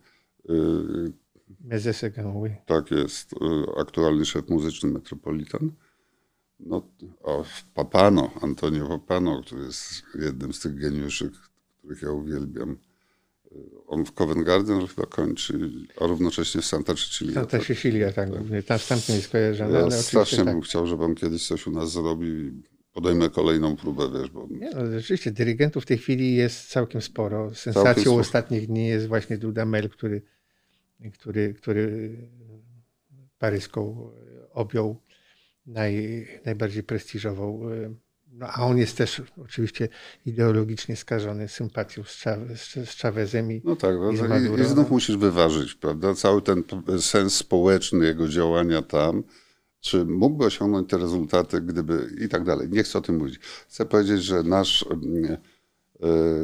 Meze 1.64 1.94
Seguin, 1.94 2.26
oui. 2.36 2.50
Tak 2.66 2.92
jest, 2.92 3.36
aktualny 3.78 4.26
szef 4.26 4.50
muzyczny 4.50 4.90
Metropolitan. 4.90 5.72
No, 6.60 6.88
o, 7.24 7.46
Papano, 7.74 8.32
Antonio 8.42 8.88
Papano, 8.88 9.42
który 9.42 9.64
jest 9.64 10.04
jednym 10.16 10.54
z 10.54 10.60
tych 10.60 10.76
geniuszy, 10.80 11.32
których 11.80 12.02
ja 12.02 12.12
uwielbiam. 12.12 12.78
On 13.88 14.06
w 14.06 14.12
Covent 14.12 14.44
Garden 14.44 14.88
chyba 14.88 15.08
kończy, 15.08 15.72
a 16.02 16.08
równocześnie 16.08 16.62
w 16.62 16.66
Santa 16.66 16.96
Cecilia. 16.96 17.34
Santa 17.34 17.58
tak? 17.58 17.68
Cecilia, 17.68 18.12
tak. 18.12 18.30
tak. 18.68 19.10
Jest 19.10 19.32
kojarzone. 19.32 19.80
Ja 19.80 19.92
strasznie 19.92 20.38
tak. 20.38 20.48
bym 20.48 20.62
chciał, 20.62 20.88
żeby 20.88 21.04
on 21.04 21.16
kiedyś 21.16 21.48
coś 21.48 21.68
u 21.68 21.72
nas 21.72 21.92
zrobił 21.92 22.62
podejmę 22.93 23.30
kolejną 23.30 23.76
próbę, 23.76 24.19
wiesz, 24.19 24.30
bo... 24.30 24.47
Nie, 24.51 24.69
no, 24.69 24.91
rzeczywiście, 24.91 25.31
dyrygentów 25.31 25.84
w 25.84 25.85
tej 25.85 25.97
chwili 25.97 26.35
jest 26.35 26.69
całkiem 26.69 27.01
sporo. 27.01 27.55
Sensacją 27.55 27.93
całkiem 27.93 28.13
ostatnich 28.13 28.68
dni 28.68 28.88
jest 28.88 29.07
właśnie 29.07 29.38
Dudamel, 29.38 29.89
który, 29.89 30.22
który, 31.13 31.53
który 31.53 32.15
paryską 33.39 34.11
objął 34.51 35.01
naj, 35.65 36.27
najbardziej 36.45 36.84
prestiżową. 36.84 37.69
E, 37.69 37.93
no, 38.34 38.47
a 38.47 38.65
on 38.65 38.77
jest 38.77 38.97
też 38.97 39.22
oczywiście 39.38 39.89
ideologicznie 40.26 40.95
skażony 40.95 41.47
sympatią 41.47 42.03
z, 42.03 42.23
z, 42.89 43.01
Chavezem 43.01 43.51
i 43.51 43.61
No 43.63 43.76
tak, 43.76 43.95
no, 43.95 44.11
i, 44.11 44.59
i, 44.59 44.61
i 44.61 44.65
znów 44.65 44.91
musisz 44.91 45.18
wyważyć, 45.18 45.76
prawda? 45.76 46.13
Cały 46.13 46.41
ten 46.41 46.63
sens 46.99 47.35
społeczny 47.35 48.05
jego 48.05 48.27
działania 48.27 48.81
tam, 48.81 49.23
czy 49.82 50.06
mógłby 50.06 50.45
osiągnąć 50.45 50.90
te 50.90 50.98
rezultaty, 50.98 51.62
gdyby 51.62 52.16
i 52.26 52.30
tak 52.30 52.44
dalej. 52.44 52.70
Nie 52.70 52.84
chcę 52.84 52.99
o 52.99 53.02
tym 53.02 53.18
mówić. 53.18 53.40
Chcę 53.70 53.86
powiedzieć, 53.86 54.24
że 54.24 54.44
nasz 54.44 54.86
e, 54.90 55.38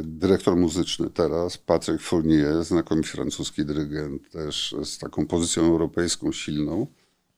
dyrektor 0.02 0.56
muzyczny 0.56 1.10
teraz, 1.10 1.58
Patryk 1.58 2.00
Fournier, 2.00 2.64
znakomity 2.64 3.08
francuski 3.08 3.64
dyrygent, 3.64 4.30
też 4.30 4.74
z 4.84 4.98
taką 4.98 5.26
pozycją 5.26 5.64
europejską 5.64 6.32
silną, 6.32 6.86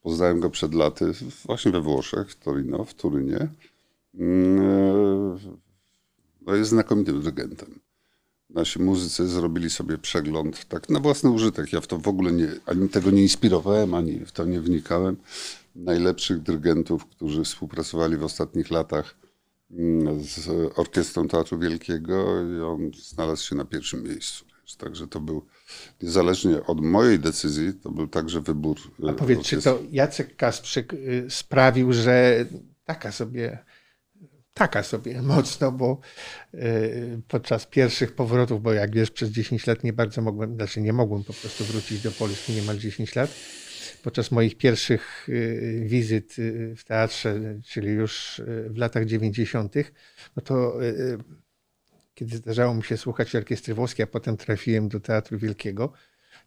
Poznałem 0.03 0.41
go 0.41 0.51
przed 0.51 0.75
laty 0.75 1.13
właśnie 1.45 1.73
we 1.73 1.81
Włoszech, 1.81 2.31
w 2.31 2.37
Torino, 2.37 2.85
w 2.85 2.95
Turynie. 2.95 3.49
Mm, 4.15 4.61
e, 4.61 5.39
no 6.47 6.55
jest 6.55 6.71
znakomitym 6.71 7.21
dyrygentem. 7.21 7.81
Nasi 8.51 8.83
muzycy 8.83 9.29
zrobili 9.29 9.71
sobie 9.71 9.99
przegląd 9.99 10.65
tak 10.65 10.89
na 10.89 11.01
własny 11.01 11.31
użytek. 11.31 11.73
Ja 11.73 11.81
w 11.81 11.87
to 11.87 11.99
w 11.99 12.09
ogóle 12.09 12.33
nie, 12.33 12.49
ani 12.67 12.89
tego 12.89 13.11
nie 13.11 13.23
inspirowałem, 13.23 13.95
ani 13.95 14.19
w 14.27 14.33
to 14.33 14.45
nie 14.45 14.61
wnikałem. 14.61 15.17
Najlepszych 15.75 16.43
dyrygentów, 16.43 17.07
którzy 17.07 17.45
współpracowali 17.45 18.17
w 18.17 18.25
ostatnich 18.25 18.71
latach 18.71 19.17
mm, 19.71 20.25
z 20.25 20.49
Orkiestrą 20.79 21.29
Teatru 21.29 21.59
Wielkiego 21.59 22.43
i 22.43 22.61
on 22.61 22.91
znalazł 22.95 23.47
się 23.47 23.57
na 23.57 23.65
pierwszym 23.65 24.03
miejscu. 24.03 24.45
Także 24.79 25.09
to 25.09 25.21
był, 25.21 25.47
niezależnie 26.03 26.67
od 26.67 26.81
mojej 26.81 27.19
decyzji, 27.19 27.75
to 27.75 27.91
był 27.91 28.09
także 28.09 28.41
wybór. 28.41 28.77
A 29.09 29.13
powiedz, 29.13 29.43
czy 29.43 29.63
to 29.63 29.79
Jacek 29.91 30.37
Kasprzyk 30.37 30.95
y, 30.95 31.27
sprawił, 31.29 31.93
że 31.93 32.47
taka 32.85 33.13
sobie, 33.13 33.59
taka 34.55 34.83
sobie 34.83 35.23
mocno, 35.23 35.73
bo 35.73 36.01
y, 36.55 37.23
podczas 37.29 37.67
pierwszych 37.67 38.15
powrotów, 38.15 38.63
bo 38.63 38.73
jak 38.73 38.95
wiesz, 38.95 39.11
przez 39.11 39.31
10 39.31 39.67
lat 39.67 39.85
nie 39.85 39.93
bardzo 39.93 40.23
mogłem, 40.23 40.55
znaczy 40.55 40.81
nie 40.81 40.93
mogłem 40.93 41.25
po 41.25 41.33
prostu 41.33 41.65
wrócić 41.65 42.03
do 42.03 42.13
Polski 42.13 42.53
niemal 42.53 42.79
10 42.79 43.15
lat. 43.15 43.31
Podczas 44.03 44.31
moich 44.31 44.57
pierwszych 44.57 45.29
y, 45.29 45.83
wizyt 45.87 46.37
w 46.77 46.85
teatrze, 46.85 47.41
czyli 47.67 47.89
już 47.89 48.43
w 48.67 48.77
latach 48.77 49.05
90., 49.05 49.75
no 50.37 50.43
to 50.43 50.79
kiedy 52.15 52.37
zdarzało 52.37 52.75
mi 52.75 52.83
się 52.83 52.97
słuchać 52.97 53.37
orkiestry 53.37 53.75
włoskiej, 53.75 54.05
a 54.05 54.07
potem 54.07 54.37
trafiłem 54.37 54.89
do 54.89 55.01
Teatru 55.01 55.39
Wielkiego, 55.39 55.93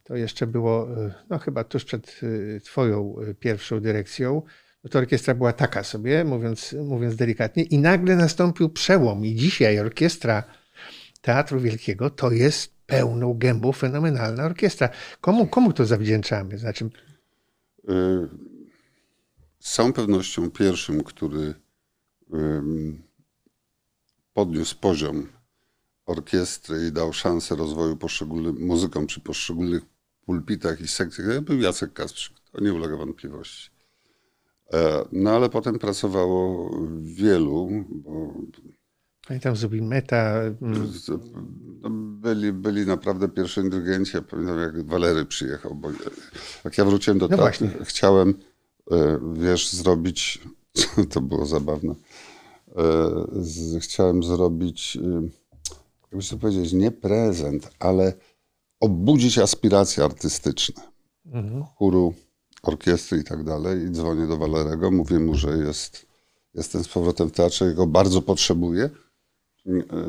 to 0.04 0.16
jeszcze 0.16 0.48
było, 0.48 0.88
no 1.30 1.40
chyba 1.40 1.64
tuż 1.64 1.86
przed 1.86 2.20
twoją 2.64 3.16
pierwszą 3.40 3.80
dyrekcją, 3.80 4.42
no 4.84 4.90
to 4.90 5.00
orkiestra 5.00 5.34
była 5.34 5.54
taka 5.54 5.84
sobie, 5.84 6.24
mówiąc, 6.24 6.76
mówiąc 6.86 7.16
delikatnie, 7.16 7.64
i 7.64 7.78
nagle 7.78 8.16
nastąpił 8.16 8.70
przełom 8.70 9.26
i 9.26 9.36
dzisiaj 9.36 9.80
orkiestra 9.80 10.44
Teatru 11.22 11.60
Wielkiego 11.60 12.10
to 12.10 12.32
jest 12.32 12.74
pełną 12.86 13.34
gębą 13.34 13.72
fenomenalna 13.72 14.44
orkiestra. 14.44 14.90
Komu, 15.22 15.48
komu 15.48 15.74
to 15.74 15.86
zawdzięczamy? 15.86 16.58
Znaczy... 16.58 16.90
Z 19.60 19.74
całą 19.74 19.94
pewnością 19.94 20.52
pierwszym, 20.52 21.04
który 21.04 21.54
podniósł 24.34 24.76
poziom 24.80 25.28
orkiestry 26.06 26.88
i 26.88 26.92
dał 26.92 27.14
szansę 27.14 27.56
rozwoju 27.56 27.98
poszczególnym 27.98 28.66
muzykom 28.66 29.08
przy 29.08 29.22
poszczególnych 29.22 29.84
pulpitach 30.26 30.82
i 30.82 30.88
sekcjach, 30.88 31.42
był 31.42 31.60
Jacek 31.60 31.94
Kasprzyk. 31.94 32.40
To 32.52 32.62
nie 32.62 32.74
ulega 32.74 32.96
wątpliwości. 32.96 33.70
E, 34.74 35.06
no 35.12 35.32
ale 35.32 35.50
potem 35.50 35.80
pracowało 35.80 36.72
wielu, 37.02 37.86
bo... 37.90 38.34
Pamiętam 39.28 39.56
Zubin 39.56 39.88
Meta. 39.88 40.42
Mm. 40.62 40.92
No, 41.82 41.90
byli, 41.92 42.54
byli 42.54 42.86
naprawdę 42.86 43.30
pierwsi 43.30 43.62
dirigenci. 43.70 44.12
Ja 44.16 44.22
pamiętam 44.22 44.60
jak 44.60 44.84
Walery 44.84 45.26
przyjechał, 45.26 45.76
bo 45.76 45.90
jak 46.64 46.78
ja 46.78 46.86
wróciłem 46.86 47.20
do 47.20 47.28
no 47.28 47.38
teatru, 47.38 47.68
chciałem, 47.84 48.34
e, 48.92 49.20
wiesz, 49.34 49.74
zrobić, 49.74 50.42
to 51.14 51.22
było 51.22 51.46
zabawne, 51.46 51.96
e, 53.76 53.80
chciałem 53.80 54.24
zrobić 54.24 54.98
jakby 56.14 56.28
to 56.30 56.38
powiedzieć, 56.38 56.74
nie 56.74 56.92
prezent, 56.92 57.70
ale 57.80 58.14
obudzić 58.80 59.38
aspiracje 59.38 60.04
artystyczne. 60.04 60.84
Mhm. 61.26 61.64
Chóru, 61.64 62.14
orkiestry 62.64 63.18
i 63.18 63.24
tak 63.24 63.44
dalej. 63.44 63.84
I 63.84 63.92
dzwonię 63.92 64.28
do 64.28 64.38
Walerego, 64.38 64.92
mówię 64.92 65.20
mu, 65.20 65.36
że 65.36 65.58
jest, 65.58 66.06
jestem 66.54 66.84
z 66.84 66.88
powrotem 66.88 67.30
w 67.30 67.32
teatrze, 67.32 67.66
jego 67.66 67.88
bardzo 67.88 68.22
potrzebuję. 68.22 68.90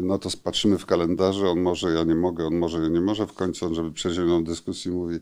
No 0.02 0.18
to 0.18 0.28
patrzymy 0.44 0.78
w 0.78 0.86
kalendarze, 0.86 1.48
on 1.48 1.60
może, 1.60 1.90
ja 1.93 2.05
nie 2.05 2.14
mogę, 2.14 2.47
on 2.47 2.59
może, 2.59 2.78
ja 2.78 2.89
nie 2.89 3.01
może. 3.01 3.26
W 3.26 3.32
końcu 3.32 3.66
on, 3.66 3.74
żeby 3.74 3.93
przejść 3.93 4.20
dyskusję, 4.43 4.93
mówi 4.93 5.18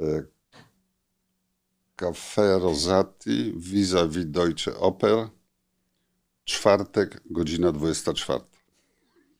e, 0.00 0.22
Café 1.96 2.62
Rosati 2.62 3.52
vis-a-vis 3.56 4.26
Deutsche 4.26 4.78
Oper, 4.78 5.28
czwartek, 6.44 7.22
godzina 7.30 7.72
24 7.72 8.40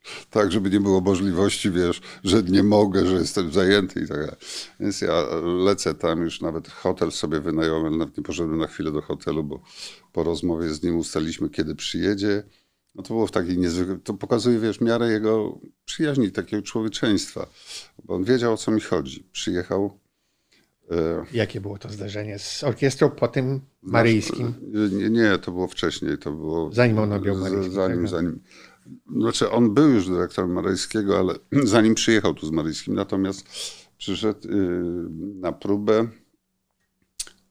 tak, 0.30 0.52
żeby 0.52 0.70
nie 0.70 0.80
było 0.80 1.00
możliwości, 1.00 1.70
wiesz, 1.70 2.00
że 2.24 2.42
nie 2.42 2.62
mogę, 2.62 3.06
że 3.06 3.14
jestem 3.14 3.52
zajęty 3.52 4.00
i 4.00 4.08
tak 4.08 4.18
dalej. 4.18 4.36
Więc 4.80 5.00
ja 5.00 5.24
lecę 5.64 5.94
tam, 5.94 6.22
już 6.22 6.40
nawet 6.40 6.68
hotel 6.68 7.12
sobie 7.12 7.40
wynająłem, 7.40 7.98
nawet 7.98 8.16
nie 8.16 8.22
poszedłem 8.22 8.58
na 8.58 8.66
chwilę 8.66 8.92
do 8.92 9.02
hotelu, 9.02 9.44
bo 9.44 9.62
po 10.12 10.22
rozmowie 10.22 10.68
z 10.68 10.82
nim 10.82 10.96
ustaliliśmy, 10.96 11.50
kiedy 11.50 11.74
przyjedzie. 11.74 12.42
No 12.96 13.02
to 13.02 13.08
było 13.08 13.26
w 13.26 13.30
takiej 13.30 13.58
niezwykłej, 13.58 13.98
to 14.04 14.14
pokazuje, 14.14 14.58
wiesz, 14.58 14.80
miarę 14.80 15.10
jego 15.10 15.58
przyjaźni, 15.84 16.32
takiego 16.32 16.62
człowieczeństwa, 16.62 17.46
bo 18.04 18.14
on 18.14 18.24
wiedział, 18.24 18.52
o 18.52 18.56
co 18.56 18.70
mi 18.70 18.80
chodzi. 18.80 19.28
Przyjechał. 19.32 19.98
E... 20.90 21.24
Jakie 21.32 21.60
było 21.60 21.78
to 21.78 21.88
zdarzenie 21.88 22.38
z 22.38 22.64
orkiestrą 22.64 23.10
po 23.10 23.28
tym 23.28 23.60
maryjskim? 23.82 24.54
Nie, 24.92 25.10
nie, 25.10 25.38
to 25.38 25.52
było 25.52 25.68
wcześniej, 25.68 26.18
to 26.18 26.30
było... 26.30 26.72
Zanim 26.72 26.98
on 26.98 27.12
objął 27.12 27.36
maryjski. 27.36 27.74
Zanim, 27.74 28.00
tak? 28.00 28.08
zanim. 28.08 28.40
Znaczy, 29.16 29.50
on 29.50 29.74
był 29.74 29.88
już 29.88 30.08
dyrektorem 30.08 30.52
Maryjskiego, 30.52 31.18
ale 31.18 31.34
zanim 31.74 31.94
przyjechał 31.94 32.34
tu 32.34 32.46
z 32.46 32.50
Maryjskim, 32.50 32.94
natomiast 32.94 33.46
przyszedł 33.98 34.48
y, 34.48 34.52
na 35.40 35.52
próbę. 35.52 36.08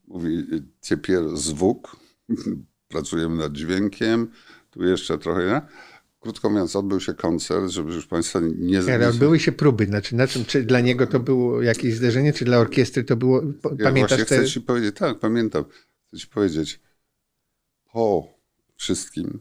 Mówi, 0.07 0.45
ciepier 0.81 1.37
zwuk, 1.37 1.95
pracujemy 2.87 3.35
nad 3.35 3.53
dźwiękiem, 3.53 4.27
tu 4.75 4.83
jeszcze 4.83 5.17
trochę, 5.17 5.45
nie? 5.45 5.61
Krótko 6.19 6.49
mówiąc, 6.49 6.75
odbył 6.75 6.99
się 6.99 7.13
koncert, 7.13 7.69
żeby 7.69 7.93
już 7.93 8.07
Państwa 8.07 8.39
nie... 8.57 8.79
Ale 8.93 9.09
odbyły 9.09 9.39
się 9.39 9.51
próby, 9.51 9.85
znaczy 9.85 10.15
na 10.15 10.27
czym, 10.27 10.45
czy 10.45 10.63
dla 10.63 10.79
niego 10.79 11.07
to 11.07 11.19
było 11.19 11.61
jakieś 11.61 11.95
zdarzenie, 11.95 12.33
czy 12.33 12.45
dla 12.45 12.57
orkiestry 12.57 13.03
to 13.03 13.15
było... 13.15 13.43
Pamiętasz 13.83 14.19
ja 14.19 14.25
te... 14.25 14.37
chcę 14.37 14.47
Ci 14.47 14.61
powiedzieć, 14.61 14.95
tak, 14.95 15.19
pamiętam. 15.19 15.65
Chcę 16.07 16.17
Ci 16.17 16.27
powiedzieć, 16.27 16.79
po 17.93 18.27
wszystkim 18.75 19.39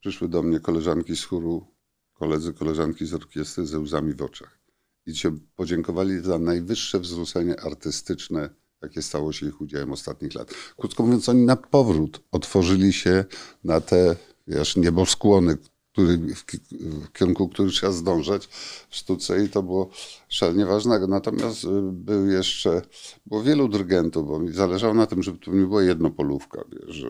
Przyszły 0.00 0.28
do 0.28 0.42
mnie 0.42 0.60
koleżanki 0.60 1.16
z 1.16 1.24
chóru, 1.24 1.66
koledzy, 2.12 2.52
koleżanki 2.52 3.06
z 3.06 3.14
orkiestry 3.14 3.66
ze 3.66 3.78
łzami 3.78 4.14
w 4.14 4.22
oczach. 4.22 4.58
I 5.06 5.16
się 5.16 5.38
podziękowali 5.56 6.20
za 6.20 6.38
najwyższe 6.38 7.00
wzruszenie 7.00 7.60
artystyczne, 7.60 8.50
jakie 8.82 9.02
stało 9.02 9.32
się 9.32 9.46
ich 9.46 9.60
udziałem 9.60 9.92
ostatnich 9.92 10.34
lat. 10.34 10.54
Krótko 10.76 11.02
mówiąc, 11.02 11.28
oni 11.28 11.46
na 11.46 11.56
powrót 11.56 12.20
otworzyli 12.32 12.92
się 12.92 13.24
na 13.64 13.80
te, 13.80 14.16
wiesz, 14.46 14.76
nieboskłony, 14.76 15.58
który, 15.92 16.18
w, 16.18 16.44
w 16.82 17.12
kierunku, 17.12 17.48
który 17.48 17.70
trzeba 17.70 17.92
zdążać 17.92 18.46
w 18.88 18.96
sztuce 18.96 19.44
i 19.44 19.48
to 19.48 19.62
było 19.62 19.90
szalenie 20.28 20.66
ważnego. 20.66 21.06
Natomiast 21.06 21.64
y, 21.64 21.68
był 21.92 22.26
jeszcze, 22.26 22.82
było 23.26 23.42
wielu 23.42 23.68
dyrygentów, 23.68 24.26
bo 24.28 24.38
mi 24.38 24.52
zależało 24.52 24.94
na 24.94 25.06
tym, 25.06 25.22
żeby 25.22 25.38
tu 25.38 25.54
nie 25.54 25.66
była 25.66 25.82
jednopolówka, 25.82 26.64
wiesz, 26.72 27.04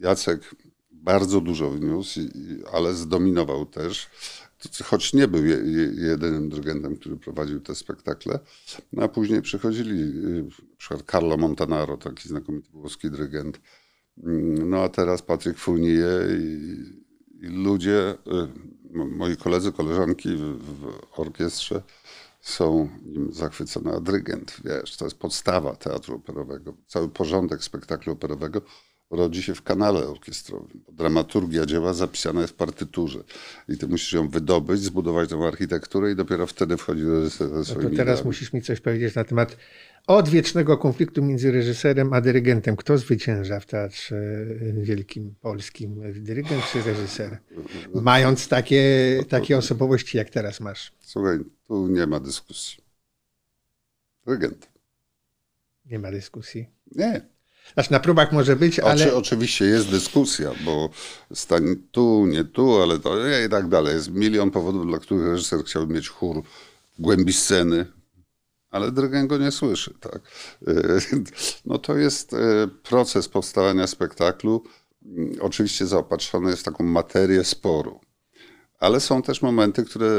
Jacek 0.00 0.54
bardzo 0.90 1.40
dużo 1.40 1.70
wniósł, 1.70 2.20
ale 2.72 2.94
zdominował 2.94 3.66
też 3.66 4.10
choć 4.84 5.12
nie 5.12 5.28
był 5.28 5.44
jedynym 5.94 6.48
dyrygentem, 6.48 6.96
który 6.96 7.16
prowadził 7.16 7.60
te 7.60 7.74
spektakle. 7.74 8.38
No 8.92 9.02
a 9.02 9.08
później 9.08 9.42
przychodzili, 9.42 10.02
y, 10.02 10.48
przykład 10.76 11.10
Carlo 11.10 11.36
Montanaro, 11.36 11.96
taki 11.96 12.28
znakomity 12.28 12.70
włoski 12.72 13.10
dyrygent. 13.10 13.60
Mm, 14.24 14.70
no 14.70 14.82
a 14.82 14.88
teraz 14.88 15.22
Patryk 15.22 15.58
Fournier 15.58 16.40
i, 16.40 16.72
i 17.40 17.46
ludzie, 17.46 18.10
y, 18.10 18.16
moi 18.94 19.36
koledzy, 19.36 19.72
koleżanki 19.72 20.28
w, 20.28 20.58
w 20.80 21.20
orkiestrze 21.20 21.82
są 22.40 22.88
nim 23.06 23.32
zachwycone. 23.32 23.92
A 23.92 24.00
dyrygent, 24.00 24.56
wiesz, 24.64 24.96
to 24.96 25.04
jest 25.04 25.18
podstawa 25.18 25.76
teatru 25.76 26.16
operowego. 26.16 26.74
Cały 26.86 27.08
porządek 27.08 27.64
spektaklu 27.64 28.12
operowego 28.12 28.62
rodzi 29.10 29.42
się 29.42 29.54
w 29.54 29.62
kanale 29.62 30.08
orkiestrowym. 30.08 30.84
Dramaturgia 30.92 31.66
dzieła 31.66 31.92
zapisana 31.92 32.40
jest 32.40 32.52
w 32.52 32.56
partyturze 32.56 33.24
i 33.68 33.76
ty 33.76 33.88
musisz 33.88 34.12
ją 34.12 34.28
wydobyć, 34.28 34.80
zbudować 34.80 35.30
tą 35.30 35.46
architekturę 35.46 36.12
i 36.12 36.16
dopiero 36.16 36.46
wtedy 36.46 36.76
wchodzi 36.76 37.04
reżyser 37.04 37.48
ze 37.48 37.64
swoimi 37.64 37.84
no 37.84 37.90
to 37.90 37.96
teraz 37.96 38.18
ideami. 38.18 38.26
musisz 38.26 38.52
mi 38.52 38.62
coś 38.62 38.80
powiedzieć 38.80 39.14
na 39.14 39.24
temat 39.24 39.56
odwiecznego 40.06 40.78
konfliktu 40.78 41.22
między 41.22 41.52
reżyserem 41.52 42.12
a 42.12 42.20
dyrygentem. 42.20 42.76
Kto 42.76 42.98
zwycięża 42.98 43.60
w 43.60 43.66
Teatrze 43.66 44.46
Wielkim 44.72 45.34
Polskim? 45.40 46.22
Dyrygent 46.22 46.64
czy 46.72 46.82
reżyser? 46.82 47.38
Mając 47.94 48.48
takie, 48.48 48.84
takie 49.28 49.58
osobowości, 49.58 50.16
jak 50.16 50.30
teraz 50.30 50.60
masz. 50.60 50.92
Słuchaj, 51.00 51.38
tu 51.66 51.88
nie 51.88 52.06
ma 52.06 52.20
dyskusji. 52.20 52.84
Dyrygent. 54.26 54.68
Nie 55.86 55.98
ma 55.98 56.10
dyskusji? 56.10 56.68
Nie. 56.92 57.37
Znaczy 57.74 57.92
na 57.92 58.00
próbach 58.00 58.32
może 58.32 58.56
być, 58.56 58.78
ale... 58.78 59.04
Oczy, 59.04 59.16
oczywiście 59.16 59.64
jest 59.64 59.90
dyskusja, 59.90 60.50
bo 60.64 60.90
stań 61.34 61.76
tu, 61.90 62.26
nie 62.26 62.44
tu, 62.44 62.82
ale 62.82 62.98
to 62.98 63.28
i 63.46 63.48
tak 63.50 63.68
dalej. 63.68 63.94
Jest 63.94 64.10
milion 64.10 64.50
powodów, 64.50 64.86
dla 64.86 64.98
których 64.98 65.26
reżyser 65.26 65.64
chciałby 65.64 65.94
mieć 65.94 66.08
chór 66.08 66.42
głębi 66.98 67.32
sceny, 67.32 67.86
ale 68.70 68.92
dyrygent 68.92 69.28
go 69.28 69.38
nie 69.38 69.50
słyszy. 69.50 69.94
Tak? 70.00 70.20
No 71.66 71.78
to 71.78 71.96
jest 71.96 72.34
e, 72.34 72.68
proces 72.82 73.28
powstawania 73.28 73.86
spektaklu. 73.86 74.62
Oczywiście 75.40 75.86
zaopatrzony 75.86 76.50
jest 76.50 76.62
w 76.62 76.64
taką 76.64 76.84
materię 76.84 77.44
sporu. 77.44 78.00
Ale 78.78 79.00
są 79.00 79.22
też 79.22 79.42
momenty, 79.42 79.84
które 79.84 80.10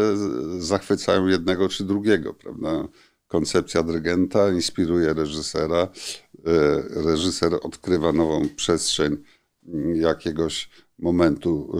zachwycają 0.60 1.28
jednego 1.28 1.70
czy 1.70 1.84
drugiego, 1.84 2.34
prawda? 2.34 2.88
Koncepcja 3.30 3.84
dyrygenta 3.84 4.52
inspiruje 4.52 5.14
reżysera, 5.14 5.88
E, 6.46 6.82
reżyser 7.04 7.54
odkrywa 7.62 8.14
nową 8.14 8.50
przestrzeń 8.56 9.18
jakiegoś 9.94 10.70
momentu 11.00 11.72
e, 11.74 11.80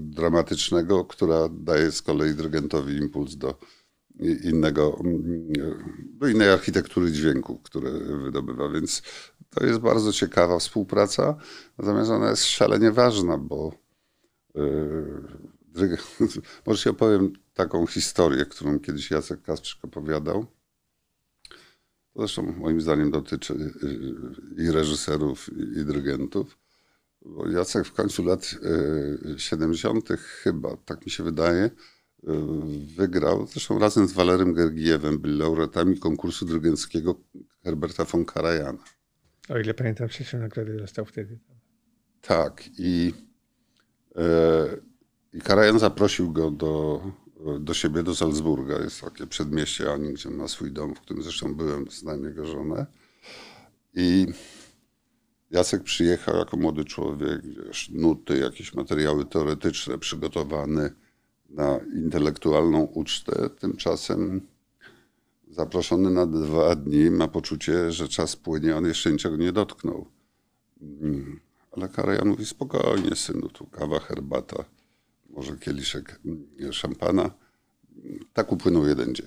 dramatycznego, 0.00 1.04
która 1.04 1.48
daje 1.48 1.92
z 1.92 2.02
kolei 2.02 2.34
dyrygentowi 2.34 2.96
impuls 2.96 3.36
do 3.36 3.58
innego, 4.44 5.00
do 5.98 6.28
innej 6.28 6.50
architektury 6.50 7.12
dźwięku, 7.12 7.58
które 7.58 7.90
wydobywa. 8.24 8.68
Więc 8.68 9.02
to 9.50 9.66
jest 9.66 9.78
bardzo 9.78 10.12
ciekawa 10.12 10.58
współpraca, 10.58 11.36
natomiast 11.78 12.10
ona 12.10 12.30
jest 12.30 12.44
szalenie 12.44 12.92
ważna, 12.92 13.38
bo 13.38 13.72
yy, 14.54 15.96
może 16.66 16.82
się 16.82 16.90
opowiem 16.90 17.32
taką 17.56 17.86
historię, 17.86 18.46
którą 18.46 18.78
kiedyś 18.78 19.10
Jacek 19.10 19.42
Kasprzyk 19.42 19.84
opowiadał. 19.84 20.46
Zresztą 22.16 22.42
moim 22.42 22.80
zdaniem 22.80 23.10
dotyczy 23.10 23.54
y, 23.54 24.62
i 24.62 24.70
reżyserów, 24.70 25.50
i 25.58 25.84
dyrygentów. 25.84 26.58
Bo 27.22 27.48
Jacek 27.48 27.86
w 27.86 27.92
końcu 27.92 28.24
lat 28.24 28.54
70. 29.36 30.10
Y, 30.10 30.16
chyba, 30.16 30.76
tak 30.76 31.06
mi 31.06 31.10
się 31.10 31.24
wydaje, 31.24 31.64
y, 31.64 31.70
wygrał, 32.96 33.46
zresztą 33.46 33.78
razem 33.78 34.08
z 34.08 34.12
Walerem 34.12 34.54
Gergijewem, 34.54 35.18
byli 35.18 35.38
laureatami 35.38 35.98
konkursu 35.98 36.46
dyrygenckiego 36.46 37.20
Herberta 37.64 38.04
von 38.04 38.24
Karajana. 38.24 38.84
O 39.48 39.58
ile 39.58 39.74
pamiętam, 39.74 40.08
trzecią 40.08 40.38
nagrodę 40.38 40.76
dostał 40.76 41.04
wtedy. 41.04 41.38
Tak 42.20 42.64
i, 42.78 43.12
i 45.32 45.40
Karajan 45.40 45.78
zaprosił 45.78 46.32
go 46.32 46.50
do 46.50 47.02
do 47.60 47.74
siebie, 47.74 48.02
do 48.02 48.14
Salzburga. 48.14 48.78
Jest 48.78 49.00
takie 49.00 49.26
przedmieście 49.26 49.92
Ani, 49.92 50.12
gdzie 50.12 50.30
ma 50.30 50.48
swój 50.48 50.72
dom, 50.72 50.94
w 50.94 51.00
którym 51.00 51.22
zresztą 51.22 51.54
byłem, 51.54 51.90
znam 51.90 52.24
jego 52.24 52.46
żonę. 52.46 52.86
I 53.94 54.26
Jacek 55.50 55.82
przyjechał 55.82 56.36
jako 56.36 56.56
młody 56.56 56.84
człowiek, 56.84 57.42
wiesz, 57.66 57.90
nuty, 57.90 58.38
jakieś 58.38 58.74
materiały 58.74 59.24
teoretyczne 59.24 59.98
przygotowane 59.98 60.90
na 61.50 61.80
intelektualną 61.94 62.82
ucztę. 62.82 63.50
Tymczasem 63.50 64.40
zaproszony 65.48 66.10
na 66.10 66.26
dwa 66.26 66.74
dni 66.74 67.10
ma 67.10 67.28
poczucie, 67.28 67.92
że 67.92 68.08
czas 68.08 68.36
płynie, 68.36 68.76
on 68.76 68.86
jeszcze 68.86 69.12
niczego 69.12 69.36
nie 69.36 69.52
dotknął. 69.52 70.06
Mm, 70.82 71.40
ale 71.72 71.88
Karajan 71.88 72.28
mówi, 72.28 72.46
spokojnie 72.46 73.16
synu, 73.16 73.48
tu 73.48 73.66
kawa, 73.66 74.00
herbata 74.00 74.64
może 75.36 75.56
kieliszek 75.56 76.20
szampana. 76.72 77.30
Tak 78.32 78.52
upłynął 78.52 78.86
jeden 78.86 79.14
dzień. 79.14 79.26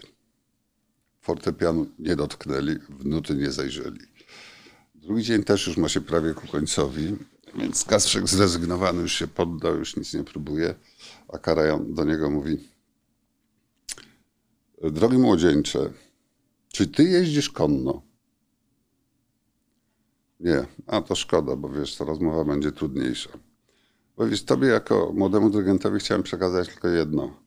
Fortepianu 1.21 1.87
nie 1.99 2.15
dotknęli, 2.15 2.79
w 2.89 3.05
nuty 3.05 3.35
nie 3.35 3.51
zajrzeli. 3.51 3.99
Drugi 4.95 5.23
dzień 5.23 5.43
też 5.43 5.67
już 5.67 5.77
ma 5.77 5.89
się 5.89 6.01
prawie 6.01 6.33
ku 6.33 6.47
końcowi, 6.47 7.15
więc 7.55 7.85
Kastrzek 7.85 8.27
zrezygnowany 8.27 9.01
już 9.01 9.13
się 9.13 9.27
poddał, 9.27 9.75
już 9.75 9.95
nic 9.95 10.13
nie 10.13 10.23
próbuje, 10.23 10.75
a 11.27 11.37
Karajan 11.37 11.93
do 11.93 12.03
niego 12.03 12.29
mówi 12.29 12.69
Drogi 14.83 15.17
młodzieńcze, 15.17 15.93
czy 16.73 16.87
ty 16.87 17.03
jeździsz 17.03 17.49
konno? 17.49 18.01
Nie, 20.39 20.65
a 20.87 21.01
to 21.01 21.15
szkoda, 21.15 21.55
bo 21.55 21.69
wiesz, 21.69 21.95
ta 21.95 22.05
rozmowa 22.05 22.45
będzie 22.45 22.71
trudniejsza. 22.71 23.29
Bo 24.19 24.27
wiesz, 24.27 24.43
tobie 24.43 24.67
jako 24.67 25.11
młodemu 25.15 25.49
dyrygentowi 25.49 25.99
chciałem 25.99 26.23
przekazać 26.23 26.67
tylko 26.67 26.87
jedno. 26.87 27.43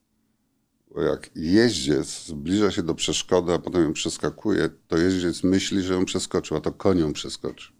Bo 0.94 1.02
jak 1.02 1.30
jeździec 1.34 2.26
zbliża 2.26 2.70
się 2.70 2.82
do 2.82 2.94
przeszkody, 2.94 3.52
a 3.52 3.58
potem 3.58 3.82
ją 3.82 3.92
przeskakuje, 3.92 4.68
to 4.88 4.98
jeździec 4.98 5.44
myśli, 5.44 5.82
że 5.82 5.94
ją 5.94 6.04
przeskoczył, 6.04 6.56
a 6.56 6.60
to 6.60 6.72
konią 6.72 7.12
przeskoczy. 7.12 7.72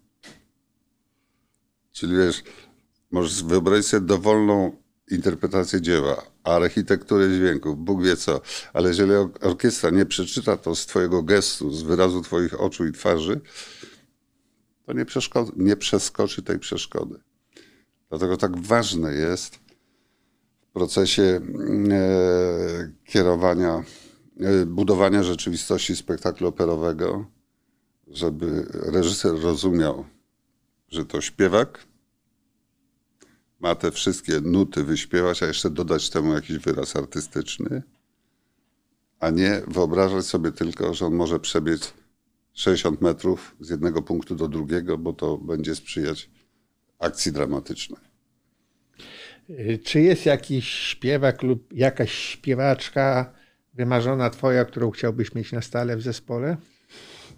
Czyli 1.93 2.17
wiesz, 2.17 2.43
możesz 3.11 3.45
wyobrazić 3.45 3.87
sobie 3.87 4.07
dowolną 4.07 4.77
interpretację 5.11 5.81
dzieła, 5.81 6.23
architekturę 6.45 7.29
dźwięków, 7.39 7.79
Bóg 7.79 8.03
wie 8.03 8.17
co, 8.17 8.41
ale 8.73 8.89
jeżeli 8.89 9.13
orkiestra 9.41 9.91
nie 9.91 10.07
przeczyta 10.07 10.57
to 10.57 10.75
z 10.75 10.87
twojego 10.87 11.23
gestu, 11.23 11.71
z 11.71 11.83
wyrazu 11.83 12.23
twoich 12.23 12.61
oczu 12.61 12.87
i 12.87 12.93
twarzy, 12.93 13.41
to 14.87 14.93
nie, 14.93 15.05
nie 15.57 15.77
przeskoczy 15.77 16.43
tej 16.43 16.59
przeszkody. 16.59 17.32
Dlatego 18.13 18.37
tak 18.37 18.59
ważne 18.59 19.15
jest 19.15 19.57
w 20.61 20.73
procesie 20.73 21.23
e, 21.23 22.93
kierowania, 23.05 23.85
e, 24.41 24.67
budowania 24.67 25.23
rzeczywistości 25.23 25.97
spektaklu 25.97 26.49
operowego, 26.49 27.27
żeby 28.07 28.67
reżyser 28.73 29.41
rozumiał, 29.41 30.05
że 30.89 31.05
to 31.05 31.21
śpiewak 31.21 31.87
ma 33.61 33.75
te 33.75 33.91
wszystkie 33.91 34.41
nuty 34.41 34.85
wyśpiewać, 34.85 35.43
a 35.43 35.47
jeszcze 35.47 35.71
dodać 35.71 36.11
temu 36.11 36.35
jakiś 36.35 36.59
wyraz 36.59 36.97
artystyczny, 36.97 37.83
a 39.21 39.31
nie 39.31 39.63
wyobrażać 39.67 40.27
sobie 40.27 40.53
tylko, 40.53 40.95
że 40.95 41.07
on 41.07 41.15
może 41.15 41.41
przebiec 41.41 41.93
60 42.53 43.01
metrów 43.01 43.57
z 43.61 43.71
jednego 43.71 44.03
punktu 44.03 44.35
do 44.35 44.49
drugiego, 44.49 44.99
bo 44.99 45.13
to 45.13 45.39
będzie 45.39 45.75
sprzyjać 45.75 46.31
akcji 47.03 47.33
dramatycznej. 47.33 48.01
Czy 49.85 50.01
jest 50.01 50.27
jakiś 50.27 50.69
śpiewak 50.69 51.43
lub 51.43 51.73
jakaś 51.73 52.13
śpiewaczka 52.13 53.33
wymarzona 53.75 54.31
twoja, 54.31 54.65
którą 54.65 54.91
chciałbyś 54.91 55.35
mieć 55.35 55.53
na 55.53 55.63
stale 55.63 55.97
w 55.97 56.03
zespole? 56.03 56.57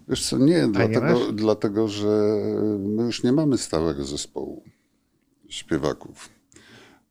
Wiesz 0.07 0.25
co, 0.25 0.37
nie, 0.37 0.67
dlatego, 0.67 1.31
dlatego 1.31 1.87
że 1.87 2.37
my 2.79 3.03
już 3.03 3.23
nie 3.23 3.31
mamy 3.31 3.57
stałego 3.57 4.05
zespołu 4.05 4.63
śpiewaków. 5.49 6.29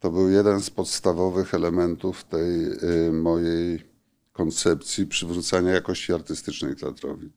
To 0.01 0.11
był 0.11 0.31
jeden 0.31 0.61
z 0.61 0.71
podstawowych 0.71 1.55
elementów 1.55 2.25
tej 2.25 2.67
y, 3.09 3.13
mojej 3.13 3.83
koncepcji 4.33 5.07
przywrócenia 5.07 5.73
jakości 5.73 6.13
artystycznej 6.13 6.77
teatrowi 6.77 7.31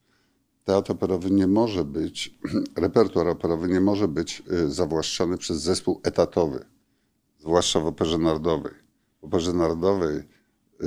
teatr 0.68 0.92
operowy 0.92 1.32
nie 1.32 1.48
może 1.48 1.86
być, 1.86 2.40
repertuar 2.76 3.28
operowy 3.28 3.68
nie 3.68 3.82
może 3.82 4.08
być 4.08 4.44
y, 4.52 4.72
zawłaszczony 4.72 5.38
przez 5.38 5.62
zespół 5.62 6.02
etatowy. 6.04 6.66
zwłaszcza 7.40 7.80
w 7.80 7.86
Operze 7.86 8.18
Narodowej. 8.18 8.74
W 9.22 9.26
Operze 9.26 9.54
Narodowej 9.54 10.24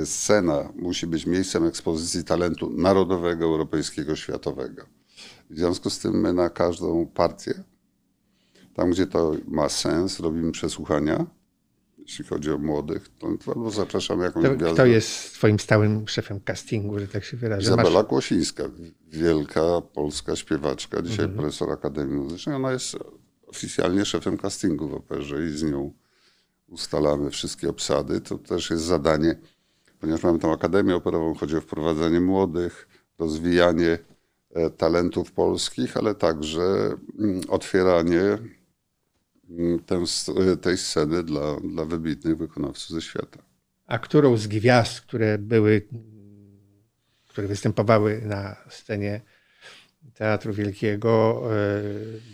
scena 0.05 0.73
musi 0.75 1.07
być 1.07 1.25
miejscem 1.25 1.65
ekspozycji 1.65 2.23
talentu 2.23 2.69
narodowego, 2.69 3.45
europejskiego, 3.45 4.15
światowego. 4.15 4.85
W 5.49 5.57
związku 5.57 5.89
z 5.89 5.99
tym 5.99 6.21
my 6.21 6.33
na 6.33 6.49
każdą 6.49 7.07
partię, 7.07 7.63
tam 8.73 8.91
gdzie 8.91 9.07
to 9.07 9.31
ma 9.47 9.69
sens, 9.69 10.19
robimy 10.19 10.51
przesłuchania. 10.51 11.25
Jeśli 12.11 12.25
chodzi 12.25 12.51
o 12.51 12.57
młodych, 12.57 13.09
to 13.19 13.27
albo 13.55 13.71
zapraszamy 13.71 14.23
jakąś 14.23 14.43
To, 14.45 14.55
gwiazdę. 14.55 14.73
kto 14.73 14.85
jest 14.85 15.33
twoim 15.33 15.59
stałym 15.59 16.07
szefem 16.07 16.39
castingu, 16.41 16.99
że 16.99 17.07
tak 17.07 17.23
się 17.23 17.37
wyrażę? 17.37 17.61
Izabela 17.61 17.89
Masz- 17.89 18.07
Kłosińska, 18.07 18.63
wielka 19.07 19.61
polska 19.93 20.35
śpiewaczka, 20.35 21.01
dzisiaj 21.01 21.25
Mhm. 21.25 21.39
profesor 21.39 21.71
Akademii 21.71 22.15
Muzycznej. 22.15 22.55
Ona 22.55 22.71
jest 22.71 22.95
oficjalnie 23.47 24.05
szefem 24.05 24.37
castingu 24.37 24.87
w 24.89 24.93
operze 24.93 25.45
i 25.45 25.49
z 25.49 25.63
nią 25.63 25.93
ustalamy 26.67 27.29
wszystkie 27.31 27.69
obsady. 27.69 28.21
To 28.21 28.37
też 28.37 28.69
jest 28.69 28.83
zadanie, 28.83 29.35
ponieważ 29.99 30.23
mamy 30.23 30.39
tą 30.39 30.53
Akademię 30.53 30.95
Operową, 30.95 31.35
chodzi 31.35 31.57
o 31.57 31.61
wprowadzanie 31.61 32.21
młodych, 32.21 32.87
rozwijanie 33.19 33.99
e, 34.53 34.69
talentów 34.69 35.31
polskich, 35.31 35.97
ale 35.97 36.15
także 36.15 36.61
mm, 37.19 37.41
otwieranie 37.47 38.21
mm, 38.21 38.49
tę, 39.85 40.03
tej 40.61 40.77
sceny 40.77 41.23
dla, 41.23 41.59
dla 41.59 41.85
wybitnych 41.85 42.37
wykonawców 42.37 42.89
ze 42.89 43.01
świata. 43.01 43.39
A 43.85 43.99
którą 43.99 44.37
z 44.37 44.47
gwiazd, 44.47 45.01
które 45.01 45.37
były, 45.37 45.87
które 47.27 47.47
występowały 47.47 48.21
na 48.21 48.55
scenie 48.69 49.21
Teatru 50.13 50.53
Wielkiego, 50.53 51.43
e, 51.45 51.81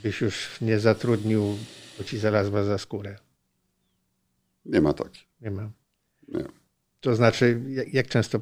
byś 0.04 0.22
już 0.22 0.62
nie 0.62 0.80
zatrudnił, 0.80 1.58
bo 1.98 2.04
ci 2.04 2.18
znalazła 2.18 2.64
za 2.64 2.78
skórę? 2.78 3.18
Nie 4.66 4.82
ma 4.82 4.94
takiej. 4.94 5.24
Nie 5.42 5.52
ma. 5.52 5.72
Nie. 6.28 6.44
To 7.00 7.16
znaczy, 7.16 7.62
jak, 7.68 7.94
jak 7.94 8.08
często 8.08 8.42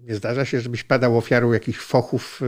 nie 0.00 0.14
zdarza 0.14 0.44
się, 0.44 0.60
żebyś 0.60 0.84
padał 0.84 1.18
ofiarą 1.18 1.52
jakichś 1.52 1.78
fochów 1.78 2.40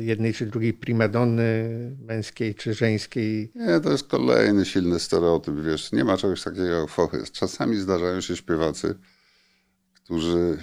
jednej 0.00 0.34
czy 0.34 0.46
drugiej 0.46 0.72
primadonny 0.74 1.68
męskiej 2.06 2.54
czy 2.54 2.74
żeńskiej? 2.74 3.52
Nie, 3.54 3.80
to 3.80 3.92
jest 3.92 4.06
kolejny 4.08 4.64
silny 4.64 4.98
stereotyp, 5.00 5.54
wiesz, 5.64 5.92
nie 5.92 6.04
ma 6.04 6.16
czegoś 6.16 6.42
takiego 6.42 6.64
jak 6.64 6.88
fochy. 6.90 7.22
Czasami 7.32 7.76
zdarzają 7.76 8.20
się 8.20 8.36
śpiewacy, 8.36 8.94
którzy 9.94 10.58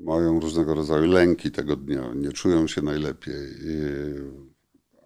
mają 0.00 0.40
różnego 0.40 0.74
rodzaju 0.74 1.12
lęki 1.12 1.50
tego 1.50 1.76
dnia, 1.76 2.12
nie 2.14 2.32
czują 2.32 2.66
się 2.66 2.82
najlepiej, 2.82 3.34
I- 3.60 4.48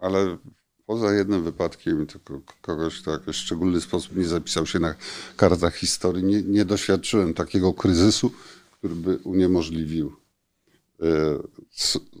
ale 0.01 0.37
poza 0.85 1.13
jednym 1.13 1.43
wypadkiem, 1.43 2.05
tylko 2.07 2.41
kogoś, 2.61 3.01
kto 3.01 3.19
w 3.19 3.33
szczególny 3.33 3.81
sposób 3.81 4.15
nie 4.15 4.25
zapisał 4.25 4.65
się 4.65 4.79
na 4.79 4.95
kartach 5.37 5.75
historii, 5.75 6.23
nie, 6.23 6.41
nie 6.41 6.65
doświadczyłem 6.65 7.33
takiego 7.33 7.73
kryzysu, 7.73 8.31
który 8.71 8.95
by 8.95 9.17
uniemożliwił 9.17 10.22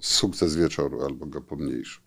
sukces 0.01 0.55
wieczoru 0.55 1.05
albo 1.05 1.25
go 1.25 1.41
pomniejszył. 1.41 2.03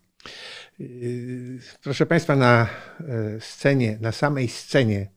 Yy, 0.79 1.59
Proszę 1.83 2.07
Państwa, 2.07 2.37
na 2.37 2.69
e, 3.01 3.41
scenie, 3.41 3.99
na 4.01 4.13
samej 4.13 4.49
scenie 4.49 5.11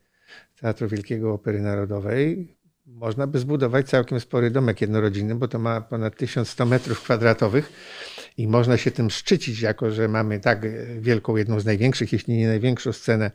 Teatru 0.61 0.87
Wielkiego 0.87 1.33
Opery 1.33 1.61
Narodowej 1.61 2.55
można 2.85 3.27
by 3.27 3.39
zbudować 3.39 3.89
całkiem 3.89 4.19
spory 4.19 4.51
domek 4.51 4.81
jednorodzinny, 4.81 5.35
bo 5.35 5.47
to 5.47 5.59
ma 5.59 5.81
ponad 5.81 6.15
1100 6.15 6.65
metrów 6.65 7.01
kwadratowych 7.01 7.71
i 8.37 8.47
można 8.47 8.77
się 8.77 8.91
tym 8.91 9.09
szczycić, 9.09 9.61
jako 9.61 9.91
że 9.91 10.07
mamy 10.07 10.39
tak 10.39 10.65
wielką, 11.01 11.37
jedną 11.37 11.59
z 11.59 11.65
największych, 11.65 12.13
jeśli 12.13 12.37
nie 12.37 12.47
największą 12.47 12.91
scenę 12.91 13.31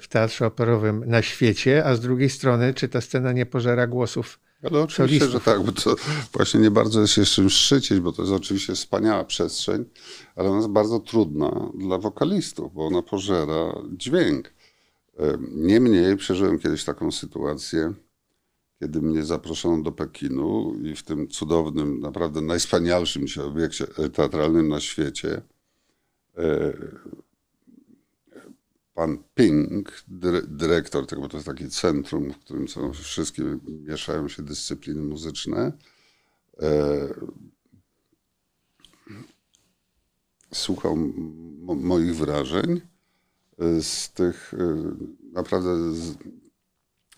w 0.00 0.08
Teatrze 0.08 0.46
Operowym 0.46 1.04
na 1.06 1.22
świecie, 1.22 1.84
a 1.84 1.94
z 1.94 2.00
drugiej 2.00 2.30
strony, 2.30 2.74
czy 2.74 2.88
ta 2.88 3.00
scena 3.00 3.32
nie 3.32 3.46
pożera 3.46 3.86
głosów 3.86 4.40
Ale 4.62 4.82
oczywiście, 4.82 5.28
że 5.28 5.40
tak, 5.40 5.62
bo 5.62 5.72
to 5.72 5.96
właśnie 6.32 6.60
nie 6.60 6.70
bardzo 6.70 7.00
jest 7.00 7.12
się 7.12 7.24
czym 7.24 7.50
szczycić, 7.50 8.00
bo 8.00 8.12
to 8.12 8.22
jest 8.22 8.34
oczywiście 8.34 8.74
wspaniała 8.74 9.24
przestrzeń, 9.24 9.84
ale 10.36 10.48
ona 10.48 10.56
jest 10.56 10.68
bardzo 10.68 11.00
trudna 11.00 11.70
dla 11.74 11.98
wokalistów, 11.98 12.74
bo 12.74 12.86
ona 12.86 13.02
pożera 13.02 13.82
dźwięk. 13.92 14.52
Niemniej 15.50 16.16
przeżyłem 16.16 16.58
kiedyś 16.58 16.84
taką 16.84 17.12
sytuację, 17.12 17.94
kiedy 18.80 19.02
mnie 19.02 19.24
zaproszono 19.24 19.82
do 19.82 19.92
Pekinu 19.92 20.74
i 20.84 20.96
w 20.96 21.02
tym 21.02 21.28
cudownym, 21.28 22.00
naprawdę 22.00 22.40
najwspanialszym 22.40 23.26
obiekcie 23.46 23.86
teatralnym 24.12 24.68
na 24.68 24.80
świecie 24.80 25.42
e, 26.36 26.72
pan 28.98 29.18
Ping, 29.34 30.02
dyre- 30.08 30.46
dyrektor 30.46 31.06
tego, 31.06 31.22
bo 31.22 31.28
to 31.28 31.36
jest 31.36 31.46
takie 31.46 31.68
centrum, 31.68 32.32
w 32.32 32.38
którym 32.38 32.68
są 32.68 32.92
wszystkie, 32.92 33.42
mieszają 33.68 34.28
się 34.28 34.42
dyscypliny 34.42 35.02
muzyczne, 35.02 35.72
e, 36.62 37.08
słuchał 40.54 40.96
mo- 41.60 41.74
moich 41.74 42.16
wrażeń 42.16 42.80
e, 43.58 43.82
z 43.82 44.12
tych 44.12 44.54
e, 44.54 44.92
naprawdę 45.32 45.92
z, 45.94 46.16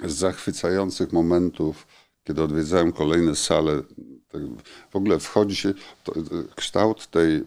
zachwycających 0.05 1.13
momentów, 1.13 1.87
kiedy 2.25 2.43
odwiedzałem 2.43 2.93
kolejne 2.93 3.37
sale. 3.37 3.83
Te- 4.29 4.57
W 4.91 4.97
ogóle 4.97 5.19
wchodzi 5.19 5.57
się, 5.57 5.75
to, 6.05 6.13
kształt 6.57 7.07
tej, 7.07 7.43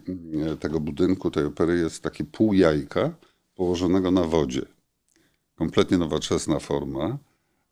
tego 0.60 0.80
budynku, 0.80 1.30
tej 1.30 1.44
opery 1.44 1.78
jest 1.78 2.02
taki 2.02 2.24
pół 2.24 2.52
jajka 2.52 3.14
położonego 3.54 4.10
na 4.10 4.22
wodzie. 4.24 4.62
Kompletnie 5.54 5.98
nowoczesna 5.98 6.58
forma. 6.58 7.18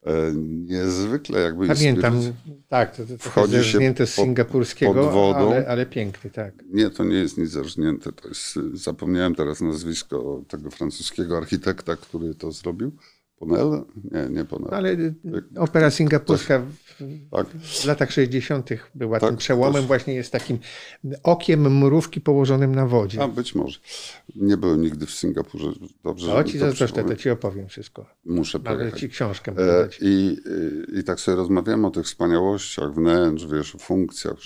E, 0.06 0.32
Niezwykle 0.66 1.40
jakby 1.40 1.66
Pamiętam, 1.66 2.20
tak, 2.68 2.96
to, 2.96 3.06
to 3.06 3.18
Wchodzi 3.18 3.52
trochę 3.52 3.64
się 3.64 3.72
zerżnięte 3.72 4.06
z 4.06 4.16
pod- 4.16 4.24
singapurskiego, 4.24 4.94
pod 4.94 5.12
wodą. 5.12 5.50
ale, 5.50 5.68
ale 5.68 5.86
piękny, 5.86 6.30
tak. 6.30 6.54
Nie, 6.72 6.90
to 6.90 7.04
nie 7.04 7.16
jest 7.16 7.38
nic 7.38 7.50
zerżnięte. 7.50 8.12
To 8.12 8.28
jest, 8.28 8.58
zapomniałem 8.74 9.34
teraz 9.34 9.60
nazwisko 9.60 10.42
tego 10.48 10.70
francuskiego 10.70 11.36
architekta, 11.36 11.96
który 11.96 12.34
to 12.34 12.52
zrobił. 12.52 12.92
Ponel? 13.46 13.82
Nie, 14.12 14.28
nie 14.34 14.44
Ponel. 14.44 14.68
No, 14.70 14.76
ale 14.76 14.90
y, 14.92 15.14
opera 15.58 15.90
singapurska 15.90 16.58
w, 16.58 16.72
Tak. 17.30 17.46
w 17.46 17.84
latach 17.84 18.12
60. 18.12 18.70
była 18.94 19.20
Tak, 19.20 19.30
tym 19.30 19.36
przełomem, 19.36 19.74
też. 19.74 19.86
właśnie 19.86 20.14
jest 20.14 20.32
takim 20.32 20.58
okiem 21.22 21.78
mrówki 21.78 22.20
położonym 22.20 22.74
na 22.74 22.86
wodzie. 22.86 23.22
A 23.22 23.28
być 23.28 23.54
może. 23.54 23.80
Nie 24.36 24.56
byłem 24.56 24.82
nigdy 24.82 25.06
w 25.06 25.10
Singapurze. 25.10 25.72
Dobrze, 26.04 26.34
No 26.34 26.44
ci 26.44 26.52
to 26.58 26.66
zazdroszczę, 26.66 27.04
to 27.04 27.16
ci 27.16 27.30
opowiem 27.30 27.68
wszystko. 27.68 28.06
Muszę 28.24 28.58
Nawet 28.58 28.78
pojechać. 28.78 29.00
ci 29.00 29.08
książkę 29.08 29.52
E. 29.58 29.88
I, 30.00 30.36
i, 30.94 30.98
I 30.98 31.04
tak 31.04 31.20
sobie 31.20 31.36
rozmawiamy 31.36 31.86
o 31.86 31.90
tych 31.90 32.04
wspaniałościach 32.04 32.94
wnętrz, 32.94 33.46
wiesz, 33.46 33.74
o 33.74 33.78
funkcjach 33.78 34.36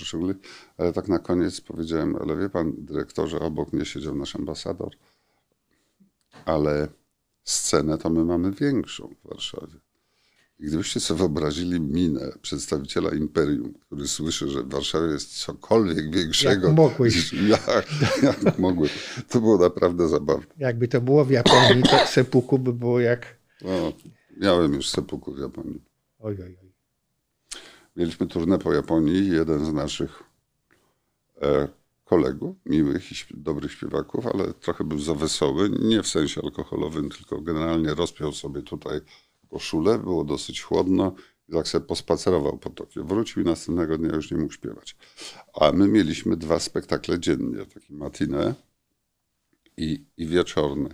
ale 0.77 0.93
tak 0.93 1.07
na 1.07 1.19
koniec 1.19 1.61
powiedziałem, 1.61 2.15
ale 2.15 2.37
wie 2.37 2.49
pan, 2.49 2.73
dyrektorze, 2.77 3.39
obok 3.39 3.73
mnie 3.73 3.85
siedział 3.85 4.15
nasz 4.15 4.35
ambasador, 4.35 4.89
ale 6.45 6.87
scenę 7.49 7.97
to 7.97 8.09
my 8.09 8.25
mamy 8.25 8.51
większą 8.51 9.15
w 9.23 9.27
Warszawie. 9.27 9.79
I 10.59 10.65
gdybyście 10.65 10.99
sobie 10.99 11.17
wyobrazili 11.17 11.79
minę 11.81 12.31
przedstawiciela 12.41 13.09
imperium, 13.11 13.73
który 13.73 14.07
słyszy, 14.07 14.49
że 14.49 14.63
w 14.63 14.69
Warszawie 14.69 15.07
jest 15.07 15.37
cokolwiek 15.37 16.15
większego. 16.15 16.67
Jak 16.67 16.77
mogłeś. 16.77 17.33
Jak, 17.33 17.87
jak 18.45 18.59
mogłem. 18.59 18.89
To 19.29 19.39
było 19.39 19.57
naprawdę 19.57 20.07
zabawne. 20.07 20.45
Jakby 20.57 20.87
to 20.87 21.01
było 21.01 21.25
w 21.25 21.31
Japonii, 21.31 21.83
to 21.83 22.07
sepuku 22.07 22.59
by 22.59 22.73
było 22.73 22.99
jak... 22.99 23.37
No, 23.61 23.93
miałem 24.37 24.73
już 24.73 24.89
sepuku 24.89 25.33
w 25.33 25.39
Japonii. 25.39 25.81
Oj, 26.19 26.37
oj, 26.43 26.57
oj. 26.61 26.71
Mieliśmy 27.95 28.27
turnę 28.27 28.59
po 28.59 28.73
Japonii. 28.73 29.29
Jeden 29.29 29.65
z 29.65 29.73
naszych 29.73 30.23
e, 31.41 31.67
kolegów, 32.07 32.55
miłych 32.65 33.11
i 33.11 33.15
dobrych 33.29 33.71
śpiewaków, 33.71 34.27
ale 34.27 34.53
trochę 34.53 34.83
był 34.83 34.99
za 34.99 35.13
wesoły. 35.13 35.69
Nie 35.69 36.03
w 36.03 36.07
sensie 36.07 36.41
alkoholowym, 36.43 37.09
tylko 37.09 37.41
generalnie 37.41 37.93
rozpiął 37.93 38.33
sobie 38.33 38.61
tutaj 38.61 38.99
koszulę. 39.49 39.99
Było 39.99 40.23
dosyć 40.23 40.61
chłodno. 40.61 41.15
I 41.49 41.53
tak 41.53 41.67
sobie 41.67 41.85
pospacerował 41.85 42.57
po 42.57 42.69
Tokio. 42.69 43.03
Wrócił 43.03 43.41
i 43.41 43.45
następnego 43.45 43.97
dnia 43.97 44.15
już 44.15 44.31
nie 44.31 44.37
mógł 44.37 44.53
śpiewać. 44.53 44.95
A 45.53 45.71
my 45.71 45.87
mieliśmy 45.87 46.37
dwa 46.37 46.59
spektakle 46.59 47.19
dziennie. 47.19 47.65
Taki 47.65 47.93
matinę 47.93 48.55
i, 49.77 50.05
i 50.17 50.27
wieczorny. 50.27 50.89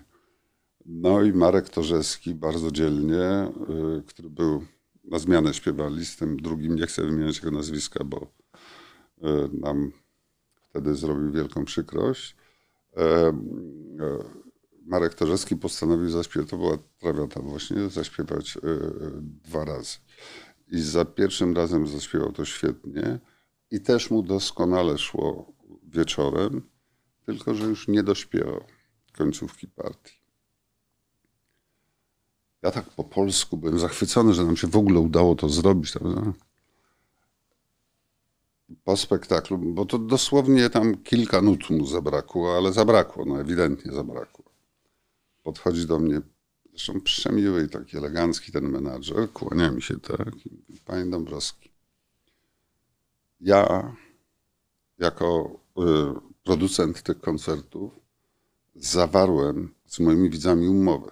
No 0.85 1.21
i 1.21 1.33
Marek 1.33 1.69
Torzewski 1.69 2.35
bardzo 2.35 2.71
dzielnie, 2.71 3.51
y, 3.99 4.03
który 4.07 4.29
był 4.29 4.65
na 5.03 5.19
zmianę 5.19 5.53
śpiewali 5.53 6.05
drugim, 6.41 6.75
nie 6.75 6.85
chcę 6.87 7.05
wymieniać 7.05 7.37
jego 7.37 7.51
nazwiska, 7.51 8.03
bo 8.03 8.27
y, 9.17 9.49
nam 9.53 9.91
wtedy 10.73 10.95
zrobił 10.95 11.31
wielką 11.31 11.65
przykrość. 11.65 12.35
E, 12.97 13.01
e, 13.01 13.33
Marek 14.85 15.13
Torzewski 15.13 15.55
postanowił 15.55 16.09
zaśpiewać, 16.09 16.49
to 16.49 16.57
była 16.57 16.77
trawiata 16.99 17.41
właśnie, 17.41 17.89
zaśpiewać 17.89 18.57
e, 18.57 18.59
dwa 19.21 19.65
razy. 19.65 19.97
I 20.67 20.81
za 20.81 21.05
pierwszym 21.05 21.55
razem 21.55 21.87
zaśpiewał 21.87 22.31
to 22.31 22.45
świetnie 22.45 23.19
i 23.71 23.81
też 23.81 24.11
mu 24.11 24.23
doskonale 24.23 24.97
szło 24.97 25.53
wieczorem, 25.83 26.61
tylko 27.25 27.53
że 27.53 27.65
już 27.65 27.87
nie 27.87 28.03
dośpiewał 28.03 28.63
końcówki 29.17 29.67
partii. 29.67 30.13
Ja 32.61 32.71
tak 32.71 32.85
po 32.89 33.03
polsku 33.03 33.57
byłem 33.57 33.79
zachwycony, 33.79 34.33
że 34.33 34.45
nam 34.45 34.57
się 34.57 34.67
w 34.67 34.77
ogóle 34.77 34.99
udało 34.99 35.35
to 35.35 35.49
zrobić. 35.49 35.93
Po 38.83 38.97
spektaklu, 38.97 39.57
bo 39.57 39.85
to 39.85 39.99
dosłownie 39.99 40.69
tam 40.69 40.97
kilka 40.97 41.41
nut 41.41 41.69
mu 41.69 41.85
zabrakło, 41.85 42.57
ale 42.57 42.73
zabrakło, 42.73 43.25
no 43.25 43.41
ewidentnie 43.41 43.91
zabrakło. 43.91 44.45
Podchodzi 45.43 45.87
do 45.87 45.99
mnie, 45.99 46.21
zresztą 46.69 47.01
przemiły 47.01 47.63
i 47.63 47.69
taki 47.69 47.97
elegancki 47.97 48.51
ten 48.51 48.69
menadżer, 48.69 49.31
kłania 49.31 49.71
mi 49.71 49.81
się 49.81 49.99
tak, 49.99 50.31
panie 50.85 51.05
Dąbrowski, 51.05 51.69
ja 53.39 53.95
jako 54.97 55.59
y, 55.77 55.83
producent 56.43 57.03
tych 57.03 57.19
koncertów 57.19 57.99
zawarłem 58.75 59.73
z 59.85 59.99
moimi 59.99 60.29
widzami 60.29 60.67
umowę. 60.67 61.11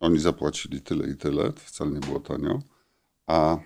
Oni 0.00 0.18
zapłacili 0.18 0.80
tyle 0.80 1.10
i 1.10 1.16
tyle, 1.16 1.52
to 1.52 1.60
wcale 1.60 1.90
nie 1.90 2.00
było 2.00 2.20
tanio, 2.20 2.62
a 3.26 3.58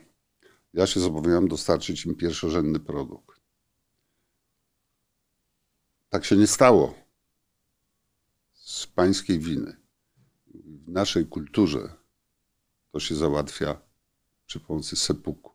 ja 0.72 0.86
się 0.86 1.00
zobowiązałem 1.00 1.48
dostarczyć 1.48 2.06
im 2.06 2.14
pierwszorzędny 2.14 2.80
produkt. 2.80 3.35
Tak 6.16 6.24
się 6.24 6.36
nie 6.36 6.46
stało 6.46 6.94
z 8.54 8.86
pańskiej 8.86 9.38
winy. 9.38 9.76
W 10.54 10.88
naszej 10.88 11.26
kulturze 11.26 11.92
to 12.92 13.00
się 13.00 13.14
załatwia 13.14 13.80
przy 14.46 14.60
pomocy 14.60 14.96
sepuku. 14.96 15.52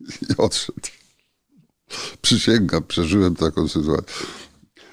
I 0.00 0.36
odszedł. 0.38 0.80
Przysięgam, 2.22 2.82
przeżyłem 2.84 3.36
taką 3.36 3.68
sytuację. 3.68 4.26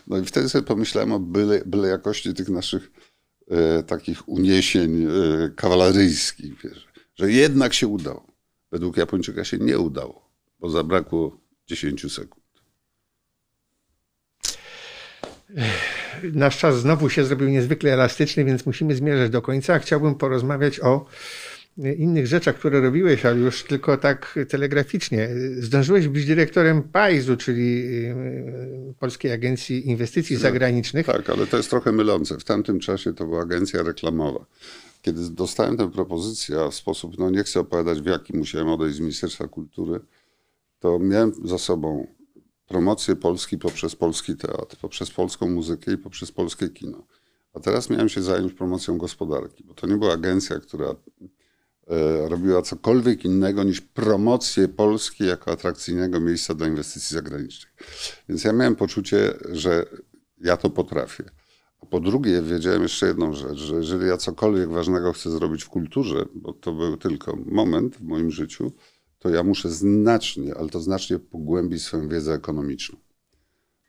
No 0.08 0.18
i 0.18 0.26
wtedy 0.26 0.50
sobie 0.50 0.66
pomyślałem 0.66 1.12
o 1.12 1.20
byle, 1.20 1.62
byle 1.66 1.88
jakości 1.88 2.34
tych 2.34 2.50
naszych 2.50 2.92
e, 3.48 3.84
takich 3.84 4.30
uniesień 4.30 5.04
e, 5.04 5.10
kawaleryjskich, 5.56 6.62
wiesz, 6.64 6.88
że 7.16 7.32
jednak 7.32 7.74
się 7.74 7.88
udało. 7.88 8.28
Według 8.72 8.98
Japończyka 8.98 9.44
się 9.44 9.58
nie 9.58 9.80
udało, 9.80 10.30
bo 10.60 10.70
zabrakło 10.70 11.40
10 11.68 12.14
sekund. 12.14 12.47
Nasz 16.34 16.58
czas 16.58 16.80
znowu 16.80 17.10
się 17.10 17.26
zrobił 17.26 17.50
niezwykle 17.50 17.94
elastyczny, 17.94 18.46
więc 18.46 18.66
musimy 18.66 18.96
zmierzać 18.96 19.30
do 19.30 19.42
końca. 19.42 19.80
Chciałbym 19.80 20.16
porozmawiać 20.16 20.80
o 20.80 21.06
innych 21.98 22.28
rzeczach, 22.28 22.56
które 22.56 22.82
robiłeś, 22.82 23.26
ale 23.26 23.38
już 23.38 23.64
tylko 23.64 23.98
tak 23.98 24.40
telegraficznie. 24.50 25.30
Zdążyłeś 25.60 26.08
być 26.08 26.26
dyrektorem 26.26 26.84
PAIZ-u, 26.84 27.38
czyli 27.38 27.86
y, 27.86 28.94
Polskiej 29.00 29.32
Agencji 29.32 29.90
Inwestycji 29.90 30.36
tak, 30.36 30.42
Zagranicznych. 30.42 31.06
Tak, 31.06 31.30
ale 31.30 31.48
to 31.48 31.58
jest 31.58 31.70
trochę 31.70 31.92
mylące. 31.92 32.38
W 32.38 32.44
tamtym 32.44 32.80
czasie 32.80 33.14
to 33.14 33.26
była 33.26 33.42
agencja 33.42 33.84
reklamowa. 33.84 34.46
Kiedy 35.02 35.30
dostałem 35.30 35.78
tę 35.78 35.92
propozycję, 35.92 36.60
a 36.60 36.70
w 36.70 36.76
sposób, 36.76 37.20
no 37.20 37.30
nie 37.30 37.44
chcę 37.44 37.60
opowiadać 37.60 38.02
w 38.02 38.06
jaki 38.06 38.38
musiałem 38.38 38.68
odejść 38.68 38.96
z 38.96 39.00
Ministerstwa 39.00 39.48
Kultury, 39.48 40.00
to 40.80 41.00
miałem 41.00 41.32
za 41.44 41.58
sobą 41.58 42.08
promocję 42.68 43.16
Polski 43.16 43.58
poprzez 43.58 43.96
polski 43.96 44.36
teatr, 44.36 44.78
poprzez 44.78 45.12
polską 45.12 45.50
muzykę 45.50 45.94
i 45.94 45.98
poprzez 45.98 46.32
polskie 46.32 46.70
kino. 46.70 47.08
A 47.54 47.60
teraz 47.60 47.90
miałem 47.90 48.10
się 48.10 48.22
zająć 48.22 48.54
promocją 48.54 48.98
gospodarki, 48.98 49.64
bo 49.64 49.74
to 49.74 49.88
nie 49.88 49.98
była 49.98 50.14
agencja, 50.14 50.60
która 50.60 50.96
E, 51.90 52.30
robiła 52.30 52.62
cokolwiek 52.62 53.26
innego 53.26 53.64
niż 53.64 53.82
promocję 53.82 54.68
Polski 54.68 55.26
jako 55.26 55.52
atrakcyjnego 55.52 56.20
miejsca 56.20 56.54
dla 56.54 56.68
inwestycji 56.68 57.14
zagranicznych. 57.14 57.74
Więc 58.30 58.44
ja 58.44 58.54
miałem 58.54 58.76
poczucie, 58.76 59.34
że 59.52 59.86
ja 60.42 60.58
to 60.58 60.70
potrafię. 60.70 61.24
A 61.82 61.86
po 61.86 62.00
drugie, 62.00 62.42
wiedziałem 62.42 62.84
jeszcze 62.84 63.08
jedną 63.08 63.34
rzecz, 63.34 63.58
że 63.58 63.76
jeżeli 63.76 64.08
ja 64.08 64.18
cokolwiek 64.18 64.70
ważnego 64.70 65.14
chcę 65.14 65.32
zrobić 65.32 65.64
w 65.64 65.70
kulturze, 65.70 66.26
bo 66.36 66.54
to 66.54 66.74
był 66.74 66.98
tylko 66.98 67.38
moment 67.46 67.96
w 67.96 68.02
moim 68.02 68.32
życiu, 68.32 68.72
to 69.20 69.30
ja 69.30 69.44
muszę 69.44 69.72
znacznie, 69.72 70.56
ale 70.56 70.70
to 70.70 70.80
znacznie 70.80 71.20
pogłębić 71.20 71.84
swoją 71.84 72.10
wiedzę 72.10 72.34
ekonomiczną. 72.34 72.98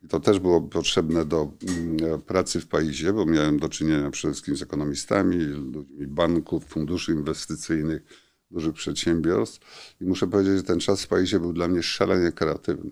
I 0.05 0.09
to 0.09 0.21
też 0.21 0.39
było 0.39 0.61
potrzebne 0.61 1.25
do 1.25 1.53
mm, 1.69 2.23
pracy 2.23 2.61
w 2.61 2.67
Paizie, 2.67 3.13
bo 3.13 3.27
miałem 3.27 3.59
do 3.59 3.69
czynienia 3.69 4.11
przede 4.11 4.35
wszystkim 4.35 4.57
z 4.57 4.63
ekonomistami, 4.63 5.37
ludźmi 5.39 6.07
banków, 6.07 6.65
funduszy 6.65 7.13
inwestycyjnych, 7.13 8.03
dużych 8.51 8.75
przedsiębiorstw. 8.75 9.61
I 10.01 10.05
muszę 10.05 10.27
powiedzieć, 10.27 10.57
że 10.57 10.63
ten 10.63 10.81
czas 10.81 11.03
w 11.03 11.09
Paizie 11.09 11.41
był 11.41 11.53
dla 11.53 11.69
mnie 11.69 11.83
szalenie 11.83 12.33
kreatywny. 12.33 12.91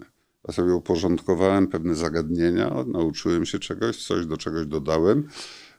Ja 0.49 0.55
sobie 0.55 0.75
uporządkowałem 0.75 1.67
pewne 1.67 1.95
zagadnienia, 1.95 2.85
nauczyłem 2.87 3.47
się 3.47 3.59
czegoś, 3.59 4.07
coś 4.07 4.27
do 4.27 4.37
czegoś 4.37 4.67
dodałem 4.67 5.29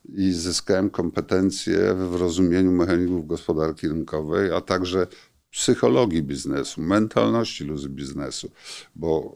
i 0.09 0.31
zyskałem 0.31 0.89
kompetencje 0.89 1.93
w 1.93 2.15
rozumieniu 2.15 2.71
mechanizmów 2.71 3.27
gospodarki 3.27 3.87
rynkowej, 3.87 4.51
a 4.51 4.61
także 4.61 5.07
psychologii 5.49 6.23
biznesu, 6.23 6.81
mentalności 6.81 7.63
ludzi 7.63 7.89
biznesu, 7.89 8.51
bo 8.95 9.35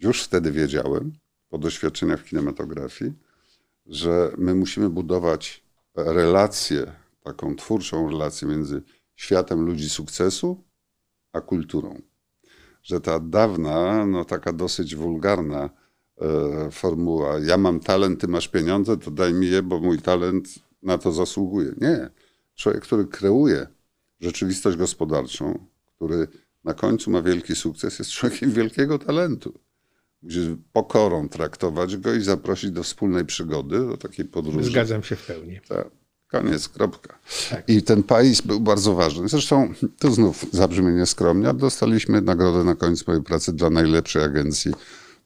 y, 0.00 0.04
już 0.04 0.22
wtedy 0.22 0.52
wiedziałem, 0.52 1.12
po 1.48 1.58
doświadczeniach 1.58 2.20
w 2.20 2.24
kinematografii, 2.24 3.12
że 3.86 4.32
my 4.38 4.54
musimy 4.54 4.90
budować 4.90 5.64
relację, 5.94 6.92
taką 7.22 7.56
twórczą 7.56 8.10
relację 8.10 8.48
między 8.48 8.82
światem 9.16 9.66
ludzi 9.66 9.90
sukcesu 9.90 10.64
a 11.32 11.40
kulturą. 11.40 12.02
Że 12.82 13.00
ta 13.00 13.20
dawna, 13.20 14.06
no 14.06 14.24
taka 14.24 14.52
dosyć 14.52 14.96
wulgarna 14.96 15.70
e, 16.20 16.70
formuła, 16.70 17.38
ja 17.38 17.56
mam 17.56 17.80
talent, 17.80 18.20
ty 18.20 18.28
masz 18.28 18.48
pieniądze, 18.48 18.96
to 18.96 19.10
daj 19.10 19.34
mi 19.34 19.46
je, 19.46 19.62
bo 19.62 19.80
mój 19.80 19.98
talent 19.98 20.48
na 20.82 20.98
to 20.98 21.12
zasługuje. 21.12 21.74
Nie. 21.80 22.10
Człowiek, 22.54 22.82
który 22.82 23.04
kreuje 23.04 23.66
rzeczywistość 24.20 24.76
gospodarczą, 24.76 25.66
który 25.96 26.28
na 26.64 26.74
końcu 26.74 27.10
ma 27.10 27.22
wielki 27.22 27.56
sukces, 27.56 27.98
jest 27.98 28.10
człowiekiem 28.10 28.52
wielkiego 28.52 28.98
talentu 28.98 29.64
pokorą 30.72 31.28
traktować 31.28 31.96
go 31.96 32.14
i 32.14 32.20
zaprosić 32.20 32.70
do 32.70 32.82
wspólnej 32.82 33.24
przygody, 33.24 33.78
do 33.78 33.96
takiej 33.96 34.24
podróży. 34.24 34.70
Zgadzam 34.70 35.02
się 35.02 35.16
w 35.16 35.26
pełni. 35.26 35.60
Tak. 35.68 35.90
Koniec, 36.28 36.68
kropka. 36.68 37.18
Tak. 37.50 37.68
I 37.68 37.82
ten 37.82 38.02
país 38.02 38.40
był 38.40 38.60
bardzo 38.60 38.94
ważny. 38.94 39.28
Zresztą 39.28 39.74
to 39.98 40.10
znów 40.10 40.46
zabrzmi 40.52 40.92
nieskromnie, 40.92 41.54
dostaliśmy 41.54 42.20
nagrodę 42.20 42.64
na 42.64 42.74
końcu 42.74 43.04
mojej 43.08 43.22
pracy 43.22 43.52
dla 43.52 43.70
najlepszej 43.70 44.22
agencji 44.22 44.72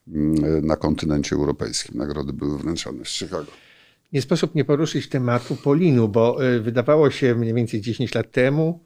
mm, 0.07 0.65
na 0.65 0.75
kontynencie 0.75 1.35
europejskim. 1.35 1.97
Nagrody 1.97 2.33
były 2.33 2.57
wręczane 2.57 3.03
w 3.03 3.09
Chicago. 3.09 3.51
Nie 4.13 4.21
sposób 4.21 4.55
nie 4.55 4.65
poruszyć 4.65 5.09
tematu 5.09 5.55
Polinu, 5.55 6.07
bo 6.07 6.45
y, 6.45 6.59
wydawało 6.59 7.11
się 7.11 7.35
mniej 7.35 7.53
więcej 7.53 7.81
10 7.81 8.15
lat 8.15 8.31
temu, 8.31 8.83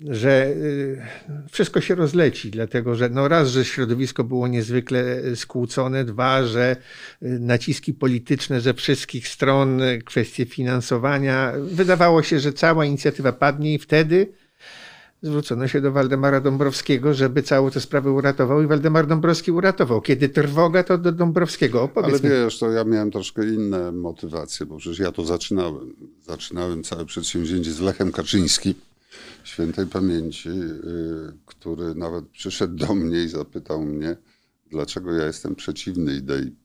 że 0.00 0.46
y, 0.46 1.02
wszystko 1.50 1.80
się 1.80 1.94
rozleci, 1.94 2.50
dlatego 2.50 2.94
że 2.94 3.08
no 3.08 3.28
raz, 3.28 3.48
że 3.48 3.64
środowisko 3.64 4.24
było 4.24 4.48
niezwykle 4.48 5.22
skłócone, 5.36 6.04
dwa, 6.04 6.44
że 6.44 6.76
y, 7.22 7.26
naciski 7.40 7.94
polityczne 7.94 8.60
ze 8.60 8.74
wszystkich 8.74 9.28
stron, 9.28 9.80
kwestie 10.04 10.46
finansowania. 10.46 11.52
Wydawało 11.58 12.22
się, 12.22 12.40
że 12.40 12.52
cała 12.52 12.84
inicjatywa 12.84 13.32
padnie 13.32 13.74
i 13.74 13.78
wtedy 13.78 14.32
zwrócono 15.22 15.68
się 15.68 15.80
do 15.80 15.92
Waldemara 15.92 16.40
Dąbrowskiego, 16.40 17.14
żeby 17.14 17.42
całą 17.42 17.70
tę 17.70 17.80
sprawę 17.80 18.10
uratował 18.10 18.62
i 18.62 18.66
Waldemar 18.66 19.06
Dąbrowski 19.06 19.52
uratował. 19.52 20.00
Kiedy 20.00 20.28
trwoga, 20.28 20.82
to 20.82 20.98
do 20.98 21.12
Dąbrowskiego. 21.12 21.82
Opowiedz 21.82 22.20
Ale 22.24 22.30
wiesz, 22.30 22.58
to 22.58 22.70
ja 22.70 22.84
miałem 22.84 23.10
troszkę 23.10 23.48
inne 23.48 23.92
motywacje, 23.92 24.66
bo 24.66 24.76
przecież 24.76 24.98
ja 24.98 25.12
to 25.12 25.24
zaczynałem. 25.24 25.94
Zaczynałem 26.20 26.82
całe 26.82 27.04
przedsięwzięcie 27.04 27.72
z 27.72 27.80
Lechem 27.80 28.12
Kaczyńskim 28.12 28.74
świętej 29.44 29.86
pamięci, 29.86 30.48
y, 30.48 31.32
który 31.46 31.94
nawet 31.94 32.28
przyszedł 32.28 32.74
do 32.74 32.94
mnie 32.94 33.22
i 33.22 33.28
zapytał 33.28 33.82
mnie, 33.82 34.16
dlaczego 34.70 35.12
ja 35.12 35.26
jestem 35.26 35.54
przeciwny 35.54 36.14
idei 36.14 36.56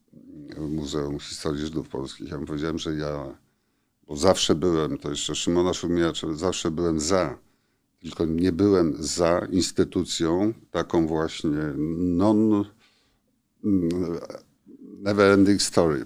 Muzeum 0.58 1.20
Historii 1.20 1.62
Żydów 1.62 1.90
Polskich. 1.90 2.30
Ja 2.30 2.38
mu 2.38 2.46
powiedziałem, 2.46 2.80
że 2.80 2.96
ja, 2.96 3.38
bo 4.08 4.16
zawsze 4.18 4.56
byłem, 4.56 4.98
to 4.98 5.10
jeszcze 5.10 5.36
Szymona 5.36 5.74
Szumiacz, 5.74 6.26
zawsze 6.34 6.72
byłem 6.72 7.00
za, 7.00 7.38
tylko 8.02 8.26
nie 8.26 8.52
byłem 8.52 8.96
za 9.00 9.48
instytucją 9.52 10.54
taką 10.72 11.08
właśnie 11.08 11.74
non 11.98 12.66
never 15.00 15.32
ending 15.32 15.62
story. 15.62 16.06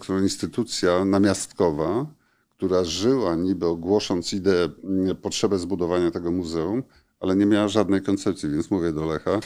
Którą 0.00 0.22
instytucja 0.22 1.04
namiastkowa, 1.04 2.06
która 2.50 2.84
żyła 2.84 3.34
niby 3.34 3.66
ogłosząc 3.66 4.32
ideę, 4.32 4.68
mm, 4.84 5.16
potrzebę 5.16 5.58
zbudowania 5.58 6.10
tego 6.10 6.30
muzeum, 6.30 6.82
ale 7.20 7.36
nie 7.36 7.46
miała 7.46 7.68
żadnej 7.68 8.02
koncepcji, 8.02 8.50
więc 8.50 8.70
mówię 8.70 8.92
do 8.92 9.06
Lecha, 9.06 9.40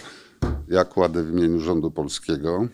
ja 0.68 0.84
kładę 0.84 1.22
w 1.22 1.32
imieniu 1.32 1.60
rządu 1.60 1.90
polskiego 1.90 2.68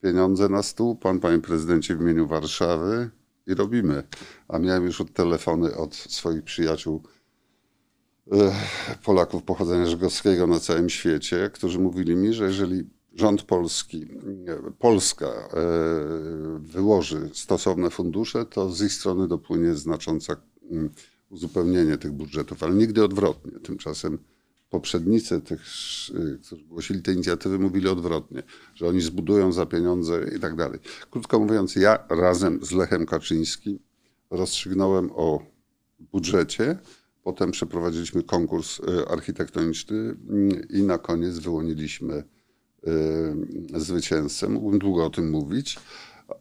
pieniądze 0.00 0.48
na 0.48 0.62
stół, 0.62 0.96
pan, 0.96 1.20
panie 1.20 1.38
prezydencie 1.38 1.96
w 1.96 2.00
imieniu 2.00 2.26
Warszawy 2.26 3.10
i 3.46 3.54
robimy. 3.54 4.02
A 4.48 4.58
miałem 4.58 4.84
już 4.84 5.00
od 5.00 5.12
telefony 5.12 5.76
od 5.76 5.94
swoich 5.94 6.42
przyjaciół 6.42 7.02
Polaków 9.04 9.42
pochodzenia 9.42 9.86
żydowskiego 9.86 10.46
na 10.46 10.60
całym 10.60 10.90
świecie, 10.90 11.50
którzy 11.54 11.78
mówili 11.78 12.16
mi, 12.16 12.32
że 12.32 12.44
jeżeli 12.44 12.84
rząd 13.14 13.42
polski, 13.42 14.06
Polska 14.78 15.26
e, 15.26 15.48
wyłoży 16.58 17.30
stosowne 17.32 17.90
fundusze, 17.90 18.46
to 18.46 18.70
z 18.70 18.82
ich 18.82 18.92
strony 18.92 19.28
dopłynie 19.28 19.74
znacząca 19.74 20.36
mm, 20.70 20.90
uzupełnienie 21.30 21.98
tych 21.98 22.12
budżetów, 22.12 22.62
ale 22.62 22.74
nigdy 22.74 23.04
odwrotnie. 23.04 23.60
Tymczasem 23.60 24.18
poprzednicy 24.70 25.40
tych, 25.40 25.62
y, 26.10 26.38
którzy 26.46 26.64
głosili 26.64 27.02
te 27.02 27.12
inicjatywy, 27.12 27.58
mówili 27.58 27.88
odwrotnie, 27.88 28.42
że 28.74 28.88
oni 28.88 29.00
zbudują 29.00 29.52
za 29.52 29.66
pieniądze 29.66 30.30
i 30.36 30.40
tak 30.40 30.56
dalej. 30.56 30.78
Krótko 31.10 31.38
mówiąc, 31.38 31.76
ja 31.76 31.98
razem 32.08 32.64
z 32.64 32.72
Lechem 32.72 33.06
Kaczyńskim 33.06 33.78
rozstrzygnąłem 34.30 35.10
o 35.14 35.42
budżecie, 36.12 36.78
potem 37.24 37.50
przeprowadziliśmy 37.50 38.22
konkurs 38.22 38.80
y, 38.80 39.08
architektoniczny 39.08 39.96
mm, 39.96 40.68
i 40.68 40.82
na 40.82 40.98
koniec 40.98 41.38
wyłoniliśmy 41.38 42.24
y, 43.74 43.80
zwycięzcę. 43.80 44.48
Mógłbym 44.48 44.78
długo 44.78 45.06
o 45.06 45.10
tym 45.10 45.30
mówić, 45.30 45.78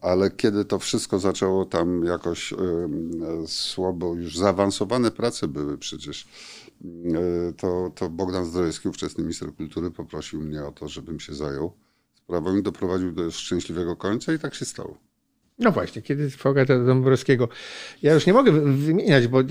ale 0.01 0.31
kiedy 0.31 0.65
to 0.65 0.79
wszystko 0.79 1.19
zaczęło 1.19 1.65
tam 1.65 2.05
jakoś 2.05 2.53
słabo, 3.47 4.15
już 4.15 4.37
zaawansowane 4.37 5.11
prace 5.11 5.47
były 5.47 5.77
przecież, 5.77 6.27
to, 7.57 7.91
to 7.95 8.09
Bogdan 8.09 8.45
Zdrojewski, 8.45 8.89
ówczesny 8.89 9.23
minister 9.23 9.55
kultury, 9.55 9.91
poprosił 9.91 10.41
mnie 10.41 10.63
o 10.65 10.71
to, 10.71 10.87
żebym 10.87 11.19
się 11.19 11.33
zajął 11.33 11.73
sprawą 12.15 12.55
i 12.55 12.63
doprowadził 12.63 13.11
do 13.11 13.31
szczęśliwego 13.31 13.95
końca 13.95 14.33
i 14.33 14.39
tak 14.39 14.55
się 14.55 14.65
stało. 14.65 14.97
No 15.59 15.71
właśnie, 15.71 16.01
kiedy 16.01 16.29
Foga 16.29 16.65
do 16.65 16.85
Dąbrowskiego. 16.85 17.49
Ja 18.01 18.13
już 18.13 18.25
nie 18.25 18.33
mogę 18.33 18.51
wymieniać, 18.77 19.27
bo 19.27 19.43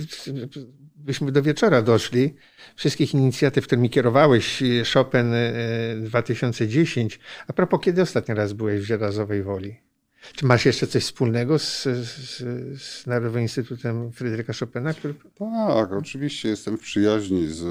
byśmy 1.04 1.32
do 1.32 1.42
wieczora 1.42 1.82
doszli. 1.82 2.34
Wszystkich 2.76 3.14
inicjatyw, 3.14 3.66
którymi 3.66 3.90
kierowałeś, 3.90 4.62
Chopin 4.94 5.32
2010. 5.96 7.14
E, 7.14 7.18
A 7.46 7.52
propos, 7.52 7.80
kiedy 7.80 8.02
ostatni 8.02 8.34
raz 8.34 8.52
byłeś 8.52 8.80
w 8.80 8.84
Żelazowej 8.84 9.42
Woli? 9.42 9.76
Czy 10.36 10.46
masz 10.46 10.66
jeszcze 10.66 10.86
coś 10.86 11.02
wspólnego 11.02 11.58
z, 11.58 11.82
z, 11.82 12.38
z 12.82 13.06
Narodowym 13.06 13.42
Instytutem 13.42 14.12
Fryderyka 14.12 14.52
Chopina? 14.60 14.94
Który... 14.94 15.14
Tak, 15.38 15.92
oczywiście 15.92 16.48
jestem 16.48 16.78
w 16.78 16.80
przyjaźni 16.80 17.46
z. 17.48 17.62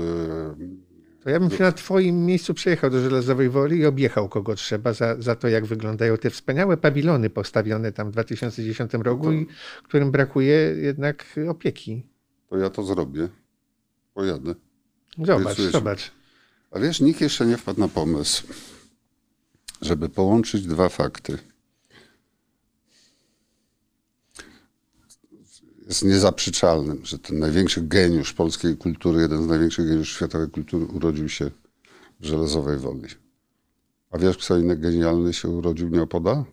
To 1.24 1.30
ja 1.30 1.40
bym 1.40 1.52
się 1.52 1.64
na 1.64 1.72
Twoim 1.72 2.26
miejscu 2.26 2.54
przyjechał 2.54 2.90
do 2.90 3.02
Żelazowej 3.02 3.50
Woli 3.50 3.78
i 3.78 3.86
objechał 3.86 4.30
kogo 4.30 4.56
trzeba 4.56 4.94
za, 4.94 5.22
za 5.22 5.36
to, 5.36 5.48
jak 5.48 5.66
wyglądają 5.66 6.18
te 6.18 6.30
wspaniałe 6.30 6.78
pawilony 6.78 7.30
postawione 7.30 7.92
tam 7.92 8.10
w 8.10 8.12
2010 8.12 8.94
roku, 8.94 9.24
to... 9.24 9.32
i 9.32 9.48
którym 9.84 10.12
brakuje 10.12 10.56
jednak 10.78 11.26
opieki. 11.50 12.04
To 12.52 12.58
ja 12.58 12.70
to 12.70 12.84
zrobię. 12.84 13.30
Pojadę. 14.14 14.56
Zobacz, 15.18 15.58
zobacz. 15.58 16.12
A 16.72 16.80
wiesz, 16.80 17.02
nikt 17.02 17.22
jeszcze 17.22 17.46
nie 17.46 17.58
wpadł 17.58 17.80
na 17.80 17.88
pomysł, 17.88 18.44
żeby 19.82 20.10
połączyć 20.10 20.68
dwa 20.68 20.90
fakty 20.90 21.38
jest 25.88 26.06
niezaprzeczalnym, 26.06 27.06
że 27.06 27.20
ten 27.20 27.40
największy 27.40 27.82
geniusz 27.82 28.34
polskiej 28.34 28.78
kultury, 28.78 29.22
jeden 29.22 29.44
z 29.44 29.48
największych 29.48 29.88
geniuszy 29.88 30.16
światowej 30.16 30.50
kultury 30.50 30.86
urodził 30.86 31.30
się 31.30 31.52
w 32.20 32.26
Żelazowej 32.26 32.78
Woli. 32.78 33.08
A 34.12 34.18
wiesz, 34.18 34.38
kto 34.38 34.58
inny 34.58 34.78
genialny 34.78 35.34
się 35.34 35.50
urodził 35.50 35.90
nieopodal? 35.90 36.44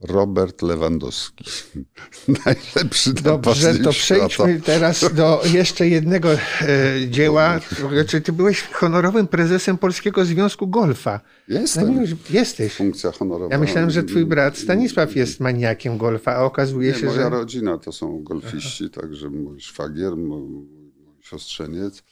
Robert 0.00 0.62
Lewandowski. 0.62 1.44
Najlepszy 2.46 3.12
Dobrze, 3.12 3.74
to 3.74 3.90
przejdźmy 3.90 4.60
teraz 4.60 5.14
do 5.14 5.42
jeszcze 5.52 5.88
jednego 5.88 6.32
e, 6.32 6.38
dzieła. 7.08 7.60
Czy 8.06 8.20
ty 8.20 8.32
byłeś 8.32 8.62
honorowym 8.62 9.26
prezesem 9.26 9.78
Polskiego 9.78 10.24
Związku 10.24 10.66
Golfa? 10.68 11.20
Jestem. 11.48 11.94
No, 11.94 12.02
jesteś. 12.30 12.74
Funkcja 12.74 13.12
honorowa. 13.12 13.54
Ja 13.54 13.58
myślałem, 13.58 13.90
że 13.90 14.02
twój 14.02 14.26
brat 14.26 14.58
Stanisław 14.58 15.16
jest 15.16 15.40
maniakiem 15.40 15.98
golfa, 15.98 16.32
a 16.36 16.44
okazuje 16.44 16.92
Nie, 16.92 16.98
się, 16.98 17.06
moja 17.06 17.18
że... 17.18 17.30
Moja 17.30 17.40
rodzina 17.40 17.78
to 17.78 17.92
są 17.92 18.22
golfiści, 18.22 18.84
Aha. 18.92 19.00
także 19.00 19.30
mój 19.30 19.60
szwagier, 19.60 20.16
mój, 20.16 20.68
siostrzeniec. 21.20 22.02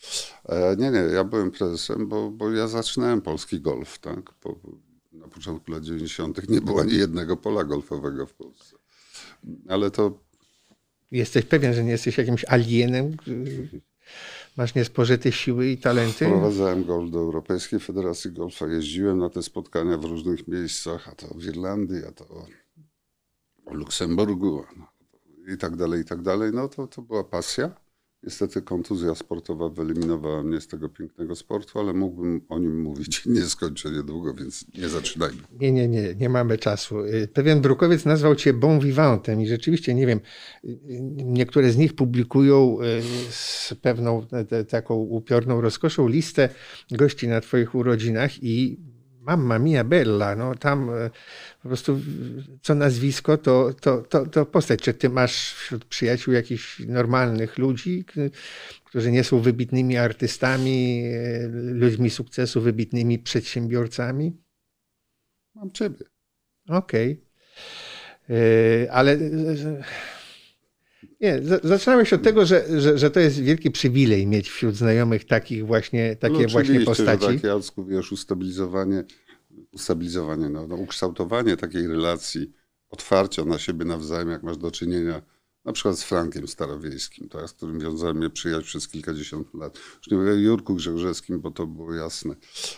E, 0.49 0.77
nie, 0.79 0.91
nie, 0.91 0.99
ja 0.99 1.25
byłem 1.25 1.51
prezesem, 1.51 2.09
bo, 2.09 2.31
bo 2.31 2.53
ja 2.53 2.69
zaczynałem 2.69 3.21
polski 3.21 3.61
golf, 3.61 3.99
tak? 3.99 4.33
Po, 4.33 4.61
na 5.29 5.35
początku 5.35 5.73
lat 5.73 5.85
90. 5.85 6.49
nie 6.49 6.61
było 6.61 6.81
ani 6.81 6.95
jednego 6.95 7.37
pola 7.37 7.65
golfowego 7.65 8.27
w 8.27 8.35
Polsce. 8.35 8.77
Ale 9.69 9.91
to. 9.91 10.19
Jesteś 11.11 11.45
pewien, 11.45 11.75
że 11.75 11.85
nie 11.85 11.91
jesteś 11.91 12.19
jakimś 12.19 12.45
alienem? 12.45 13.17
Masz 14.57 14.75
niespożyte 14.75 15.33
siły 15.33 15.69
i 15.69 15.79
talenty? 15.79 16.25
Wprowadzałem 16.25 16.85
golf 16.85 17.11
do 17.11 17.19
Europejskiej 17.19 17.81
Federacji 17.81 18.33
Golfa. 18.33 18.67
Jeździłem 18.67 19.19
na 19.19 19.31
te 19.31 19.43
spotkania 19.43 19.99
w 19.99 20.05
różnych 20.05 20.49
miejscach, 20.49 21.09
a 21.09 21.15
to 21.15 21.35
w 21.35 21.45
Irlandii, 21.45 22.05
a 22.09 22.13
to 22.13 22.47
w 23.71 23.75
Luksemburgu 23.75 24.65
i 25.55 25.59
tak 25.59 25.77
dalej, 25.77 26.01
i 26.01 26.05
tak 26.05 26.23
dalej. 26.23 26.51
No 26.55 26.69
to, 26.69 26.87
to 26.87 27.03
była 27.03 27.25
pasja. 27.25 27.71
Niestety 28.23 28.63
kontuzja 28.63 29.15
sportowa 29.15 29.69
wyeliminowała 29.69 30.43
mnie 30.43 30.61
z 30.61 30.69
tego 30.69 30.89
pięknego 30.89 31.37
sportu, 31.37 31.79
ale 31.79 31.93
mógłbym 31.93 32.41
o 32.49 32.59
nim 32.59 32.83
mówić 32.83 33.27
nieskończenie 33.27 34.03
długo, 34.03 34.35
więc 34.35 34.67
nie 34.79 34.89
zaczynajmy. 34.89 35.39
Nie, 35.61 35.73
nie, 35.73 35.89
nie, 35.89 36.15
nie 36.15 36.29
mamy 36.29 36.59
czasu. 36.59 37.01
Y, 37.05 37.29
pewien 37.35 37.61
brukowiec 37.61 38.05
nazwał 38.05 38.35
cię 38.35 38.53
bon 38.53 38.81
vivantem 38.81 39.41
i 39.41 39.47
rzeczywiście, 39.47 39.95
nie 39.95 40.07
wiem, 40.07 40.21
y, 40.65 40.79
niektóre 41.25 41.73
z 41.73 41.77
nich 41.77 41.95
publikują 41.95 42.79
y, 42.81 43.03
z 43.31 43.75
pewną 43.83 44.27
taką 44.69 44.95
upiorną 44.95 45.61
rozkoszą 45.61 46.09
listę 46.09 46.49
gości 46.91 47.29
na 47.29 47.41
twoich 47.41 47.75
urodzinach 47.75 48.43
i 48.43 48.79
Mamma 49.29 49.59
mia 49.59 49.85
bella, 49.85 50.37
no 50.37 50.55
tam 50.55 50.91
e, 50.91 51.11
po 51.63 51.69
prostu 51.69 52.01
co 52.63 52.75
nazwisko, 52.75 53.37
to, 53.37 53.75
to, 53.81 54.03
to, 54.03 54.27
to 54.27 54.47
postać. 54.47 54.81
Czy 54.83 54.95
ty 54.95 55.09
masz 55.09 55.55
wśród 55.55 55.85
przyjaciół 55.85 56.35
jakichś 56.35 56.79
normalnych 56.79 57.59
ludzi, 57.59 58.05
którzy 58.85 59.11
nie 59.11 59.25
są 59.25 59.41
wybitnymi 59.41 59.97
artystami, 59.97 61.05
e, 61.15 61.49
ludźmi 61.53 62.11
sukcesu, 62.11 62.61
wybitnymi 62.61 63.19
przedsiębiorcami? 63.19 64.37
Mam 65.55 65.73
ciebie. 65.73 66.05
Okej. 66.69 67.13
Okay. 67.13 68.37
E, 68.37 68.93
ale 68.93 69.19
nie, 71.21 71.41
zaczynałeś 71.63 72.13
od 72.13 72.23
tego, 72.23 72.47
że, 72.47 72.81
że, 72.81 72.99
że, 72.99 73.11
to 73.11 73.21
jest 73.21 73.41
wielki 73.41 73.71
przywilej 73.71 74.27
mieć 74.27 74.51
wśród 74.51 74.77
znajomych 74.77 75.25
takich 75.25 75.67
właśnie, 75.67 76.17
takie 76.17 76.43
no 76.43 76.49
właśnie 76.49 76.81
postaci. 76.81 77.27
Że 77.27 77.33
tak, 77.33 77.45
Jacku, 77.45 77.85
wiesz, 77.85 78.13
ustabilizowanie, 78.13 79.05
ustabilizowanie 79.73 80.49
no, 80.49 80.67
no, 80.67 80.77
ukształtowanie 80.77 81.57
takiej 81.57 81.87
relacji, 81.87 82.53
otwarcia 82.91 83.45
na 83.45 83.59
siebie 83.59 83.85
nawzajem, 83.85 84.31
jak 84.31 84.43
masz 84.43 84.57
do 84.57 84.71
czynienia 84.71 85.23
na 85.65 85.73
przykład 85.73 85.99
z 85.99 86.05
Frankiem 86.05 86.49
Starowiejskim, 86.49 87.29
tak, 87.29 87.49
z 87.49 87.53
którym 87.53 87.81
wiązałem 87.81 88.17
mnie 88.17 88.31
przyjaźń 88.31 88.67
przez 88.67 88.89
kilkadziesiąt 88.89 89.55
lat. 89.55 89.79
Już 89.97 90.11
nie 90.11 90.17
mówię 90.17 90.31
o 90.31 90.35
Jurku 90.35 90.75
Grzegorzewskim, 90.75 91.41
bo 91.41 91.51
to 91.51 91.67
było 91.67 91.95
jasne. 91.95 92.35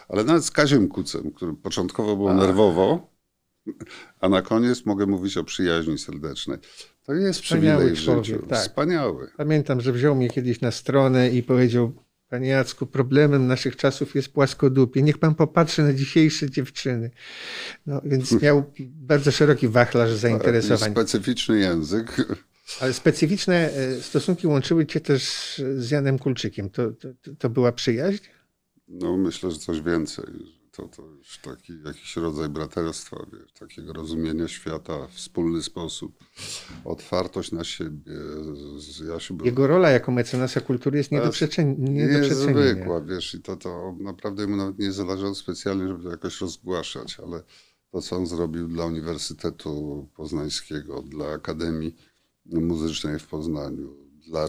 Ale 0.08 0.24
nawet 0.24 0.44
z 0.44 0.50
Kaziem 0.50 0.88
Kucem, 0.88 1.30
który 1.30 1.54
początkowo 1.54 2.16
było 2.16 2.34
nerwowo, 2.34 3.10
a 4.20 4.28
na 4.28 4.42
koniec 4.42 4.86
mogę 4.86 5.06
mówić 5.06 5.36
o 5.36 5.44
przyjaźni 5.44 5.98
serdecznej. 5.98 6.58
To 7.10 7.14
jest 7.14 7.40
przywilej 7.40 7.90
w 7.90 7.98
życiu. 7.98 8.46
Tak. 8.48 8.58
Wspaniały. 8.58 9.28
Pamiętam, 9.36 9.80
że 9.80 9.92
wziął 9.92 10.14
mnie 10.14 10.30
kiedyś 10.30 10.60
na 10.60 10.70
stronę 10.70 11.30
i 11.30 11.42
powiedział, 11.42 11.92
Panie 12.28 12.48
Jacku, 12.48 12.86
problemem 12.86 13.46
naszych 13.46 13.76
czasów 13.76 14.14
jest 14.14 14.32
płaskodupie. 14.32 15.02
Niech 15.02 15.18
pan 15.18 15.34
popatrzy 15.34 15.82
na 15.82 15.92
dzisiejsze 15.92 16.50
dziewczyny. 16.50 17.10
No, 17.86 18.00
więc 18.04 18.42
miał 18.42 18.72
bardzo 18.80 19.30
szeroki 19.30 19.68
wachlarz 19.68 20.12
zainteresowań. 20.12 20.92
Specyficzny 20.92 21.58
język. 21.58 22.16
Ale 22.80 22.92
specyficzne 22.92 23.72
e, 23.72 24.00
stosunki 24.02 24.46
łączyły 24.46 24.86
cię 24.86 25.00
też 25.00 25.54
z 25.76 25.90
Janem 25.90 26.18
Kulczykiem. 26.18 26.70
To, 26.70 26.90
to, 26.90 27.08
to 27.38 27.50
była 27.50 27.72
przyjaźń? 27.72 28.24
No 28.88 29.16
myślę, 29.16 29.50
że 29.50 29.58
coś 29.58 29.80
więcej 29.80 30.24
to, 30.72 30.88
to 30.88 31.02
już 31.06 31.38
taki 31.38 31.72
jakiś 31.84 32.16
rodzaj 32.16 32.48
braterstwa, 32.48 33.26
wiesz, 33.32 33.52
takiego 33.52 33.92
rozumienia 33.92 34.48
świata 34.48 35.06
w 35.06 35.10
wspólny 35.10 35.62
sposób, 35.62 36.24
otwartość 36.84 37.52
na 37.52 37.64
siebie. 37.64 38.12
Ja 39.08 39.20
się 39.20 39.38
Jego 39.44 39.66
rola 39.66 39.90
jako 39.90 40.12
mecenasa 40.12 40.60
kultury 40.60 40.98
jest 40.98 41.12
nie 41.12 41.20
do 41.20 41.30
przecenienia. 41.30 42.20
Niezwykła, 42.20 43.00
wiesz, 43.00 43.34
i 43.34 43.40
to, 43.40 43.56
to 43.56 43.96
naprawdę 44.00 44.46
mu 44.46 44.56
nawet 44.56 44.78
nie 44.78 44.92
zależało 44.92 45.34
specjalnie, 45.34 45.88
żeby 45.88 46.04
to 46.04 46.10
jakoś 46.10 46.40
rozgłaszać, 46.40 47.20
ale 47.20 47.42
to, 47.90 48.02
co 48.02 48.16
on 48.16 48.26
zrobił 48.26 48.68
dla 48.68 48.84
Uniwersytetu 48.84 50.08
Poznańskiego, 50.16 51.02
dla 51.02 51.26
Akademii 51.26 51.96
Muzycznej 52.46 53.18
w 53.18 53.26
Poznaniu, 53.26 53.96
dla 54.26 54.48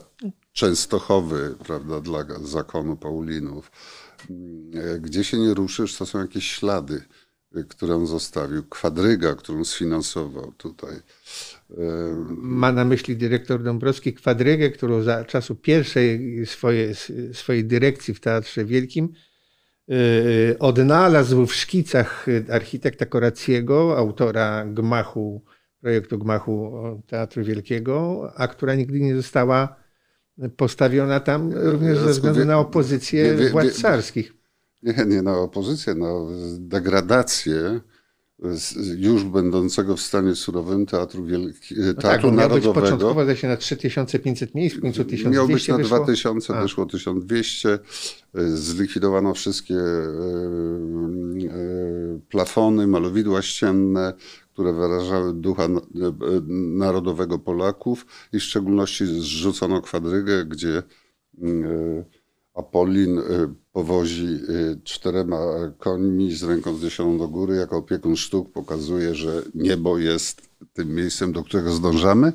Częstochowy, 0.53 1.55
prawda, 1.65 2.01
dla 2.01 2.25
zakonu 2.43 2.97
Paulinów, 2.97 3.71
gdzie 4.99 5.23
się 5.23 5.37
nie 5.37 5.53
ruszysz, 5.53 5.97
to 5.97 6.05
są 6.05 6.19
jakieś 6.19 6.51
ślady, 6.51 7.01
e, 7.55 7.63
które 7.63 7.95
on 7.95 8.07
zostawił. 8.07 8.63
Kwadryga, 8.63 9.35
którą 9.35 9.65
sfinansował 9.65 10.51
tutaj. 10.57 10.95
E, 10.95 11.75
Ma 12.27 12.71
na 12.71 12.85
myśli 12.85 13.17
dyrektor 13.17 13.63
Dąbrowski 13.63 14.13
kwadrygę, 14.13 14.69
którą 14.69 15.01
za 15.01 15.25
czasu 15.25 15.55
pierwszej 15.55 16.45
swojej, 16.45 16.95
swojej 17.33 17.65
dyrekcji 17.65 18.13
w 18.13 18.19
Teatrze 18.19 18.65
Wielkim 18.65 19.13
odnalazł 20.59 21.45
w 21.45 21.55
szkicach 21.55 22.25
architekta 22.49 23.05
Koraciego, 23.05 23.97
autora 23.97 24.65
gmachu 24.65 25.41
projektu 25.81 26.17
gmachu 26.17 26.71
Teatru 27.07 27.43
Wielkiego, 27.43 28.31
a 28.35 28.47
która 28.47 28.75
nigdy 28.75 28.99
nie 28.99 29.15
została 29.15 29.80
postawiona 30.57 31.19
tam 31.19 31.53
również 31.53 31.97
ze 31.97 32.09
względu 32.09 32.45
na 32.45 32.59
opozycję 32.59 33.35
wie, 33.35 33.49
władz 33.49 33.81
carskich. 33.81 34.33
Nie, 34.83 35.05
nie 35.05 35.21
na 35.21 35.37
opozycję, 35.37 35.95
na 35.95 36.07
degradację 36.59 37.81
już 38.97 39.23
będącego 39.23 39.95
w 39.95 40.01
stanie 40.01 40.35
surowym 40.35 40.85
Teatru, 40.85 41.25
Wielki, 41.25 41.75
no 41.77 41.93
Teatru 41.93 42.01
tak, 42.01 42.37
Narodowego. 42.37 42.65
Miał 42.65 42.73
być 42.73 42.83
początkowo 42.83 43.35
się 43.35 43.47
na 43.47 43.57
3500 43.57 44.55
miejsc, 44.55 44.75
w 44.75 44.81
końcu 44.81 45.05
1200 45.05 45.29
Miał 45.29 45.47
być 45.47 45.67
na 45.67 45.77
wyszło. 45.77 45.97
2000, 45.97 46.57
A. 46.57 46.61
wyszło 46.61 46.85
1200. 46.85 47.79
Zlikwidowano 48.53 49.33
wszystkie 49.33 49.75
e, 49.75 49.79
e, 51.49 52.19
plafony, 52.29 52.87
malowidła 52.87 53.41
ścienne, 53.41 54.13
które 54.53 54.73
wyrażały 54.73 55.33
ducha 55.33 55.63
e, 55.63 55.69
narodowego 56.77 57.39
Polaków 57.39 58.05
i 58.33 58.39
w 58.39 58.43
szczególności 58.43 59.05
zrzucono 59.05 59.81
kwadrygę, 59.81 60.45
gdzie 60.45 60.83
Apolin 62.53 63.21
powozi 63.71 64.25
y, 64.25 64.81
czterema 64.83 65.39
końmi 65.77 66.35
z 66.35 66.43
ręką 66.43 66.75
zniesioną 66.75 67.17
do 67.17 67.27
góry, 67.27 67.55
jako 67.55 67.77
opiekun 67.77 68.15
sztuk 68.15 68.51
pokazuje, 68.51 69.15
że 69.15 69.43
niebo 69.55 69.97
jest 69.97 70.49
tym 70.73 70.95
miejscem, 70.95 71.33
do 71.33 71.43
którego 71.43 71.71
zdążamy. 71.71 72.33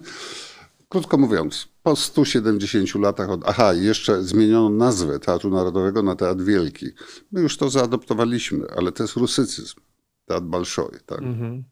Krótko 0.88 1.18
mówiąc, 1.18 1.68
po 1.82 1.96
170 1.96 2.94
latach 2.94 3.30
od. 3.30 3.40
Aha, 3.46 3.74
jeszcze 3.74 4.22
zmieniono 4.22 4.70
nazwę 4.70 5.18
Teatru 5.18 5.50
Narodowego 5.50 6.02
na 6.02 6.16
Teatr 6.16 6.42
Wielki. 6.42 6.86
My 7.32 7.40
już 7.40 7.56
to 7.56 7.70
zaadoptowaliśmy, 7.70 8.66
ale 8.76 8.92
to 8.92 9.02
jest 9.02 9.16
rusycyzm. 9.16 9.80
Teatr 10.26 10.46
Balszoj, 10.46 10.98
tak? 11.06 11.22
Mhm. 11.22 11.64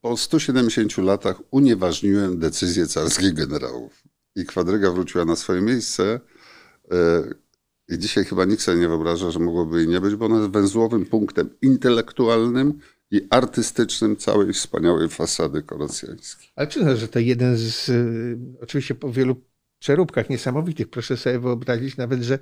Po 0.00 0.16
170 0.16 0.98
latach 0.98 1.42
unieważniłem 1.50 2.38
decyzję 2.38 2.86
carskich 2.86 3.34
generałów. 3.34 4.02
I 4.36 4.44
kwadryga 4.44 4.90
wróciła 4.90 5.24
na 5.24 5.36
swoje 5.36 5.60
miejsce. 5.60 6.20
E, 6.90 7.22
i 7.88 7.98
dzisiaj 7.98 8.24
chyba 8.24 8.44
nikt 8.44 8.62
sobie 8.62 8.78
nie 8.78 8.88
wyobraża, 8.88 9.30
że 9.30 9.38
mogłoby 9.38 9.78
jej 9.78 9.88
nie 9.88 10.00
być, 10.00 10.14
bo 10.14 10.26
ona 10.26 10.38
jest 10.38 10.50
węzłowym 10.50 11.06
punktem 11.06 11.50
intelektualnym 11.62 12.78
i 13.10 13.26
artystycznym 13.30 14.16
całej 14.16 14.52
wspaniałej 14.52 15.08
fasady 15.08 15.62
korocjańskiej. 15.62 16.48
Ale 16.56 16.66
przyznam, 16.66 16.96
że 16.96 17.08
to 17.08 17.18
jeden 17.18 17.56
z, 17.56 17.88
y, 17.88 18.38
oczywiście 18.60 18.94
po 18.94 19.12
wielu 19.12 19.36
przeróbkach 19.78 20.30
niesamowitych, 20.30 20.90
proszę 20.90 21.16
sobie 21.16 21.38
wyobrazić 21.38 21.96
nawet, 21.96 22.22
że 22.22 22.38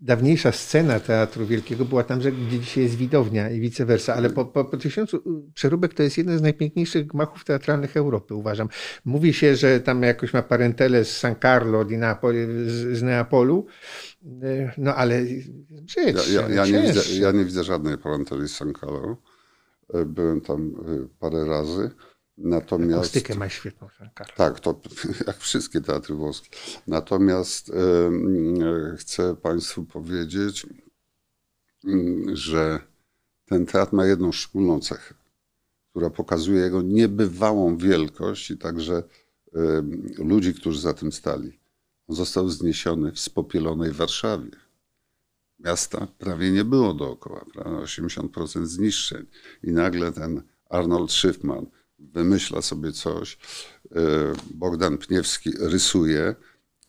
dawniejsza 0.00 0.52
scena 0.52 1.00
Teatru 1.00 1.46
Wielkiego 1.46 1.84
była 1.84 2.04
tam, 2.04 2.20
że, 2.22 2.32
gdzie 2.32 2.58
dzisiaj 2.58 2.84
jest 2.84 2.96
widownia 2.96 3.50
i 3.50 3.60
vice 3.60 3.86
versa, 3.86 4.14
ale 4.14 4.30
po, 4.30 4.44
po, 4.44 4.64
po 4.64 4.76
tysiącu 4.76 5.16
y, 5.16 5.52
przeróbek 5.54 5.94
to 5.94 6.02
jest 6.02 6.18
jeden 6.18 6.38
z 6.38 6.42
najpiękniejszych 6.42 7.06
gmachów 7.06 7.44
teatralnych 7.44 7.96
Europy, 7.96 8.34
uważam. 8.34 8.68
Mówi 9.04 9.32
się, 9.32 9.56
że 9.56 9.80
tam 9.80 10.02
jakoś 10.02 10.32
ma 10.32 10.42
parentelę 10.42 11.04
z 11.04 11.16
San 11.16 11.34
Carlo 11.42 11.84
di 11.84 11.98
Napoli, 11.98 12.38
z, 12.66 12.98
z 12.98 13.02
Neapolu, 13.02 13.66
y, 14.24 14.70
no 14.78 14.94
ale 14.94 15.22
brzydź, 15.70 16.28
ja, 16.32 16.48
ja, 16.48 16.48
ja, 16.48 16.66
nie 16.66 16.82
widzę, 16.82 17.14
ja 17.14 17.32
nie 17.32 17.44
widzę 17.44 17.64
żadnej 17.64 17.98
parenteli 17.98 18.48
z 18.48 18.56
San 18.56 18.72
Carlo. 18.80 19.16
Y, 19.94 20.06
byłem 20.06 20.40
tam 20.40 20.72
parę 21.18 21.44
razy. 21.44 21.90
Natomiast, 22.42 22.98
Akustykę 22.98 23.34
ma 23.34 23.48
świetną 23.48 23.88
Tak, 24.36 24.60
to 24.60 24.80
jak 25.26 25.38
wszystkie 25.38 25.80
teatry 25.80 26.14
włoskie. 26.14 26.48
Natomiast 26.86 27.72
chcę 28.98 29.36
Państwu 29.36 29.84
powiedzieć, 29.84 30.66
że 32.32 32.80
ten 33.44 33.66
teatr 33.66 33.92
ma 33.92 34.06
jedną 34.06 34.32
szczególną 34.32 34.80
cechę, 34.80 35.14
która 35.90 36.10
pokazuje 36.10 36.60
jego 36.60 36.82
niebywałą 36.82 37.76
wielkość 37.76 38.50
i 38.50 38.58
także 38.58 39.02
ludzi, 40.18 40.54
którzy 40.54 40.80
za 40.80 40.94
tym 40.94 41.12
stali. 41.12 41.60
On 42.08 42.16
został 42.16 42.48
zniesiony 42.48 43.12
w 43.12 43.20
spopielonej 43.20 43.92
Warszawie. 43.92 44.50
Miasta 45.58 46.06
prawie 46.18 46.50
nie 46.50 46.64
było 46.64 46.94
dookoła, 46.94 47.44
prawda? 47.54 47.70
80% 47.70 48.66
zniszczeń. 48.66 49.26
I 49.62 49.72
nagle 49.72 50.12
ten 50.12 50.42
Arnold 50.70 51.12
Schiffman, 51.12 51.66
wymyśla 52.00 52.62
sobie 52.62 52.92
coś, 52.92 53.38
e, 53.92 53.98
Bogdan 54.54 54.98
Pniewski 54.98 55.50
rysuje, 55.58 56.34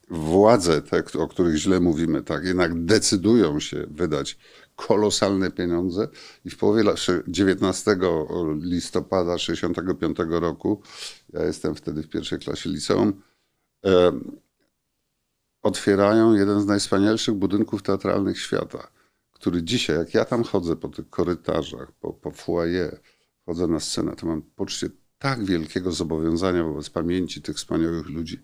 władze 0.09 0.81
te, 0.81 1.03
o 1.19 1.27
których 1.27 1.55
źle 1.55 1.79
mówimy, 1.79 2.23
tak, 2.23 2.45
jednak 2.45 2.85
decydują 2.85 3.59
się 3.59 3.87
wydać 3.89 4.37
kolosalne 4.75 5.51
pieniądze 5.51 6.07
i 6.45 6.49
w 6.49 6.57
połowie 6.57 6.83
19 7.27 7.97
listopada 8.61 9.37
65 9.37 10.17
roku, 10.29 10.81
ja 11.33 11.43
jestem 11.45 11.75
wtedy 11.75 12.03
w 12.03 12.09
pierwszej 12.09 12.39
klasie 12.39 12.69
liceum, 12.69 13.21
e, 13.85 14.11
otwierają 15.61 16.33
jeden 16.33 16.61
z 16.61 16.65
najwspanialszych 16.65 17.35
budynków 17.35 17.83
teatralnych 17.83 18.39
świata, 18.39 18.87
który 19.31 19.63
dzisiaj, 19.63 19.97
jak 19.97 20.13
ja 20.13 20.25
tam 20.25 20.43
chodzę 20.43 20.75
po 20.75 20.89
tych 20.89 21.09
korytarzach, 21.09 21.91
po, 21.91 22.13
po 22.13 22.31
foyer, 22.31 22.99
chodzę 23.45 23.67
na 23.67 23.79
scenę, 23.79 24.15
to 24.15 24.27
mam 24.27 24.41
poczucie 24.41 24.89
tak 25.21 25.45
wielkiego 25.45 25.91
zobowiązania 25.91 26.63
wobec 26.63 26.89
pamięci 26.89 27.41
tych 27.41 27.55
wspaniałych 27.55 28.09
ludzi, 28.09 28.39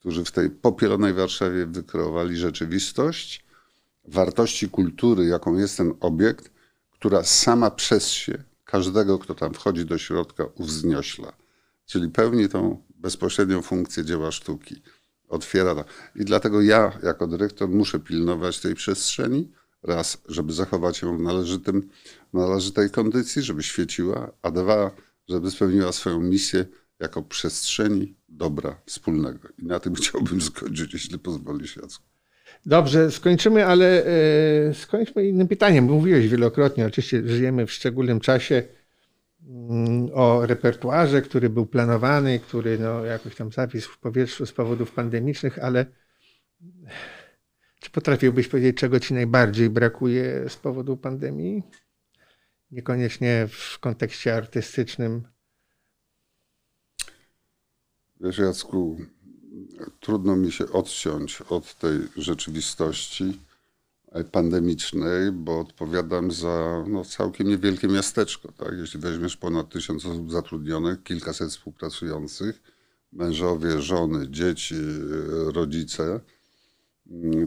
którzy 0.00 0.24
w 0.24 0.30
tej 0.30 0.50
popielonej 0.50 1.14
Warszawie 1.14 1.66
wykreowali 1.66 2.36
rzeczywistość, 2.36 3.44
wartości 4.04 4.68
kultury, 4.68 5.24
jaką 5.24 5.58
jest 5.58 5.76
ten 5.76 5.94
obiekt, 6.00 6.50
która 6.90 7.24
sama 7.24 7.70
przez 7.70 8.08
się 8.08 8.44
każdego, 8.64 9.18
kto 9.18 9.34
tam 9.34 9.54
wchodzi 9.54 9.84
do 9.84 9.98
środka, 9.98 10.44
uwzniośla. 10.54 11.32
Czyli 11.86 12.08
pełni 12.08 12.48
tą 12.48 12.82
bezpośrednią 12.96 13.62
funkcję 13.62 14.04
dzieła 14.04 14.32
sztuki. 14.32 14.82
Otwiera. 15.28 15.84
I 16.16 16.24
dlatego 16.24 16.62
ja, 16.62 16.98
jako 17.02 17.26
dyrektor, 17.26 17.68
muszę 17.68 18.00
pilnować 18.00 18.60
tej 18.60 18.74
przestrzeni. 18.74 19.52
Raz, 19.82 20.18
żeby 20.28 20.52
zachować 20.52 21.02
ją 21.02 21.18
w 21.18 21.20
należytym, 21.20 21.88
należytej 22.32 22.90
kondycji, 22.90 23.42
żeby 23.42 23.62
świeciła, 23.62 24.32
a 24.42 24.50
dwa, 24.50 24.90
żeby 25.28 25.50
spełniła 25.50 25.92
swoją 25.92 26.20
misję 26.20 26.64
jako 27.00 27.22
przestrzeni 27.22 28.16
dobra 28.28 28.80
wspólnego. 28.86 29.48
I 29.58 29.66
na 29.66 29.80
tym 29.80 29.94
chciałbym 30.00 30.40
skończyć, 30.40 30.92
jeśli 30.92 31.18
pozwolisz, 31.18 31.76
Jacku. 31.76 32.04
Dobrze, 32.66 33.10
skończymy, 33.10 33.66
ale 33.66 34.06
e, 34.06 34.74
skończmy 34.74 35.26
innym 35.28 35.48
pytaniem. 35.48 35.84
Mówiłeś 35.84 36.28
wielokrotnie, 36.28 36.86
oczywiście 36.86 37.22
żyjemy 37.28 37.66
w 37.66 37.72
szczególnym 37.72 38.20
czasie 38.20 38.62
mm, 39.48 40.10
o 40.14 40.46
repertuarze, 40.46 41.22
który 41.22 41.50
był 41.50 41.66
planowany, 41.66 42.38
który 42.38 42.78
no, 42.78 43.04
jakoś 43.04 43.34
tam 43.34 43.52
zawisł 43.52 43.90
w 43.90 43.98
powietrzu 43.98 44.46
z 44.46 44.52
powodów 44.52 44.92
pandemicznych, 44.92 45.58
ale 45.58 45.86
czy 47.80 47.90
potrafiłbyś 47.90 48.48
powiedzieć, 48.48 48.76
czego 48.76 49.00
ci 49.00 49.14
najbardziej 49.14 49.70
brakuje 49.70 50.44
z 50.48 50.56
powodu 50.56 50.96
pandemii? 50.96 51.62
Niekoniecznie 52.74 53.48
w 53.50 53.78
kontekście 53.78 54.36
artystycznym. 54.36 55.22
Wiesz, 58.20 58.38
Jacku, 58.38 59.00
trudno 60.00 60.36
mi 60.36 60.52
się 60.52 60.72
odciąć 60.72 61.42
od 61.42 61.74
tej 61.74 62.00
rzeczywistości 62.16 63.40
pandemicznej, 64.32 65.32
bo 65.32 65.60
odpowiadam 65.60 66.30
za 66.30 66.84
no, 66.88 67.04
całkiem 67.04 67.48
niewielkie 67.48 67.88
miasteczko. 67.88 68.52
Tak? 68.52 68.72
Jeśli 68.78 69.00
weźmiesz 69.00 69.36
ponad 69.36 69.68
tysiąc 69.68 70.06
osób 70.06 70.32
zatrudnionych, 70.32 71.02
kilkaset 71.02 71.50
współpracujących, 71.50 72.62
mężowie, 73.12 73.82
żony, 73.82 74.30
dzieci, 74.30 74.74
rodzice, 75.54 76.20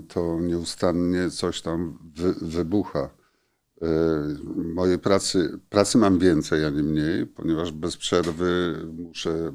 to 0.07 0.39
nieustannie 0.39 1.29
coś 1.29 1.61
tam 1.61 1.99
wy, 2.15 2.33
wybucha. 2.33 3.16
E, 3.81 3.87
mojej 4.55 4.99
pracy, 4.99 5.59
pracy 5.69 5.97
mam 5.97 6.19
więcej, 6.19 6.65
a 6.65 6.69
nie 6.69 6.83
mniej, 6.83 7.27
ponieważ 7.27 7.71
bez 7.71 7.97
przerwy 7.97 8.75
muszę 8.97 9.51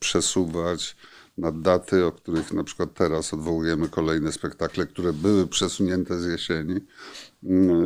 przesuwać 0.00 0.96
na 1.38 1.52
daty, 1.52 2.04
o 2.04 2.12
których 2.12 2.52
na 2.52 2.64
przykład 2.64 2.94
teraz 2.94 3.34
odwołujemy 3.34 3.88
kolejne 3.88 4.32
spektakle, 4.32 4.86
które 4.86 5.12
były 5.12 5.46
przesunięte 5.46 6.20
z 6.20 6.24
jesieni, 6.24 6.80
mm, 7.44 7.70
e, 7.70 7.84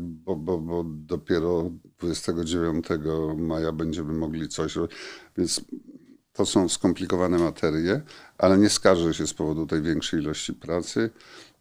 bo, 0.00 0.36
bo, 0.36 0.58
bo 0.58 0.84
dopiero 0.86 1.70
29 1.98 2.86
maja 3.36 3.72
będziemy 3.72 4.12
mogli 4.12 4.48
coś 4.48 4.76
robić. 4.76 4.96
Więc 5.36 5.60
to 6.34 6.46
są 6.46 6.68
skomplikowane 6.68 7.38
materie, 7.38 8.02
ale 8.38 8.58
nie 8.58 8.70
skarżę 8.70 9.14
się 9.14 9.26
z 9.26 9.34
powodu 9.34 9.66
tej 9.66 9.82
większej 9.82 10.20
ilości 10.20 10.52
pracy. 10.54 11.10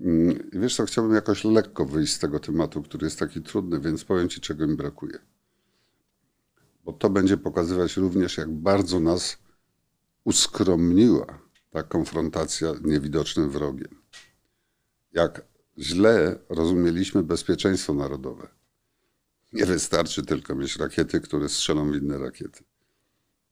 Mm, 0.01 0.49
wiesz 0.53 0.75
co, 0.75 0.85
chciałbym 0.85 1.15
jakoś 1.15 1.43
lekko 1.43 1.85
wyjść 1.85 2.13
z 2.13 2.19
tego 2.19 2.39
tematu, 2.39 2.83
który 2.83 3.05
jest 3.05 3.19
taki 3.19 3.41
trudny, 3.41 3.79
więc 3.79 4.03
powiem 4.03 4.29
Ci, 4.29 4.41
czego 4.41 4.67
mi 4.67 4.75
brakuje. 4.75 5.19
Bo 6.85 6.93
to 6.93 7.09
będzie 7.09 7.37
pokazywać 7.37 7.97
również, 7.97 8.37
jak 8.37 8.51
bardzo 8.51 8.99
nas 8.99 9.37
uskromniła 10.23 11.39
ta 11.69 11.83
konfrontacja 11.83 12.73
niewidocznym 12.83 13.49
wrogiem. 13.49 14.01
Jak 15.13 15.45
źle 15.79 16.39
rozumieliśmy 16.49 17.23
bezpieczeństwo 17.23 17.93
narodowe. 17.93 18.47
Nie 19.53 19.65
wystarczy 19.65 20.25
tylko 20.25 20.55
mieć 20.55 20.75
rakiety, 20.75 21.21
które 21.21 21.49
strzelą 21.49 21.91
w 21.91 21.95
inne 21.95 22.17
rakiety. 22.17 22.63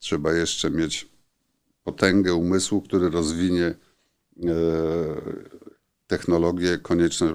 Trzeba 0.02 0.34
jeszcze 0.34 0.72
mieć 0.72 1.10
potęgę 1.84 2.34
umysłu, 2.34 2.82
który 2.82 3.10
rozwinie 3.10 3.66
e, 3.66 3.76
technologie 6.08 6.78
konieczne. 6.78 7.34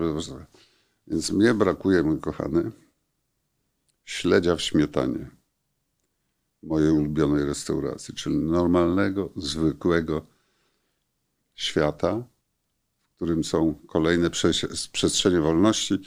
Więc 1.06 1.30
mnie 1.30 1.54
brakuje, 1.54 2.02
mój 2.02 2.20
kochany, 2.20 2.72
śledzia 4.04 4.56
w 4.56 4.62
śmietanie 4.62 5.30
mojej 6.62 6.90
ulubionej 6.90 7.44
restauracji, 7.44 8.14
czyli 8.14 8.36
normalnego, 8.36 9.30
zwykłego 9.36 10.26
świata, 11.54 12.24
w 13.12 13.16
którym 13.16 13.44
są 13.44 13.74
kolejne 13.74 14.30
przestrzenie 14.92 15.40
wolności. 15.40 15.98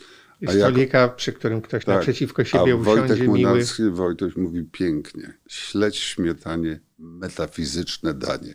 I 0.42 0.48
A 0.48 0.54
jak- 0.54 0.60
stolika, 0.60 1.10
przy 1.10 1.34
którym 1.34 1.62
ktoś 1.62 1.86
Tak. 1.86 1.96
naprzeciwko 1.96 2.42
A 2.42 2.46
siebie 2.46 2.76
Wojtek 2.76 3.06
usiądzie, 3.06 3.28
miły. 3.28 3.92
Wojtek 3.92 4.38
mówi 4.38 4.64
pięknie, 4.64 5.34
śledź 5.48 5.98
śmietanie 5.98 6.80
metafizyczne 7.00 8.14
danie. 8.14 8.54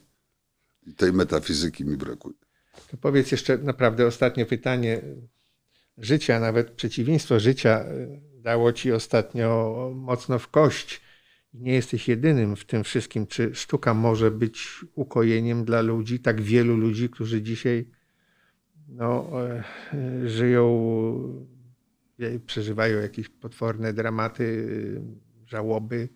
I 0.86 0.92
tej 0.94 1.12
metafizyki 1.12 1.84
mi 1.84 1.96
brakuje. 1.96 2.34
To 2.90 2.96
powiedz 2.96 3.32
jeszcze 3.32 3.58
naprawdę 3.58 4.06
ostatnie 4.06 4.46
pytanie. 4.46 5.00
Życia, 5.98 6.40
nawet 6.40 6.70
przeciwieństwo 6.70 7.40
życia 7.40 7.84
y, 7.84 8.20
dało 8.40 8.72
ci 8.72 8.92
ostatnio 8.92 9.74
mocno 9.94 10.38
w 10.38 10.48
kość. 10.48 11.00
I 11.54 11.58
Nie 11.62 11.72
jesteś 11.74 12.08
jedynym 12.08 12.56
w 12.56 12.64
tym 12.64 12.84
wszystkim. 12.84 13.26
Czy 13.26 13.54
sztuka 13.54 13.94
może 13.94 14.30
być 14.30 14.84
ukojeniem 14.94 15.64
dla 15.64 15.80
ludzi, 15.80 16.20
tak 16.20 16.40
wielu 16.42 16.76
ludzi, 16.76 17.08
którzy 17.10 17.42
dzisiaj 17.42 17.88
no, 18.88 19.30
e, 19.44 19.64
e, 19.94 20.28
żyją, 20.28 20.66
e, 21.50 21.53
przeżywają 22.46 23.00
jakieś 23.00 23.28
potworne 23.28 23.92
dramaty, 23.92 24.66
e, 25.46 25.48
żałoby, 25.48 26.08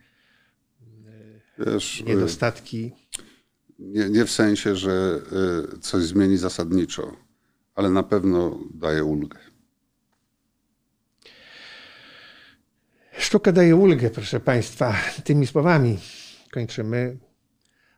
Wiesz, 1.59 2.01
y, 2.01 2.05
niedostatki. 2.05 2.93
nie, 3.79 4.09
nie 4.09 4.25
w 4.25 4.31
sensie, 4.31 4.77
że 4.77 5.21
y, 5.75 5.79
coś 5.79 6.03
zmieni 6.03 6.37
zasadniczo, 6.37 7.17
ale 7.75 7.91
na 7.91 8.03
pewno 8.03 8.59
daje 8.75 9.05
ulgę. 9.05 9.39
Sztuka 13.19 13.53
daje 13.53 13.77
ulgę, 13.77 14.11
proszę 14.11 14.41
Państwa. 14.41 14.95
Tymi 15.25 15.47
słowami 15.47 15.99
kończymy 16.53 17.19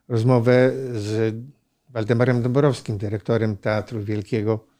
rozmowę 0.07 0.71
z 0.93 1.35
Waldemarem 1.89 2.41
Dąbrowskim, 2.41 2.97
dyrektorem 2.97 3.57
Teatru 3.57 4.03
Wielkiego 4.03 4.70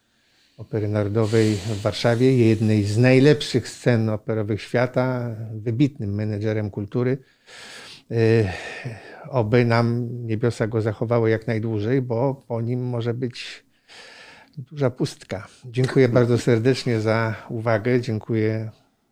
Opery 0.57 0.87
Narodowej 0.87 1.55
w 1.55 1.81
Warszawie, 1.81 2.47
jednej 2.49 2.83
z 2.83 2.97
najlepszych 2.97 3.69
scen 3.69 4.09
operowych 4.09 4.61
świata, 4.61 5.35
wybitnym 5.53 6.15
menedżerem 6.15 6.69
kultury. 6.69 7.17
Yy, 8.09 8.17
Oby 9.29 9.65
nam 9.65 10.07
niebiosa 10.25 10.67
go 10.67 10.81
zachowały 10.81 11.29
jak 11.29 11.47
najdłużej, 11.47 12.01
bo 12.01 12.43
po 12.47 12.61
nim 12.61 12.83
może 12.83 13.13
być 13.13 13.63
duża 14.57 14.89
pustka. 14.89 15.47
Dziękuję 15.65 16.09
bardzo 16.09 16.37
serdecznie 16.37 16.99
za 16.99 17.35
uwagę. 17.49 18.01
Dziękuję 18.01 18.71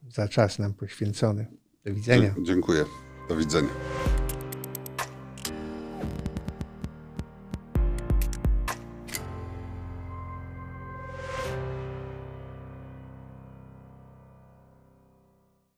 za 0.09 0.27
czas 0.27 0.59
nam 0.59 0.73
poświęcony. 0.73 1.45
Do 1.85 1.93
widzenia. 1.93 2.35
Dziękuję. 2.43 2.85
Do 3.29 3.35
widzenia. 3.35 3.69